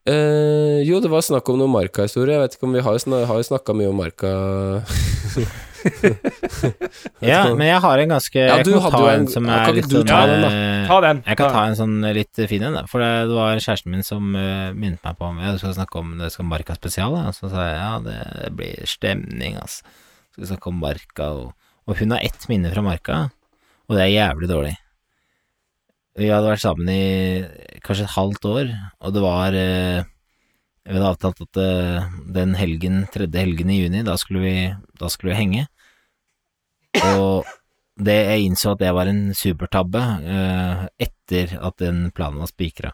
Eh, 0.06 0.80
jo, 0.82 0.98
det 1.02 1.10
var 1.12 1.22
snakk 1.22 1.46
om 1.52 1.58
noe 1.60 1.70
Marka-historie. 1.70 2.34
Jeg 2.34 2.42
vet 2.42 2.56
ikke 2.56 2.66
om 2.66 2.72
vi 2.74 2.80
har, 2.82 2.92
jo 2.98 3.02
sna- 3.04 3.42
snakka 3.46 3.74
mye 3.78 3.90
om 3.92 4.00
Marka 4.02 4.30
Ja, 7.22 7.40
men 7.54 7.66
jeg 7.66 7.80
har 7.82 7.98
en 8.02 8.12
ganske 8.14 8.38
Ja, 8.38 8.56
Jeg 8.60 8.66
du 8.66 8.72
kan 8.74 8.82
hadde 8.84 8.92
ta 8.96 9.00
jo 9.02 9.08
en 9.12 9.20
en- 9.22 9.28
som 9.30 9.48
er 9.50 9.72
litt 9.74 9.88
sånn 9.90 10.06
ta 10.06 10.20
den, 10.26 10.42
da? 10.42 10.50
eh, 10.50 10.86
Ta 10.86 11.00
den. 11.00 11.22
Jeg 11.26 11.36
kan 11.38 11.52
ta 11.52 11.62
en 11.66 11.74
sånn 11.78 11.96
litt 12.14 12.34
fin 12.50 12.62
en, 12.62 12.74
da. 12.74 12.82
For 12.90 12.98
det, 13.02 13.10
det 13.30 13.34
var 13.38 13.56
kjæresten 13.56 13.90
min 13.94 14.02
som 14.06 14.34
uh, 14.34 14.72
minnet 14.74 15.02
meg 15.04 15.16
på 15.18 15.24
om 15.30 15.38
Ja, 15.42 15.52
du 15.52 15.58
skal 15.58 15.74
snakke 15.74 15.98
om 16.02 16.18
det 16.18 16.30
skal 16.32 16.44
Marka 16.50 16.74
spesial, 16.78 17.14
og 17.14 17.34
Så 17.34 17.50
sa 17.50 17.66
jeg 17.70 17.78
ja, 17.78 17.98
det, 18.06 18.18
det 18.44 18.52
blir 18.58 18.86
stemning, 18.86 19.56
altså. 19.62 19.82
Skal 20.32 20.44
vi 20.44 20.50
snakke 20.54 20.66
om 20.70 20.80
Marka, 20.80 21.30
og, 21.30 21.52
og 21.86 21.96
hun 21.98 22.10
har 22.14 22.20
ett 22.22 22.46
minne 22.48 22.70
fra 22.72 22.82
Marka, 22.82 23.30
og 23.88 23.96
det 23.96 24.02
er 24.06 24.14
jævlig 24.18 24.48
dårlig. 24.48 24.76
Vi 26.12 26.28
hadde 26.28 26.50
vært 26.50 26.60
sammen 26.60 26.88
i 26.92 27.80
kanskje 27.84 28.04
et 28.04 28.16
halvt 28.18 28.48
år, 28.50 28.72
og 29.00 29.14
det 29.14 29.22
var 29.24 29.54
eh, 29.56 30.04
Vi 30.84 30.92
hadde 30.92 31.08
avtalt 31.08 31.40
at 31.46 31.60
eh, 31.62 32.10
den 32.36 32.52
helgen, 32.58 33.06
tredje 33.12 33.40
helgen 33.40 33.70
i 33.72 33.78
juni, 33.78 34.02
da 34.04 34.18
skulle 34.20 34.42
vi, 34.44 34.56
da 35.00 35.08
skulle 35.08 35.32
vi 35.32 35.38
henge. 35.40 35.64
Og 37.14 37.48
det 38.02 38.18
jeg 38.18 38.44
innså 38.48 38.74
at 38.74 38.82
det 38.82 38.92
var 38.92 39.08
en 39.08 39.30
supertabbe 39.36 40.02
eh, 40.34 40.84
etter 41.06 41.56
at 41.62 41.80
den 41.80 42.04
planen 42.12 42.42
var 42.44 42.52
spikra. 42.52 42.92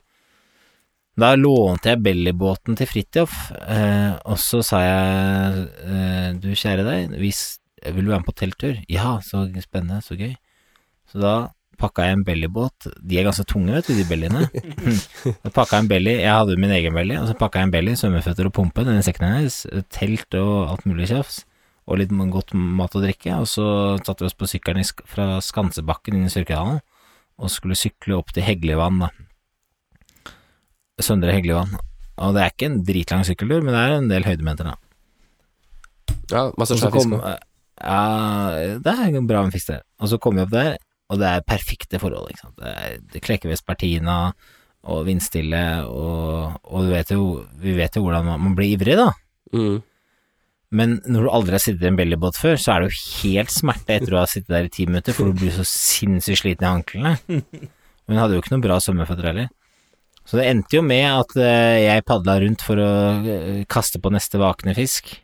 Da 1.19 1.33
lånte 1.35 1.97
jeg 1.97 2.05
Bellybåten 2.05 2.79
til 2.79 2.87
Fridtjof, 2.87 3.39
eh, 3.67 4.15
og 4.31 4.39
så 4.39 4.63
sa 4.63 4.85
jeg 4.85 6.39
du 6.39 6.53
kjære 6.55 6.87
deg, 6.87 7.19
hvis, 7.19 7.59
vil 7.83 8.05
du 8.05 8.13
være 8.13 8.23
med 8.23 8.31
på 8.31 8.39
telttur? 8.45 8.79
Ja, 8.87 9.17
så 9.27 9.49
spennende, 9.65 10.05
så 10.07 10.15
gøy. 10.15 10.37
Så 11.11 11.19
da 11.19 11.39
pakka 11.79 12.05
jeg 12.09 12.17
en 12.19 12.25
bellybåt. 12.27 12.89
De 13.01 13.19
er 13.21 13.27
ganske 13.29 13.45
tunge, 13.49 13.73
vet 13.77 13.87
du, 13.89 13.95
de 13.99 14.05
bellyene. 14.09 14.45
Jeg 15.45 15.53
pakka 15.55 15.79
jeg 15.79 15.85
en 15.85 15.91
belly, 15.91 16.15
jeg 16.21 16.33
hadde 16.35 16.57
min 16.61 16.73
egen 16.75 16.95
belly, 16.97 17.17
og 17.21 17.29
så 17.31 17.37
pakka 17.39 17.61
jeg 17.61 17.69
en 17.69 17.75
belly, 17.75 17.95
svømmeføtter 17.99 18.49
og 18.49 18.55
pumpe, 18.57 18.85
denne 18.87 19.05
sekken 19.07 19.27
hennes, 19.29 19.61
telt 19.95 20.35
og 20.39 20.73
alt 20.73 20.87
mulig 20.89 21.09
tjafs, 21.11 21.43
og 21.89 22.01
litt 22.01 22.13
godt 22.35 22.55
mat 22.55 22.97
og 22.99 23.05
drikke, 23.07 23.37
og 23.41 23.47
så 23.51 23.67
satte 24.03 24.25
vi 24.25 24.31
oss 24.31 24.37
på 24.39 24.49
sykkelen 24.51 24.87
fra 25.09 25.29
Skansebakken 25.45 26.19
inn 26.19 26.29
i 26.29 26.33
Sørkedalen, 26.33 26.81
og 27.39 27.53
skulle 27.55 27.79
sykle 27.79 28.19
opp 28.19 28.33
til 28.35 28.47
Heglevann, 28.47 29.05
da. 29.05 30.33
Søndre 31.01 31.37
Heglevann. 31.37 31.77
Og 32.19 32.35
det 32.35 32.43
er 32.43 32.51
ikke 32.53 32.69
en 32.73 32.81
dritlang 32.87 33.23
sykkeltur, 33.27 33.63
men 33.63 33.77
det 33.77 33.83
er 33.85 33.97
en 34.01 34.11
del 34.11 34.27
høydemeter, 34.27 34.73
da. 34.73 34.77
Ja, 36.33 36.49
masse 36.59 36.75
Og 36.75 36.83
fisk. 36.83 36.97
kom 36.97 37.15
nå. 37.15 37.21
Ja, 37.79 38.79
det 38.83 38.91
er 38.91 39.21
bra 39.23 39.45
med 39.47 39.55
fisk 39.55 39.71
der. 39.71 39.85
Og 40.03 40.11
så 40.11 40.19
kom 40.19 40.35
vi 40.37 40.43
opp 40.43 40.51
der, 40.53 40.77
og 41.09 41.21
det 41.21 41.29
er 41.29 41.45
perfekte 41.49 42.01
forhold, 42.01 42.31
ikke 42.33 42.45
sant. 42.45 42.57
Det 42.61 42.73
er 42.73 42.97
det 43.13 43.23
klekker 43.25 43.53
Vespertina 43.53 44.19
og 44.89 45.05
vindstille, 45.09 45.63
og, 45.89 46.59
og 46.69 46.87
du 46.87 46.93
vet 46.93 47.13
jo, 47.13 47.29
vi 47.61 47.75
vet 47.77 47.97
jo 47.97 48.05
hvordan 48.05 48.27
man, 48.29 48.43
man 48.47 48.57
blir 48.59 48.77
ivrig, 48.77 48.97
da. 49.01 49.11
Mm. 49.57 49.79
Men 50.79 50.99
når 51.09 51.25
du 51.25 51.31
aldri 51.33 51.57
har 51.57 51.63
sittet 51.65 51.87
i 51.87 51.89
en 51.89 51.97
bellybåt 51.97 52.37
før, 52.37 52.59
så 52.61 52.75
er 52.75 52.85
det 52.85 52.91
jo 52.91 53.05
helt 53.23 53.53
smerte 53.53 53.95
etter 53.95 54.15
å 54.15 54.21
ha 54.21 54.29
sittet 54.29 54.53
der 54.53 54.69
i 54.69 54.73
ti 54.73 54.85
minutter, 54.89 55.17
for 55.17 55.31
du 55.31 55.41
blir 55.41 55.55
så 55.55 55.65
sinnssykt 55.69 56.43
sliten 56.43 56.67
i 56.67 56.71
anklene. 56.71 57.15
Hun 58.09 58.21
hadde 58.21 58.37
jo 58.37 58.43
ikke 58.43 58.55
noe 58.55 58.65
bra 58.65 58.77
svømmeføtter 58.81 59.31
heller. 59.31 59.49
Så 60.29 60.37
det 60.37 60.45
endte 60.51 60.77
jo 60.77 60.83
med 60.85 61.07
at 61.09 61.33
eh, 61.41 61.87
jeg 61.87 62.05
padla 62.09 62.37
rundt 62.43 62.65
for 62.65 62.81
å 62.81 62.91
eh, 63.25 63.63
kaste 63.69 64.01
på 64.05 64.13
neste 64.13 64.41
vakne 64.41 64.75
fisk. 64.77 65.15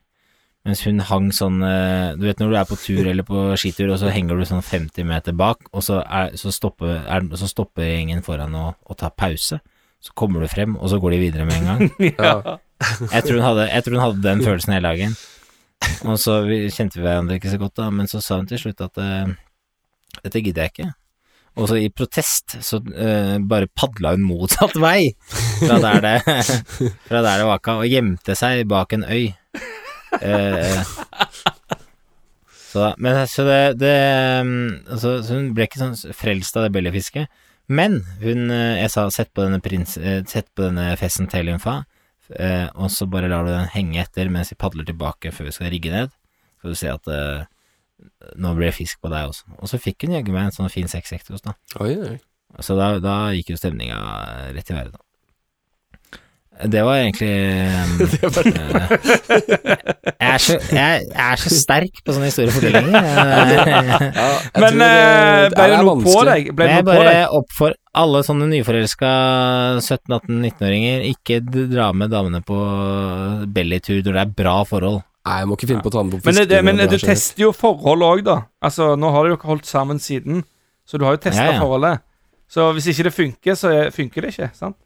Mens 0.65 0.81
hun 0.86 1.03
hang 1.05 1.27
sånn 1.36 1.59
eh, 1.61 2.15
Du 2.16 2.24
vet 2.24 2.39
når 2.41 2.53
du 2.53 2.57
er 2.57 2.69
på 2.69 2.78
tur 2.81 3.05
eller 3.11 3.27
på 3.28 3.51
skitur, 3.61 3.91
og 3.93 4.01
så 4.01 4.12
henger 4.12 4.41
du 4.41 4.47
sånn 4.49 4.65
50 4.65 5.05
meter 5.09 5.36
bak, 5.36 5.69
og 5.73 5.85
så, 5.85 6.01
er, 6.03 6.32
så, 6.41 6.53
stopper, 6.55 7.03
er, 7.05 7.27
så 7.36 7.49
stopper 7.51 7.85
gjengen 7.85 8.24
foran 8.24 8.57
og, 8.57 8.74
og 8.89 8.99
tar 9.01 9.12
pause. 9.12 9.61
Så 10.05 10.12
kommer 10.16 10.41
du 10.41 10.49
frem, 10.53 10.77
og 10.77 10.91
så 10.93 10.99
går 11.01 11.15
de 11.15 11.20
videre 11.20 11.49
med 11.49 11.61
en 11.61 11.70
gang. 11.70 11.89
Ja. 12.19 12.59
Jeg 13.12 13.23
tror 13.24 13.39
hadde, 13.41 13.69
jeg 13.70 13.85
tror 13.85 13.95
hun 13.95 14.03
hadde 14.03 14.24
den 14.24 14.43
følelsen 14.45 14.74
hele 14.74 14.91
dagen. 14.91 15.15
Og 16.11 16.19
så 16.20 16.41
vi, 16.45 16.59
kjente 16.74 16.99
vi 16.99 17.05
hverandre 17.07 17.39
ikke 17.39 17.53
så 17.53 17.61
godt, 17.61 17.77
da, 17.78 17.86
men 17.95 18.11
så 18.11 18.20
sa 18.24 18.41
hun 18.41 18.49
til 18.51 18.61
slutt 18.61 18.82
at 18.85 19.01
eh, 19.01 19.32
dette 20.24 20.43
gidder 20.43 20.66
jeg 20.66 20.74
ikke. 20.74 20.91
Og 21.55 21.70
så 21.70 21.78
i 21.78 21.91
protest 21.95 22.57
så 22.66 22.81
uh, 22.82 23.36
bare 23.47 23.70
padla 23.70 24.16
hun 24.16 24.24
motsatt 24.27 24.74
vei 24.82 25.12
fra 25.61 25.78
der 25.85 26.01
det, 26.03 26.16
fra 27.09 27.20
der 27.23 27.45
det 27.45 27.47
vaka, 27.47 27.77
og 27.78 27.91
gjemte 27.91 28.35
seg 28.39 28.65
bak 28.70 28.97
en 28.97 29.07
øy. 29.07 29.28
Eh, 30.20 30.82
så, 32.74 32.91
men, 32.99 33.20
så 33.31 33.47
det, 33.47 33.59
det 33.78 33.95
mm, 34.43 34.70
altså, 34.91 35.16
så 35.23 35.39
Hun 35.39 35.53
ble 35.55 35.69
ikke 35.69 35.78
sånn 35.82 36.15
frelst 36.16 36.57
av 36.59 36.66
det 36.66 36.73
bellefisket. 36.74 37.31
Men 37.70 38.01
hun 38.23 38.51
eh, 38.53 38.81
Jeg 38.82 38.93
sa 38.93 39.07
sett 39.15 39.32
på 39.35 39.45
denne, 39.47 39.62
prins, 39.65 39.97
eh, 39.97 40.20
sett 40.28 40.51
på 40.57 40.66
denne 40.66 40.91
festen 41.01 41.31
til 41.31 41.47
Lymfa, 41.49 41.78
eh, 42.35 42.66
og 42.74 42.91
så 42.93 43.09
bare 43.11 43.31
lar 43.32 43.47
du 43.47 43.53
den 43.55 43.70
henge 43.73 44.03
etter 44.03 44.32
mens 44.32 44.53
vi 44.53 44.61
padler 44.61 44.89
tilbake 44.89 45.32
før 45.32 45.49
vi 45.49 45.57
skal 45.57 45.73
rigge 45.73 45.95
ned. 45.95 46.12
Så 46.61 46.73
du 46.73 46.78
se 46.78 46.91
at 46.93 47.09
eh, 47.12 47.47
nå 48.41 48.53
blir 48.59 48.70
det 48.70 48.77
fisk 48.77 49.01
på 49.05 49.12
deg 49.12 49.31
også. 49.31 49.57
Og 49.61 49.70
så 49.70 49.81
fikk 49.81 50.05
hun 50.07 50.16
jaggu 50.19 50.35
meg 50.35 50.49
en 50.49 50.57
sånn 50.59 50.73
fin 50.73 50.91
seksektos, 50.91 51.45
da. 51.45 51.57
Oi, 51.85 51.95
oi. 51.95 52.19
Så 52.62 52.77
da, 52.78 52.95
da 53.03 53.16
gikk 53.35 53.55
jo 53.55 53.59
stemninga 53.59 53.99
rett 54.55 54.70
i 54.70 54.77
været, 54.77 54.95
da. 54.95 55.03
Det 56.55 56.82
var 56.86 56.97
egentlig 57.02 57.28
eh, 57.35 58.94
jeg, 58.94 60.28
er 60.35 60.39
så, 60.39 60.55
jeg, 60.70 61.06
jeg 61.09 61.24
er 61.24 61.40
så 61.43 61.51
sterk 61.51 61.98
på 62.06 62.14
sånne 62.14 62.28
historiefortellinger. 62.31 62.94
Ja, 62.94 64.28
Men 64.62 64.76
tror, 64.76 64.85
eh, 64.86 65.48
ble 65.55 65.66
det 65.72 65.81
noe 65.82 65.97
på 66.05 66.14
deg? 66.28 66.51
Ble 66.55 66.68
Jeg 66.70 66.86
bare 66.86 67.16
oppfor 67.35 67.74
alle 67.98 68.22
sånne 68.26 68.47
nyforelska 68.52 69.10
17-18-19-åringer, 69.82 71.05
ikke 71.10 71.40
dra 71.44 71.90
med 71.94 72.14
damene 72.14 72.40
på 72.47 72.60
bellytur 73.55 74.01
når 74.06 74.12
det 74.20 74.22
er 74.24 74.32
bra 74.44 74.56
forhold. 74.68 75.02
Nei, 75.24 75.39
jeg 75.40 75.48
må 75.48 75.56
ikke 75.59 75.70
finne 75.70 75.82
på 75.85 75.89
å 75.89 75.94
ta 75.94 76.02
den 76.05 76.10
på 76.12 76.20
Men, 76.28 76.40
det, 76.51 76.59
men 76.66 76.76
du 76.78 76.85
det 76.85 76.98
er 76.98 77.02
så- 77.02 77.10
tester 77.14 77.47
jo 77.47 77.52
forhold 77.56 78.02
òg, 78.05 78.24
da. 78.26 78.39
Altså, 78.62 78.93
nå 79.01 79.10
har 79.14 79.24
dere 79.31 79.40
holdt 79.48 79.66
sammen 79.66 79.98
siden, 80.02 80.43
så 80.86 80.98
du 81.01 81.06
har 81.06 81.16
jo 81.16 81.22
testa 81.26 81.47
Ja, 81.47 81.52
ja. 81.56 81.60
forholdet. 81.62 82.02
Så 82.47 82.66
hvis 82.76 82.86
ikke 82.93 83.06
det 83.09 83.14
funker, 83.16 83.56
så 83.56 83.70
er- 83.72 83.90
funker 83.94 84.20
det 84.26 84.35
ikke, 84.35 84.51
sant? 84.55 84.76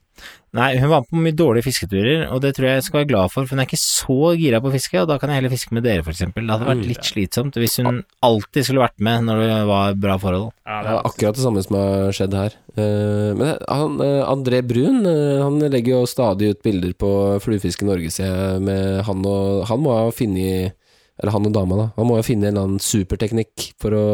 Nei, 0.57 0.71
hun 0.81 0.89
var 0.89 1.03
på 1.05 1.19
mye 1.21 1.37
dårlige 1.37 1.67
fisketurer, 1.67 2.23
og 2.33 2.41
det 2.41 2.55
tror 2.57 2.71
jeg 2.71 2.79
jeg 2.79 2.85
skal 2.87 3.03
være 3.03 3.09
glad 3.11 3.33
for, 3.33 3.45
for 3.45 3.53
hun 3.53 3.61
er 3.61 3.67
ikke 3.69 3.81
så 3.81 4.31
gira 4.41 4.61
på 4.65 4.71
å 4.71 4.73
fiske, 4.73 4.97
og 5.03 5.11
da 5.11 5.19
kan 5.21 5.29
jeg 5.29 5.43
heller 5.43 5.53
fiske 5.53 5.75
med 5.77 5.85
dere, 5.85 6.05
for 6.07 6.15
eksempel. 6.15 6.47
Det 6.47 6.55
hadde 6.55 6.69
vært 6.71 6.87
litt 6.89 7.05
slitsomt 7.05 7.59
hvis 7.61 7.77
hun 7.83 7.99
alltid 8.25 8.65
skulle 8.65 8.87
vært 8.87 9.05
med 9.05 9.27
når 9.27 9.43
det 9.43 9.59
var 9.69 9.99
bra 10.01 10.17
forhold. 10.23 10.47
Ja, 10.65 10.79
det 10.87 10.95
er 10.95 11.11
akkurat 11.11 11.37
det 11.37 11.45
samme 11.45 11.65
som 11.67 11.77
har 11.77 12.17
skjedd 12.17 12.37
her. 12.39 12.57
Eh, 12.79 13.31
men 13.37 13.61
han, 13.69 13.99
eh, 14.05 14.23
André 14.25 14.63
Brun 14.65 15.05
eh, 15.09 15.41
Han 15.43 15.59
legger 15.59 15.97
jo 15.97 16.01
stadig 16.07 16.53
ut 16.53 16.61
bilder 16.63 16.93
på 16.95 17.11
Fluefiske 17.43 17.87
Norge, 17.89 18.13
ser 18.15 18.29
jeg, 18.29 18.61
med 18.63 19.01
han 19.09 19.25
og 19.27 19.65
Han 19.67 19.83
må 19.83 19.97
ha 19.97 20.13
funnet 20.15 20.77
Eller 21.19 21.35
han 21.35 21.49
og 21.49 21.57
dama, 21.57 21.79
da. 21.81 21.87
Han 21.97 22.07
må 22.07 22.21
ha 22.21 22.27
funnet 22.27 22.51
en 22.51 22.53
eller 22.53 22.69
annen 22.69 22.85
superteknikk 22.85 23.73
for 23.83 23.97
å 23.99 24.07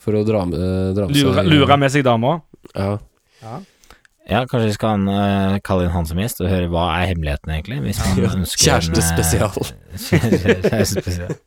For 0.00 0.14
å 0.14 0.22
dra 0.28 0.44
med, 0.46 0.62
dra 0.96 1.08
med 1.08 1.18
Lure, 1.18 1.34
seg 1.40 1.50
lure 1.50 1.80
med 1.80 1.92
seg 1.96 2.06
dama. 2.06 2.38
Ja. 2.72 2.94
Ja, 3.40 3.58
kanskje 4.30 4.68
vi 4.68 4.74
skal 4.76 5.06
uh, 5.10 5.58
kalle 5.66 5.86
inn 5.86 5.94
han 5.94 6.06
som 6.06 6.18
gjest 6.22 6.42
og 6.44 6.50
høre 6.52 6.70
hva 6.70 6.86
er 7.00 7.08
hemmeligheten, 7.10 7.50
egentlig, 7.50 7.80
hvis 7.86 8.02
man 8.04 8.20
ønsker 8.40 8.62
Kjæreste 8.68 9.02
spesial. 9.02 9.56
Kjærestespesial. 9.56 10.68
Kjærestespesial. 10.68 11.38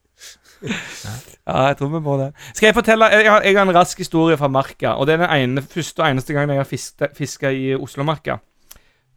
Ja, 1.44 1.68
jeg 1.68 1.78
tror 1.80 1.90
vi 1.92 2.00
må 2.04 2.18
det. 2.22 2.30
Skal 2.54 2.70
jeg 2.70 2.76
fortelle 2.78 3.10
Jeg 3.12 3.28
har, 3.28 3.44
jeg 3.44 3.58
har 3.58 3.68
en 3.68 3.76
rask 3.76 3.98
historie 4.00 4.38
fra 4.40 4.48
Marka. 4.48 4.96
Og 4.96 5.08
det 5.08 5.16
er 5.16 5.26
den 5.26 5.34
ene, 5.36 5.62
første 5.62 6.04
og 6.04 6.10
eneste 6.10 6.36
gangen 6.36 6.56
jeg 6.56 6.62
har 6.64 7.16
fiska, 7.18 7.52
i 7.52 7.74
Oslomarka. 7.76 8.38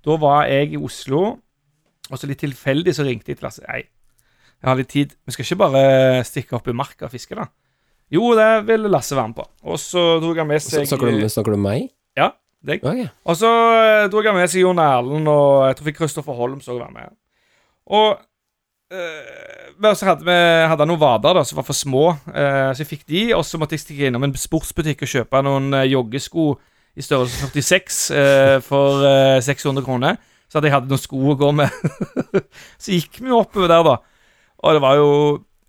Da 0.06 0.16
var 0.22 0.47
jeg 0.51 0.74
i 0.74 0.80
Oslo, 0.80 1.22
og 2.10 2.18
så 2.18 2.26
litt 2.30 2.43
tilfeldig 2.43 2.94
så 2.94 3.06
ringte 3.06 3.30
jeg 3.30 3.38
til 3.38 3.47
Lasse. 3.47 3.62
Nei, 3.66 3.84
jeg 4.62 4.70
har 4.70 4.78
litt 4.78 4.90
tid. 4.90 5.14
Vi 5.26 5.34
skal 5.34 5.47
ikke 5.47 5.62
bare 5.66 6.24
stikke 6.26 6.59
opp 6.59 6.68
i 6.70 6.74
marka 6.74 7.09
og 7.09 7.14
fiske, 7.14 7.38
da. 7.38 7.48
Jo, 8.10 8.34
det 8.38 8.66
ville 8.68 8.90
Lasse 8.90 9.18
være 9.18 9.32
med 9.32 9.38
på. 9.40 9.47
Og 9.66 9.78
så 9.82 10.09
dro 10.22 10.34
han 10.34 10.51
med 10.51 10.62
seg 10.62 10.86
snakker 10.86 11.51
du 11.51 11.59
om 11.59 11.66
meg? 11.66 11.90
Ja, 12.18 12.30
deg. 12.68 12.84
Okay. 12.84 13.09
Og 13.26 13.38
så 13.38 13.51
eh, 13.76 14.06
dro 14.12 14.22
jeg 14.24 14.36
med 14.36 14.52
seg 14.52 14.64
Jon 14.64 14.82
Erlend, 14.82 15.30
og 15.30 15.66
jeg 15.68 15.78
tror 15.78 15.90
fikk 15.90 16.01
Kristoffer 16.02 16.38
Holm 16.38 16.62
så 16.64 16.78
være 16.78 16.94
med. 16.94 17.14
Og 17.97 18.16
eh, 18.93 19.47
men 19.76 19.97
så 19.97 20.09
hadde 20.09 20.24
vi 20.24 20.36
hadde 20.70 20.86
noen 20.88 21.01
vader 21.01 21.36
da, 21.36 21.43
som 21.44 21.59
var 21.59 21.66
for 21.66 21.76
små, 21.76 22.06
eh, 22.32 22.70
så 22.72 22.82
jeg 22.82 22.90
fikk 22.94 23.05
de. 23.10 23.22
Og 23.36 23.44
så 23.44 23.60
måtte 23.60 23.76
jeg 23.76 23.84
stikke 23.84 24.09
innom 24.09 24.24
en 24.24 24.36
sportsbutikk 24.40 25.05
og 25.05 25.12
kjøpe 25.12 25.43
noen 25.44 25.68
eh, 25.76 25.88
joggesko 25.93 26.47
i 26.97 27.05
størrelse 27.05 27.51
46 27.52 27.98
eh, 28.16 28.56
for 28.64 29.05
eh, 29.05 29.43
600 29.44 29.84
kroner. 29.84 30.16
Så 30.48 30.60
at 30.60 30.68
jeg 30.68 30.72
hadde 30.76 30.88
noen 30.88 31.02
sko 31.02 31.20
å 31.32 31.36
gå 31.38 31.51
med. 31.59 31.72
så 32.82 32.94
gikk 32.94 33.20
vi 33.20 33.34
oppover 33.34 33.68
der, 33.72 33.84
da. 33.84 33.97
Og 34.64 34.76
det 34.76 34.82
var 34.84 35.01
jo 35.01 35.10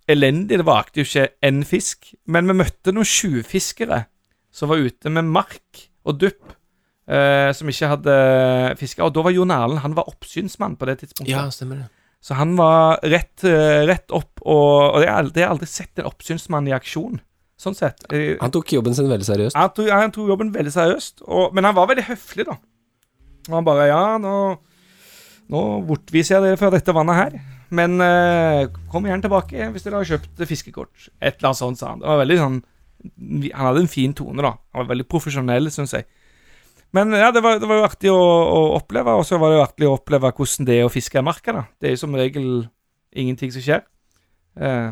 elendig. 0.08 0.62
Det 0.62 0.68
vakte 0.68 1.02
jo 1.02 1.08
ikke 1.10 1.28
én 1.50 1.64
fisk. 1.68 2.14
Men 2.32 2.48
vi 2.48 2.56
møtte 2.62 2.94
noen 2.96 3.08
tjuvfiskere 3.08 4.06
som 4.54 4.72
var 4.72 4.80
ute 4.80 5.12
med 5.12 5.28
mark 5.28 5.88
og 6.08 6.22
dupp. 6.22 6.47
Eh, 7.08 7.52
som 7.56 7.70
ikke 7.72 7.88
hadde 7.88 8.16
fiska. 8.80 9.06
Og 9.06 9.14
da 9.16 9.22
var 9.24 9.32
Jon 9.32 9.52
Erlend 9.56 9.80
Han 9.80 9.94
var 9.96 10.10
oppsynsmann 10.12 10.74
på 10.76 10.90
det 10.90 10.98
tidspunktet. 11.06 11.32
Ja, 11.32 11.46
stemmer 11.56 11.86
det. 11.86 11.88
Så 12.20 12.36
han 12.36 12.56
var 12.58 12.98
rett, 13.06 13.44
eh, 13.48 13.86
rett 13.88 14.12
opp, 14.12 14.42
og, 14.42 14.98
og 14.98 15.04
jeg 15.06 15.08
har 15.14 15.22
aldri, 15.22 15.40
jeg 15.44 15.48
har 15.48 15.54
aldri 15.56 15.70
sett 15.72 16.02
en 16.02 16.10
oppsynsmann 16.10 16.68
i 16.68 16.74
aksjon. 16.76 17.22
Sånn 17.62 17.78
sett. 17.78 18.04
Jeg, 18.12 18.36
Han 18.42 18.52
tok 18.52 18.74
jobben 18.76 18.94
sin 18.98 19.08
veldig 19.08 19.26
seriøst. 19.26 19.56
han, 19.56 19.70
tok, 19.74 19.88
han 19.94 20.12
tok 20.12 20.28
jobben 20.34 20.52
veldig 20.54 20.74
seriøst, 20.76 21.24
og, 21.26 21.54
men 21.56 21.64
han 21.70 21.78
var 21.78 21.88
veldig 21.94 22.04
høflig, 22.10 22.46
da. 22.50 22.58
Og 23.48 23.56
han 23.56 23.66
bare 23.70 23.88
Ja, 23.88 24.02
nå, 24.22 24.34
nå 25.54 25.62
bortviser 25.88 26.38
jeg 26.38 26.44
dere 26.44 26.60
fra 26.60 26.74
dette 26.74 26.94
vannet 26.94 27.22
her, 27.22 27.38
men 27.78 28.02
eh, 28.04 28.68
kom 28.92 29.08
gjerne 29.08 29.24
tilbake 29.24 29.72
hvis 29.72 29.88
dere 29.88 30.02
har 30.02 30.12
kjøpt 30.12 30.44
fiskekort. 30.50 31.08
Et 31.22 31.38
eller 31.38 31.54
annet 31.54 31.62
sånt, 31.64 31.80
sa 31.80 31.94
han. 31.94 32.04
Det 32.04 32.10
var 32.12 32.20
veldig 32.26 32.38
sånn 32.44 32.60
Han 33.54 33.68
hadde 33.70 33.84
en 33.86 33.92
fin 33.94 34.14
tone, 34.18 34.42
da. 34.44 34.56
Han 34.74 34.84
var 34.84 34.92
veldig 34.92 35.08
profesjonell, 35.08 35.70
syns 35.72 35.94
jeg. 35.96 36.10
Men 36.98 37.14
ja, 37.18 37.30
det 37.36 37.44
var, 37.46 37.60
det 37.62 37.68
var 37.70 37.82
jo 37.82 37.88
artig 37.88 38.12
å, 38.14 38.20
å 38.58 38.62
oppleve, 38.80 39.14
og 39.20 39.26
så 39.28 39.38
var 39.42 39.54
det 39.54 39.60
jo 39.60 39.66
artig 39.66 39.88
å 39.90 39.96
oppleve 39.98 40.32
hvordan 40.34 40.68
det 40.70 40.80
er 40.82 40.88
å 40.88 40.94
fiske 40.94 41.20
i 41.22 41.26
marka. 41.26 41.54
da. 41.60 41.66
Det 41.78 41.92
er 41.92 41.94
jo 41.96 42.02
som 42.04 42.16
regel 42.18 42.48
ingenting 43.18 43.54
som 43.54 43.64
skjer. 43.66 43.84
Eh, 44.58 44.88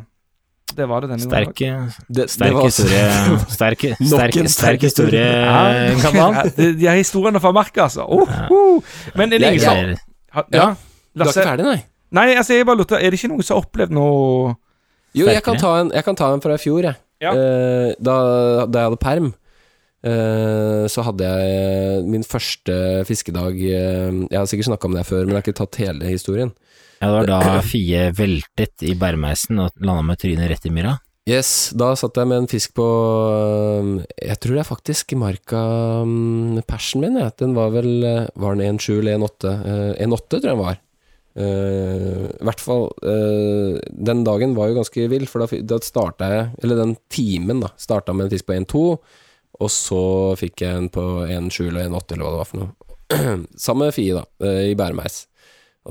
Det 0.76 0.88
var 0.90 1.02
det 1.06 1.10
denne 1.11 1.30
gangen. 1.30 1.91
Sterk, 2.27 2.53
var- 2.53 2.65
historie. 2.65 3.03
Sterk, 3.56 3.80
sterk, 3.80 3.84
sterke, 4.02 4.06
sterk 4.10 4.49
sterk 4.52 4.82
historie, 4.82 5.22
Ja. 5.23 5.94
Kamal. 6.02 6.34
Ja, 6.36 6.44
de, 6.57 6.72
de 6.82 6.88
er 6.90 6.98
historiene 6.99 7.40
fra 7.40 7.52
marka, 7.56 7.86
altså. 7.86 8.03
Oh, 8.10 8.27
oh. 8.52 8.82
Men 9.15 9.32
er 9.34 9.38
det 9.40 9.48
er 9.48 9.52
ingen 9.56 9.65
som 9.65 9.77
Ja. 10.36 10.44
Ja. 10.52 10.68
Du 11.15 11.23
er 11.23 11.30
ikke 11.32 11.45
ferdig, 11.48 11.65
nei? 11.69 11.77
Nei, 12.15 12.26
altså, 12.36 12.53
jeg 12.57 12.65
bare 12.68 12.77
lurte 12.82 12.98
Er 12.99 13.10
det 13.14 13.18
ikke 13.22 13.30
noen 13.32 13.44
som 13.45 13.56
har 13.56 13.64
opplevd 13.65 13.94
noe 13.95 14.56
Jo, 15.15 15.30
jeg 15.32 15.41
kan 15.45 15.56
ta 15.61 15.72
en, 15.80 15.94
jeg 15.95 16.03
kan 16.03 16.18
ta 16.19 16.27
en 16.36 16.41
fra 16.44 16.57
i 16.57 16.61
fjor, 16.61 16.82
jeg. 16.90 16.98
Ja. 17.23 17.32
Uh, 17.32 17.94
da, 18.03 18.15
da 18.68 18.82
jeg 18.84 18.90
hadde 18.91 18.99
perm, 18.99 19.30
eh, 19.32 19.45
så 20.06 21.06
hadde 21.07 21.26
jeg 21.26 22.03
min 22.11 22.26
første 22.27 22.76
fiskedag 23.07 23.57
eh, 23.57 24.19
Jeg 24.30 24.38
har 24.38 24.45
sikkert 24.49 24.69
snakka 24.69 24.90
om 24.90 24.98
det 24.98 25.06
før, 25.07 25.23
men 25.23 25.34
jeg 25.34 25.40
har 25.40 25.45
ikke 25.45 25.60
tatt 25.64 25.80
hele 25.82 26.11
historien. 26.11 26.53
Ja, 26.99 27.10
det 27.10 27.15
var 27.15 27.32
da 27.32 27.64
Fie 27.65 28.11
veltet 28.15 28.86
i 28.86 28.94
bærmeisen 28.98 29.60
og 29.64 29.73
landa 29.82 30.06
med 30.06 30.22
trynet 30.22 30.52
rett 30.52 30.69
i 30.69 30.73
myra. 30.73 30.95
Yes, 31.26 31.72
da 31.73 31.90
satt 31.98 32.19
jeg 32.22 32.30
med 32.30 32.44
en 32.44 32.49
fisk 32.52 32.76
på 32.77 32.86
Jeg 34.14 34.38
tror 34.38 34.53
det 34.53 34.61
er 34.61 34.68
faktisk 34.68 35.15
marka 35.18 35.61
um, 36.06 36.61
persen 36.69 37.02
min, 37.02 37.18
jeg. 37.18 37.34
Den 37.41 37.56
var 37.57 37.73
vel 37.73 37.90
Var 38.38 38.60
den 38.60 38.77
1,7 38.77 38.99
eller 38.99 39.18
1,8? 39.18 39.56
Uh, 39.65 39.94
1,8 40.06 40.27
tror 40.30 40.45
jeg 40.45 40.52
den 40.52 40.61
var. 40.61 40.82
Uh, 41.36 42.30
I 42.30 42.45
hvert 42.48 42.61
fall 42.64 42.86
uh, 43.03 43.82
Den 43.90 44.22
dagen 44.23 44.53
var 44.56 44.69
jo 44.69 44.77
ganske 44.77 45.10
vill, 45.11 45.26
for 45.27 45.44
da, 45.44 45.60
da 45.68 45.82
starta 45.84 46.30
jeg 46.32 46.45
Eller 46.61 46.80
den 46.80 46.94
timen, 47.11 47.60
da. 47.65 47.73
Starta 47.76 48.14
med 48.15 48.30
en 48.30 48.36
fisk 48.38 48.48
på 48.48 48.56
1,2, 48.56 48.86
og 49.60 49.72
så 49.72 50.02
fikk 50.40 50.65
jeg 50.65 50.80
en 50.82 50.90
på 50.91 51.03
1,7 51.27 51.69
eller 51.69 51.88
1,8, 51.88 52.15
eller 52.15 52.26
hva 52.26 52.34
det 52.34 52.41
var 52.41 52.49
for 52.49 52.61
noe. 52.64 52.73
Samme 53.68 53.91
fie, 53.95 54.15
da, 54.18 54.26
øh, 54.44 54.61
i 54.72 54.76
bæremeis. 54.77 55.26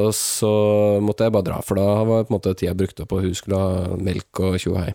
Og 0.02 0.10
så 0.18 0.50
måtte 1.04 1.26
jeg 1.26 1.34
bare 1.36 1.46
dra, 1.46 1.60
for 1.62 1.78
da 1.78 1.86
var 2.02 2.26
på 2.26 2.32
en 2.32 2.36
måte 2.36 2.54
tida 2.58 2.74
brukt 2.76 2.98
opp, 3.04 3.14
og 3.14 3.22
hun 3.24 3.36
skulle 3.38 3.60
ha 3.60 3.98
melk 4.00 4.42
og 4.42 4.56
tjo 4.58 4.74
og 4.74 4.80
hei. 4.82 4.94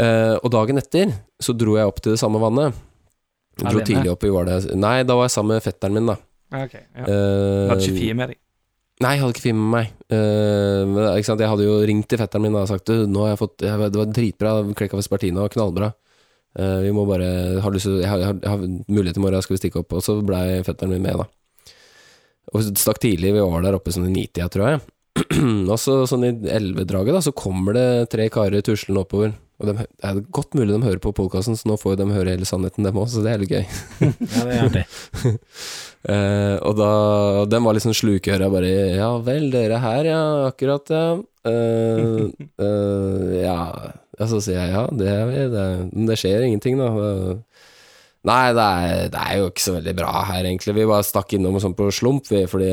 Eh, 0.00 0.36
og 0.38 0.48
dagen 0.54 0.80
etter 0.80 1.10
så 1.42 1.52
dro 1.58 1.74
jeg 1.76 1.90
opp 1.90 1.98
til 2.00 2.14
det 2.14 2.20
samme 2.22 2.40
vannet. 2.40 2.78
Dro 3.60 3.68
Alene? 3.68 3.88
tidlig 3.88 4.12
opp 4.14 4.22
i 4.24 4.30
var 4.32 4.46
det 4.48 4.54
Nei, 4.80 5.02
da 5.04 5.16
var 5.18 5.26
jeg 5.26 5.34
sammen 5.34 5.58
med 5.58 5.64
fetteren 5.66 5.98
min, 5.98 6.08
da. 6.08 6.16
Okay, 6.52 6.62
Ok, 6.62 6.78
ja. 6.96 7.04
Eh, 7.08 7.68
Hadde 7.72 7.84
ikke 7.88 7.98
fie 7.98 8.16
med 8.16 8.32
deg. 8.32 8.38
Nei, 9.02 9.10
jeg 9.16 9.22
hadde 9.24 9.34
ikke 9.34 9.44
fie 9.48 9.56
med 9.56 9.68
meg. 9.72 9.90
Eh, 10.14 10.80
men, 10.86 11.00
ikke 11.18 11.28
sant? 11.28 11.42
Jeg 11.42 11.50
hadde 11.50 11.66
jo 11.66 11.76
ringt 11.90 12.06
til 12.12 12.20
fetteren 12.22 12.46
min 12.46 12.54
da, 12.54 12.62
og 12.62 12.70
sagt 12.70 12.86
du, 12.88 12.94
nå 13.10 13.26
har 13.26 13.34
jeg 13.34 13.40
fått 13.42 13.64
jeg, 13.66 13.90
Det 13.92 14.00
var 14.00 14.14
dritbra, 14.14 14.54
Klekka 14.78 15.00
Vespertina, 15.00 15.48
knallbra. 15.52 15.90
Eh, 16.58 16.78
vi 16.84 16.92
må 16.92 17.04
bare 17.08 17.60
har 17.64 17.72
lyst 17.72 17.88
jeg, 17.88 18.08
har, 18.08 18.24
jeg, 18.26 18.40
har, 18.44 18.64
mulighet 18.92 19.16
i 19.16 19.22
morgen, 19.24 19.44
skal 19.44 19.56
vi 19.56 19.62
stikke 19.62 19.82
opp? 19.82 19.94
Og 19.96 20.04
så 20.04 20.18
blei 20.24 20.60
fetteren 20.66 20.92
min 20.92 21.04
med, 21.04 21.22
da. 21.22 21.28
Og 22.52 22.66
stakk 22.76 23.00
tidlig, 23.00 23.32
vi 23.32 23.44
var 23.44 23.64
der 23.64 23.78
oppe 23.78 23.94
sånn 23.94 24.10
i 24.10 24.12
nitida, 24.12 24.50
tror 24.52 24.74
jeg. 24.74 24.82
og 25.72 25.78
så 25.80 26.02
sånn 26.08 26.26
i 26.28 26.34
elvedraget, 26.52 27.16
da, 27.16 27.22
så 27.24 27.32
kommer 27.36 27.76
det 27.76 27.86
tre 28.12 28.28
karer 28.32 28.64
tuslende 28.64 29.04
oppover. 29.04 29.32
Og 29.62 29.68
de, 29.68 29.76
det 29.78 30.08
er 30.08 30.20
godt 30.34 30.56
mulig 30.58 30.74
de 30.74 30.82
hører 30.82 31.00
på 31.00 31.14
podkasten, 31.14 31.56
så 31.56 31.70
nå 31.70 31.78
får 31.78 32.00
de 32.00 32.08
høre 32.10 32.34
hele 32.34 32.48
sannheten, 32.48 32.84
dem 32.84 32.98
òg, 32.98 33.08
så 33.12 33.22
det 33.24 33.32
er 33.32 33.42
litt 33.44 33.54
gøy. 33.54 33.64
Ja, 34.34 34.44
det 34.44 34.58
er 34.58 34.68
artig. 34.68 34.86
Eh, 36.02 36.56
og 36.66 36.72
da 36.74 36.86
og 37.44 37.44
De 37.46 37.60
var 37.62 37.76
liksom 37.76 37.92
sånn 37.92 38.00
slukøra, 38.00 38.48
bare 38.50 38.72
Ja 38.96 39.12
vel, 39.22 39.52
dere 39.52 39.76
her, 39.78 40.08
ja, 40.08 40.22
akkurat, 40.48 40.90
ja. 40.90 41.04
Uh, 41.46 42.26
uh, 42.58 43.30
ja 43.46 43.54
Ja, 44.22 44.28
så 44.30 44.38
sier 44.44 44.60
jeg 44.60 44.70
ja, 44.70 44.86
det 44.94 45.08
er 45.10 45.24
vi, 45.26 45.46
det, 45.50 45.68
men 45.90 46.10
det 46.10 46.18
skjer 46.20 46.46
ingenting, 46.46 46.78
da. 46.78 46.90
Nei, 48.22 48.42
det 48.54 48.64
er, 48.64 49.08
det 49.10 49.22
er 49.22 49.38
jo 49.40 49.48
ikke 49.50 49.64
så 49.64 49.72
veldig 49.80 49.94
bra 49.98 50.12
her, 50.28 50.46
egentlig. 50.46 50.76
Vi 50.76 50.86
bare 50.86 51.06
stakk 51.06 51.34
innom 51.34 51.58
sånn 51.62 51.74
på 51.74 51.88
slump, 51.90 52.28
vi, 52.30 52.44
fordi 52.46 52.70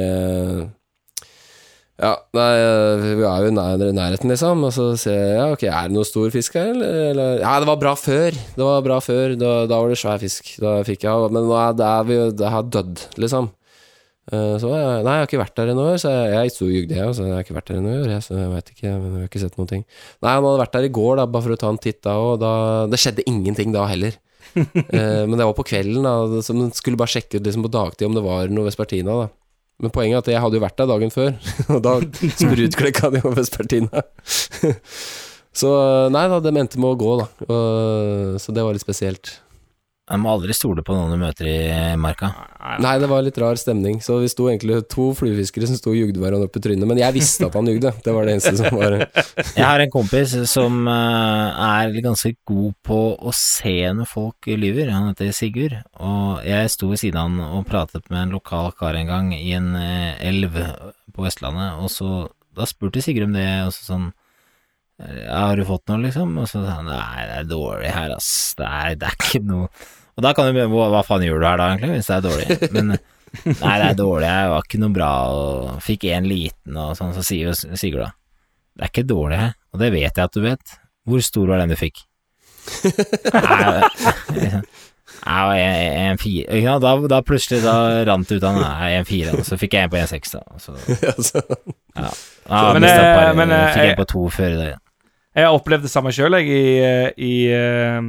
ja, 2.00 2.14
nei, 2.32 2.52
vi 3.02 3.26
er 3.28 3.42
jo 3.44 3.50
i 3.50 3.56
nærheten, 3.92 4.32
liksom. 4.32 4.62
Og 4.64 4.72
så 4.72 4.86
sier 5.02 5.18
jeg 5.18 5.34
ja, 5.36 5.48
ok, 5.52 5.66
er 5.68 5.90
det 5.90 5.98
noe 5.98 6.08
stor 6.08 6.30
fisk 6.32 6.56
her, 6.56 6.72
eller? 6.78 7.42
Ja, 7.42 7.58
det 7.60 7.68
var 7.68 7.82
bra 7.82 7.92
før. 8.00 8.38
Det 8.56 8.68
var 8.70 8.86
bra 8.86 9.00
før. 9.04 9.34
Da, 9.40 9.56
da 9.68 9.82
var 9.82 9.92
det 9.92 10.00
svær 10.00 10.22
fisk. 10.22 10.54
Da 10.64 10.78
fikk 10.88 11.04
jeg 11.04 11.34
Men 11.34 11.50
nå 11.50 11.58
er 11.60 11.76
det, 11.76 11.90
vi, 12.08 12.20
det 12.40 12.54
har 12.54 12.70
dødd, 12.78 13.04
liksom. 13.20 13.50
Eh, 14.30 14.56
Så 14.62 14.70
jeg, 14.70 15.04
nei, 15.06 15.14
jeg 15.16 15.24
har 15.24 15.28
ikke 15.28 15.42
vært 15.42 15.58
der 15.58 15.72
ennå, 15.74 15.86
så 16.02 16.12
jeg, 16.14 16.32
jeg 16.36 16.54
og 16.66 16.72
jugde, 16.76 16.98
jeg, 17.00 17.14
så 17.18 17.26
jeg 17.26 17.34
har 17.34 17.46
ikke 17.46 17.58
vært 17.58 17.72
der 17.72 17.80
ennå, 17.82 17.94
jeg, 18.06 18.24
så 18.26 18.38
jeg 18.38 18.50
vet 18.54 18.72
ikke, 18.76 18.92
men 18.94 19.10
jeg 19.10 19.24
har 19.24 19.30
ikke 19.32 19.42
sett 19.44 19.58
noen 19.58 19.70
ting. 19.72 19.84
Nei, 20.22 20.34
han 20.36 20.46
hadde 20.46 20.62
vært 20.62 20.76
der 20.78 20.88
i 20.90 20.92
går, 21.00 21.14
da, 21.20 21.26
bare 21.34 21.46
for 21.48 21.56
å 21.56 21.60
ta 21.64 21.72
en 21.74 21.82
titt 21.82 22.02
da, 22.06 22.16
og 22.22 22.36
da 22.44 22.52
Det 22.92 23.00
skjedde 23.02 23.26
ingenting 23.30 23.76
da 23.76 23.88
heller. 23.90 24.18
Eh, 24.58 25.26
men 25.30 25.36
det 25.38 25.46
var 25.46 25.54
på 25.54 25.66
kvelden, 25.68 26.02
da, 26.02 26.42
så 26.42 26.56
man 26.58 26.72
skulle 26.74 26.98
bare 26.98 27.12
sjekke 27.12 27.38
ut 27.38 27.46
liksom 27.46 27.62
på 27.68 27.70
dagtid 27.70 28.08
om 28.08 28.16
det 28.18 28.24
var 28.26 28.50
noe 28.50 28.66
Vespertina, 28.66 29.18
da. 29.22 29.28
Men 29.80 29.94
poenget 29.94 30.18
er 30.18 30.24
at 30.24 30.30
jeg 30.34 30.42
hadde 30.44 30.58
jo 30.58 30.64
vært 30.64 30.80
der 30.82 30.90
dagen 30.90 31.14
før, 31.14 31.30
og 31.76 31.84
da 31.86 31.94
sprutklekka 32.34 33.12
det 33.14 33.22
jo 33.22 33.34
Vespertina. 33.38 34.02
så 35.62 35.70
nei 36.12 36.26
da, 36.32 36.40
det 36.42 36.56
endte 36.56 36.82
med 36.82 36.96
å 36.96 36.98
gå, 37.00 37.14
da. 37.22 37.28
Og, 37.46 38.40
så 38.42 38.56
det 38.56 38.66
var 38.66 38.74
litt 38.76 38.84
spesielt. 38.84 39.36
Jeg 40.10 40.22
må 40.24 40.32
aldri 40.34 40.56
stole 40.58 40.82
på 40.86 40.96
noen 40.96 41.14
du 41.14 41.20
møter 41.22 41.48
i 41.50 41.58
marka. 42.02 42.32
Nei, 42.82 42.96
det 43.02 43.10
var 43.12 43.22
litt 43.22 43.38
rar 43.42 43.60
stemning. 43.62 44.00
Så 44.02 44.18
vi 44.24 44.30
sto 44.32 44.48
egentlig 44.50 44.80
to 44.90 45.12
fluefiskere 45.18 45.70
som 45.70 45.78
sto 45.78 45.94
og 45.94 46.00
jugde 46.00 46.22
hverandre 46.22 46.50
opp 46.50 46.58
i 46.58 46.64
trynet. 46.66 46.88
Men 46.90 47.02
jeg 47.02 47.16
visste 47.20 47.46
at 47.46 47.58
han 47.58 47.70
jugde. 47.70 47.92
Det 48.06 48.16
var 48.16 48.26
det 48.26 48.38
eneste 48.38 48.56
som 48.58 48.80
var 48.80 48.98
Jeg 49.60 49.66
har 49.66 49.84
en 49.84 49.94
kompis 49.94 50.34
som 50.50 50.82
eh, 50.90 51.62
er 51.70 52.00
ganske 52.02 52.34
god 52.50 52.74
på 52.90 53.00
å 53.22 53.36
se 53.38 53.78
når 54.00 54.10
folk 54.10 54.50
lyver. 54.50 54.90
Han 54.96 55.12
heter 55.12 55.30
Sigurd, 55.36 55.78
og 56.02 56.42
jeg 56.48 56.74
sto 56.74 56.90
ved 56.90 57.04
siden 57.04 57.22
av 57.22 57.30
han 57.30 57.60
og 57.60 57.68
pratet 57.70 58.10
med 58.10 58.26
en 58.26 58.36
lokal 58.40 58.74
kar 58.80 58.98
en 58.98 59.10
gang 59.10 59.32
i 59.38 59.54
en 59.58 59.76
eh, 59.78 60.18
elv 60.32 60.58
på 61.14 61.26
Vestlandet, 61.26 61.78
og 61.84 61.94
så 61.94 62.26
da 62.58 62.66
spurte 62.70 63.04
Sigurd 63.04 63.30
om 63.30 63.38
det, 63.38 63.48
og 63.68 63.74
så 63.76 63.94
sånn 63.94 64.10
har 65.00 65.56
du 65.60 65.64
fått 65.68 65.88
noe, 65.92 66.02
liksom? 66.04 66.34
Og 66.42 66.48
så 66.52 66.62
sa 66.66 66.78
han 66.82 66.90
nei, 66.92 67.24
det 67.30 67.38
er 67.42 67.50
dårlig 67.50 67.94
her, 67.96 68.12
ass, 68.18 68.32
det 68.60 68.68
er, 68.68 68.98
det 69.00 69.08
er 69.08 69.16
ikke 69.16 69.42
noe 69.48 69.70
Og 70.20 70.26
da 70.26 70.34
kan 70.36 70.50
du 70.50 70.52
begynne, 70.58 70.74
hva, 70.74 70.90
hva 70.92 71.04
faen 71.08 71.24
gjør 71.24 71.40
du 71.40 71.48
her 71.48 71.62
da, 71.62 71.70
egentlig, 71.72 71.94
hvis 71.98 72.10
det 72.12 72.18
er 72.18 72.26
dårlig? 72.28 72.72
Men 72.76 72.92
nei, 73.64 73.76
det 73.80 73.88
er 73.94 73.98
dårlig, 74.00 74.28
jeg 74.28 74.52
var 74.56 74.66
ikke 74.68 74.82
noe 74.84 74.96
bra, 75.00 75.12
og 75.32 75.80
fikk 75.86 76.08
en 76.12 76.28
liten, 76.28 76.80
og 76.82 76.96
sånn, 77.00 77.14
så 77.16 77.24
sier 77.24 77.52
jo 77.52 77.56
Sigurd 77.80 78.04
da 78.08 78.12
det 78.80 78.86
er 78.86 78.92
ikke 78.94 79.08
dårlig 79.10 79.38
her, 79.42 79.56
og 79.76 79.82
det 79.82 79.88
vet 79.92 80.06
jeg 80.16 80.24
at 80.24 80.36
du 80.38 80.40
vet. 80.40 80.76
Hvor 81.10 81.24
stor 81.26 81.50
var 81.50 81.60
den 81.60 81.74
du 81.74 81.76
fikk? 81.76 81.98
Nei, 83.34 84.62
Nei, 85.26 85.56
en, 85.60 86.12
en 86.14 86.20
fire 86.22 86.60
Ikke? 86.60 86.76
Da, 86.84 86.92
da 87.12 87.18
plutselig 87.26 87.60
da 87.66 87.74
rant 88.08 88.30
det 88.30 88.38
ut 88.40 88.46
av 88.48 88.60
en 88.62 89.08
fire, 89.10 89.34
og 89.36 89.44
så 89.48 89.58
fikk 89.60 89.76
jeg 89.76 89.88
en 89.90 89.92
på 89.92 90.00
en 90.00 90.08
seks, 90.08 90.36
da. 90.38 90.44
Så, 90.64 90.76
altså, 91.12 91.42
ja. 92.00 92.12
Ja, 92.48 92.62
Men, 92.78 92.86
men, 92.86 92.88
et 92.88 93.02
eh, 93.04 93.34
men, 93.42 93.52
jeg, 93.56 93.74
fikk 93.74 93.84
jeg- 93.84 93.96
en 93.96 94.00
på 94.00 94.08
to 94.14 94.24
før 94.38 94.54
i 94.56 94.60
dag. 94.62 94.78
Jeg 95.38 95.46
har 95.46 95.54
opplevd 95.54 95.86
det 95.86 95.92
samme 95.94 96.12
sjøl, 96.16 96.40
jeg, 96.40 96.50
i, 96.50 96.70
i, 97.22 97.34
eh, 97.54 98.08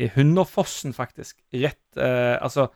i 0.00 0.08
Hunderfossen, 0.14 0.94
faktisk. 0.96 1.36
Rett 1.52 2.00
eh, 2.00 2.36
Altså, 2.40 2.70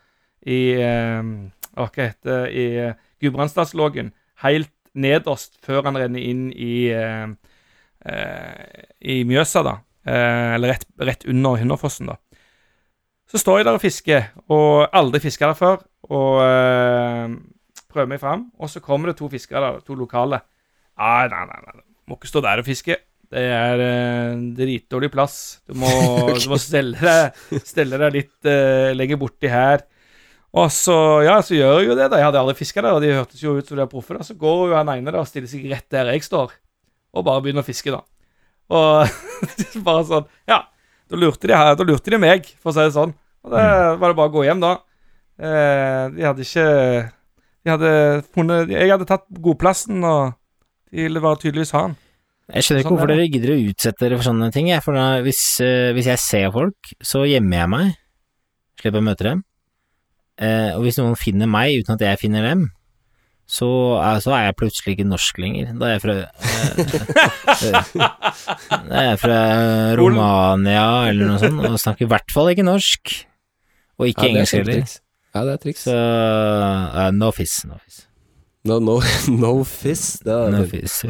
i 0.47 0.77
eh, 0.77 1.31
Hva 1.77 1.87
heter 1.97 2.29
det 2.29 2.41
I 2.53 2.67
eh, 2.85 2.99
Gudbrandsdalslågen. 3.25 4.13
Helt 4.45 4.73
nederst 4.97 5.57
før 5.65 5.89
han 5.89 5.97
renner 5.97 6.21
inn 6.21 6.51
i 6.53 6.89
eh, 6.93 7.33
eh, 8.05 8.85
I 9.01 9.23
Mjøsa, 9.29 9.65
da. 9.65 9.79
Eh, 10.05 10.55
eller 10.59 10.75
rett, 10.75 10.87
rett 11.01 11.27
under 11.33 11.57
Hunderfossen, 11.63 12.13
da. 12.13 12.21
Så 13.27 13.41
står 13.43 13.59
jeg 13.59 13.67
der 13.67 13.81
og 13.81 13.83
fisker, 13.83 14.29
og 14.55 14.87
aldri 14.95 15.25
fiska 15.25 15.49
der 15.51 15.59
før. 15.59 15.81
Og 16.13 16.45
eh, 16.45 17.33
prøver 17.91 18.13
meg 18.13 18.21
fram, 18.23 18.47
og 18.61 18.71
så 18.71 18.85
kommer 18.85 19.11
det 19.11 19.19
to 19.19 19.33
fiskere 19.33 19.65
der, 19.65 19.83
to 19.89 19.97
lokale. 19.99 20.45
Nei, 21.01 21.27
nei, 21.33 21.45
nei, 21.49 21.61
nei. 21.65 21.87
må 22.07 22.21
ikke 22.21 22.31
stå 22.31 22.45
der 22.45 22.63
og 22.63 22.69
fiske. 22.69 23.01
Det 23.33 23.43
er 23.43 23.83
eh, 23.83 24.39
dritdårlig 24.57 25.11
plass. 25.13 25.37
Du 25.67 25.75
må, 25.81 25.91
du 26.43 26.49
må 26.53 26.59
stelle 26.63 26.97
deg, 27.01 27.61
stelle 27.67 27.99
deg 28.01 28.15
litt 28.21 28.51
eh, 28.51 28.95
lenger 28.97 29.21
borti 29.21 29.51
her. 29.51 29.83
Og 30.57 30.71
så, 30.73 30.95
ja, 31.27 31.35
så 31.45 31.57
gjør 31.57 31.81
jeg 31.83 31.91
jo 31.91 31.97
det, 31.99 32.07
da. 32.13 32.21
Jeg 32.21 32.29
hadde 32.31 32.41
aldri 32.41 32.57
fiska 32.57 32.81
der, 32.85 32.97
og 32.97 33.03
de 33.05 33.13
hørtes 33.13 33.43
jo 33.43 33.57
ut 33.59 33.67
som 33.67 33.77
de 33.77 33.85
er 33.85 33.91
proffe. 33.91 34.17
Så 34.25 34.39
går 34.41 34.71
jo 34.71 34.79
han 34.79 34.93
ene 34.95 35.13
da 35.13 35.21
og 35.21 35.29
stiller 35.29 35.51
seg 35.51 35.67
rett 35.69 35.89
der 35.93 36.13
jeg 36.15 36.25
står, 36.25 36.55
og 37.13 37.27
bare 37.27 37.43
begynner 37.45 37.67
å 37.67 37.67
fiske, 37.67 37.93
da. 37.93 38.01
Og 38.73 39.11
bare 39.87 40.07
sånn 40.09 40.25
Ja, 40.49 40.65
da 41.07 41.19
lurte 41.21 41.47
de, 41.47 41.55
da 41.55 41.87
lurte 41.87 42.15
de 42.15 42.19
meg, 42.23 42.49
for 42.63 42.73
å 42.73 42.77
si 42.77 42.87
det 42.87 42.97
sånn. 42.97 43.13
Og 43.47 43.53
det 43.53 43.67
var 44.01 44.11
det 44.11 44.19
bare 44.19 44.31
å 44.31 44.35
gå 44.39 44.47
hjem, 44.47 44.65
da. 44.65 44.73
Eh, 45.37 46.03
de 46.17 46.25
hadde 46.25 46.47
ikke 46.47 46.63
De 47.61 47.69
hadde 47.69 47.91
funnet 48.33 48.71
Jeg 48.73 48.89
hadde 48.89 49.05
tatt 49.05 49.27
godplassen, 49.45 50.01
og 50.01 50.33
de 50.89 51.05
ville 51.05 51.21
bare 51.21 51.43
tydeligvis 51.43 51.75
ha 51.77 51.89
den. 51.89 51.99
Jeg 52.55 52.63
skjønner 52.63 52.81
ikke 52.85 52.87
Sånn 52.89 52.95
hvorfor 53.01 53.11
dere 53.11 53.27
gidder 53.27 53.51
å 53.57 53.59
utsette 53.73 54.05
dere 54.05 54.17
for 54.21 54.29
sånne 54.29 54.49
ting. 54.55 54.69
For 54.85 54.95
da, 54.95 55.07
hvis, 55.27 55.43
eh, 55.65 55.91
hvis 55.97 56.07
jeg 56.13 56.21
ser 56.23 56.51
folk, 56.55 56.93
så 57.03 57.25
gjemmer 57.27 57.59
jeg 57.59 57.71
meg. 57.73 57.93
Slipper 58.79 59.03
å 59.03 59.07
møte 59.09 59.27
dem. 59.27 59.41
Eh, 60.39 60.71
og 60.77 60.85
hvis 60.85 60.99
noen 61.01 61.17
finner 61.19 61.49
meg 61.51 61.81
uten 61.81 61.97
at 61.97 62.05
jeg 62.07 62.21
finner 62.21 62.45
dem, 62.47 62.67
så 63.47 63.67
er, 64.03 64.21
så 64.23 64.33
er 64.35 64.45
jeg 64.49 64.57
plutselig 64.59 64.95
ikke 64.97 65.07
norsk 65.09 65.39
lenger. 65.43 65.73
Da 65.81 65.89
er 65.89 65.93
jeg 65.97 66.03
fra 66.05 66.17
eh, 66.19 67.91
Da 68.91 69.01
er 69.01 69.09
jeg 69.13 69.21
fra 69.23 69.41
Romania 69.99 70.87
eller 71.11 71.31
noe 71.33 71.43
sånt, 71.43 71.63
og 71.67 71.79
snakker 71.83 72.07
i 72.07 72.11
hvert 72.11 72.35
fall 72.35 72.51
ikke 72.53 72.67
norsk. 72.67 73.15
Og 73.97 74.11
ikke 74.11 74.27
ja, 74.29 74.33
engelsk 74.35 74.59
heller. 74.61 74.83
Ja, 75.37 75.45
det 75.47 75.55
er 75.57 75.63
triks. 75.63 75.87
Så 75.87 75.95
uh, 75.97 77.09
no 77.17 77.31
fiss, 77.35 77.59
no 77.69 77.79
fiss. 77.85 78.03
No, 78.67 78.79
no, 78.83 78.99
no 79.43 79.53
fizz. 79.65 80.21
Det 80.27 80.35
er 80.35 80.51
No 80.55 80.65
fint. 80.67 80.87
fiss. 80.87 81.03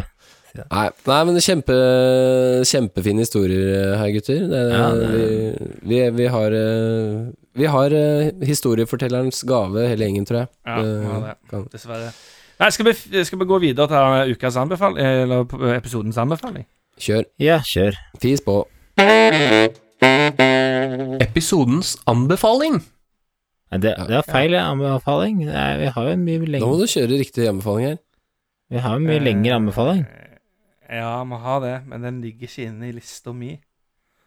Nei, 0.70 0.90
nei, 1.06 1.18
men 1.28 1.36
kjempe, 1.44 1.74
kjempefine 2.66 3.20
historier 3.24 3.96
her, 4.00 4.10
gutter. 4.14 4.40
Det, 4.50 4.62
Ja, 4.72 4.86
det- 4.94 5.10
vi, 5.82 6.00
vi, 6.00 6.10
vi 6.10 6.26
har 6.26 6.50
eh, 6.52 7.26
Vi 7.56 7.64
har 7.72 7.90
eh, 7.96 8.30
historiefortellerens 8.44 9.42
gave, 9.48 9.86
hele 9.88 10.04
gjengen, 10.04 10.26
tror 10.28 10.38
jeg. 10.42 10.48
Ja, 10.66 10.76
Det 10.82 10.96
vi 11.00 11.20
det. 11.26 11.34
kan- 11.50 11.68
Dessverre. 11.72 12.10
Nei, 12.60 12.70
skal 12.70 12.84
vi, 12.86 13.24
skal 13.24 13.38
vi 13.38 13.44
gå 13.44 13.58
videre 13.60 13.86
til 13.88 14.34
ukas 14.34 14.56
anbefaling, 14.56 14.98
eller 15.06 15.74
episodens 15.76 16.16
anbefaling? 16.16 16.64
Kjør. 17.00 17.24
Ja, 17.38 17.58
kjør. 17.60 17.96
Fis 18.20 18.40
på. 18.40 18.62
Episodens 21.20 21.96
anbefaling. 22.06 22.80
Det, 23.72 23.92
det 24.08 24.14
er 24.20 24.22
feil 24.24 24.54
anbefaling. 24.54 25.40
Vi 25.46 25.86
har 25.92 26.06
jo 26.06 26.12
en 26.14 26.24
mye 26.24 26.38
Nå 26.60 26.66
må 26.70 26.76
du 26.80 26.86
kjøre 26.88 27.18
riktig 27.18 27.48
anbefaling 27.50 27.86
her. 27.90 27.96
vi 28.70 28.78
har 28.82 28.94
jo 28.98 29.04
mye 29.06 29.20
lengre 29.22 29.54
anbefaling. 29.58 30.04
Ja, 30.92 31.24
må 31.26 31.38
har 31.42 31.60
det, 31.64 31.74
men 31.90 32.02
den 32.06 32.20
ligger 32.22 32.46
ikke 32.48 32.68
inne 32.68 32.88
i 32.88 32.94
lista 32.94 33.32
mi. 33.34 33.56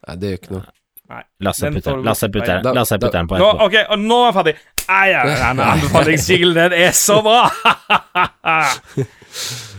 Nei, 0.08 0.16
det 0.20 0.34
gjør 0.34 0.40
ikke 0.42 0.54
noe. 0.58 0.66
Nei. 1.10 1.22
Lasse 1.42 1.70
putter 1.74 1.96
den 1.96 3.30
på 3.32 3.40
Nå, 3.40 3.48
etterpå. 3.50 3.66
ok, 3.66 3.78
og 3.96 4.04
nå 4.04 4.18
er 4.20 4.28
jeg 4.28 4.36
ferdig. 4.38 4.56
Anbefalingsjinglen, 5.74 6.56
den 6.60 6.76
er 6.84 6.92
så 6.98 7.22
bra! 7.26 7.42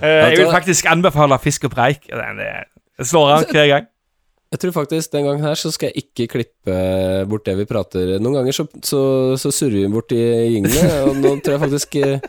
Eh, 0.01 0.31
jeg 0.31 0.37
vil 0.39 0.53
faktisk 0.55 0.87
anbefale 0.89 1.37
Fisk 1.43 1.65
og 1.67 1.73
preik. 1.75 2.05
Den 2.09 2.39
er- 2.41 2.69
slår 3.05 3.33
an 3.35 3.45
hver 3.51 3.67
gang. 3.69 3.87
Jeg 4.53 4.61
tror 4.63 4.73
faktisk 4.73 5.13
den 5.13 5.25
gangen 5.27 5.43
her 5.45 5.55
så 5.59 5.71
skal 5.75 5.91
jeg 5.91 6.05
ikke 6.07 6.27
klippe 6.33 6.77
bort 7.29 7.45
det 7.47 7.57
vi 7.59 7.67
prater 7.69 8.15
Noen 8.23 8.39
ganger 8.39 8.53
så, 8.57 8.65
så, 8.83 9.01
så 9.39 9.51
surrer 9.55 9.77
vi 9.85 9.91
bort 9.93 10.11
i 10.17 10.23
jinglene, 10.55 10.89
og 11.07 11.19
nå 11.21 11.35
tror 11.45 11.55
jeg 11.59 11.63
faktisk 11.67 11.97
eh, 12.01 12.25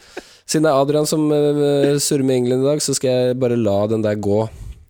Siden 0.52 0.66
det 0.68 0.72
er 0.74 0.82
Adrian 0.84 1.06
som 1.08 1.30
uh, 1.32 1.96
surrer 2.04 2.26
med 2.28 2.42
England 2.42 2.66
i 2.66 2.68
dag, 2.68 2.82
så 2.84 2.92
skal 2.98 3.10
jeg 3.12 3.38
bare 3.40 3.56
la 3.56 3.88
den 3.88 4.02
der 4.04 4.18
gå. 4.20 4.42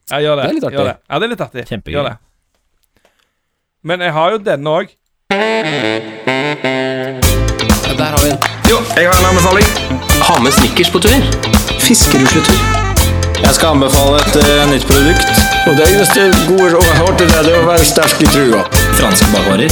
Ja, 0.09 0.17
gjør 0.23 0.39
det. 0.39 0.47
Det 0.47 0.49
er 0.49 0.55
litt 0.57 0.65
artig. 0.65 0.85
Det. 0.87 0.95
Ja, 1.05 1.19
det 1.21 1.27
er 1.27 1.31
litt 1.35 1.43
artig. 1.45 1.65
Kjempegøy. 1.69 1.93
Gjør 1.97 2.07
det. 2.09 2.15
Men 3.85 4.01
jeg 4.01 4.13
har 4.15 4.33
jo 4.33 4.39
denne 4.41 4.73
òg. 4.79 4.89
Ja, 7.85 7.93
der 7.93 8.09
har 8.09 8.19
vi 8.23 8.31
den. 8.31 8.41
Jo, 8.71 8.81
jeg 8.97 9.05
har 9.05 9.13
en 9.21 9.29
anbefaling. 9.29 9.69
Ha 10.25 10.41
med 10.41 10.57
snickers 10.57 10.89
på 10.89 11.03
tur. 11.05 11.21
Fiskerusletur. 11.85 12.57
Jeg 13.41 13.53
skal 13.57 13.77
anbefale 13.77 14.17
et 14.17 14.41
uh, 14.41 14.65
nytt 14.73 14.89
produkt. 14.89 15.29
Og 15.69 15.77
det 15.77 15.85
eneste 15.93 16.25
gode 16.49 16.73
rådet 16.73 16.89
jeg 16.89 16.97
har 17.03 17.17
til 17.21 17.33
deg, 17.35 17.41
det 17.45 17.53
er 17.53 17.61
å 17.61 17.69
være 17.69 17.85
sterk 17.93 18.17
i 18.17 18.33
trua. 18.33 18.65
Franske 18.97 19.29
bakvarer. 19.37 19.71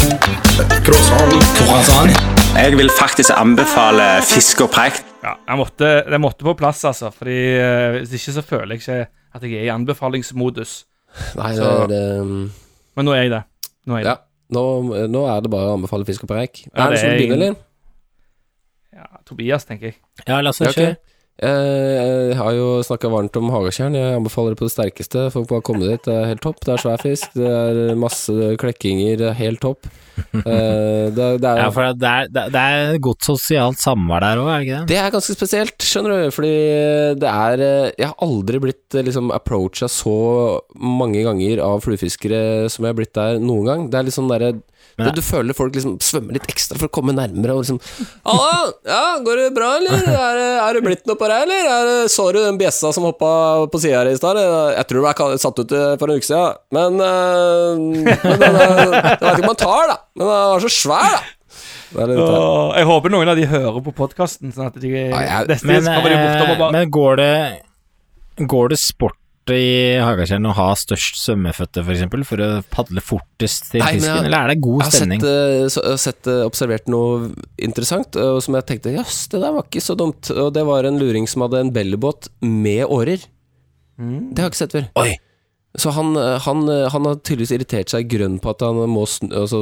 Croissant. 0.85 2.13
Jeg 2.53 2.77
vil 2.77 2.93
faktisk 2.93 3.33
anbefale 3.33 4.19
fisk 4.29 4.67
og 4.67 4.75
preik. 4.77 5.08
Ja, 5.23 5.33
jeg 5.49 5.57
måtte, 5.59 5.87
det 6.09 6.19
måtte 6.21 6.45
på 6.47 6.53
plass, 6.59 6.83
altså. 6.87 7.09
Fordi 7.11 7.35
eh, 7.59 7.97
Hvis 7.99 8.13
ikke 8.15 8.35
så 8.37 8.43
føler 8.45 8.75
jeg 8.75 8.81
ikke 8.83 8.99
at 9.35 9.43
jeg 9.43 9.53
er 9.59 9.65
i 9.67 9.73
anbefalingsmodus. 9.73 10.85
Nei, 11.35 11.49
det 11.55 11.63
Så- 11.63 11.83
er 11.83 11.87
det 11.91 12.51
Men 12.95 13.05
nå 13.05 13.11
er 13.15 13.21
jeg 13.23 13.31
det. 13.31 13.43
Nå 13.85 13.93
er 13.95 13.99
jeg 13.99 14.05
Ja. 14.05 14.13
det. 14.15 14.23
Nå, 14.55 14.63
nå 15.09 15.25
er 15.29 15.41
det 15.41 15.51
bare 15.51 15.67
å 15.69 15.73
anbefale 15.77 16.05
fisk 16.05 16.23
og 16.23 16.29
preik. 16.29 16.63
Ja, 16.75 16.85
er 16.87 16.89
det 16.89 16.91
det 16.95 16.99
som 16.99 17.09
du 17.09 17.15
begynner, 17.17 17.35
ingen- 17.35 17.41
eller? 17.41 17.55
Ja, 18.93 19.05
Tobias, 19.25 19.65
tenker 19.65 19.85
jeg. 19.91 19.95
Ja, 20.27 20.39
Lasse, 20.41 20.63
Ja, 20.65 20.69
ok. 20.69 20.97
Eh, 21.41 22.29
Jeg 22.29 22.37
har 22.37 22.51
jo 22.55 22.67
snakka 22.83 23.09
varmt 23.11 23.37
om 23.39 23.49
Hagatjern. 23.53 23.95
Jeg 23.95 24.17
anbefaler 24.17 24.53
det 24.53 24.59
på 24.59 24.67
det 24.67 24.73
sterkeste. 24.73 25.25
Folk 25.33 25.47
bare 25.49 25.63
komme 25.65 25.87
dit. 25.87 26.01
Det 26.03 26.13
er 26.13 26.27
helt 26.33 26.41
topp. 26.43 26.59
Det 26.65 26.73
er 26.75 26.81
svær 26.83 26.99
fisk. 27.01 27.31
Det 27.37 27.47
er 27.47 27.95
masse 27.99 28.35
klekkinger. 28.59 29.17
Det 29.21 29.29
er 29.31 29.37
helt 29.39 29.61
topp. 29.63 29.87
Eh, 30.35 31.09
Det, 31.15 31.27
det 31.41 31.47
er 31.47 31.61
Ja, 31.63 31.69
for 31.71 31.93
det 31.95 32.09
er, 32.09 32.27
det 32.51 32.59
er 32.59 32.97
godt 32.99 33.23
sosialt 33.23 33.79
samvær 33.79 34.19
der 34.25 34.41
òg, 34.41 34.49
er 34.51 34.59
det 34.59 34.65
ikke 34.67 34.79
det? 34.81 34.87
Det 34.91 34.97
er 34.99 35.13
ganske 35.15 35.35
spesielt, 35.37 35.77
skjønner 35.79 36.25
du, 36.25 36.31
fordi 36.35 36.51
det 37.23 37.29
er 37.31 37.63
eh, 37.63 37.91
Jeg 37.97 38.09
har 38.11 38.17
aldri 38.27 38.59
blitt 38.59 38.99
liksom 38.99 39.31
approacha 39.31 39.87
så 39.89 40.59
mange 40.75 41.23
ganger 41.23 41.63
av 41.63 41.79
fluefiskere 41.85 42.67
som 42.69 42.83
jeg 42.85 42.93
har 42.93 42.99
blitt 42.99 43.15
der 43.15 43.39
noen 43.39 43.65
gang. 43.65 43.87
Det 43.89 43.99
er 44.01 44.09
litt 44.09 44.17
sånn 44.17 44.29
derre 44.31 44.51
Men- 44.99 45.15
Du 45.15 45.21
føler 45.25 45.55
folk 45.57 45.73
liksom 45.75 45.97
svømmer 46.03 46.33
litt 46.37 46.47
ekstra 46.51 46.77
for 46.77 46.87
å 46.89 46.93
komme 46.99 47.15
nærmere 47.15 47.55
og 47.55 47.63
liksom 47.63 47.79
Halla, 48.25 48.71
ja, 48.85 49.01
går 49.25 49.35
det 49.41 49.47
bra, 49.55 49.69
eller? 49.79 50.03
Er, 50.05 50.35
det- 50.39 50.59
er 50.67 50.73
det 50.79 50.83
blitt 50.85 51.05
noe 51.09 51.15
på 51.19 51.27
deg, 51.31 51.47
eller? 51.47 51.71
Er 52.03 52.07
så 52.11 52.27
du 52.35 52.39
den 52.43 52.59
bjessa 52.59 52.93
som 52.93 53.03
hoppa 53.07 53.65
på 53.71 53.79
sida 53.81 54.03
her 54.03 54.11
i 54.11 54.15
stad? 54.19 54.37
Jeg 54.75 54.87
tror 54.91 55.01
du 55.01 55.07
ble 55.07 55.37
satt 55.41 55.59
ut 55.63 55.71
eh, 55.71 55.95
for 55.97 56.09
en 56.11 56.19
uke 56.19 56.29
siden, 56.29 56.55
men, 56.75 57.01
eh, 57.01 58.15
men 58.23 58.39
Jeg 58.39 59.19
vet 59.19 59.27
ikke 59.33 59.43
om 59.43 59.51
man 59.53 59.61
tar, 59.65 59.87
da. 59.93 59.97
Men 60.15 60.25
den 60.27 60.33
var 60.35 60.63
så 60.67 60.71
svær, 60.73 61.11
da. 61.17 61.21
Det 61.89 62.05
Åh, 62.21 62.75
jeg 62.77 62.85
håper 62.85 63.09
noen 63.09 63.29
av 63.31 63.39
de 63.39 63.47
hører 63.49 63.79
på 63.81 63.93
podkasten, 63.97 64.51
sånn 64.53 64.67
at 64.69 64.75
de 64.79 64.91
Ja, 64.93 65.23
jeg- 65.47 65.63
Men, 65.65 65.87
eh, 65.87 66.71
men 66.71 66.91
går 66.93 67.15
det 67.17 67.33
Går 68.47 68.69
det 68.69 68.77
sport 68.79 69.17
i 69.55 69.97
Hagatjern 70.03 70.45
å 70.49 70.53
ha 70.57 70.67
størst 70.75 71.17
svømmeføtte, 71.21 71.81
f.eks., 71.81 71.85
for, 71.85 71.93
eksempel, 71.95 72.25
for 72.27 72.43
å 72.43 72.49
padle 72.73 73.01
fortest 73.03 73.71
til 73.71 73.81
Nei, 73.83 73.93
fisken, 73.95 74.15
jeg- 74.15 74.25
eller 74.25 74.37
er 74.43 74.47
det 74.53 74.61
god 74.61 74.81
Jeg 74.81 74.87
har 74.89 74.97
stemning? 74.97 75.21
sett, 75.21 75.29
eh, 75.29 75.83
jeg 75.83 75.91
har 75.91 75.97
sett 76.03 76.27
eh, 76.27 76.41
observert 76.49 76.87
noe 76.87 77.31
interessant, 77.57 78.15
eh, 78.15 78.29
og 78.35 78.41
som 78.43 78.55
jeg 78.55 78.65
tenkte 78.65 78.95
jøss, 78.97 79.27
det 79.29 79.41
der 79.41 79.51
var 79.55 79.63
ikke 79.63 79.81
så 79.81 79.95
dumt. 79.97 80.29
Og 80.31 80.53
det 80.53 80.65
var 80.65 80.83
en 80.85 80.99
luring 80.99 81.27
som 81.27 81.41
hadde 81.45 81.59
en 81.63 81.71
bellybåt 81.71 82.29
med 82.41 82.85
årer. 82.87 83.25
Det 83.99 84.37
har 84.39 84.49
jeg 84.49 84.53
ikke 84.53 84.63
sett 84.63 84.71
før. 84.77 84.87
Oi. 85.03 85.17
Så 85.77 85.91
han, 85.93 86.15
han, 86.15 86.63
han 86.89 87.05
har 87.05 87.15
tydeligvis 87.21 87.51
irritert 87.53 87.91
seg 87.91 88.07
grønn 88.09 88.39
på 88.41 88.49
at 88.49 88.63
han 88.65 88.75
må 88.89 89.03
altså, 89.05 89.59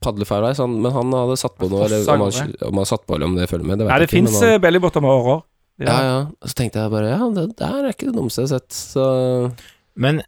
padle 0.00 0.24
feil 0.24 0.40
vei, 0.46 0.54
men 0.72 0.90
han 0.94 1.12
hadde 1.12 1.36
satt 1.36 1.58
på 1.60 1.68
noe, 1.68 1.84
eller 1.84 2.06
om 2.08 2.22
han, 2.30 2.54
om 2.70 2.80
han 2.80 2.86
satt 2.88 3.04
på, 3.06 3.14
eller 3.18 3.26
om 3.28 3.34
det 3.36 3.48
følger 3.50 3.66
med, 3.68 3.78
det 3.82 3.88
Nei, 3.90 3.98
det 4.00 4.08
fins 4.08 4.38
bellybåter 4.62 5.02
med 5.04 5.10
årer. 5.10 5.42
Ja, 5.88 5.96
ja. 6.04 6.18
Og 6.28 6.50
så 6.50 6.58
tenkte 6.58 6.82
jeg 6.82 6.92
bare 6.92 7.12
ja, 7.14 7.30
det 7.36 7.46
der 7.58 7.78
er 7.80 7.94
ikke 7.94 8.10
det 8.10 8.16
dummeste 8.18 8.44
jeg 8.44 8.50
har 8.50 8.60
sett. 8.60 8.76
Så 8.76 9.06
Men 10.00 10.20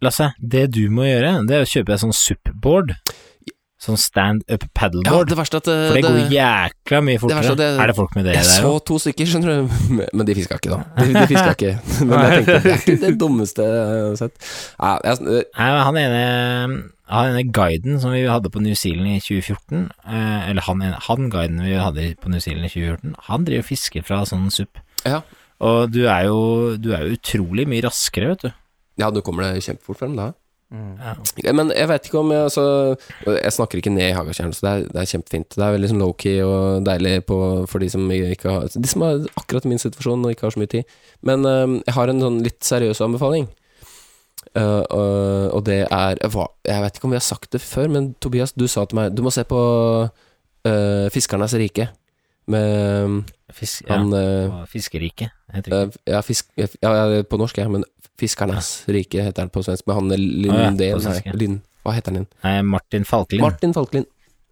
Lasse, 0.00 0.30
det 0.40 0.70
du 0.72 0.86
må 0.92 1.04
gjøre, 1.04 1.34
det 1.48 1.56
er 1.58 1.66
å 1.66 1.68
kjøpe 1.68 1.92
deg 1.92 2.00
sånn 2.00 2.16
SUP-board. 2.16 2.94
Sånn 3.80 3.96
stand-up 3.96 4.64
ja, 4.76 4.88
det 5.24 5.36
verste 5.38 5.56
at 5.56 5.64
det, 5.64 5.74
for 5.88 5.96
det 5.96 6.02
går 6.04 6.32
jækla 6.34 6.98
mye 7.00 7.20
fortere. 7.22 7.54
det- 7.56 7.68
er 7.80 7.86
det 7.88 7.94
folk 7.96 8.14
med 8.14 8.26
det 8.28 8.34
Jeg 8.34 8.44
der 8.44 8.60
så 8.60 8.72
to 8.84 8.98
stykker, 9.00 9.24
skjønner 9.24 9.48
du, 9.56 9.70
men 10.18 10.26
de 10.28 10.34
fiska 10.36 10.58
ikke, 10.60 10.68
da. 10.74 10.80
De, 11.00 11.14
de 11.16 11.26
fiska 11.30 11.54
ikke. 11.56 11.70
Men 12.04 12.12
jeg 12.20 12.44
tenkte 12.44 12.58
det 12.60 12.72
er 12.74 12.80
ikke 12.82 12.96
det 13.06 13.12
dummeste 13.22 13.64
jeg 13.64 14.04
har 14.04 14.16
sett. 14.20 14.36
Ja, 14.76 14.90
jeg, 15.04 15.16
Nei, 15.24 15.70
men 15.72 15.80
han 15.86 15.96
ene, 16.02 16.20
han 17.08 17.30
ene 17.32 17.44
guiden 17.56 17.96
som 18.04 18.12
vi 18.12 18.20
hadde 18.28 18.52
på 18.52 18.60
New 18.60 18.76
Zealand 18.76 19.08
i 19.14 19.20
2014, 19.24 19.88
eh, 20.04 20.50
eller 20.50 20.66
han, 20.68 20.84
han 21.08 21.30
guiden 21.32 21.64
vi 21.64 21.72
hadde 21.80 22.04
på 22.20 22.28
New 22.28 22.40
Zealand 22.44 22.68
i 22.68 22.72
2014, 22.76 23.16
han 23.30 23.48
driver 23.48 23.64
og 23.64 23.70
fisker 23.72 24.04
fra 24.04 24.20
sånn 24.28 24.50
SUP. 24.52 24.76
Ja. 25.08 25.22
Og 25.64 25.88
du 25.92 26.02
er 26.04 26.28
jo 26.28 26.76
du 26.76 26.92
er 26.92 27.08
jo 27.08 27.16
utrolig 27.16 27.64
mye 27.68 27.84
raskere, 27.88 28.34
vet 28.34 28.44
du. 28.44 28.52
ja, 29.00 29.08
du 29.10 29.22
kommer 29.24 29.48
deg 29.48 29.64
kjempefort 29.64 29.96
frem 30.04 30.16
da. 30.20 30.30
Ja, 30.70 31.52
Men 31.52 31.72
jeg 31.74 31.88
vet 31.90 32.04
ikke 32.06 32.20
om 32.20 32.28
jeg 32.30 32.44
altså 32.46 32.64
Jeg 33.26 33.52
snakker 33.56 33.80
ikke 33.80 33.90
ned 33.90 34.12
i 34.12 34.14
Hagatjern, 34.14 34.52
så 34.54 34.62
det 34.62 34.70
er, 34.70 34.84
det 34.94 35.00
er 35.02 35.08
kjempefint. 35.12 35.56
Det 35.56 35.64
er 35.66 35.74
veldig 35.74 35.90
sånn 35.90 36.02
low-key 36.04 36.36
og 36.46 36.84
deilig 36.86 37.14
på, 37.26 37.38
for 37.70 37.82
de 37.82 37.88
som 37.90 38.04
ikke 38.14 38.54
har 38.54 38.68
De 38.70 38.90
som 38.90 39.02
er 39.06 39.24
akkurat 39.40 39.66
i 39.66 39.72
min 39.72 39.82
situasjon 39.82 40.22
og 40.22 40.34
ikke 40.34 40.46
har 40.46 40.54
så 40.54 40.62
mye 40.62 40.70
tid. 40.70 40.94
Men 41.26 41.42
øhm, 41.48 41.80
jeg 41.82 41.96
har 41.96 42.12
en 42.12 42.22
sånn 42.22 42.38
litt 42.46 42.60
seriøs 42.66 43.02
anbefaling. 43.06 43.48
Uh, 44.56 44.82
og, 44.90 45.10
og 45.58 45.60
det 45.68 45.84
er 45.84 46.18
hva, 46.32 46.48
Jeg 46.66 46.82
vet 46.82 46.96
ikke 46.96 47.06
om 47.06 47.12
vi 47.12 47.18
har 47.20 47.22
sagt 47.22 47.52
det 47.54 47.60
før, 47.62 47.90
men 47.92 48.08
Tobias, 48.18 48.54
du 48.58 48.64
sa 48.66 48.82
til 48.88 48.98
meg 48.98 49.12
Du 49.14 49.20
må 49.22 49.30
se 49.30 49.44
på 49.46 49.60
uh, 50.06 51.06
Fiskernes 51.14 51.54
rike. 51.60 51.90
Med 52.50 53.20
Fisk, 53.56 53.84
ja. 53.86 53.96
han 53.96 54.12
ja, 54.14 54.26
og 54.60 54.68
Fiskeriket, 54.70 55.32
heter 55.54 55.72
det. 55.72 55.80
øh, 55.80 56.14
ja, 56.14 56.20
fisk, 56.24 56.50
ja, 56.56 57.22
på 57.26 57.38
norsk, 57.40 57.58
ja, 57.58 57.68
men 57.72 57.84
Fiskernes 58.20 58.70
rike 58.92 59.24
heter 59.24 59.46
han 59.46 59.52
på 59.52 59.62
svensk. 59.64 59.86
Men 59.88 60.00
han 60.00 60.10
Lindén 60.20 61.00
svensk, 61.00 61.28
ja. 61.30 61.36
Lind, 61.36 61.60
hva 61.84 61.94
heter 61.96 62.12
han 62.12 62.20
igjen? 62.20 62.30
Nei, 62.44 62.56
Martin 62.74 63.06
Falkelin. 63.08 63.44
Martin 63.44 63.74
Falklin. 63.76 64.06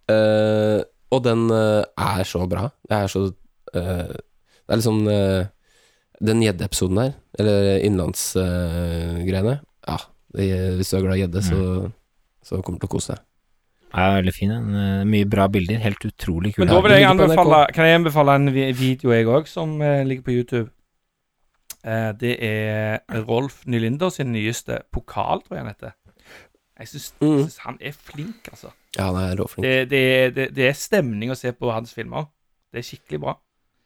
Uh, 0.09 0.81
og 1.13 1.21
den 1.25 1.45
uh, 1.53 1.85
er 1.85 2.25
så 2.25 2.45
bra. 2.49 2.67
Det 2.89 2.97
er 2.97 3.11
så 3.11 3.27
uh, 3.29 4.09
Det 4.09 4.73
er 4.73 4.79
liksom 4.79 5.05
Den 6.19 6.41
gjeddeepisoden 6.43 6.97
der, 6.99 7.13
eller 7.39 7.79
innlandsgreiene 7.85 9.53
Ja, 9.87 9.95
det, 10.35 10.49
hvis 10.77 10.91
du 10.91 10.97
er 10.97 11.05
glad 11.05 11.15
i 11.15 11.21
gjedde, 11.23 11.43
så, 11.45 11.61
så 12.43 12.59
kommer 12.59 12.77
du 12.77 12.83
til 12.83 12.89
å 12.89 12.95
kose 12.97 13.15
deg. 13.15 13.23
Ja, 13.93 14.09
veldig 14.19 14.33
fin. 14.35 14.51
En, 14.51 14.75
Eh, 14.75 15.05
Mye 15.05 15.25
bra 15.25 15.47
bilder. 15.47 15.79
Helt 15.81 16.03
utrolig 16.05 16.53
kul. 16.55 16.65
Men 16.65 16.73
da 16.73 16.81
vil 16.81 16.91
jeg 16.91 17.07
anbefale 17.09 17.61
Kan 17.73 17.85
jeg 17.85 17.95
anbefale 17.99 18.35
en 18.35 18.51
video, 18.53 19.11
jeg 19.11 19.25
òg, 19.27 19.47
som 19.47 19.81
eh, 19.81 20.03
ligger 20.05 20.23
på 20.23 20.31
YouTube? 20.35 20.69
Eh, 21.85 22.11
det 22.19 22.35
er 22.43 22.99
Rolf 23.27 23.63
Nylinder 23.65 24.09
sin 24.11 24.31
nyeste 24.33 24.81
pokal, 24.91 25.41
tror 25.41 25.55
jeg 25.57 25.63
han 25.65 25.73
heter. 25.73 25.91
Jeg 26.79 26.87
syns 26.87 27.13
Mm. 27.21 27.49
han 27.65 27.77
er 27.81 27.91
flink, 27.91 28.47
altså. 28.51 28.71
Ja, 28.97 29.11
han 29.11 29.15
er 29.15 29.35
råflink. 29.35 29.63
Det, 29.63 29.89
det, 29.89 30.35
det, 30.35 30.55
det 30.55 30.67
er 30.69 30.73
stemning 30.73 31.31
å 31.31 31.35
se 31.35 31.51
på 31.51 31.71
hans 31.71 31.93
filmer. 31.93 32.27
Det 32.71 32.79
er 32.79 32.87
skikkelig 32.87 33.19
bra. 33.19 33.33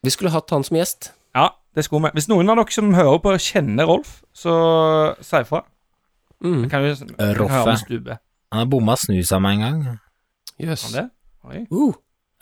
Vi 0.04 0.10
skulle 0.10 0.32
hatt 0.32 0.50
han 0.52 0.64
som 0.64 0.78
gjest. 0.78 1.12
Ja, 1.36 1.50
det 1.76 1.86
skulle 1.86 2.10
vi. 2.10 2.20
Hvis 2.20 2.28
noen 2.30 2.50
av 2.50 2.58
dere 2.60 2.72
som 2.76 2.94
hører 2.94 3.18
på, 3.24 3.34
kjenner 3.40 3.86
Rolf, 3.90 4.22
så 4.34 4.54
si 5.22 5.38
ifra. 5.42 5.64
Mm. 6.44 6.70
Kan 6.70 6.84
vi 6.84 6.94
kan 6.96 7.36
Rolf, 7.40 7.52
Han 8.54 8.62
har 8.62 8.70
bomma 8.70 8.94
snusa 9.02 9.40
meg 9.42 9.58
en 9.58 9.62
gang. 9.66 10.00
Jøss. 10.62 10.92
Yes. 10.94 11.10
Uh, 11.74 11.94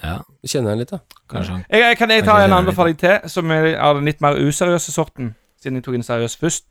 Ja, 0.04 0.18
kjenner 0.44 0.74
han 0.74 0.82
litt, 0.82 0.92
da. 0.92 0.98
kanskje 1.30 1.54
han 1.54 1.66
Jeg, 1.70 1.82
jeg, 1.82 1.98
kan 1.98 2.12
jeg 2.12 2.24
ta 2.26 2.38
Jeg 2.42 2.50
en 2.50 2.56
anbefaling 2.58 2.98
til, 2.98 3.20
som 3.30 3.52
er 3.54 3.76
av 3.78 4.00
den 4.00 4.10
litt 4.10 4.22
mer 4.22 4.36
useriøse 4.36 4.92
sorten, 4.92 5.36
siden 5.62 5.78
jeg 5.78 5.86
tok 5.86 5.98
en 6.00 6.06
seriøs 6.06 6.36
først? 6.42 6.66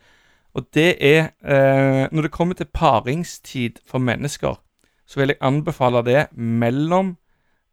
Og 0.58 0.66
det 0.74 0.96
er 0.98 1.30
eh, 1.40 2.08
Når 2.12 2.26
det 2.26 2.30
kommer 2.30 2.54
til 2.58 2.66
paringstid 2.74 3.78
for 3.86 3.98
mennesker, 3.98 4.58
så 5.06 5.20
vil 5.20 5.32
jeg 5.32 5.40
anbefale 5.40 6.02
det 6.04 6.26
mellom 6.36 7.16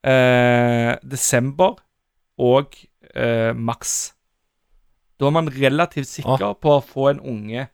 eh, 0.06 0.94
desember 1.12 1.82
og 2.38 2.78
eh, 3.16 3.56
mars. 3.56 4.14
Da 5.20 5.26
er 5.26 5.34
man 5.34 5.50
relativt 5.50 6.08
sikker 6.08 6.54
på 6.62 6.78
å 6.78 6.86
få 6.86 7.10
en 7.10 7.20
unge 7.20 7.68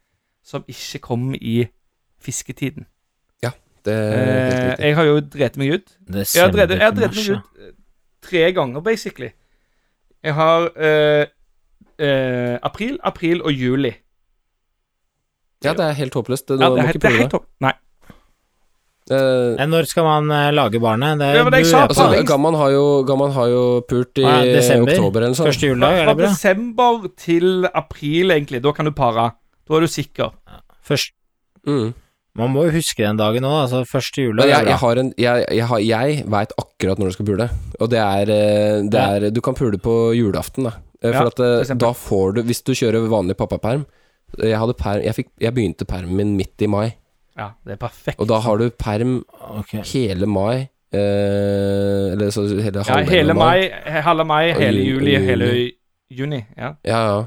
som 0.43 0.63
ikke 0.67 1.03
kommer 1.03 1.37
i 1.41 1.67
fisketiden. 2.19 2.87
Det 3.83 3.93
er 3.93 4.73
Eh, 4.79 4.87
jeg 4.87 4.95
har 4.95 5.05
jo 5.05 5.19
drept 5.19 5.57
meg 5.59 5.73
ut. 5.73 5.87
Jeg 6.13 6.41
har 6.43 6.51
drept, 6.51 6.71
jeg 6.71 6.81
har 6.81 6.91
drept 6.95 7.15
meg 7.15 7.29
ut 7.35 7.63
eh, 7.67 7.71
tre 8.23 8.43
ganger, 8.55 8.81
basically. 8.81 9.31
Jeg 10.23 10.33
har 10.37 10.69
eh, 10.79 11.25
eh, 11.99 12.57
april, 12.63 12.97
april 13.03 13.41
og 13.43 13.51
juli. 13.51 13.91
Ja, 15.63 15.73
det 15.73 15.83
er 15.89 15.93
helt 15.99 16.13
håpløst. 16.13 16.47
Du 16.47 16.59
Ja, 16.59 16.69
det, 16.69 16.79
er, 16.79 16.87
ikke 16.93 16.99
er 16.99 17.09
prøve 17.09 17.17
helt 17.23 17.31
det. 17.31 17.41
Nei. 17.63 17.73
Eh. 19.11 19.65
Når 19.67 19.85
skal 19.91 20.05
man 20.07 20.31
lage 20.55 20.79
barnet? 20.79 21.19
Det 21.19 21.31
Det 21.35 21.51
det 21.53 21.65
sa, 21.67 21.81
altså. 21.87 22.23
Gamman 22.27 22.55
har 22.55 22.69
jo, 22.71 23.03
Gamman 23.07 23.31
har 23.35 23.47
jo 23.51 23.63
pult 23.87 24.17
i 24.17 24.23
Ah, 24.23 24.43
ja, 24.43 24.53
desember. 24.57 24.91
oktober 24.93 25.19
eller 25.19 25.33
noe 25.33 25.35
sånt. 25.41 25.47
Første 25.51 25.67
juledag, 25.67 25.97
er 25.99 26.05
Fra 26.05 26.13
det 26.13 26.21
bra? 26.23 26.29
desember 26.31 27.07
til 27.17 27.67
april, 27.73 28.31
egentlig. 28.31 28.61
Da 28.63 28.71
kan 28.71 28.85
du 28.85 28.91
pare. 28.91 29.31
Da 29.67 29.75
er 29.75 29.79
du 29.81 29.87
sikker. 29.87 30.31
Først, 30.83 31.11
Mm. 31.65 31.93
Man 32.35 32.49
må 32.49 32.63
jo 32.65 32.71
huske 32.73 33.03
den 33.05 33.17
dagen 33.19 33.45
òg, 33.45 33.59
altså 33.67 33.83
første 33.85 34.23
jula. 34.23 34.45
jeg, 34.49 34.65
jeg, 34.65 34.77
har 34.81 34.97
en, 35.01 35.13
jeg, 35.21 35.45
jeg, 35.53 35.67
har- 35.69 35.83
jeg 35.85 36.23
veit 36.33 36.53
akkurat 36.57 36.97
når 36.99 37.11
du 37.11 37.13
skal 37.17 37.25
pule. 37.29 37.49
Og 37.79 37.89
det 37.93 37.99
er, 37.99 38.31
eh, 38.33 38.81
det 38.89 39.03
er 39.03 39.29
Du 39.35 39.41
kan 39.41 39.53
pule 39.53 39.77
på 39.77 40.13
julaften, 40.17 40.63
da. 40.69 40.71
For 41.03 41.11
Ja, 41.13 41.25
at 41.27 41.67
for 41.67 41.75
da 41.75 41.91
får 41.91 42.33
du 42.35 42.41
Hvis 42.47 42.61
du 42.63 42.71
kjører 42.71 43.09
vanlig 43.11 43.35
pappaperm 43.35 43.81
Jeg, 44.39 44.55
hadde 44.57 44.73
perm, 44.79 45.01
jeg, 45.03 45.13
fikk, 45.17 45.27
jeg 45.43 45.53
begynte 45.53 45.85
permen 45.85 46.15
min 46.15 46.37
midt 46.37 46.61
i 46.63 46.69
mai, 46.71 46.93
Ja, 47.37 47.49
det 47.65 47.73
er 47.75 47.81
perfekt. 47.81 48.19
og 48.23 48.27
da 48.29 48.39
har 48.39 48.57
du 48.57 48.69
perm 48.69 49.17
okay. 49.59 49.81
hele 49.93 50.25
mai. 50.25 50.69
Eh, 50.93 52.13
eller 52.13 52.29
så 52.31 52.45
hele 52.47 52.79
ja, 52.79 52.83
halvdelen 52.87 53.09
hele 53.09 53.33
mai, 53.33 53.69
halve 54.05 54.25
mai, 54.29 54.51
hele 54.53 54.83
juli, 54.85 55.15
hele 55.25 55.47
juni. 56.13 56.43
Ja. 56.57 56.73
Ja, 56.85 56.99
ja. 57.09 57.23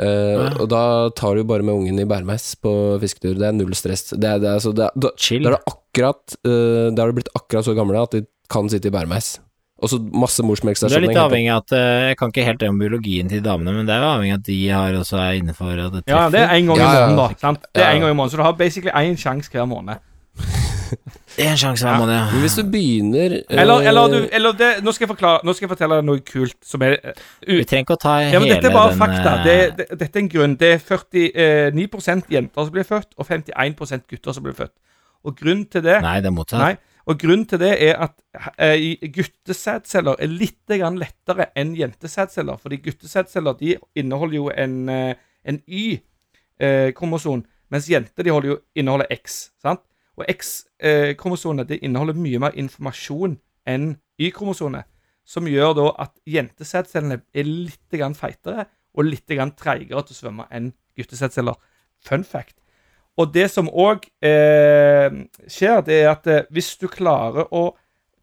Eh, 0.00 0.32
Ja. 0.32 0.48
Og 0.62 0.68
da 0.72 1.10
tar 1.10 1.36
du 1.36 1.44
bare 1.44 1.62
med 1.62 1.74
ungen 1.74 2.00
i 2.00 2.08
bærmeis 2.08 2.54
på 2.56 2.98
fisketur. 3.02 3.36
Det 3.38 3.48
er 3.48 3.52
null 3.56 3.74
stress. 3.76 4.10
Det 4.16 4.24
er, 4.24 4.38
det 4.40 4.48
er, 4.48 4.54
altså, 4.58 4.72
det 4.72 4.86
er, 4.88 4.92
da, 4.96 5.10
Chill. 5.18 5.44
da 5.44 5.52
er 5.52 5.56
det 5.58 5.74
akkurat 5.74 6.36
uh, 6.46 6.88
Da 6.94 7.02
har 7.02 7.12
du 7.12 7.18
blitt 7.20 7.32
akkurat 7.36 7.66
så 7.66 7.74
gamle 7.76 8.00
at 8.00 8.14
de 8.16 8.24
kan 8.52 8.68
sitte 8.72 8.88
i 8.88 8.94
bærmeis. 8.94 9.38
Og 9.82 9.90
så 9.90 9.98
masse 10.14 10.42
Du 10.42 10.94
er 10.94 11.02
litt 11.02 11.18
avhengig 11.18 11.50
av 11.50 11.64
at 11.64 11.72
uh, 11.74 12.08
Jeg 12.12 12.16
kan 12.20 12.30
ikke 12.30 12.44
helt 12.46 12.60
det 12.60 12.68
om 12.70 12.78
biologien 12.78 13.28
til 13.28 13.42
damene, 13.42 13.74
men 13.74 13.88
det 13.88 13.96
er 13.96 14.04
jo 14.04 14.10
avhengig 14.12 14.32
av 14.36 14.38
at 14.40 14.46
de 14.46 14.58
har 14.70 14.98
også 15.00 15.18
er 15.18 15.40
innenfor 15.40 15.74
ja, 16.06 16.28
det 16.30 16.40
er 16.40 16.54
en 16.54 16.70
gang 16.70 16.78
i 16.78 16.86
måneden, 16.86 17.18
da. 17.18 17.28
Sant? 17.42 17.66
Det 17.74 17.82
er 17.82 17.96
en 17.96 18.04
gang 18.06 18.14
i 18.14 18.16
måneden, 18.16 18.30
Så 18.30 18.38
du 18.38 18.46
har 18.46 18.52
basically 18.56 18.94
én 18.94 19.18
sjanse 19.18 19.50
hver 19.50 19.66
måned. 19.66 19.98
En 21.46 21.56
sjanse 21.60 21.86
hver 21.86 21.98
måned, 22.02 22.32
Men 22.32 22.42
hvis 22.44 22.56
du 22.58 22.62
begynner 22.72 23.34
eh, 23.38 23.60
Eller, 23.62 23.86
eller, 23.88 24.12
du, 24.12 24.28
eller 24.32 24.52
det, 24.58 24.70
nå 24.84 24.92
skal 24.92 25.06
jeg 25.06 25.12
forklare 25.14 25.40
Nå 25.46 25.54
skal 25.56 25.66
jeg 25.66 25.72
fortelle 25.72 25.98
deg 26.00 26.08
noe 26.10 26.22
kult 26.26 26.56
som 26.66 26.84
er 26.86 26.98
uh, 27.00 27.16
Vi 27.48 27.64
trenger 27.68 27.86
ikke 27.86 27.96
å 27.96 28.02
ta 28.02 28.14
Ja, 28.22 28.38
men 28.38 28.48
hele 28.48 28.58
Dette 28.60 28.70
er 28.70 28.76
bare 28.76 28.92
den 28.92 29.00
fakta. 29.00 29.34
eh, 29.38 29.44
Det, 29.46 29.58
det, 29.78 29.98
dette 30.04 30.18
er 30.18 30.22
en 30.22 30.30
grunn. 30.36 30.56
Det 30.60 30.72
er 30.76 30.80
49% 30.84 32.32
jenter 32.36 32.64
som 32.68 32.72
blir 32.74 32.88
født, 32.88 33.12
og 33.16 33.26
51% 33.28 34.08
gutter 34.10 34.36
som 34.36 34.44
blir 34.46 34.56
født. 34.58 34.74
Og 35.24 35.36
grunnen 35.38 35.66
til 35.70 35.84
det 35.84 36.00
Nei, 36.02 36.16
det 36.20 36.30
er 36.32 36.34
motsatt. 36.34 36.60
Nei, 36.62 36.74
og 37.06 37.18
grunnen 37.18 37.46
til 37.50 37.58
det 37.62 37.72
er 37.82 37.98
at 38.04 38.14
eh, 38.62 38.98
guttesædceller 39.14 40.18
er 40.22 40.30
litt 40.30 40.60
grann 40.70 40.98
lettere 41.00 41.48
enn 41.58 41.72
jentesædceller. 41.78 42.58
Fordi 42.62 42.78
guttesædceller 42.84 43.56
de 43.58 43.76
inneholder 43.98 44.36
jo 44.38 44.50
en, 44.54 44.76
eh, 44.88 45.14
en 45.46 45.62
Y-kromoson, 45.66 47.44
mens 47.72 47.88
jenter 47.90 48.26
de 48.26 48.34
holder 48.34 48.48
jo, 48.54 48.58
inneholder 48.78 49.06
X. 49.16 49.50
sant? 49.62 49.80
Og 50.20 50.26
X-kromosonet 50.28 51.70
det 51.70 51.80
inneholder 51.82 52.18
mye 52.18 52.40
mer 52.42 52.56
informasjon 52.58 53.38
enn 53.68 53.94
Y-kromosonet. 54.20 54.88
Som 55.24 55.46
gjør 55.46 55.76
da 55.78 55.90
at 56.02 56.16
jentesædcellene 56.26 57.20
er 57.32 57.46
litt 57.46 57.94
grann 57.94 58.16
feitere 58.18 58.66
og 58.92 59.06
litt 59.06 59.30
grann 59.30 59.54
treigere 59.56 60.02
til 60.04 60.16
å 60.16 60.18
svømme 60.18 60.48
enn 60.52 60.72
guttesædceller. 60.98 61.56
Fun 62.02 62.26
fact. 62.26 62.58
Og 63.20 63.32
det 63.34 63.48
som 63.52 63.68
òg 63.68 64.06
eh, 64.24 65.12
skjer, 65.46 65.82
det 65.86 65.98
er 66.00 66.10
at 66.14 66.28
eh, 66.30 66.46
hvis 66.52 66.72
du 66.80 66.88
klarer 66.90 67.48
å 67.52 67.70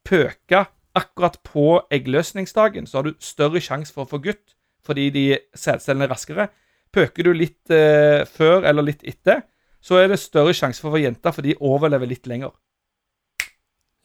pøke 0.05 0.65
akkurat 0.97 1.37
på 1.45 1.79
eggløsningsdagen, 1.93 2.89
så 2.89 2.99
har 2.99 3.07
du 3.07 3.21
større 3.23 3.61
sjanse 3.61 3.93
for 3.93 4.05
å 4.07 4.09
få 4.09 4.21
gutt, 4.23 4.55
fordi 4.85 5.09
de 5.13 5.25
sædcellene 5.57 6.07
er 6.07 6.13
raskere. 6.13 6.49
Pøker 6.93 7.29
du 7.29 7.35
litt 7.37 7.69
eh, 7.73 8.25
før 8.25 8.65
eller 8.65 8.87
litt 8.89 9.05
etter, 9.07 9.43
så 9.81 9.99
er 10.01 10.09
det 10.11 10.19
større 10.19 10.53
sjanse 10.57 10.81
for 10.83 10.91
å 10.91 10.97
få 10.97 11.01
jenter, 11.03 11.31
for 11.35 11.45
de 11.45 11.55
overlever 11.59 12.09
litt 12.11 12.27
lenger. 12.27 12.51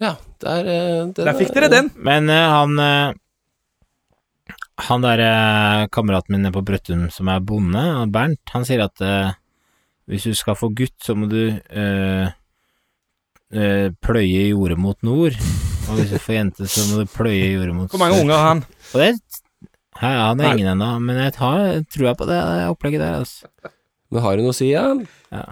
Ja, 0.02 0.16
der, 0.42 0.64
der, 1.14 1.24
Der 1.30 1.36
fikk 1.38 1.51
er- 1.52 1.60
dere 1.60 1.70
den. 1.72 1.90
Men 1.96 2.26
uh, 2.30 2.34
han 2.51 2.78
uh, 2.78 3.12
Han 4.88 5.05
der 5.05 5.20
uh, 5.22 5.86
kameraten 5.94 6.34
min 6.34 6.51
på 6.52 6.62
Brøttum 6.66 7.06
som 7.14 7.28
er 7.30 7.40
bonde, 7.46 7.82
Bernt, 8.12 8.42
han 8.52 8.64
sier 8.66 8.82
at 8.88 9.01
eh, 9.06 9.30
hvis 10.10 10.26
du 10.26 10.34
skal 10.36 10.56
få 10.59 10.68
gutt, 10.76 10.96
så 11.01 11.14
må 11.16 11.28
du 11.30 11.38
eh, 11.55 12.26
eh, 13.55 13.86
pløye 14.05 14.48
jordet 14.51 14.76
mot 14.82 14.98
nord. 15.06 15.38
Og 15.88 16.01
hvis 16.01 16.10
du 16.10 16.18
får 16.20 16.34
jente, 16.36 16.66
så 16.68 16.84
må 16.90 17.05
du 17.05 17.12
pløye 17.14 17.52
jordet 17.55 17.76
mot 17.78 17.88
Hvor 17.94 18.02
mange 18.02 18.18
unger 18.20 18.34
har 18.36 18.48
han? 18.51 18.64
Og 18.92 19.01
det 19.01 19.12
Hæ, 19.94 20.10
han 20.10 20.40
er 20.42 20.51
ingen 20.56 20.72
ennå, 20.74 20.90
men 21.06 21.20
jeg 21.22 21.36
tar 21.38 21.60
jeg 21.70 22.16
på 22.18 22.26
det, 22.26 22.34
det 22.42 22.66
opplegget 22.66 23.01
der, 23.05 23.20
altså. 23.22 23.46
Men 24.10 24.24
har 24.26 24.34
du 24.36 24.42
noe 24.42 24.51
å 24.51 24.56
si, 24.59 24.72
ja? 24.72 24.88
Ja. 25.30 25.44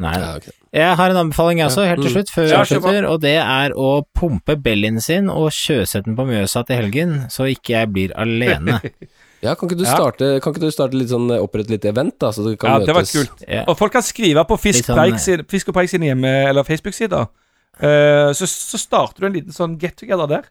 Nei, 0.00 0.14
ja 0.16 0.30
okay. 0.38 0.52
Jeg 0.72 0.96
har 0.96 1.10
en 1.12 1.18
anbefaling 1.26 1.58
jeg 1.60 1.66
også, 1.68 1.82
helt 1.88 2.00
til 2.00 2.10
Mm. 2.10 2.14
slutt, 2.14 2.30
før 2.32 2.44
vi 2.46 2.50
Ja, 2.54 2.60
avslutter, 2.62 3.06
og 3.10 3.20
det 3.20 3.34
er 3.42 3.72
å 3.76 3.88
pumpe 4.16 4.54
Bellien 4.62 5.00
sin 5.02 5.28
og 5.28 5.50
sjøsette 5.52 6.04
den 6.06 6.16
på 6.16 6.24
Mjøsa 6.28 6.62
til 6.66 6.76
helgen, 6.78 7.16
så 7.28 7.48
ikke 7.50 7.74
jeg 7.74 7.92
blir 7.92 8.14
alene. 8.16 8.80
Ja, 9.42 9.54
kan 9.56 9.70
ikke 9.70 9.78
du 9.80 9.86
starte, 9.88 10.26
kan 10.44 10.52
ikke 10.52 10.60
du 10.60 10.70
starte 10.70 10.92
litt 11.00 11.08
sånn 11.08 11.30
Opprette 11.40 11.70
litt 11.72 11.84
event, 11.88 12.12
da, 12.20 12.28
så 12.28 12.44
du 12.44 12.56
kan 12.60 12.74
Ja, 12.74 12.78
møtes 12.82 12.86
det 12.86 12.94
var 12.94 13.06
kult. 13.08 13.44
Ja. 13.48 13.62
Og 13.72 13.78
folk 13.78 13.92
kan 13.94 14.02
skrive 14.04 14.42
på 14.44 14.58
Fisk, 14.60 14.84
sånn, 14.84 14.98
Preik 14.98 15.18
sin, 15.18 15.44
Fisk 15.48 15.68
og 15.72 15.74
Preik 15.78 15.88
sine 15.88 16.10
hjemme- 16.10 16.48
eller 16.50 16.62
Facebook-sider. 16.62 17.24
Uh, 17.80 18.34
så, 18.36 18.44
så 18.44 18.76
starter 18.76 19.20
du 19.24 19.26
en 19.30 19.32
liten 19.38 19.56
sånn 19.56 19.78
get 19.80 19.96
together 19.96 20.28
der. 20.28 20.44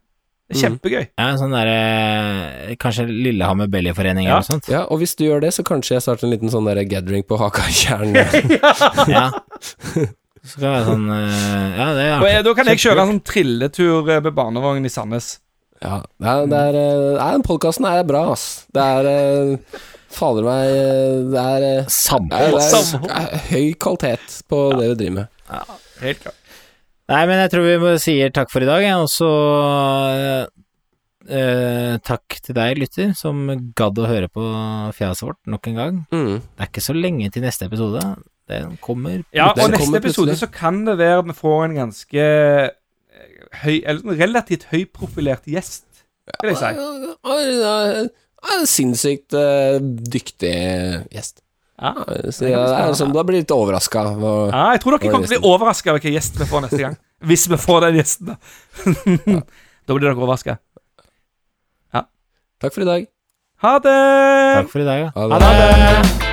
Det 0.50 0.58
Mm. 0.58 0.62
kjempegøy. 0.64 1.04
Ja, 1.20 1.26
sånn 1.38 1.52
derre 1.54 2.76
Kanskje 2.82 3.04
Lillehammer 3.06 3.68
Bellyforening 3.70 4.26
Ja. 4.26 4.38
eller 4.40 4.42
noe 4.42 4.48
sånt? 4.50 4.68
Ja, 4.72 4.80
og 4.90 4.98
hvis 5.00 5.14
du 5.16 5.26
gjør 5.28 5.42
det, 5.42 5.52
så 5.54 5.62
kanskje 5.64 5.94
jeg 5.98 6.02
starter 6.02 6.26
en 6.26 6.32
liten 6.34 6.50
sånn 6.50 6.66
derre 6.66 6.86
gathering 6.90 7.22
på 7.24 7.38
Hakatjern. 7.38 8.16
Ja. 9.14 9.30
Så 10.42 10.56
kan 10.58 10.64
det 10.64 10.72
være 10.72 10.88
sånn 10.88 11.06
eh, 11.14 11.78
Ja, 11.78 11.88
det 11.94 12.08
er 12.08 12.26
eh, 12.40 12.42
Da 12.48 12.54
kan 12.58 12.66
jeg 12.72 12.80
kjøre 12.82 13.04
en 13.04 13.12
sånn 13.14 13.24
trilletur 13.28 14.10
eh, 14.10 14.22
med 14.26 14.34
barnevogn 14.34 14.86
i 14.88 14.90
Sandnes. 14.90 15.40
Ja, 15.84 16.02
det 16.20 16.28
er, 16.34 16.48
det 16.50 16.58
nei, 17.20 17.30
den 17.38 17.46
podkasten 17.46 17.86
er 17.88 18.02
bra, 18.08 18.26
ass. 18.34 18.66
Det 18.74 18.82
er 18.84 19.60
Fader 20.10 20.44
meg 20.48 21.30
Det 21.30 21.46
er, 21.46 21.68
er 21.86 23.46
høy 23.52 23.68
kvalitet 23.78 24.40
på 24.50 24.64
det 24.80 24.90
vi 24.96 24.98
driver 25.04 25.16
med. 25.22 25.28
Ja, 25.52 25.62
Helt 26.02 26.24
klart. 26.24 26.39
Nei, 27.10 27.26
men 27.26 27.40
jeg 27.41 27.52
tror 27.53 27.65
vi 27.65 27.77
må 27.81 27.94
sier 28.02 28.34
takk 28.34 28.52
for 28.53 28.64
i 28.64 28.69
dag. 28.69 28.86
Og 29.02 29.07
så 29.10 29.30
eh, 30.14 30.44
eh, 31.30 31.95
takk 32.06 32.38
til 32.45 32.57
deg, 32.57 32.81
lytter, 32.84 33.14
som 33.18 33.48
gadd 33.77 34.02
å 34.02 34.10
høre 34.10 34.30
på 34.31 34.45
fjaset 34.98 35.26
vårt 35.26 35.41
nok 35.49 35.72
en 35.72 35.80
gang. 35.80 36.02
Mm. 36.14 36.36
Det 36.44 36.65
er 36.65 36.72
ikke 36.72 36.86
så 36.86 36.95
lenge 36.98 37.31
til 37.34 37.45
neste 37.45 37.69
episode. 37.69 38.03
Den 38.49 38.77
kommer 38.81 39.19
Ja, 39.36 39.52
og 39.52 39.60
neste 39.69 39.84
kommer 39.84 40.02
episode 40.02 40.38
så 40.38 40.49
kan 40.49 40.81
det 40.88 40.98
være 40.98 41.27
vi 41.27 41.36
får 41.38 41.65
en 41.68 41.76
ganske 41.77 42.23
eh, 42.26 43.36
høy 43.61 43.76
Eller 43.76 43.99
en 44.02 44.18
relativt 44.23 44.65
høyprofilert 44.72 45.45
gjest, 45.49 45.86
skal 46.40 46.49
jeg 46.53 46.57
si. 46.57 46.72
Ja, 47.60 48.10
En 48.56 48.65
sinnssykt 48.69 49.36
eh, 49.38 49.77
dyktig 49.84 50.56
gjest. 51.14 51.44
Ja. 51.80 51.93
Så 52.35 52.49
jeg 52.49 52.56
er 52.60 52.95
som 52.99 53.14
da 53.15 53.23
blir 53.23 53.39
jeg 53.39 53.47
litt 53.47 53.56
overraska. 53.56 54.03
Ja, 54.51 54.64
jeg 54.76 54.84
tror 54.84 54.97
dere 54.97 55.11
kommer 55.14 55.30
til 55.30 55.39
å 55.39 55.39
bli 55.39 55.53
overraska 55.53 55.93
over 55.93 56.01
hvilken 56.01 56.18
gjest 56.18 56.41
vi 56.41 56.49
får 56.49 56.65
neste 56.68 56.81
gang. 56.84 56.97
Hvis 57.30 57.45
vi 57.51 57.60
får 57.60 57.85
den 57.88 57.99
gjesten, 57.99 58.34
da. 58.34 58.35
da 59.85 59.95
blir 59.95 60.07
dere 60.07 60.18
overraska. 60.19 60.60
Takk 62.60 62.73
for 62.73 62.81
i 62.84 62.85
dag. 62.85 63.06
Ha 63.61 63.80
det! 63.80 63.99
Takk 64.56 64.72
for 64.72 64.81
i 64.81 64.84
dag, 64.84 64.99
ja. 64.99 65.11
Ha 65.15 65.39
det. 65.39 66.30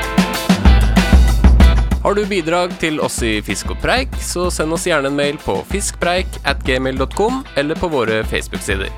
Har 2.03 2.15
du 2.15 2.27
bidrag 2.27 2.75
til 2.79 3.01
oss 3.01 3.23
i 3.23 3.43
Fisk 3.43 3.71
og 3.75 3.79
preik, 3.83 4.15
så 4.23 4.51
send 4.51 4.75
oss 4.75 4.87
gjerne 4.87 5.11
en 5.11 5.19
mail 5.19 5.39
på 5.43 5.59
fiskpreik 5.71 6.39
at 6.47 6.63
gmail.com 6.67 7.45
eller 7.55 7.79
på 7.79 7.91
våre 7.91 8.25
Facebook-sider. 8.31 8.91